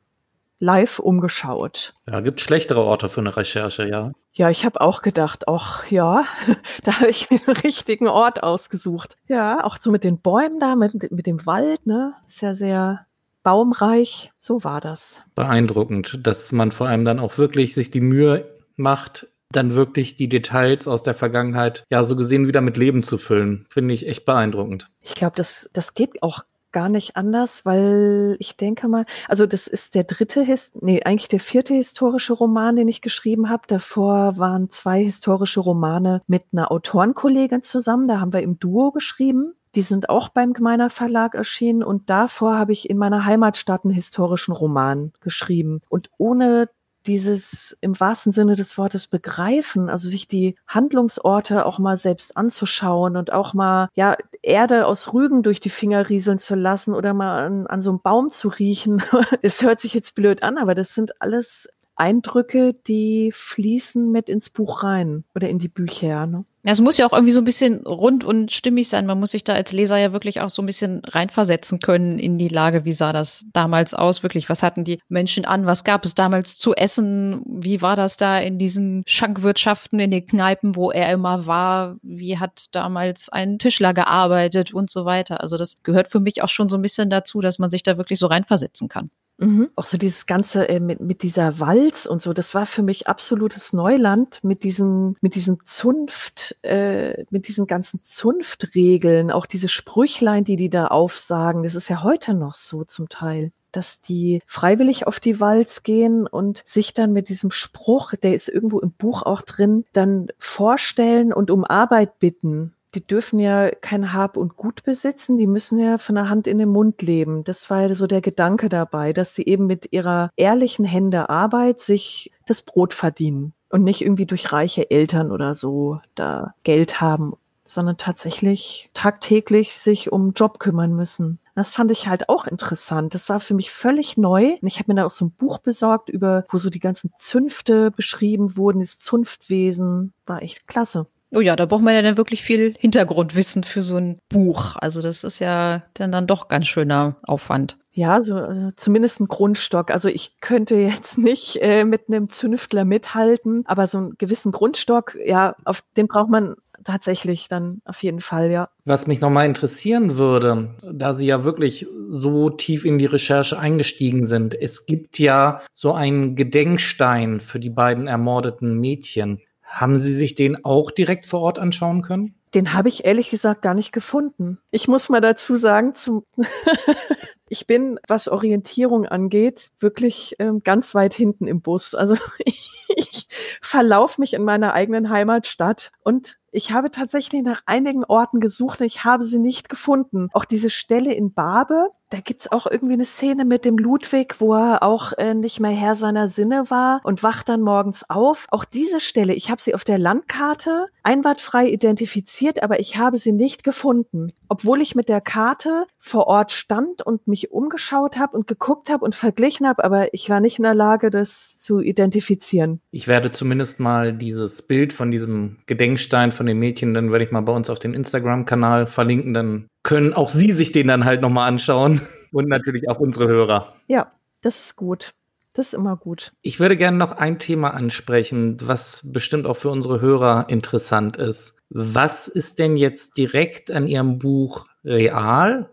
live 0.59 0.99
umgeschaut. 0.99 1.93
Ja, 2.07 2.21
gibt 2.21 2.39
schlechtere 2.39 2.81
Orte 2.81 3.09
für 3.09 3.19
eine 3.19 3.35
Recherche, 3.35 3.87
ja. 3.87 4.13
Ja, 4.31 4.49
ich 4.49 4.65
habe 4.65 4.79
auch 4.81 5.01
gedacht, 5.01 5.47
ach 5.47 5.85
ja, 5.91 6.23
da 6.83 6.99
habe 6.99 7.09
ich 7.09 7.29
mir 7.29 7.39
einen 7.45 7.57
richtigen 7.57 8.07
Ort 8.07 8.43
ausgesucht. 8.43 9.17
Ja, 9.27 9.63
auch 9.63 9.77
so 9.79 9.91
mit 9.91 10.03
den 10.03 10.19
Bäumen 10.19 10.59
da, 10.59 10.75
mit, 10.75 11.11
mit 11.11 11.27
dem 11.27 11.45
Wald, 11.45 11.85
ne? 11.85 12.13
Ist 12.25 12.41
ja 12.41 12.55
sehr 12.55 13.05
baumreich. 13.43 14.31
So 14.37 14.63
war 14.63 14.79
das. 14.79 15.21
Beeindruckend, 15.35 16.19
dass 16.25 16.51
man 16.53 16.71
vor 16.71 16.87
allem 16.87 17.03
dann 17.03 17.19
auch 17.19 17.37
wirklich 17.37 17.75
sich 17.75 17.91
die 17.91 18.01
Mühe 18.01 18.49
macht, 18.77 19.27
dann 19.51 19.75
wirklich 19.75 20.15
die 20.15 20.29
Details 20.29 20.87
aus 20.87 21.03
der 21.03 21.13
Vergangenheit 21.13 21.83
ja 21.89 22.03
so 22.03 22.15
gesehen 22.15 22.47
wieder 22.47 22.61
mit 22.61 22.77
Leben 22.77 23.03
zu 23.03 23.17
füllen. 23.17 23.65
Finde 23.69 23.93
ich 23.93 24.07
echt 24.07 24.25
beeindruckend. 24.25 24.87
Ich 25.01 25.13
glaube, 25.13 25.35
das, 25.35 25.69
das 25.73 25.93
geht 25.93 26.23
auch 26.23 26.43
gar 26.73 26.89
nicht 26.89 27.15
anders, 27.15 27.65
weil 27.65 28.35
ich 28.39 28.57
denke 28.57 28.87
mal, 28.87 29.05
also 29.27 29.45
das 29.45 29.67
ist 29.67 29.95
der 29.95 30.03
dritte, 30.03 30.45
nee, 30.81 31.01
eigentlich 31.03 31.29
der 31.29 31.39
vierte 31.39 31.73
historische 31.73 32.33
Roman, 32.33 32.75
den 32.75 32.87
ich 32.87 33.01
geschrieben 33.01 33.49
habe. 33.49 33.63
Davor 33.67 34.37
waren 34.37 34.69
zwei 34.69 35.01
historische 35.03 35.61
Romane 35.61 36.21
mit 36.27 36.43
einer 36.51 36.71
Autorenkollegin 36.71 37.63
zusammen. 37.63 38.07
Da 38.07 38.19
haben 38.19 38.33
wir 38.33 38.41
im 38.41 38.59
Duo 38.59 38.91
geschrieben. 38.91 39.53
Die 39.75 39.81
sind 39.81 40.09
auch 40.09 40.29
beim 40.29 40.53
Gemeiner 40.53 40.89
Verlag 40.89 41.33
erschienen 41.33 41.83
und 41.83 42.09
davor 42.09 42.59
habe 42.59 42.73
ich 42.73 42.89
in 42.89 42.97
meiner 42.97 43.25
Heimatstadt 43.25 43.85
einen 43.85 43.93
historischen 43.93 44.53
Roman 44.53 45.13
geschrieben. 45.19 45.81
Und 45.89 46.11
ohne 46.17 46.69
dieses 47.07 47.77
im 47.81 47.99
wahrsten 47.99 48.31
Sinne 48.31 48.55
des 48.55 48.77
Wortes 48.77 49.07
begreifen, 49.07 49.89
also 49.89 50.07
sich 50.07 50.27
die 50.27 50.55
Handlungsorte 50.67 51.65
auch 51.65 51.79
mal 51.79 51.97
selbst 51.97 52.35
anzuschauen 52.37 53.17
und 53.17 53.31
auch 53.31 53.53
mal, 53.53 53.89
ja, 53.93 54.15
Erde 54.41 54.87
aus 54.87 55.13
Rügen 55.13 55.43
durch 55.43 55.59
die 55.59 55.69
Finger 55.69 56.09
rieseln 56.09 56.39
zu 56.39 56.55
lassen 56.55 56.93
oder 56.93 57.13
mal 57.13 57.45
an, 57.45 57.67
an 57.67 57.81
so 57.81 57.91
einem 57.91 58.01
Baum 58.01 58.31
zu 58.31 58.49
riechen. 58.49 59.01
Es 59.41 59.61
hört 59.61 59.79
sich 59.79 59.93
jetzt 59.93 60.15
blöd 60.15 60.43
an, 60.43 60.57
aber 60.57 60.75
das 60.75 60.93
sind 60.93 61.21
alles 61.21 61.69
Eindrücke, 61.95 62.73
die 62.87 63.31
fließen 63.33 64.11
mit 64.11 64.29
ins 64.29 64.49
Buch 64.49 64.83
rein 64.83 65.23
oder 65.35 65.49
in 65.49 65.59
die 65.59 65.67
Bücher. 65.67 66.25
Ne? 66.25 66.45
Ja, 66.65 66.71
es 66.71 66.79
muss 66.79 66.97
ja 66.97 67.05
auch 67.05 67.11
irgendwie 67.11 67.33
so 67.33 67.41
ein 67.41 67.45
bisschen 67.45 67.85
rund 67.85 68.23
und 68.23 68.53
stimmig 68.53 68.87
sein. 68.87 69.05
Man 69.05 69.19
muss 69.19 69.31
sich 69.31 69.43
da 69.43 69.51
als 69.53 69.73
Leser 69.73 69.97
ja 69.97 70.13
wirklich 70.13 70.39
auch 70.39 70.49
so 70.49 70.61
ein 70.61 70.65
bisschen 70.65 71.01
reinversetzen 71.03 71.79
können 71.79 72.19
in 72.19 72.37
die 72.37 72.47
Lage. 72.47 72.85
Wie 72.85 72.93
sah 72.93 73.11
das 73.11 73.45
damals 73.51 73.93
aus? 73.93 74.23
Wirklich, 74.23 74.47
was 74.47 74.63
hatten 74.63 74.85
die 74.85 75.01
Menschen 75.09 75.43
an? 75.43 75.65
Was 75.65 75.83
gab 75.83 76.05
es 76.05 76.15
damals 76.15 76.55
zu 76.55 76.73
essen? 76.73 77.43
Wie 77.45 77.81
war 77.81 77.97
das 77.97 78.15
da 78.15 78.39
in 78.39 78.59
diesen 78.59 79.03
Schankwirtschaften, 79.05 79.99
in 79.99 80.11
den 80.11 80.25
Kneipen, 80.25 80.77
wo 80.77 80.89
er 80.89 81.11
immer 81.11 81.45
war? 81.45 81.97
Wie 82.01 82.37
hat 82.37 82.67
damals 82.71 83.27
ein 83.27 83.59
Tischler 83.59 83.93
gearbeitet 83.93 84.73
und 84.73 84.89
so 84.89 85.03
weiter? 85.03 85.41
Also 85.41 85.57
das 85.57 85.83
gehört 85.83 86.07
für 86.07 86.21
mich 86.21 86.43
auch 86.43 86.49
schon 86.49 86.69
so 86.69 86.77
ein 86.77 86.81
bisschen 86.81 87.09
dazu, 87.09 87.41
dass 87.41 87.59
man 87.59 87.71
sich 87.71 87.83
da 87.83 87.97
wirklich 87.97 88.19
so 88.19 88.27
reinversetzen 88.27 88.87
kann. 88.87 89.11
Mhm. 89.37 89.69
Auch 89.75 89.83
so 89.83 89.97
dieses 89.97 90.25
Ganze 90.25 90.69
äh, 90.69 90.79
mit, 90.79 90.99
mit 90.99 91.23
dieser 91.23 91.59
Walz 91.59 92.05
und 92.05 92.21
so, 92.21 92.33
das 92.33 92.53
war 92.53 92.65
für 92.65 92.83
mich 92.83 93.07
absolutes 93.07 93.73
Neuland 93.73 94.43
mit 94.43 94.63
diesem, 94.63 95.15
mit 95.21 95.35
diesem 95.35 95.65
Zunft, 95.65 96.55
äh, 96.63 97.25
mit 97.29 97.47
diesen 97.47 97.65
ganzen 97.67 98.03
Zunftregeln, 98.03 99.31
auch 99.31 99.45
diese 99.45 99.69
Sprüchlein, 99.69 100.43
die 100.43 100.55
die 100.55 100.69
da 100.69 100.87
aufsagen, 100.87 101.63
das 101.63 101.75
ist 101.75 101.89
ja 101.89 102.03
heute 102.03 102.33
noch 102.33 102.55
so 102.55 102.83
zum 102.83 103.09
Teil 103.09 103.51
dass 103.75 103.99
die 103.99 104.39
freiwillig 104.45 105.07
auf 105.07 105.19
die 105.19 105.39
Walz 105.39 105.81
gehen 105.81 106.27
und 106.27 106.61
sich 106.65 106.93
dann 106.93 107.11
mit 107.11 107.27
diesem 107.27 107.49
Spruch, 107.49 108.13
der 108.13 108.35
ist 108.35 108.47
irgendwo 108.47 108.79
im 108.79 108.91
Buch 108.91 109.23
auch 109.23 109.41
drin, 109.41 109.83
dann 109.93 110.27
vorstellen 110.37 111.33
und 111.33 111.49
um 111.49 111.65
Arbeit 111.65 112.19
bitten 112.19 112.75
die 112.95 113.05
dürfen 113.05 113.39
ja 113.39 113.69
kein 113.69 114.13
Hab 114.13 114.37
und 114.37 114.55
Gut 114.55 114.83
besitzen, 114.83 115.37
die 115.37 115.47
müssen 115.47 115.79
ja 115.79 115.97
von 115.97 116.15
der 116.15 116.29
Hand 116.29 116.47
in 116.47 116.57
den 116.57 116.69
Mund 116.69 117.01
leben. 117.01 117.43
Das 117.43 117.69
war 117.69 117.81
ja 117.81 117.95
so 117.95 118.07
der 118.07 118.21
Gedanke 118.21 118.69
dabei, 118.69 119.13
dass 119.13 119.35
sie 119.35 119.43
eben 119.43 119.67
mit 119.67 119.91
ihrer 119.91 120.29
ehrlichen 120.35 120.85
Hände 120.85 121.29
Arbeit 121.29 121.79
sich 121.79 122.31
das 122.45 122.61
Brot 122.61 122.93
verdienen 122.93 123.53
und 123.69 123.83
nicht 123.83 124.01
irgendwie 124.01 124.25
durch 124.25 124.51
reiche 124.51 124.91
Eltern 124.91 125.31
oder 125.31 125.55
so 125.55 125.99
da 126.15 126.53
Geld 126.63 127.01
haben, 127.01 127.33
sondern 127.65 127.97
tatsächlich 127.97 128.89
tagtäglich 128.93 129.77
sich 129.77 130.11
um 130.11 130.33
Job 130.33 130.59
kümmern 130.59 130.93
müssen. 130.93 131.39
Das 131.55 131.71
fand 131.71 131.91
ich 131.91 132.07
halt 132.07 132.29
auch 132.29 132.45
interessant. 132.45 133.13
Das 133.13 133.29
war 133.29 133.39
für 133.39 133.53
mich 133.53 133.71
völlig 133.71 134.17
neu. 134.17 134.57
Und 134.59 134.67
ich 134.67 134.79
habe 134.79 134.91
mir 134.91 134.95
da 134.95 135.05
auch 135.05 135.11
so 135.11 135.25
ein 135.25 135.35
Buch 135.37 135.59
besorgt 135.59 136.09
über, 136.09 136.45
wo 136.49 136.57
so 136.57 136.69
die 136.69 136.79
ganzen 136.79 137.11
Zünfte 137.17 137.91
beschrieben 137.91 138.57
wurden, 138.57 138.79
das 138.79 138.99
Zunftwesen. 138.99 140.13
War 140.25 140.41
echt 140.41 140.67
klasse. 140.67 141.07
Oh 141.33 141.41
ja, 141.41 141.55
da 141.55 141.65
braucht 141.65 141.83
man 141.83 141.95
ja 141.95 142.01
dann 142.01 142.17
wirklich 142.17 142.43
viel 142.43 142.75
Hintergrundwissen 142.77 143.63
für 143.63 143.81
so 143.81 143.97
ein 143.97 144.19
Buch. 144.29 144.75
Also 144.75 145.01
das 145.01 145.23
ist 145.23 145.39
ja 145.39 145.83
dann 145.95 146.11
dann 146.11 146.27
doch 146.27 146.47
ganz 146.47 146.67
schöner 146.67 147.15
Aufwand. 147.23 147.77
Ja, 147.91 148.21
so 148.23 148.35
also 148.35 148.71
zumindest 148.75 149.19
ein 149.19 149.27
Grundstock. 149.27 149.91
Also 149.91 150.09
ich 150.09 150.39
könnte 150.41 150.75
jetzt 150.75 151.17
nicht 151.17 151.57
äh, 151.61 151.85
mit 151.85 152.03
einem 152.07 152.29
Zünftler 152.29 152.85
mithalten, 152.85 153.63
aber 153.65 153.87
so 153.87 153.97
einen 153.99 154.17
gewissen 154.17 154.51
Grundstock, 154.51 155.17
ja, 155.23 155.55
auf 155.65 155.83
den 155.95 156.07
braucht 156.07 156.29
man 156.29 156.55
tatsächlich 156.83 157.47
dann 157.47 157.81
auf 157.85 158.03
jeden 158.03 158.19
Fall, 158.19 158.51
ja. 158.51 158.69
Was 158.85 159.07
mich 159.07 159.21
nochmal 159.21 159.45
interessieren 159.45 160.17
würde, 160.17 160.75
da 160.81 161.13
Sie 161.13 161.27
ja 161.27 161.43
wirklich 161.43 161.87
so 162.05 162.49
tief 162.49 162.83
in 162.85 162.97
die 162.97 163.05
Recherche 163.05 163.57
eingestiegen 163.57 164.25
sind, 164.25 164.53
es 164.59 164.85
gibt 164.85 165.19
ja 165.19 165.61
so 165.71 165.93
einen 165.93 166.35
Gedenkstein 166.35 167.39
für 167.39 167.59
die 167.59 167.69
beiden 167.69 168.07
ermordeten 168.07 168.79
Mädchen. 168.79 169.39
Haben 169.73 169.97
Sie 169.97 170.13
sich 170.13 170.35
den 170.35 170.63
auch 170.63 170.91
direkt 170.91 171.25
vor 171.25 171.41
Ort 171.41 171.57
anschauen 171.57 172.03
können? 172.03 172.35
Den 172.53 172.73
habe 172.73 172.89
ich 172.89 173.05
ehrlich 173.05 173.31
gesagt 173.31 173.63
gar 173.63 173.73
nicht 173.73 173.91
gefunden. 173.91 174.59
Ich 174.69 174.87
muss 174.87 175.09
mal 175.09 175.19
dazu 175.19 175.55
sagen, 175.55 175.95
zum 175.95 176.23
ich 177.49 177.65
bin, 177.65 177.99
was 178.07 178.27
Orientierung 178.27 179.07
angeht, 179.07 179.71
wirklich 179.79 180.35
ähm, 180.37 180.61
ganz 180.63 180.93
weit 180.93 181.15
hinten 181.15 181.47
im 181.47 181.61
Bus. 181.61 181.95
Also 181.95 182.15
ich, 182.45 182.71
ich 182.95 183.27
verlaufe 183.63 184.21
mich 184.21 184.35
in 184.35 184.43
meiner 184.43 184.73
eigenen 184.73 185.09
Heimatstadt 185.09 185.91
und 186.03 186.37
ich 186.51 186.71
habe 186.71 186.91
tatsächlich 186.91 187.41
nach 187.41 187.63
einigen 187.65 188.03
Orten 188.03 188.39
gesucht 188.39 188.81
und 188.81 188.85
ich 188.85 189.03
habe 189.03 189.23
sie 189.23 189.39
nicht 189.39 189.69
gefunden. 189.69 190.29
Auch 190.33 190.45
diese 190.45 190.69
Stelle 190.69 191.15
in 191.15 191.33
Barbe, 191.33 191.87
da 192.13 192.19
gibt's 192.19 192.51
auch 192.51 192.67
irgendwie 192.67 192.93
eine 192.93 193.05
Szene 193.05 193.43
mit 193.43 193.65
dem 193.65 193.77
Ludwig, 193.77 194.39
wo 194.39 194.53
er 194.53 194.83
auch 194.83 195.13
äh, 195.17 195.33
nicht 195.33 195.59
mehr 195.59 195.71
Herr 195.71 195.95
seiner 195.95 196.27
Sinne 196.27 196.69
war 196.69 197.01
und 197.03 197.23
wacht 197.23 197.49
dann 197.49 197.61
morgens 197.61 198.07
auf. 198.07 198.45
Auch 198.51 198.65
diese 198.65 198.99
Stelle, 198.99 199.33
ich 199.33 199.49
habe 199.49 199.59
sie 199.59 199.73
auf 199.73 199.83
der 199.83 199.97
Landkarte 199.97 200.85
einwandfrei 201.01 201.67
identifiziert, 201.67 202.61
aber 202.61 202.79
ich 202.79 202.97
habe 202.97 203.17
sie 203.17 203.31
nicht 203.31 203.63
gefunden. 203.63 204.31
Obwohl 204.47 204.79
ich 204.79 204.93
mit 204.93 205.09
der 205.09 205.21
Karte 205.21 205.85
vor 205.97 206.27
Ort 206.27 206.51
stand 206.51 207.01
und 207.01 207.27
mich 207.27 207.51
umgeschaut 207.51 208.17
habe 208.17 208.37
und 208.37 208.45
geguckt 208.45 208.91
habe 208.91 209.03
und 209.03 209.15
verglichen 209.15 209.67
habe, 209.67 209.83
aber 209.83 210.13
ich 210.13 210.29
war 210.29 210.39
nicht 210.39 210.59
in 210.59 210.63
der 210.63 210.75
Lage, 210.75 211.09
das 211.09 211.57
zu 211.57 211.79
identifizieren. 211.79 212.79
Ich 212.91 213.07
werde 213.07 213.31
zumindest 213.31 213.79
mal 213.79 214.13
dieses 214.13 214.61
Bild 214.61 214.93
von 214.93 215.09
diesem 215.09 215.57
Gedenkstein 215.65 216.31
von 216.31 216.45
den 216.45 216.59
Mädchen, 216.59 216.93
dann 216.93 217.11
werde 217.11 217.25
ich 217.25 217.31
mal 217.31 217.41
bei 217.41 217.53
uns 217.53 217.71
auf 217.71 217.79
den 217.79 217.95
Instagram-Kanal 217.95 218.85
verlinken, 218.85 219.33
dann 219.33 219.67
können 219.83 220.13
auch 220.13 220.29
Sie 220.29 220.51
sich 220.51 220.71
den 220.71 220.87
dann 220.87 221.05
halt 221.05 221.21
nochmal 221.21 221.47
anschauen 221.47 222.01
und 222.31 222.47
natürlich 222.47 222.89
auch 222.89 222.99
unsere 222.99 223.27
Hörer. 223.27 223.75
Ja, 223.87 224.11
das 224.41 224.59
ist 224.59 224.75
gut. 224.75 225.13
Das 225.53 225.67
ist 225.67 225.73
immer 225.73 225.97
gut. 225.97 226.31
Ich 226.41 226.59
würde 226.59 226.75
gerne 226.75 226.97
noch 226.97 227.11
ein 227.11 227.37
Thema 227.37 227.75
ansprechen, 227.75 228.57
was 228.63 229.01
bestimmt 229.05 229.45
auch 229.45 229.57
für 229.57 229.69
unsere 229.69 230.01
Hörer 230.01 230.47
interessant 230.49 231.17
ist. 231.17 231.53
Was 231.69 232.27
ist 232.27 232.57
denn 232.57 232.75
jetzt 232.75 233.17
direkt 233.17 233.69
an 233.69 233.87
Ihrem 233.87 234.17
Buch 234.17 234.65
real? 234.83 235.69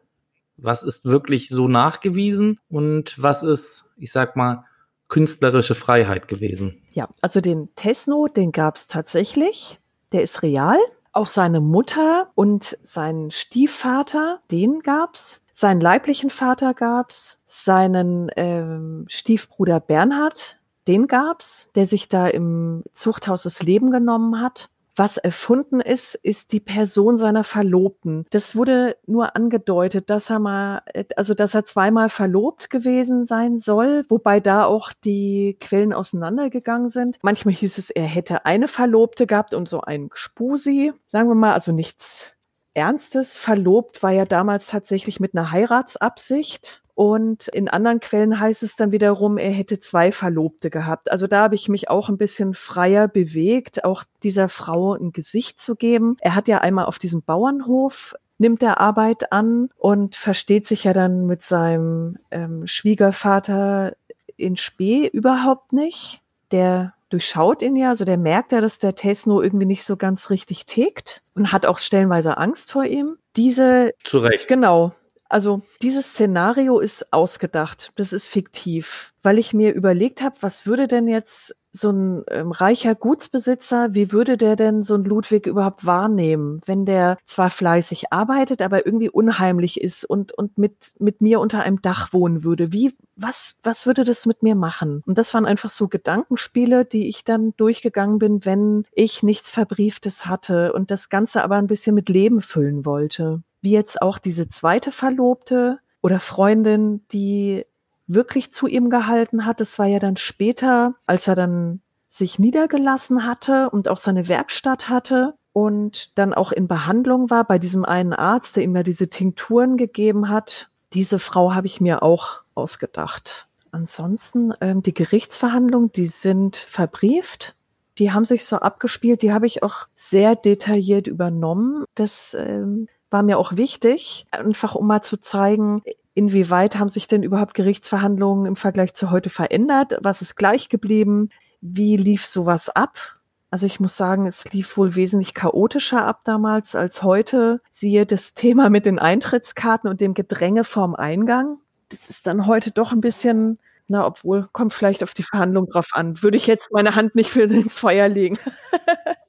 Was 0.59 0.83
ist 0.83 1.07
wirklich 1.07 1.49
so 1.49 1.67
nachgewiesen? 1.67 2.59
Und 2.69 3.15
was 3.17 3.43
ist, 3.43 3.91
ich 3.97 4.13
sag 4.13 4.37
mal, 4.37 4.65
künstlerische 5.09 5.75
Freiheit 5.75 6.29
gewesen? 6.29 6.83
Ja, 6.93 7.09
also 7.23 7.41
den 7.41 7.71
Tesno, 7.75 8.29
den 8.29 8.53
gab 8.53 8.77
es 8.77 8.87
tatsächlich. 8.87 9.79
Der 10.13 10.23
ist 10.23 10.43
real. 10.43 10.79
Auch 11.13 11.27
seine 11.27 11.61
Mutter 11.61 12.31
und 12.35 12.79
seinen 12.83 13.31
Stiefvater, 13.31 14.41
den 14.51 14.81
gab's. 14.81 15.45
Seinen 15.53 15.81
leiblichen 15.81 16.31
Vater 16.31 16.73
gab's. 16.73 17.39
Seinen 17.47 18.31
ähm, 18.37 19.07
Stiefbruder 19.09 19.81
Bernhard, 19.81 20.61
den 20.87 21.07
gab's, 21.07 21.71
der 21.75 21.87
sich 21.87 22.09
da 22.09 22.29
im 22.29 22.85
Zuchthaus 22.93 23.43
das 23.43 23.63
Leben 23.63 23.91
genommen 23.91 24.41
hat. 24.41 24.71
Was 25.01 25.17
erfunden 25.17 25.81
ist, 25.81 26.15
ist 26.15 26.53
die 26.53 26.61
Person 26.61 27.17
seiner 27.17 27.43
Verlobten. 27.43 28.27
Das 28.29 28.55
wurde 28.55 28.99
nur 29.07 29.35
angedeutet, 29.35 30.11
dass 30.11 30.29
er 30.29 30.41
mal, 30.41 30.83
also 31.17 31.33
dass 31.33 31.55
er 31.55 31.65
zweimal 31.65 32.11
verlobt 32.11 32.69
gewesen 32.69 33.25
sein 33.25 33.57
soll, 33.57 34.05
wobei 34.11 34.41
da 34.41 34.67
auch 34.67 34.93
die 34.93 35.57
Quellen 35.59 35.95
auseinandergegangen 35.95 36.91
sind. 36.91 37.17
Manchmal 37.23 37.55
hieß 37.55 37.79
es, 37.79 37.89
er 37.89 38.05
hätte 38.05 38.45
eine 38.45 38.69
Verlobte 38.69 39.27
gehabt 39.27 39.55
und 39.55 39.71
so 39.71 39.81
ein 39.81 40.11
Spusi, 40.13 40.93
sagen 41.07 41.31
wir 41.31 41.35
mal, 41.35 41.55
also 41.55 41.73
nichts 41.73 42.35
Ernstes. 42.75 43.39
Verlobt 43.39 44.03
war 44.03 44.11
ja 44.11 44.27
damals 44.27 44.67
tatsächlich 44.67 45.19
mit 45.19 45.35
einer 45.35 45.51
Heiratsabsicht. 45.51 46.83
Und 46.95 47.49
in 47.49 47.69
anderen 47.69 48.01
Quellen 48.01 48.39
heißt 48.39 48.63
es 48.63 48.77
dann 48.77 48.93
wiederum, 48.93 49.39
er 49.39 49.51
hätte 49.51 49.79
zwei 49.79 50.13
Verlobte 50.13 50.71
gehabt. 50.71 51.11
Also 51.11 51.27
da 51.27 51.43
habe 51.43 51.55
ich 51.55 51.69
mich 51.69 51.89
auch 51.89 52.09
ein 52.09 52.19
bisschen 52.19 52.55
freier 52.55 53.09
bewegt, 53.09 53.85
auch 53.85 54.05
dieser 54.23 54.49
Frau 54.49 54.95
ein 54.95 55.13
Gesicht 55.13 55.61
zu 55.61 55.77
geben. 55.77 56.17
Er 56.21 56.35
hat 56.35 56.49
ja 56.49 56.59
einmal 56.59 56.87
auf 56.87 56.99
diesem 56.99 57.23
Bauernhof 57.23 58.15
nimmt 58.41 58.63
er 58.63 58.81
Arbeit 58.81 59.33
an 59.33 59.69
und 59.77 60.17
versteht 60.17 60.67
sich 60.67 60.85
ja 60.85 60.95
dann 60.95 61.27
mit 61.27 61.43
seinem 61.43 62.17
ähm, 62.31 62.67
Schwiegervater 62.67 63.93
in 64.39 64.57
Spee 64.57 65.07
überhaupt 65.07 65.75
nicht. 65.75 66.23
Der 66.51 66.95
durchschaut 67.11 67.61
ihn 67.61 67.77
ja, 67.77 67.91
also 67.91 68.05
der 68.05 68.17
merkt 68.17 68.53
ja, 68.53 68.61
dass 68.61 68.79
der 68.79 68.95
Tesno 68.95 69.43
irgendwie 69.43 69.67
nicht 69.67 69.85
so 69.85 69.97
ganz 69.97 70.31
richtig 70.31 70.65
tickt 70.65 71.23
und 71.35 71.53
hat 71.53 71.67
auch 71.67 71.79
stellenweise 71.79 72.39
Angst 72.39 72.73
vor 72.73 72.85
ihm. 72.85 73.19
Diese 73.37 73.93
Zu 74.05 74.19
Recht. 74.19 74.49
Genau, 74.49 74.93
also 75.31 75.63
dieses 75.81 76.11
Szenario 76.11 76.81
ist 76.81 77.13
ausgedacht, 77.13 77.93
das 77.97 78.13
ist 78.13 78.27
fiktiv, 78.27 79.13
weil 79.23 79.39
ich 79.39 79.55
mir 79.55 79.73
überlegt 79.73 80.23
habe, 80.23 80.37
was 80.41 80.67
würde 80.67 80.89
denn 80.89 81.07
jetzt 81.09 81.55
so 81.73 81.91
ein 81.91 82.25
ähm, 82.29 82.51
reicher 82.51 82.97
Gutsbesitzer, 82.97 83.95
wie 83.95 84.11
würde 84.11 84.37
der 84.37 84.57
denn 84.57 84.83
so 84.83 84.95
ein 84.97 85.05
Ludwig 85.05 85.47
überhaupt 85.47 85.87
wahrnehmen, 85.87 86.61
wenn 86.67 86.85
der 86.85 87.17
zwar 87.25 87.51
fleißig 87.51 88.13
arbeitet, 88.13 88.61
aber 88.61 88.87
irgendwie 88.87 89.09
unheimlich 89.09 89.81
ist 89.81 90.05
und 90.05 90.33
und 90.33 90.59
mit 90.59 90.95
mit 90.99 91.21
mir 91.21 91.39
unter 91.39 91.63
einem 91.63 91.81
Dach 91.81 92.13
wohnen 92.13 92.43
würde? 92.43 92.73
Wie 92.73 92.97
was 93.15 93.55
was 93.63 93.87
würde 93.87 94.03
das 94.03 94.27
mit 94.27 94.43
mir 94.43 94.57
machen? 94.57 95.05
Und 95.07 95.17
das 95.17 95.33
waren 95.33 95.47
einfach 95.47 95.71
so 95.71 95.87
Gedankenspiele, 95.87 96.85
die 96.85 97.09
ich 97.09 97.23
dann 97.23 97.55
durchgegangen 97.57 98.19
bin, 98.19 98.45
wenn 98.45 98.85
ich 98.93 99.23
nichts 99.23 99.49
Verbrieftes 99.49 100.27
hatte 100.27 100.73
und 100.73 100.91
das 100.91 101.09
Ganze 101.09 101.45
aber 101.45 101.57
ein 101.57 101.69
bisschen 101.69 101.95
mit 101.95 102.09
Leben 102.09 102.41
füllen 102.41 102.85
wollte 102.85 103.45
wie 103.61 103.73
jetzt 103.73 104.01
auch 104.03 104.19
diese 104.19 104.49
zweite 104.49 104.91
Verlobte 104.91 105.79
oder 106.01 106.21
Freundin, 106.21 107.05
die 107.13 107.65
wirklich 108.07 108.53
zu 108.53 108.67
ihm 108.67 108.91
gehalten 108.91 109.47
hat. 109.47 109.61
Das 109.61 109.79
war 109.79 109.87
ja 109.87 109.99
dann 109.99 110.17
später, 110.17 110.95
als 111.07 111.29
er 111.29 111.35
dann 111.35 111.81
sich 112.09 112.39
niedergelassen 112.39 113.25
hatte 113.25 113.71
und 113.71 113.89
auch 113.89 113.99
seine 113.99 114.29
Werkstatt 114.29 114.89
hatte 114.89 115.35
und 115.53 116.19
dann 116.19 116.35
auch 116.35 116.53
in 116.53 116.69
Behandlung 116.69 117.31
war 117.31 117.45
bei 117.45 117.59
diesem 117.59 117.85
einen 117.85 118.13
Arzt, 118.13 118.57
der 118.57 118.65
ihm 118.65 118.75
da 118.75 118.83
diese 118.83 119.09
Tinkturen 119.09 119.77
gegeben 119.77 120.29
hat. 120.29 120.71
Diese 120.93 121.19
Frau 121.19 121.55
habe 121.55 121.67
ich 121.67 121.81
mir 121.81 122.03
auch 122.03 122.43
ausgedacht. 122.55 123.47
ansonsten, 123.73 124.53
ähm, 124.61 124.83
die 124.83 124.95
Gerichtsverhandlungen, 124.95 125.93
die 125.93 126.07
sind 126.07 126.57
verbrieft. 126.57 127.55
Die 127.99 128.11
haben 128.11 128.25
sich 128.25 128.45
so 128.45 128.57
abgespielt, 128.57 129.23
die 129.23 129.33
habe 129.33 129.47
ich 129.47 129.63
auch 129.63 129.87
sehr 129.95 130.35
detailliert 130.35 131.07
übernommen. 131.07 131.85
Das 131.95 132.35
ähm, 132.35 132.89
war 133.11 133.23
mir 133.23 133.39
auch 133.39 133.57
wichtig, 133.57 134.27
einfach 134.31 134.75
um 134.75 134.87
mal 134.87 135.03
zu 135.03 135.19
zeigen, 135.19 135.83
inwieweit 136.15 136.79
haben 136.79 136.89
sich 136.89 137.07
denn 137.07 137.23
überhaupt 137.23 137.55
Gerichtsverhandlungen 137.55 138.47
im 138.47 138.57
Vergleich 138.57 138.95
zu 138.95 139.11
heute 139.11 139.31
verändert? 139.31 139.99
Was 140.03 140.23
ist 140.23 140.37
gleich 140.37 140.69
geblieben? 140.69 141.31
Wie 141.61 141.97
lief 141.97 142.27
sowas 142.27 142.69
ab? 142.69 143.21
Also 143.51 143.67
ich 143.67 143.81
muss 143.81 143.97
sagen, 143.97 144.27
es 144.27 144.53
lief 144.53 144.77
wohl 144.77 144.95
wesentlich 144.95 145.35
chaotischer 145.35 146.05
ab 146.05 146.21
damals 146.25 146.77
als 146.77 147.03
heute. 147.03 147.61
Siehe 147.71 148.07
das 148.07 148.35
Thema 148.35 148.71
mit 148.71 148.87
den 148.87 148.99
Eintrittskarten 148.99 149.91
und 149.91 150.01
dem 150.01 150.15
Gedränge 150.15 150.65
vorm 150.65 150.95
Eingang. 150.95 151.59
Das 151.89 152.09
ist 152.09 152.27
dann 152.27 152.47
heute 152.47 152.71
doch 152.71 152.93
ein 152.93 153.01
bisschen, 153.01 153.59
na, 153.89 154.07
obwohl, 154.07 154.49
kommt 154.53 154.73
vielleicht 154.73 155.03
auf 155.03 155.15
die 155.15 155.25
Verhandlung 155.25 155.67
drauf 155.69 155.89
an. 155.93 156.23
Würde 156.23 156.37
ich 156.37 156.47
jetzt 156.47 156.71
meine 156.73 156.95
Hand 156.95 157.17
nicht 157.17 157.31
für 157.31 157.43
ins 157.43 157.79
Feuer 157.79 158.09
legen. 158.09 158.39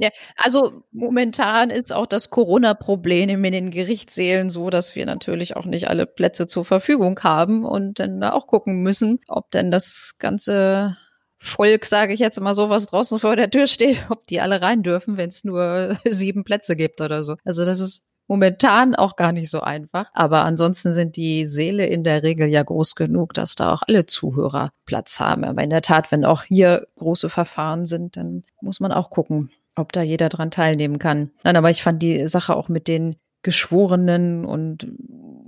Ja, 0.00 0.10
also 0.36 0.84
momentan 0.92 1.70
ist 1.70 1.92
auch 1.92 2.06
das 2.06 2.30
Corona-Problem 2.30 3.44
in 3.44 3.52
den 3.52 3.70
Gerichtssälen 3.72 4.48
so, 4.48 4.70
dass 4.70 4.94
wir 4.94 5.04
natürlich 5.06 5.56
auch 5.56 5.64
nicht 5.64 5.88
alle 5.88 6.06
Plätze 6.06 6.46
zur 6.46 6.64
Verfügung 6.64 7.18
haben 7.24 7.64
und 7.64 7.98
dann 7.98 8.20
da 8.20 8.30
auch 8.30 8.46
gucken 8.46 8.82
müssen, 8.82 9.18
ob 9.26 9.50
denn 9.50 9.72
das 9.72 10.14
ganze 10.20 10.96
Volk, 11.40 11.84
sage 11.84 12.12
ich 12.12 12.20
jetzt 12.20 12.40
mal 12.40 12.54
so, 12.54 12.70
was 12.70 12.86
draußen 12.86 13.18
vor 13.18 13.34
der 13.34 13.50
Tür 13.50 13.66
steht, 13.66 14.06
ob 14.08 14.24
die 14.28 14.40
alle 14.40 14.62
rein 14.62 14.84
dürfen, 14.84 15.16
wenn 15.16 15.30
es 15.30 15.42
nur 15.42 15.98
sieben 16.08 16.44
Plätze 16.44 16.76
gibt 16.76 17.00
oder 17.00 17.24
so. 17.24 17.34
Also 17.44 17.64
das 17.64 17.80
ist 17.80 18.06
momentan 18.28 18.94
auch 18.94 19.16
gar 19.16 19.32
nicht 19.32 19.50
so 19.50 19.62
einfach. 19.62 20.10
Aber 20.12 20.44
ansonsten 20.44 20.92
sind 20.92 21.16
die 21.16 21.44
Seele 21.44 21.86
in 21.86 22.04
der 22.04 22.22
Regel 22.22 22.46
ja 22.46 22.62
groß 22.62 22.94
genug, 22.94 23.34
dass 23.34 23.56
da 23.56 23.72
auch 23.72 23.82
alle 23.88 24.06
Zuhörer 24.06 24.70
Platz 24.86 25.18
haben. 25.18 25.44
Aber 25.44 25.62
in 25.64 25.70
der 25.70 25.82
Tat, 25.82 26.12
wenn 26.12 26.24
auch 26.24 26.44
hier 26.44 26.86
große 26.96 27.30
Verfahren 27.30 27.84
sind, 27.84 28.16
dann 28.16 28.44
muss 28.60 28.78
man 28.78 28.92
auch 28.92 29.10
gucken, 29.10 29.50
ob 29.78 29.92
da 29.92 30.02
jeder 30.02 30.28
dran 30.28 30.50
teilnehmen 30.50 30.98
kann. 30.98 31.30
Nein, 31.44 31.56
aber 31.56 31.70
ich 31.70 31.82
fand 31.82 32.02
die 32.02 32.26
Sache 32.26 32.56
auch 32.56 32.68
mit 32.68 32.88
den 32.88 33.16
Geschworenen 33.42 34.44
und 34.44 34.86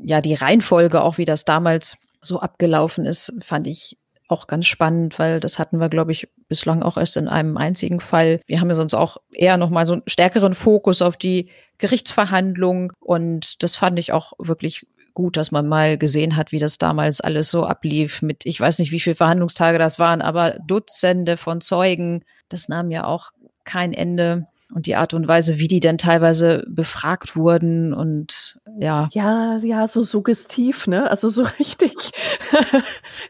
ja, 0.03 0.21
die 0.21 0.35
Reihenfolge, 0.35 1.03
auch 1.03 1.19
wie 1.19 1.25
das 1.25 1.45
damals 1.45 1.99
so 2.23 2.41
abgelaufen 2.41 3.05
ist, 3.05 3.33
fand 3.43 3.67
ich 3.67 3.99
auch 4.29 4.47
ganz 4.47 4.67
spannend, 4.67 5.19
weil 5.19 5.41
das 5.41 5.59
hatten 5.59 5.79
wir, 5.81 5.89
glaube 5.89 6.13
ich, 6.13 6.29
bislang 6.49 6.83
auch 6.83 6.97
erst 6.97 7.17
in 7.17 7.27
einem 7.27 7.57
einzigen 7.57 8.01
Fall. 8.01 8.41
Wir 8.47 8.61
haben 8.61 8.69
ja 8.69 8.77
sonst 8.77 8.95
auch 8.95 9.17
eher 9.33 9.57
nochmal 9.57 9.87
so 9.87 9.95
einen 9.95 10.03
stärkeren 10.07 10.55
Fokus 10.55 11.03
auf 11.03 11.17
die 11.17 11.51
Gerichtsverhandlung 11.79 12.93
und 13.01 13.63
das 13.63 13.75
fand 13.75 13.99
ich 13.99 14.13
auch 14.13 14.35
wirklich 14.39 14.87
gut, 15.15 15.37
dass 15.37 15.51
man 15.51 15.67
mal 15.67 15.99
gesehen 15.99 16.37
hat, 16.37 16.53
wie 16.53 16.61
das 16.61 16.79
damals 16.79 17.21
alles 17.21 17.51
so 17.51 17.65
ablief 17.65 18.23
mit, 18.23 18.47
ich 18.47 18.61
weiß 18.61 18.79
nicht, 18.79 18.93
wie 18.93 19.01
viele 19.01 19.17
Verhandlungstage 19.17 19.79
das 19.79 19.99
waren, 19.99 20.23
aber 20.23 20.57
Dutzende 20.65 21.37
von 21.37 21.61
Zeugen. 21.61 22.25
Das 22.49 22.69
nahm 22.69 22.91
ja 22.91 23.05
auch 23.05 23.31
kein 23.71 23.93
Ende 23.93 24.47
und 24.75 24.87
die 24.87 24.97
Art 24.97 25.15
und 25.15 25.27
Weise, 25.29 25.59
wie 25.59 25.69
die 25.69 25.81
denn 25.81 25.99
teilweise 25.99 26.65
befragt 26.69 27.37
wurden 27.37 27.93
und 27.93 28.59
ja. 28.79 29.09
Ja, 29.13 29.59
ja, 29.59 29.89
so 29.89 30.03
suggestiv, 30.03 30.87
ne? 30.87 31.11
Also 31.11 31.29
so 31.29 31.43
richtig. 31.59 31.95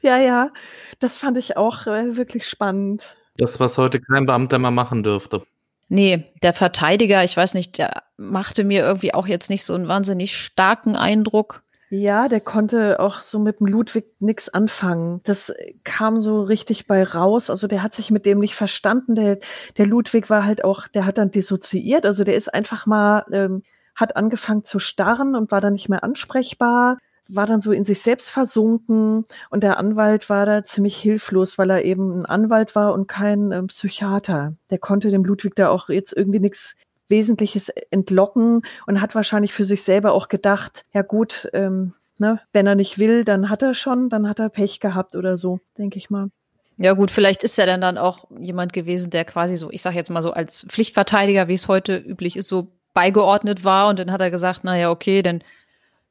ja, 0.03 0.19
ja. 0.19 0.51
Das 0.99 1.17
fand 1.17 1.39
ich 1.39 1.57
auch 1.57 1.87
äh, 1.87 2.17
wirklich 2.17 2.47
spannend. 2.47 3.17
Das, 3.37 3.61
was 3.61 3.79
heute 3.79 4.01
kein 4.01 4.27
Beamter 4.27 4.59
mehr 4.59 4.71
machen 4.71 5.03
dürfte. 5.03 5.43
Nee, 5.89 6.33
der 6.43 6.53
Verteidiger, 6.53 7.25
ich 7.25 7.37
weiß 7.37 7.55
nicht, 7.55 7.79
der 7.79 8.03
machte 8.17 8.65
mir 8.65 8.83
irgendwie 8.83 9.13
auch 9.13 9.27
jetzt 9.27 9.51
nicht 9.51 9.65
so 9.65 9.75
einen 9.75 9.89
wahnsinnig 9.89 10.37
starken 10.37 10.95
Eindruck. 10.95 11.63
Ja, 11.93 12.29
der 12.29 12.41
konnte 12.41 13.01
auch 13.01 13.21
so 13.23 13.41
mit 13.41 13.59
dem 13.59 13.67
Ludwig 13.67 14.15
nix 14.21 14.49
anfangen. 14.49 15.21
Das 15.25 15.53
kam 15.83 16.21
so 16.21 16.43
richtig 16.43 16.87
bei 16.87 17.03
raus. 17.03 17.51
Also 17.51 17.67
der 17.67 17.83
hat 17.83 17.95
sich 17.95 18.13
mit 18.13 18.27
dem 18.27 18.39
nicht 18.39 18.55
verstanden. 18.55 19.17
Der, 19.17 19.39
der 19.77 19.87
Ludwig 19.87 20.31
war 20.31 20.45
halt 20.45 20.63
auch, 20.63 20.87
der 20.87 21.05
hat 21.05 21.19
dann 21.19 21.33
dissoziiert. 21.33 22.07
Also 22.07 22.23
der 22.23 22.37
ist 22.37 22.55
einfach 22.55 22.87
mal, 22.87 23.25
ähm, 23.33 23.65
hat 23.97 24.17
angefangen 24.17 24.63
zu 24.63 24.79
starren 24.79 25.35
und 25.35 25.51
war 25.51 25.61
dann 25.61 25.73
nicht 25.73 25.89
mehr 25.89 26.05
ansprechbar 26.05 26.99
war 27.35 27.47
dann 27.47 27.61
so 27.61 27.73
in 27.73 27.85
sich 27.85 28.03
selbst 28.03 28.31
versunken 28.31 29.25
und 29.51 29.63
der 29.63 29.79
Anwalt 29.79 30.29
war 30.29 30.47
da 30.47 30.65
ziemlich 30.65 30.97
hilflos, 30.97 31.59
weil 31.59 31.71
er 31.71 31.85
eben 31.85 32.21
ein 32.23 32.27
Anwalt 32.27 32.75
war 32.75 32.93
und 32.93 33.07
kein 33.07 33.53
ähm, 33.53 33.69
Psychiater. 33.69 34.55
Der 34.71 34.79
konnte 34.79 35.11
dem 35.11 35.25
Ludwig 35.25 35.55
da 35.55 35.69
auch 35.69 35.89
jetzt 35.89 36.17
irgendwie 36.17 36.41
nichts 36.41 36.77
Wesentliches 37.11 37.69
entlocken 37.91 38.63
und 38.87 39.01
hat 39.01 39.15
wahrscheinlich 39.15 39.53
für 39.53 39.65
sich 39.65 39.83
selber 39.83 40.13
auch 40.13 40.29
gedacht, 40.29 40.85
ja 40.93 41.03
gut, 41.03 41.49
ähm, 41.53 41.95
ne, 42.19 42.41
wenn 42.53 42.67
er 42.67 42.75
nicht 42.75 42.99
will, 42.99 43.25
dann 43.25 43.51
hat 43.51 43.63
er 43.63 43.75
schon, 43.75 44.09
dann 44.09 44.29
hat 44.29 44.39
er 44.39 44.49
Pech 44.49 44.81
gehabt 44.81 45.17
oder 45.17 45.37
so, 45.37 45.61
denke 45.79 45.99
ich 45.99 46.11
mal. 46.11 46.31
Ja 46.77 46.95
gut, 46.95 47.11
vielleicht 47.11 47.45
ist 47.45 47.59
er 47.59 47.67
dann 47.67 47.83
dann 47.83 47.99
auch 47.99 48.25
jemand 48.39 48.73
gewesen, 48.73 49.11
der 49.11 49.27
quasi 49.27 49.57
so, 49.57 49.71
ich 49.71 49.83
sage 49.83 49.97
jetzt 49.97 50.11
mal 50.11 50.23
so 50.23 50.33
als 50.33 50.67
Pflichtverteidiger, 50.69 51.47
wie 51.49 51.55
es 51.55 51.69
heute 51.69 51.97
üblich 51.97 52.37
ist, 52.37 52.49
so 52.49 52.69
beigeordnet 52.95 53.65
war 53.65 53.89
und 53.89 53.99
dann 53.99 54.11
hat 54.11 54.21
er 54.21 54.31
gesagt, 54.31 54.61
na 54.63 54.79
ja, 54.79 54.91
okay, 54.91 55.23
dann 55.23 55.43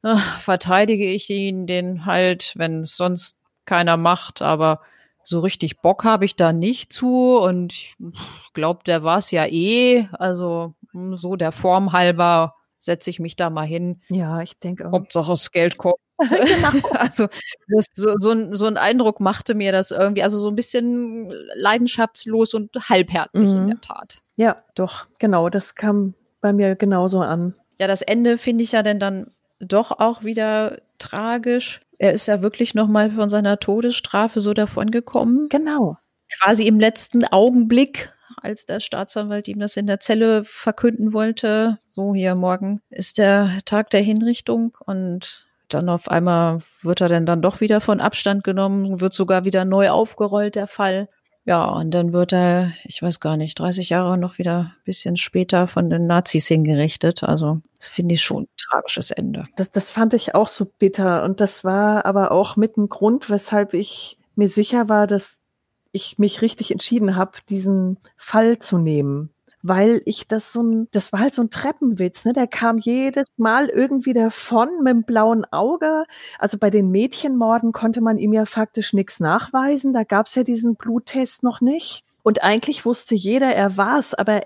ach, 0.02 0.40
verteidige 0.40 1.10
ich 1.10 1.28
ihn 1.28 1.66
den 1.66 2.06
halt, 2.06 2.52
wenn 2.56 2.82
es 2.82 2.96
sonst 2.96 3.38
keiner 3.64 3.96
macht, 3.96 4.42
aber 4.42 4.80
so 5.22 5.40
richtig 5.40 5.80
Bock 5.80 6.04
habe 6.04 6.24
ich 6.24 6.36
da 6.36 6.52
nicht 6.52 6.92
zu 6.92 7.38
und 7.38 7.72
ich 7.72 7.96
glaube, 8.54 8.80
der 8.84 9.02
war 9.02 9.18
es 9.18 9.30
ja 9.30 9.46
eh. 9.46 10.08
Also 10.12 10.74
so 10.92 11.36
der 11.36 11.52
Form 11.52 11.92
halber 11.92 12.54
setze 12.78 13.10
ich 13.10 13.20
mich 13.20 13.36
da 13.36 13.50
mal 13.50 13.66
hin. 13.66 14.00
Ja, 14.08 14.40
ich 14.40 14.58
denke 14.58 14.88
auch. 14.88 14.92
Hauptsache 14.92 15.30
das 15.30 15.50
Geld 15.52 15.78
kommt. 15.78 15.96
genau. 16.18 16.88
Also 16.90 17.28
das, 17.68 17.86
so, 17.94 18.14
so, 18.18 18.30
ein, 18.30 18.54
so 18.56 18.66
ein 18.66 18.76
Eindruck 18.76 19.20
machte 19.20 19.54
mir 19.54 19.72
das 19.72 19.90
irgendwie, 19.90 20.22
also 20.22 20.38
so 20.38 20.48
ein 20.48 20.56
bisschen 20.56 21.32
leidenschaftslos 21.54 22.54
und 22.54 22.74
halbherzig 22.88 23.48
mhm. 23.48 23.56
in 23.56 23.66
der 23.68 23.80
Tat. 23.80 24.18
Ja, 24.36 24.62
doch, 24.74 25.06
genau, 25.18 25.48
das 25.48 25.74
kam 25.74 26.14
bei 26.40 26.52
mir 26.52 26.76
genauso 26.76 27.20
an. 27.20 27.54
Ja, 27.78 27.86
das 27.86 28.02
Ende 28.02 28.38
finde 28.38 28.64
ich 28.64 28.72
ja 28.72 28.82
denn 28.82 28.98
dann 28.98 29.30
doch 29.60 29.90
auch 29.90 30.24
wieder 30.24 30.80
tragisch. 30.98 31.80
Er 31.98 32.12
ist 32.12 32.26
ja 32.26 32.42
wirklich 32.42 32.74
nochmal 32.74 33.10
von 33.10 33.28
seiner 33.28 33.58
Todesstrafe 33.58 34.40
so 34.40 34.54
davongekommen. 34.54 35.48
Genau. 35.50 35.96
Quasi 36.38 36.66
im 36.66 36.80
letzten 36.80 37.24
Augenblick, 37.24 38.12
als 38.36 38.66
der 38.66 38.80
Staatsanwalt 38.80 39.48
ihm 39.48 39.58
das 39.58 39.76
in 39.76 39.86
der 39.86 40.00
Zelle 40.00 40.44
verkünden 40.44 41.12
wollte. 41.12 41.78
So, 41.88 42.14
hier 42.14 42.34
morgen 42.34 42.80
ist 42.90 43.18
der 43.18 43.60
Tag 43.64 43.90
der 43.90 44.02
Hinrichtung 44.02 44.76
und 44.84 45.46
dann 45.68 45.88
auf 45.88 46.10
einmal 46.10 46.60
wird 46.82 47.00
er 47.00 47.08
denn 47.08 47.26
dann 47.26 47.42
doch 47.42 47.60
wieder 47.60 47.80
von 47.80 48.00
Abstand 48.00 48.44
genommen, 48.44 49.00
wird 49.00 49.12
sogar 49.12 49.44
wieder 49.44 49.64
neu 49.64 49.90
aufgerollt, 49.90 50.56
der 50.56 50.66
Fall. 50.66 51.08
Ja, 51.46 51.64
und 51.64 51.92
dann 51.92 52.12
wird 52.12 52.32
er, 52.32 52.72
ich 52.84 53.02
weiß 53.02 53.18
gar 53.18 53.36
nicht, 53.36 53.58
30 53.58 53.88
Jahre 53.88 54.18
noch 54.18 54.38
wieder 54.38 54.58
ein 54.58 54.84
bisschen 54.84 55.16
später 55.16 55.68
von 55.68 55.88
den 55.88 56.06
Nazis 56.06 56.46
hingerichtet. 56.46 57.22
Also 57.22 57.60
das 57.78 57.88
finde 57.88 58.14
ich 58.14 58.22
schon 58.22 58.44
ein 58.44 58.48
tragisches 58.56 59.10
Ende. 59.10 59.44
Das, 59.56 59.70
das 59.70 59.90
fand 59.90 60.12
ich 60.12 60.34
auch 60.34 60.48
so 60.48 60.66
bitter. 60.78 61.24
Und 61.24 61.40
das 61.40 61.64
war 61.64 62.04
aber 62.04 62.30
auch 62.30 62.56
mit 62.56 62.76
ein 62.76 62.88
Grund, 62.88 63.30
weshalb 63.30 63.74
ich 63.74 64.18
mir 64.36 64.48
sicher 64.48 64.88
war, 64.88 65.06
dass 65.06 65.40
ich 65.92 66.18
mich 66.18 66.42
richtig 66.42 66.70
entschieden 66.70 67.16
habe, 67.16 67.38
diesen 67.48 67.98
Fall 68.16 68.58
zu 68.58 68.78
nehmen 68.78 69.30
weil 69.62 70.00
ich 70.06 70.26
das 70.26 70.52
so 70.52 70.62
ein, 70.62 70.88
das 70.90 71.12
war 71.12 71.20
halt 71.20 71.34
so 71.34 71.42
ein 71.42 71.50
Treppenwitz, 71.50 72.24
ne? 72.24 72.32
Der 72.32 72.46
kam 72.46 72.78
jedes 72.78 73.26
Mal 73.36 73.66
irgendwie 73.68 74.12
davon 74.12 74.68
mit 74.82 74.92
dem 74.92 75.02
blauen 75.02 75.44
Auge. 75.52 76.04
Also 76.38 76.58
bei 76.58 76.70
den 76.70 76.90
Mädchenmorden 76.90 77.72
konnte 77.72 78.00
man 78.00 78.18
ihm 78.18 78.32
ja 78.32 78.46
faktisch 78.46 78.92
nichts 78.92 79.20
nachweisen. 79.20 79.92
Da 79.92 80.04
gab's 80.04 80.34
ja 80.34 80.44
diesen 80.44 80.76
Bluttest 80.76 81.42
noch 81.42 81.60
nicht. 81.60 82.04
Und 82.22 82.42
eigentlich 82.42 82.84
wusste 82.84 83.14
jeder, 83.14 83.54
er 83.54 83.76
war's, 83.76 84.14
aber 84.14 84.40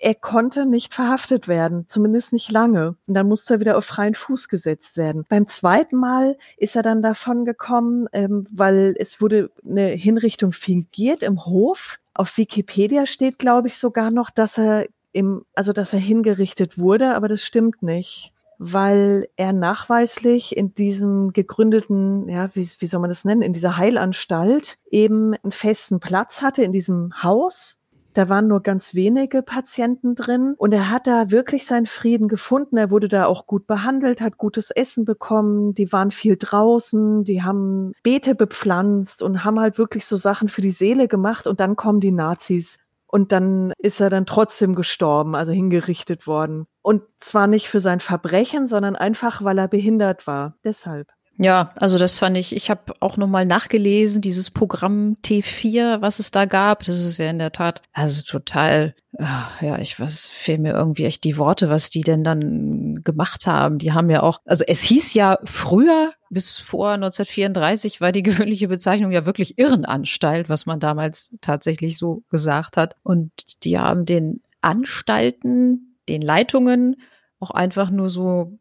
er 0.00 0.14
konnte 0.14 0.64
nicht 0.64 0.94
verhaftet 0.94 1.46
werden, 1.46 1.86
zumindest 1.86 2.32
nicht 2.32 2.50
lange. 2.50 2.96
Und 3.06 3.14
dann 3.14 3.28
musste 3.28 3.54
er 3.54 3.60
wieder 3.60 3.76
auf 3.76 3.84
freien 3.84 4.14
Fuß 4.14 4.48
gesetzt 4.48 4.96
werden. 4.96 5.24
Beim 5.28 5.46
zweiten 5.46 5.96
Mal 5.96 6.38
ist 6.56 6.74
er 6.74 6.82
dann 6.82 7.02
davon 7.02 7.44
gekommen, 7.44 8.08
ähm, 8.12 8.46
weil 8.50 8.94
es 8.98 9.20
wurde 9.20 9.50
eine 9.64 9.88
Hinrichtung 9.88 10.52
fingiert 10.52 11.22
im 11.22 11.44
Hof. 11.44 11.98
Auf 12.14 12.38
Wikipedia 12.38 13.04
steht, 13.06 13.38
glaube 13.38 13.68
ich, 13.68 13.76
sogar 13.76 14.10
noch, 14.10 14.30
dass 14.30 14.58
er 14.58 14.86
im, 15.12 15.44
also 15.54 15.72
dass 15.72 15.92
er 15.92 15.98
hingerichtet 15.98 16.78
wurde, 16.78 17.14
aber 17.14 17.28
das 17.28 17.42
stimmt 17.42 17.82
nicht, 17.82 18.32
weil 18.58 19.28
er 19.36 19.52
nachweislich 19.52 20.56
in 20.56 20.72
diesem 20.72 21.32
gegründeten, 21.32 22.28
ja, 22.28 22.48
wie, 22.54 22.66
wie 22.78 22.86
soll 22.86 23.00
man 23.00 23.10
das 23.10 23.24
nennen, 23.24 23.42
in 23.42 23.52
dieser 23.52 23.76
Heilanstalt 23.76 24.78
eben 24.90 25.34
einen 25.34 25.52
festen 25.52 26.00
Platz 26.00 26.40
hatte 26.42 26.62
in 26.62 26.72
diesem 26.72 27.22
Haus 27.22 27.79
da 28.14 28.28
waren 28.28 28.48
nur 28.48 28.60
ganz 28.60 28.94
wenige 28.94 29.42
Patienten 29.42 30.14
drin 30.14 30.54
und 30.58 30.72
er 30.72 30.90
hat 30.90 31.06
da 31.06 31.30
wirklich 31.30 31.66
seinen 31.66 31.86
Frieden 31.86 32.28
gefunden. 32.28 32.76
Er 32.76 32.90
wurde 32.90 33.08
da 33.08 33.26
auch 33.26 33.46
gut 33.46 33.66
behandelt, 33.66 34.20
hat 34.20 34.36
gutes 34.36 34.70
Essen 34.70 35.04
bekommen. 35.04 35.74
Die 35.74 35.92
waren 35.92 36.10
viel 36.10 36.36
draußen, 36.36 37.24
die 37.24 37.42
haben 37.42 37.92
Beete 38.02 38.34
bepflanzt 38.34 39.22
und 39.22 39.44
haben 39.44 39.60
halt 39.60 39.78
wirklich 39.78 40.06
so 40.06 40.16
Sachen 40.16 40.48
für 40.48 40.60
die 40.60 40.70
Seele 40.70 41.08
gemacht 41.08 41.46
und 41.46 41.60
dann 41.60 41.76
kommen 41.76 42.00
die 42.00 42.12
Nazis. 42.12 42.78
Und 43.06 43.32
dann 43.32 43.72
ist 43.78 44.00
er 44.00 44.08
dann 44.08 44.24
trotzdem 44.24 44.76
gestorben, 44.76 45.34
also 45.34 45.50
hingerichtet 45.50 46.28
worden. 46.28 46.66
Und 46.80 47.02
zwar 47.18 47.48
nicht 47.48 47.68
für 47.68 47.80
sein 47.80 47.98
Verbrechen, 47.98 48.68
sondern 48.68 48.94
einfach, 48.94 49.42
weil 49.42 49.58
er 49.58 49.66
behindert 49.66 50.28
war. 50.28 50.54
Deshalb. 50.62 51.08
Ja, 51.42 51.72
also 51.76 51.96
das 51.96 52.18
fand 52.18 52.36
ich, 52.36 52.54
ich 52.54 52.68
habe 52.68 52.92
auch 53.00 53.16
nochmal 53.16 53.46
nachgelesen, 53.46 54.20
dieses 54.20 54.50
Programm 54.50 55.16
T4, 55.24 56.02
was 56.02 56.18
es 56.18 56.30
da 56.30 56.44
gab. 56.44 56.84
Das 56.84 56.98
ist 56.98 57.16
ja 57.16 57.30
in 57.30 57.38
der 57.38 57.50
Tat, 57.50 57.80
also 57.94 58.20
total, 58.20 58.94
ja, 59.18 59.78
ich 59.78 59.98
weiß, 59.98 60.26
fehlen 60.26 60.60
mir 60.60 60.74
irgendwie 60.74 61.06
echt 61.06 61.24
die 61.24 61.38
Worte, 61.38 61.70
was 61.70 61.88
die 61.88 62.02
denn 62.02 62.24
dann 62.24 63.00
gemacht 63.04 63.46
haben. 63.46 63.78
Die 63.78 63.92
haben 63.92 64.10
ja 64.10 64.22
auch, 64.22 64.42
also 64.44 64.64
es 64.68 64.82
hieß 64.82 65.14
ja 65.14 65.38
früher, 65.44 66.12
bis 66.28 66.58
vor 66.58 66.90
1934 66.90 68.02
war 68.02 68.12
die 68.12 68.22
gewöhnliche 68.22 68.68
Bezeichnung 68.68 69.10
ja 69.10 69.24
wirklich 69.24 69.56
Irrenanstalt, 69.56 70.50
was 70.50 70.66
man 70.66 70.78
damals 70.78 71.34
tatsächlich 71.40 71.96
so 71.96 72.22
gesagt 72.28 72.76
hat. 72.76 72.96
Und 73.02 73.32
die 73.64 73.78
haben 73.78 74.04
den 74.04 74.42
Anstalten, 74.60 75.96
den 76.06 76.20
Leitungen 76.20 76.96
auch 77.38 77.50
einfach 77.50 77.88
nur 77.88 78.10
so 78.10 78.58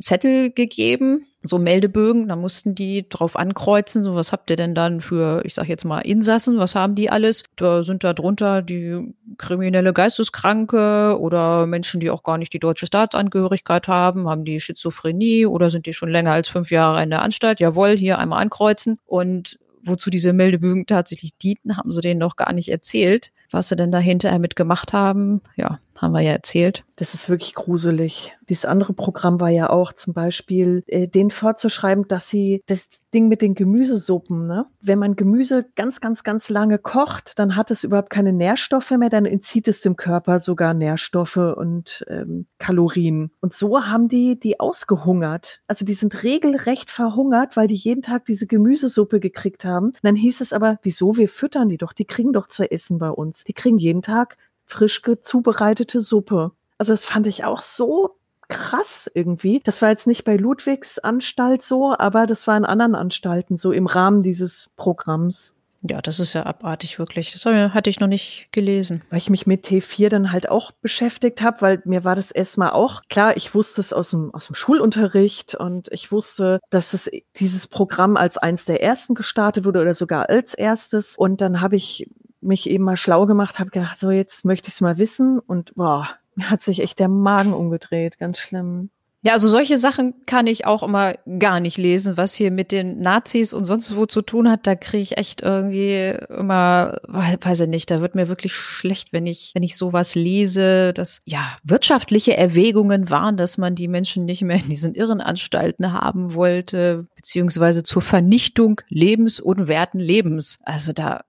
Zettel 0.00 0.50
gegeben, 0.50 1.26
so 1.42 1.58
Meldebögen, 1.58 2.28
da 2.28 2.36
mussten 2.36 2.74
die 2.74 3.08
drauf 3.08 3.36
ankreuzen, 3.36 4.04
so 4.04 4.14
was 4.14 4.32
habt 4.32 4.50
ihr 4.50 4.56
denn 4.56 4.74
dann 4.74 5.00
für, 5.00 5.44
ich 5.44 5.54
sag 5.54 5.68
jetzt 5.68 5.84
mal, 5.84 6.00
Insassen, 6.00 6.58
was 6.58 6.74
haben 6.74 6.94
die 6.94 7.10
alles? 7.10 7.44
Da 7.56 7.82
sind 7.82 8.04
da 8.04 8.12
drunter 8.12 8.62
die 8.62 9.14
kriminelle 9.38 9.92
Geisteskranke 9.92 11.18
oder 11.18 11.66
Menschen, 11.66 12.00
die 12.00 12.10
auch 12.10 12.22
gar 12.22 12.38
nicht 12.38 12.52
die 12.52 12.60
deutsche 12.60 12.86
Staatsangehörigkeit 12.86 13.88
haben, 13.88 14.28
haben 14.28 14.44
die 14.44 14.60
Schizophrenie 14.60 15.46
oder 15.46 15.70
sind 15.70 15.86
die 15.86 15.92
schon 15.92 16.10
länger 16.10 16.32
als 16.32 16.48
fünf 16.48 16.70
Jahre 16.70 17.02
in 17.02 17.10
der 17.10 17.22
Anstalt? 17.22 17.60
Jawohl, 17.60 17.96
hier 17.96 18.18
einmal 18.18 18.40
ankreuzen. 18.40 18.98
Und 19.06 19.58
wozu 19.84 20.10
diese 20.10 20.32
Meldebögen 20.32 20.86
tatsächlich 20.86 21.36
dienten, 21.36 21.76
haben 21.76 21.90
sie 21.90 22.00
denen 22.00 22.20
noch 22.20 22.36
gar 22.36 22.52
nicht 22.52 22.70
erzählt. 22.70 23.32
Was 23.50 23.68
sie 23.68 23.76
denn 23.76 23.92
da 23.92 23.98
hinterher 23.98 24.38
mitgemacht 24.38 24.92
haben, 24.92 25.42
ja, 25.56 25.78
haben 25.98 26.12
wir 26.12 26.20
ja 26.20 26.32
erzählt. 26.32 26.84
Das 26.96 27.14
ist 27.14 27.28
wirklich 27.28 27.54
gruselig. 27.54 28.34
Dieses 28.48 28.64
andere 28.64 28.92
Programm 28.92 29.40
war 29.40 29.48
ja 29.48 29.70
auch 29.70 29.92
zum 29.92 30.12
Beispiel, 30.12 30.82
äh, 30.86 31.08
denen 31.08 31.30
vorzuschreiben, 31.30 32.06
dass 32.06 32.28
sie 32.28 32.62
das 32.66 32.88
Ding 33.14 33.28
mit 33.28 33.40
den 33.40 33.54
Gemüsesuppen, 33.54 34.46
ne? 34.46 34.66
Wenn 34.80 34.98
man 34.98 35.16
Gemüse 35.16 35.66
ganz, 35.74 36.00
ganz, 36.00 36.22
ganz 36.22 36.48
lange 36.48 36.78
kocht, 36.78 37.38
dann 37.38 37.56
hat 37.56 37.70
es 37.70 37.84
überhaupt 37.84 38.10
keine 38.10 38.32
Nährstoffe 38.32 38.90
mehr, 38.92 39.08
dann 39.08 39.26
entzieht 39.26 39.68
es 39.68 39.80
dem 39.80 39.96
Körper 39.96 40.38
sogar 40.38 40.74
Nährstoffe 40.74 41.36
und 41.36 42.04
ähm, 42.08 42.46
Kalorien. 42.58 43.30
Und 43.40 43.54
so 43.54 43.84
haben 43.86 44.08
die 44.08 44.38
die 44.38 44.60
ausgehungert. 44.60 45.60
Also 45.66 45.84
die 45.84 45.94
sind 45.94 46.22
regelrecht 46.22 46.90
verhungert, 46.90 47.56
weil 47.56 47.68
die 47.68 47.74
jeden 47.74 48.02
Tag 48.02 48.24
diese 48.26 48.46
Gemüsesuppe 48.46 49.20
gekriegt 49.20 49.64
haben. 49.64 49.86
Und 49.86 50.00
dann 50.02 50.16
hieß 50.16 50.40
es 50.40 50.52
aber, 50.52 50.78
wieso, 50.82 51.16
wir 51.16 51.28
füttern 51.28 51.68
die 51.68 51.78
doch, 51.78 51.92
die 51.92 52.04
kriegen 52.04 52.32
doch 52.32 52.46
zu 52.46 52.70
essen 52.70 52.98
bei 52.98 53.10
uns. 53.10 53.44
Die 53.44 53.54
kriegen 53.54 53.78
jeden 53.78 54.02
Tag 54.02 54.36
frisch 54.72 55.02
zubereitete 55.22 56.00
Suppe. 56.00 56.52
Also 56.78 56.92
das 56.92 57.04
fand 57.04 57.26
ich 57.26 57.44
auch 57.44 57.60
so 57.60 58.16
krass 58.48 59.10
irgendwie. 59.14 59.60
Das 59.64 59.82
war 59.82 59.90
jetzt 59.90 60.06
nicht 60.06 60.24
bei 60.24 60.36
Ludwigs 60.36 60.98
Anstalt 60.98 61.62
so, 61.62 61.94
aber 61.96 62.26
das 62.26 62.46
war 62.46 62.56
in 62.56 62.64
anderen 62.64 62.94
Anstalten 62.94 63.56
so 63.56 63.72
im 63.72 63.86
Rahmen 63.86 64.20
dieses 64.20 64.70
Programms. 64.76 65.54
Ja, 65.84 66.00
das 66.00 66.20
ist 66.20 66.32
ja 66.32 66.46
abartig 66.46 67.00
wirklich. 67.00 67.32
Das 67.32 67.44
hatte 67.44 67.90
ich 67.90 67.98
noch 67.98 68.06
nicht 68.06 68.48
gelesen. 68.52 69.02
Weil 69.10 69.18
ich 69.18 69.30
mich 69.30 69.48
mit 69.48 69.66
T4 69.66 70.08
dann 70.10 70.30
halt 70.30 70.48
auch 70.48 70.70
beschäftigt 70.70 71.42
habe, 71.42 71.60
weil 71.60 71.82
mir 71.84 72.04
war 72.04 72.14
das 72.14 72.30
erstmal 72.30 72.70
auch 72.70 73.02
klar, 73.08 73.36
ich 73.36 73.52
wusste 73.52 73.80
es 73.80 73.92
aus 73.92 74.10
dem, 74.10 74.32
aus 74.32 74.46
dem 74.46 74.54
Schulunterricht 74.54 75.56
und 75.56 75.88
ich 75.90 76.12
wusste, 76.12 76.60
dass 76.70 76.94
es 76.94 77.10
dieses 77.34 77.66
Programm 77.66 78.16
als 78.16 78.38
eins 78.38 78.64
der 78.64 78.80
ersten 78.80 79.16
gestartet 79.16 79.64
wurde 79.64 79.80
oder 79.80 79.94
sogar 79.94 80.28
als 80.28 80.54
erstes. 80.54 81.16
Und 81.16 81.40
dann 81.40 81.60
habe 81.60 81.74
ich 81.74 82.08
mich 82.42 82.68
eben 82.68 82.84
mal 82.84 82.96
schlau 82.96 83.26
gemacht, 83.26 83.58
habe 83.58 83.70
gedacht, 83.70 83.98
so 83.98 84.10
jetzt 84.10 84.44
möchte 84.44 84.68
ich 84.68 84.74
es 84.74 84.80
mal 84.80 84.98
wissen 84.98 85.38
und 85.38 85.74
boah, 85.74 86.08
mir 86.34 86.50
hat 86.50 86.62
sich 86.62 86.80
echt 86.82 86.98
der 86.98 87.08
Magen 87.08 87.54
umgedreht, 87.54 88.18
ganz 88.18 88.38
schlimm. 88.38 88.90
Ja, 89.24 89.34
also 89.34 89.48
solche 89.48 89.78
Sachen 89.78 90.14
kann 90.26 90.48
ich 90.48 90.66
auch 90.66 90.82
immer 90.82 91.14
gar 91.38 91.60
nicht 91.60 91.78
lesen, 91.78 92.16
was 92.16 92.34
hier 92.34 92.50
mit 92.50 92.72
den 92.72 92.98
Nazis 92.98 93.52
und 93.52 93.64
sonst 93.64 93.94
wo 93.94 94.04
zu 94.04 94.20
tun 94.20 94.50
hat. 94.50 94.66
Da 94.66 94.74
kriege 94.74 95.02
ich 95.02 95.16
echt 95.16 95.42
irgendwie 95.42 96.16
immer, 96.28 96.98
weiß 97.06 97.60
ich 97.60 97.68
nicht, 97.68 97.88
da 97.92 98.00
wird 98.00 98.16
mir 98.16 98.26
wirklich 98.26 98.52
schlecht, 98.52 99.12
wenn 99.12 99.26
ich, 99.26 99.52
wenn 99.54 99.62
ich 99.62 99.76
sowas 99.76 100.16
lese, 100.16 100.92
dass 100.92 101.22
ja 101.24 101.56
wirtschaftliche 101.62 102.36
Erwägungen 102.36 103.10
waren, 103.10 103.36
dass 103.36 103.58
man 103.58 103.76
die 103.76 103.86
Menschen 103.86 104.24
nicht 104.24 104.42
mehr 104.42 104.56
in 104.56 104.68
diesen 104.68 104.96
Irrenanstalten 104.96 105.92
haben 105.92 106.34
wollte, 106.34 107.06
beziehungsweise 107.14 107.84
zur 107.84 108.02
Vernichtung 108.02 108.80
lebensunwerten 108.88 110.00
Lebens. 110.00 110.58
Also 110.64 110.92
da 110.92 111.22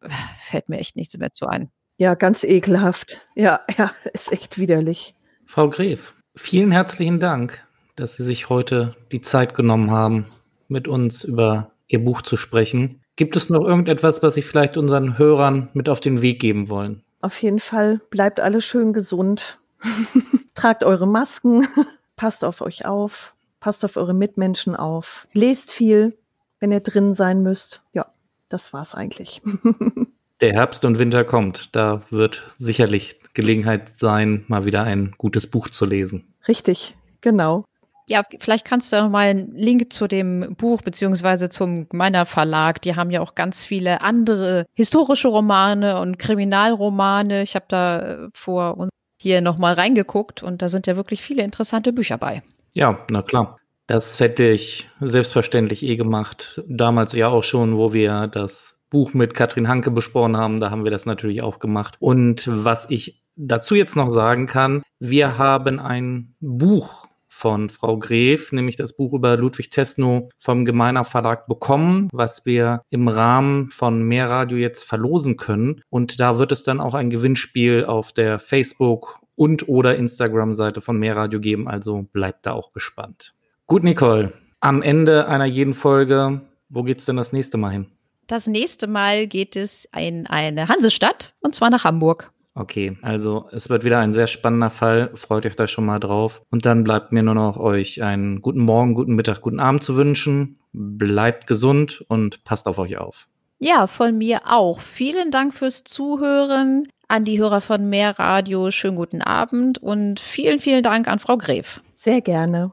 fällt 0.50 0.68
mir 0.68 0.80
echt 0.80 0.96
nichts 0.96 1.16
mehr 1.16 1.32
zu 1.32 1.46
ein. 1.46 1.70
Ja, 2.00 2.16
ganz 2.16 2.44
ekelhaft. 2.44 3.22
Ja, 3.36 3.62
ja, 3.78 3.92
ist 4.14 4.32
echt 4.32 4.58
widerlich. 4.58 5.14
Frau 5.46 5.70
Gref, 5.70 6.16
vielen 6.36 6.72
herzlichen 6.72 7.20
Dank 7.20 7.63
dass 7.96 8.16
Sie 8.16 8.24
sich 8.24 8.50
heute 8.50 8.96
die 9.12 9.22
Zeit 9.22 9.54
genommen 9.54 9.92
haben, 9.92 10.28
mit 10.68 10.88
uns 10.88 11.24
über 11.24 11.72
Ihr 11.88 12.04
Buch 12.04 12.22
zu 12.22 12.38
sprechen. 12.38 13.02
Gibt 13.16 13.36
es 13.36 13.50
noch 13.50 13.64
irgendetwas, 13.64 14.24
was 14.24 14.34
Sie 14.34 14.42
vielleicht 14.42 14.78
unseren 14.78 15.18
Hörern 15.18 15.70
mit 15.74 15.90
auf 15.90 16.00
den 16.00 16.22
Weg 16.22 16.40
geben 16.40 16.70
wollen? 16.70 17.04
Auf 17.22 17.42
jeden 17.42 17.60
Fall 17.60 18.02
bleibt 18.10 18.40
alle 18.40 18.62
schön 18.62 18.94
gesund. 18.94 19.60
Tragt 20.56 20.84
eure 20.84 21.08
Masken, 21.08 21.68
passt 22.16 22.44
auf 22.44 22.62
euch 22.62 22.86
auf, 22.86 23.34
passt 23.60 23.86
auf 23.86 23.98
eure 23.98 24.14
Mitmenschen 24.14 24.76
auf, 24.76 25.28
lest 25.34 25.72
viel, 25.72 26.18
wenn 26.60 26.72
ihr 26.72 26.80
drin 26.80 27.14
sein 27.14 27.44
müsst. 27.44 27.82
Ja, 27.94 28.08
das 28.50 28.74
war's 28.74 28.94
eigentlich. 28.94 29.42
Der 30.42 30.54
Herbst 30.54 30.84
und 30.84 31.00
Winter 31.00 31.24
kommt. 31.24 31.70
Da 31.74 32.02
wird 32.10 32.52
sicherlich 32.58 33.20
Gelegenheit 33.34 34.00
sein, 34.00 34.44
mal 34.48 34.66
wieder 34.66 34.84
ein 34.84 35.14
gutes 35.18 35.48
Buch 35.48 35.70
zu 35.70 35.86
lesen. 35.86 36.28
Richtig, 36.48 36.96
genau. 37.22 37.64
Ja, 38.08 38.24
vielleicht 38.40 38.66
kannst 38.66 38.92
du 38.92 38.98
noch 38.98 39.10
mal 39.10 39.28
einen 39.28 39.56
Link 39.56 39.94
zu 39.94 40.08
dem 40.08 40.56
Buch 40.58 40.82
beziehungsweise 40.82 41.50
zum 41.50 41.88
meiner 41.92 42.26
Verlag. 42.26 42.82
Die 42.82 42.96
haben 42.96 43.12
ja 43.12 43.22
auch 43.22 43.36
ganz 43.36 43.64
viele 43.64 44.02
andere 44.02 44.66
historische 44.74 45.30
Romane 45.30 46.00
und 46.00 46.20
Kriminalromane. 46.20 47.44
Ich 47.44 47.56
habe 47.56 47.66
da 47.68 48.02
äh, 48.02 48.18
vor 48.34 48.78
uns 48.78 48.92
hier 49.18 49.42
noch 49.42 49.58
mal 49.58 49.74
reingeguckt 49.74 50.44
und 50.44 50.62
da 50.62 50.68
sind 50.68 50.86
ja 50.86 50.96
wirklich 50.98 51.22
viele 51.22 51.44
interessante 51.44 51.94
Bücher 51.94 52.18
bei. 52.18 52.44
Ja, 52.74 53.00
na 53.10 53.22
klar. 53.22 53.58
Das 53.88 54.20
hätte 54.20 54.46
ich 54.46 54.90
selbstverständlich 55.02 55.84
eh 55.84 55.98
gemacht. 55.98 56.62
Damals 56.68 57.14
ja 57.14 57.28
auch 57.28 57.44
schon, 57.44 57.78
wo 57.78 57.94
wir 57.94 58.28
das 58.28 58.78
Buch 58.90 59.14
mit 59.14 59.34
Katrin 59.34 59.68
Hanke 59.68 59.92
besprochen 59.92 60.38
haben, 60.38 60.60
da 60.60 60.72
haben 60.72 60.84
wir 60.84 60.92
das 60.92 61.06
natürlich 61.06 61.42
auch 61.42 61.60
gemacht. 61.60 61.96
Und 62.00 62.48
was 62.48 62.90
ich 62.90 63.24
dazu 63.36 63.76
jetzt 63.76 63.96
noch 63.96 64.10
sagen 64.10 64.46
kann, 64.46 64.84
wir 65.00 65.38
haben 65.38 65.80
ein 65.80 66.36
Buch 66.40 67.08
von 67.44 67.68
Frau 67.68 67.98
Gref, 67.98 68.54
nämlich 68.54 68.78
das 68.78 68.94
Buch 68.94 69.12
über 69.12 69.36
Ludwig 69.36 69.70
Tesno 69.70 70.30
vom 70.40 70.64
Gemeiner 70.64 71.04
Verlag 71.04 71.46
bekommen, 71.46 72.08
was 72.14 72.46
wir 72.46 72.84
im 72.90 73.10
Rahmen 73.10 73.68
von 73.68 74.02
Mehrradio 74.02 74.58
jetzt 74.58 74.86
verlosen 74.86 75.36
können. 75.36 75.82
Und 75.90 76.22
da 76.22 76.40
wird 76.40 76.54
es 76.54 76.64
dann 76.64 76.80
auch 76.80 76.94
ein 76.94 77.10
Gewinnspiel 77.10 77.84
auf 77.84 78.14
der 78.14 78.40
Facebook 78.40 79.20
und 79.36 79.68
oder 79.68 79.98
Instagram-Seite 79.98 80.80
von 80.80 80.98
Mehrradio 80.98 81.42
geben. 81.42 81.68
Also 81.68 82.04
bleibt 82.14 82.46
da 82.46 82.54
auch 82.54 82.72
gespannt. 82.72 83.34
Gut, 83.68 83.84
Nicole. 83.84 84.32
Am 84.62 84.82
Ende 84.82 85.28
einer 85.28 85.44
jeden 85.44 85.74
Folge, 85.74 86.40
wo 86.70 86.84
geht's 86.84 87.04
denn 87.04 87.18
das 87.18 87.34
nächste 87.34 87.58
Mal 87.58 87.72
hin? 87.72 87.88
Das 88.28 88.48
nächste 88.48 88.88
Mal 88.88 89.28
geht 89.28 89.58
es 89.58 89.86
in 89.94 90.28
eine 90.28 90.70
Hansestadt 90.70 91.34
und 91.42 91.56
zwar 91.56 91.70
nach 91.70 91.84
Hamburg. 91.84 92.32
Okay, 92.56 92.98
also 93.02 93.50
es 93.52 93.70
wird 93.70 93.84
wieder 93.84 94.00
ein 94.00 94.14
sehr 94.14 94.28
spannender 94.28 94.70
Fall. 94.70 95.12
Freut 95.16 95.46
euch 95.46 95.56
da 95.56 95.68
schon 95.68 95.86
mal 95.86 96.00
drauf. 96.00 96.44
Und 96.52 96.66
dann 96.66 96.84
bleibt 96.84 97.12
mir 97.12 97.24
nur 97.24 97.34
noch 97.34 97.58
euch 97.58 98.04
einen 98.04 98.42
guten 98.42 98.60
Morgen, 98.60 98.94
guten 98.94 99.16
Mittag, 99.16 99.42
guten 99.42 99.60
Abend 99.60 99.84
zu 99.84 99.96
wünschen. 99.96 100.60
Bleibt 100.72 101.48
gesund 101.48 102.04
und 102.08 102.44
passt 102.44 102.68
auf 102.68 102.78
euch 102.78 102.98
auf. 102.98 103.28
Ja, 103.58 103.88
von 103.88 104.18
mir 104.18 104.42
auch. 104.46 104.82
Vielen 104.82 105.32
Dank 105.32 105.56
fürs 105.56 105.84
Zuhören. 105.84 106.88
An 107.08 107.26
die 107.26 107.40
Hörer 107.40 107.62
von 107.62 107.90
Mehr 107.90 108.18
Radio, 108.18 108.72
schönen 108.72 108.98
guten 108.98 109.22
Abend 109.22 109.78
und 109.78 110.20
vielen, 110.20 110.60
vielen 110.60 110.84
Dank 110.84 111.08
an 111.08 111.20
Frau 111.20 111.38
Gref. 111.38 111.82
Sehr 111.94 112.22
gerne. 112.22 112.72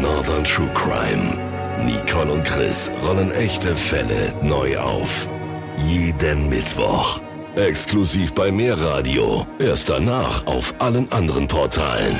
Northern 0.00 0.44
True 0.44 0.70
Crime. 0.74 1.43
Nicole 1.84 2.32
und 2.32 2.44
Chris 2.44 2.90
rollen 3.06 3.30
echte 3.32 3.76
Fälle 3.76 4.34
neu 4.42 4.78
auf. 4.78 5.28
Jeden 5.84 6.48
Mittwoch. 6.48 7.20
Exklusiv 7.56 8.34
bei 8.34 8.50
Mehrradio. 8.50 9.46
Erst 9.58 9.90
danach 9.90 10.46
auf 10.46 10.74
allen 10.78 11.10
anderen 11.12 11.46
Portalen. 11.46 12.16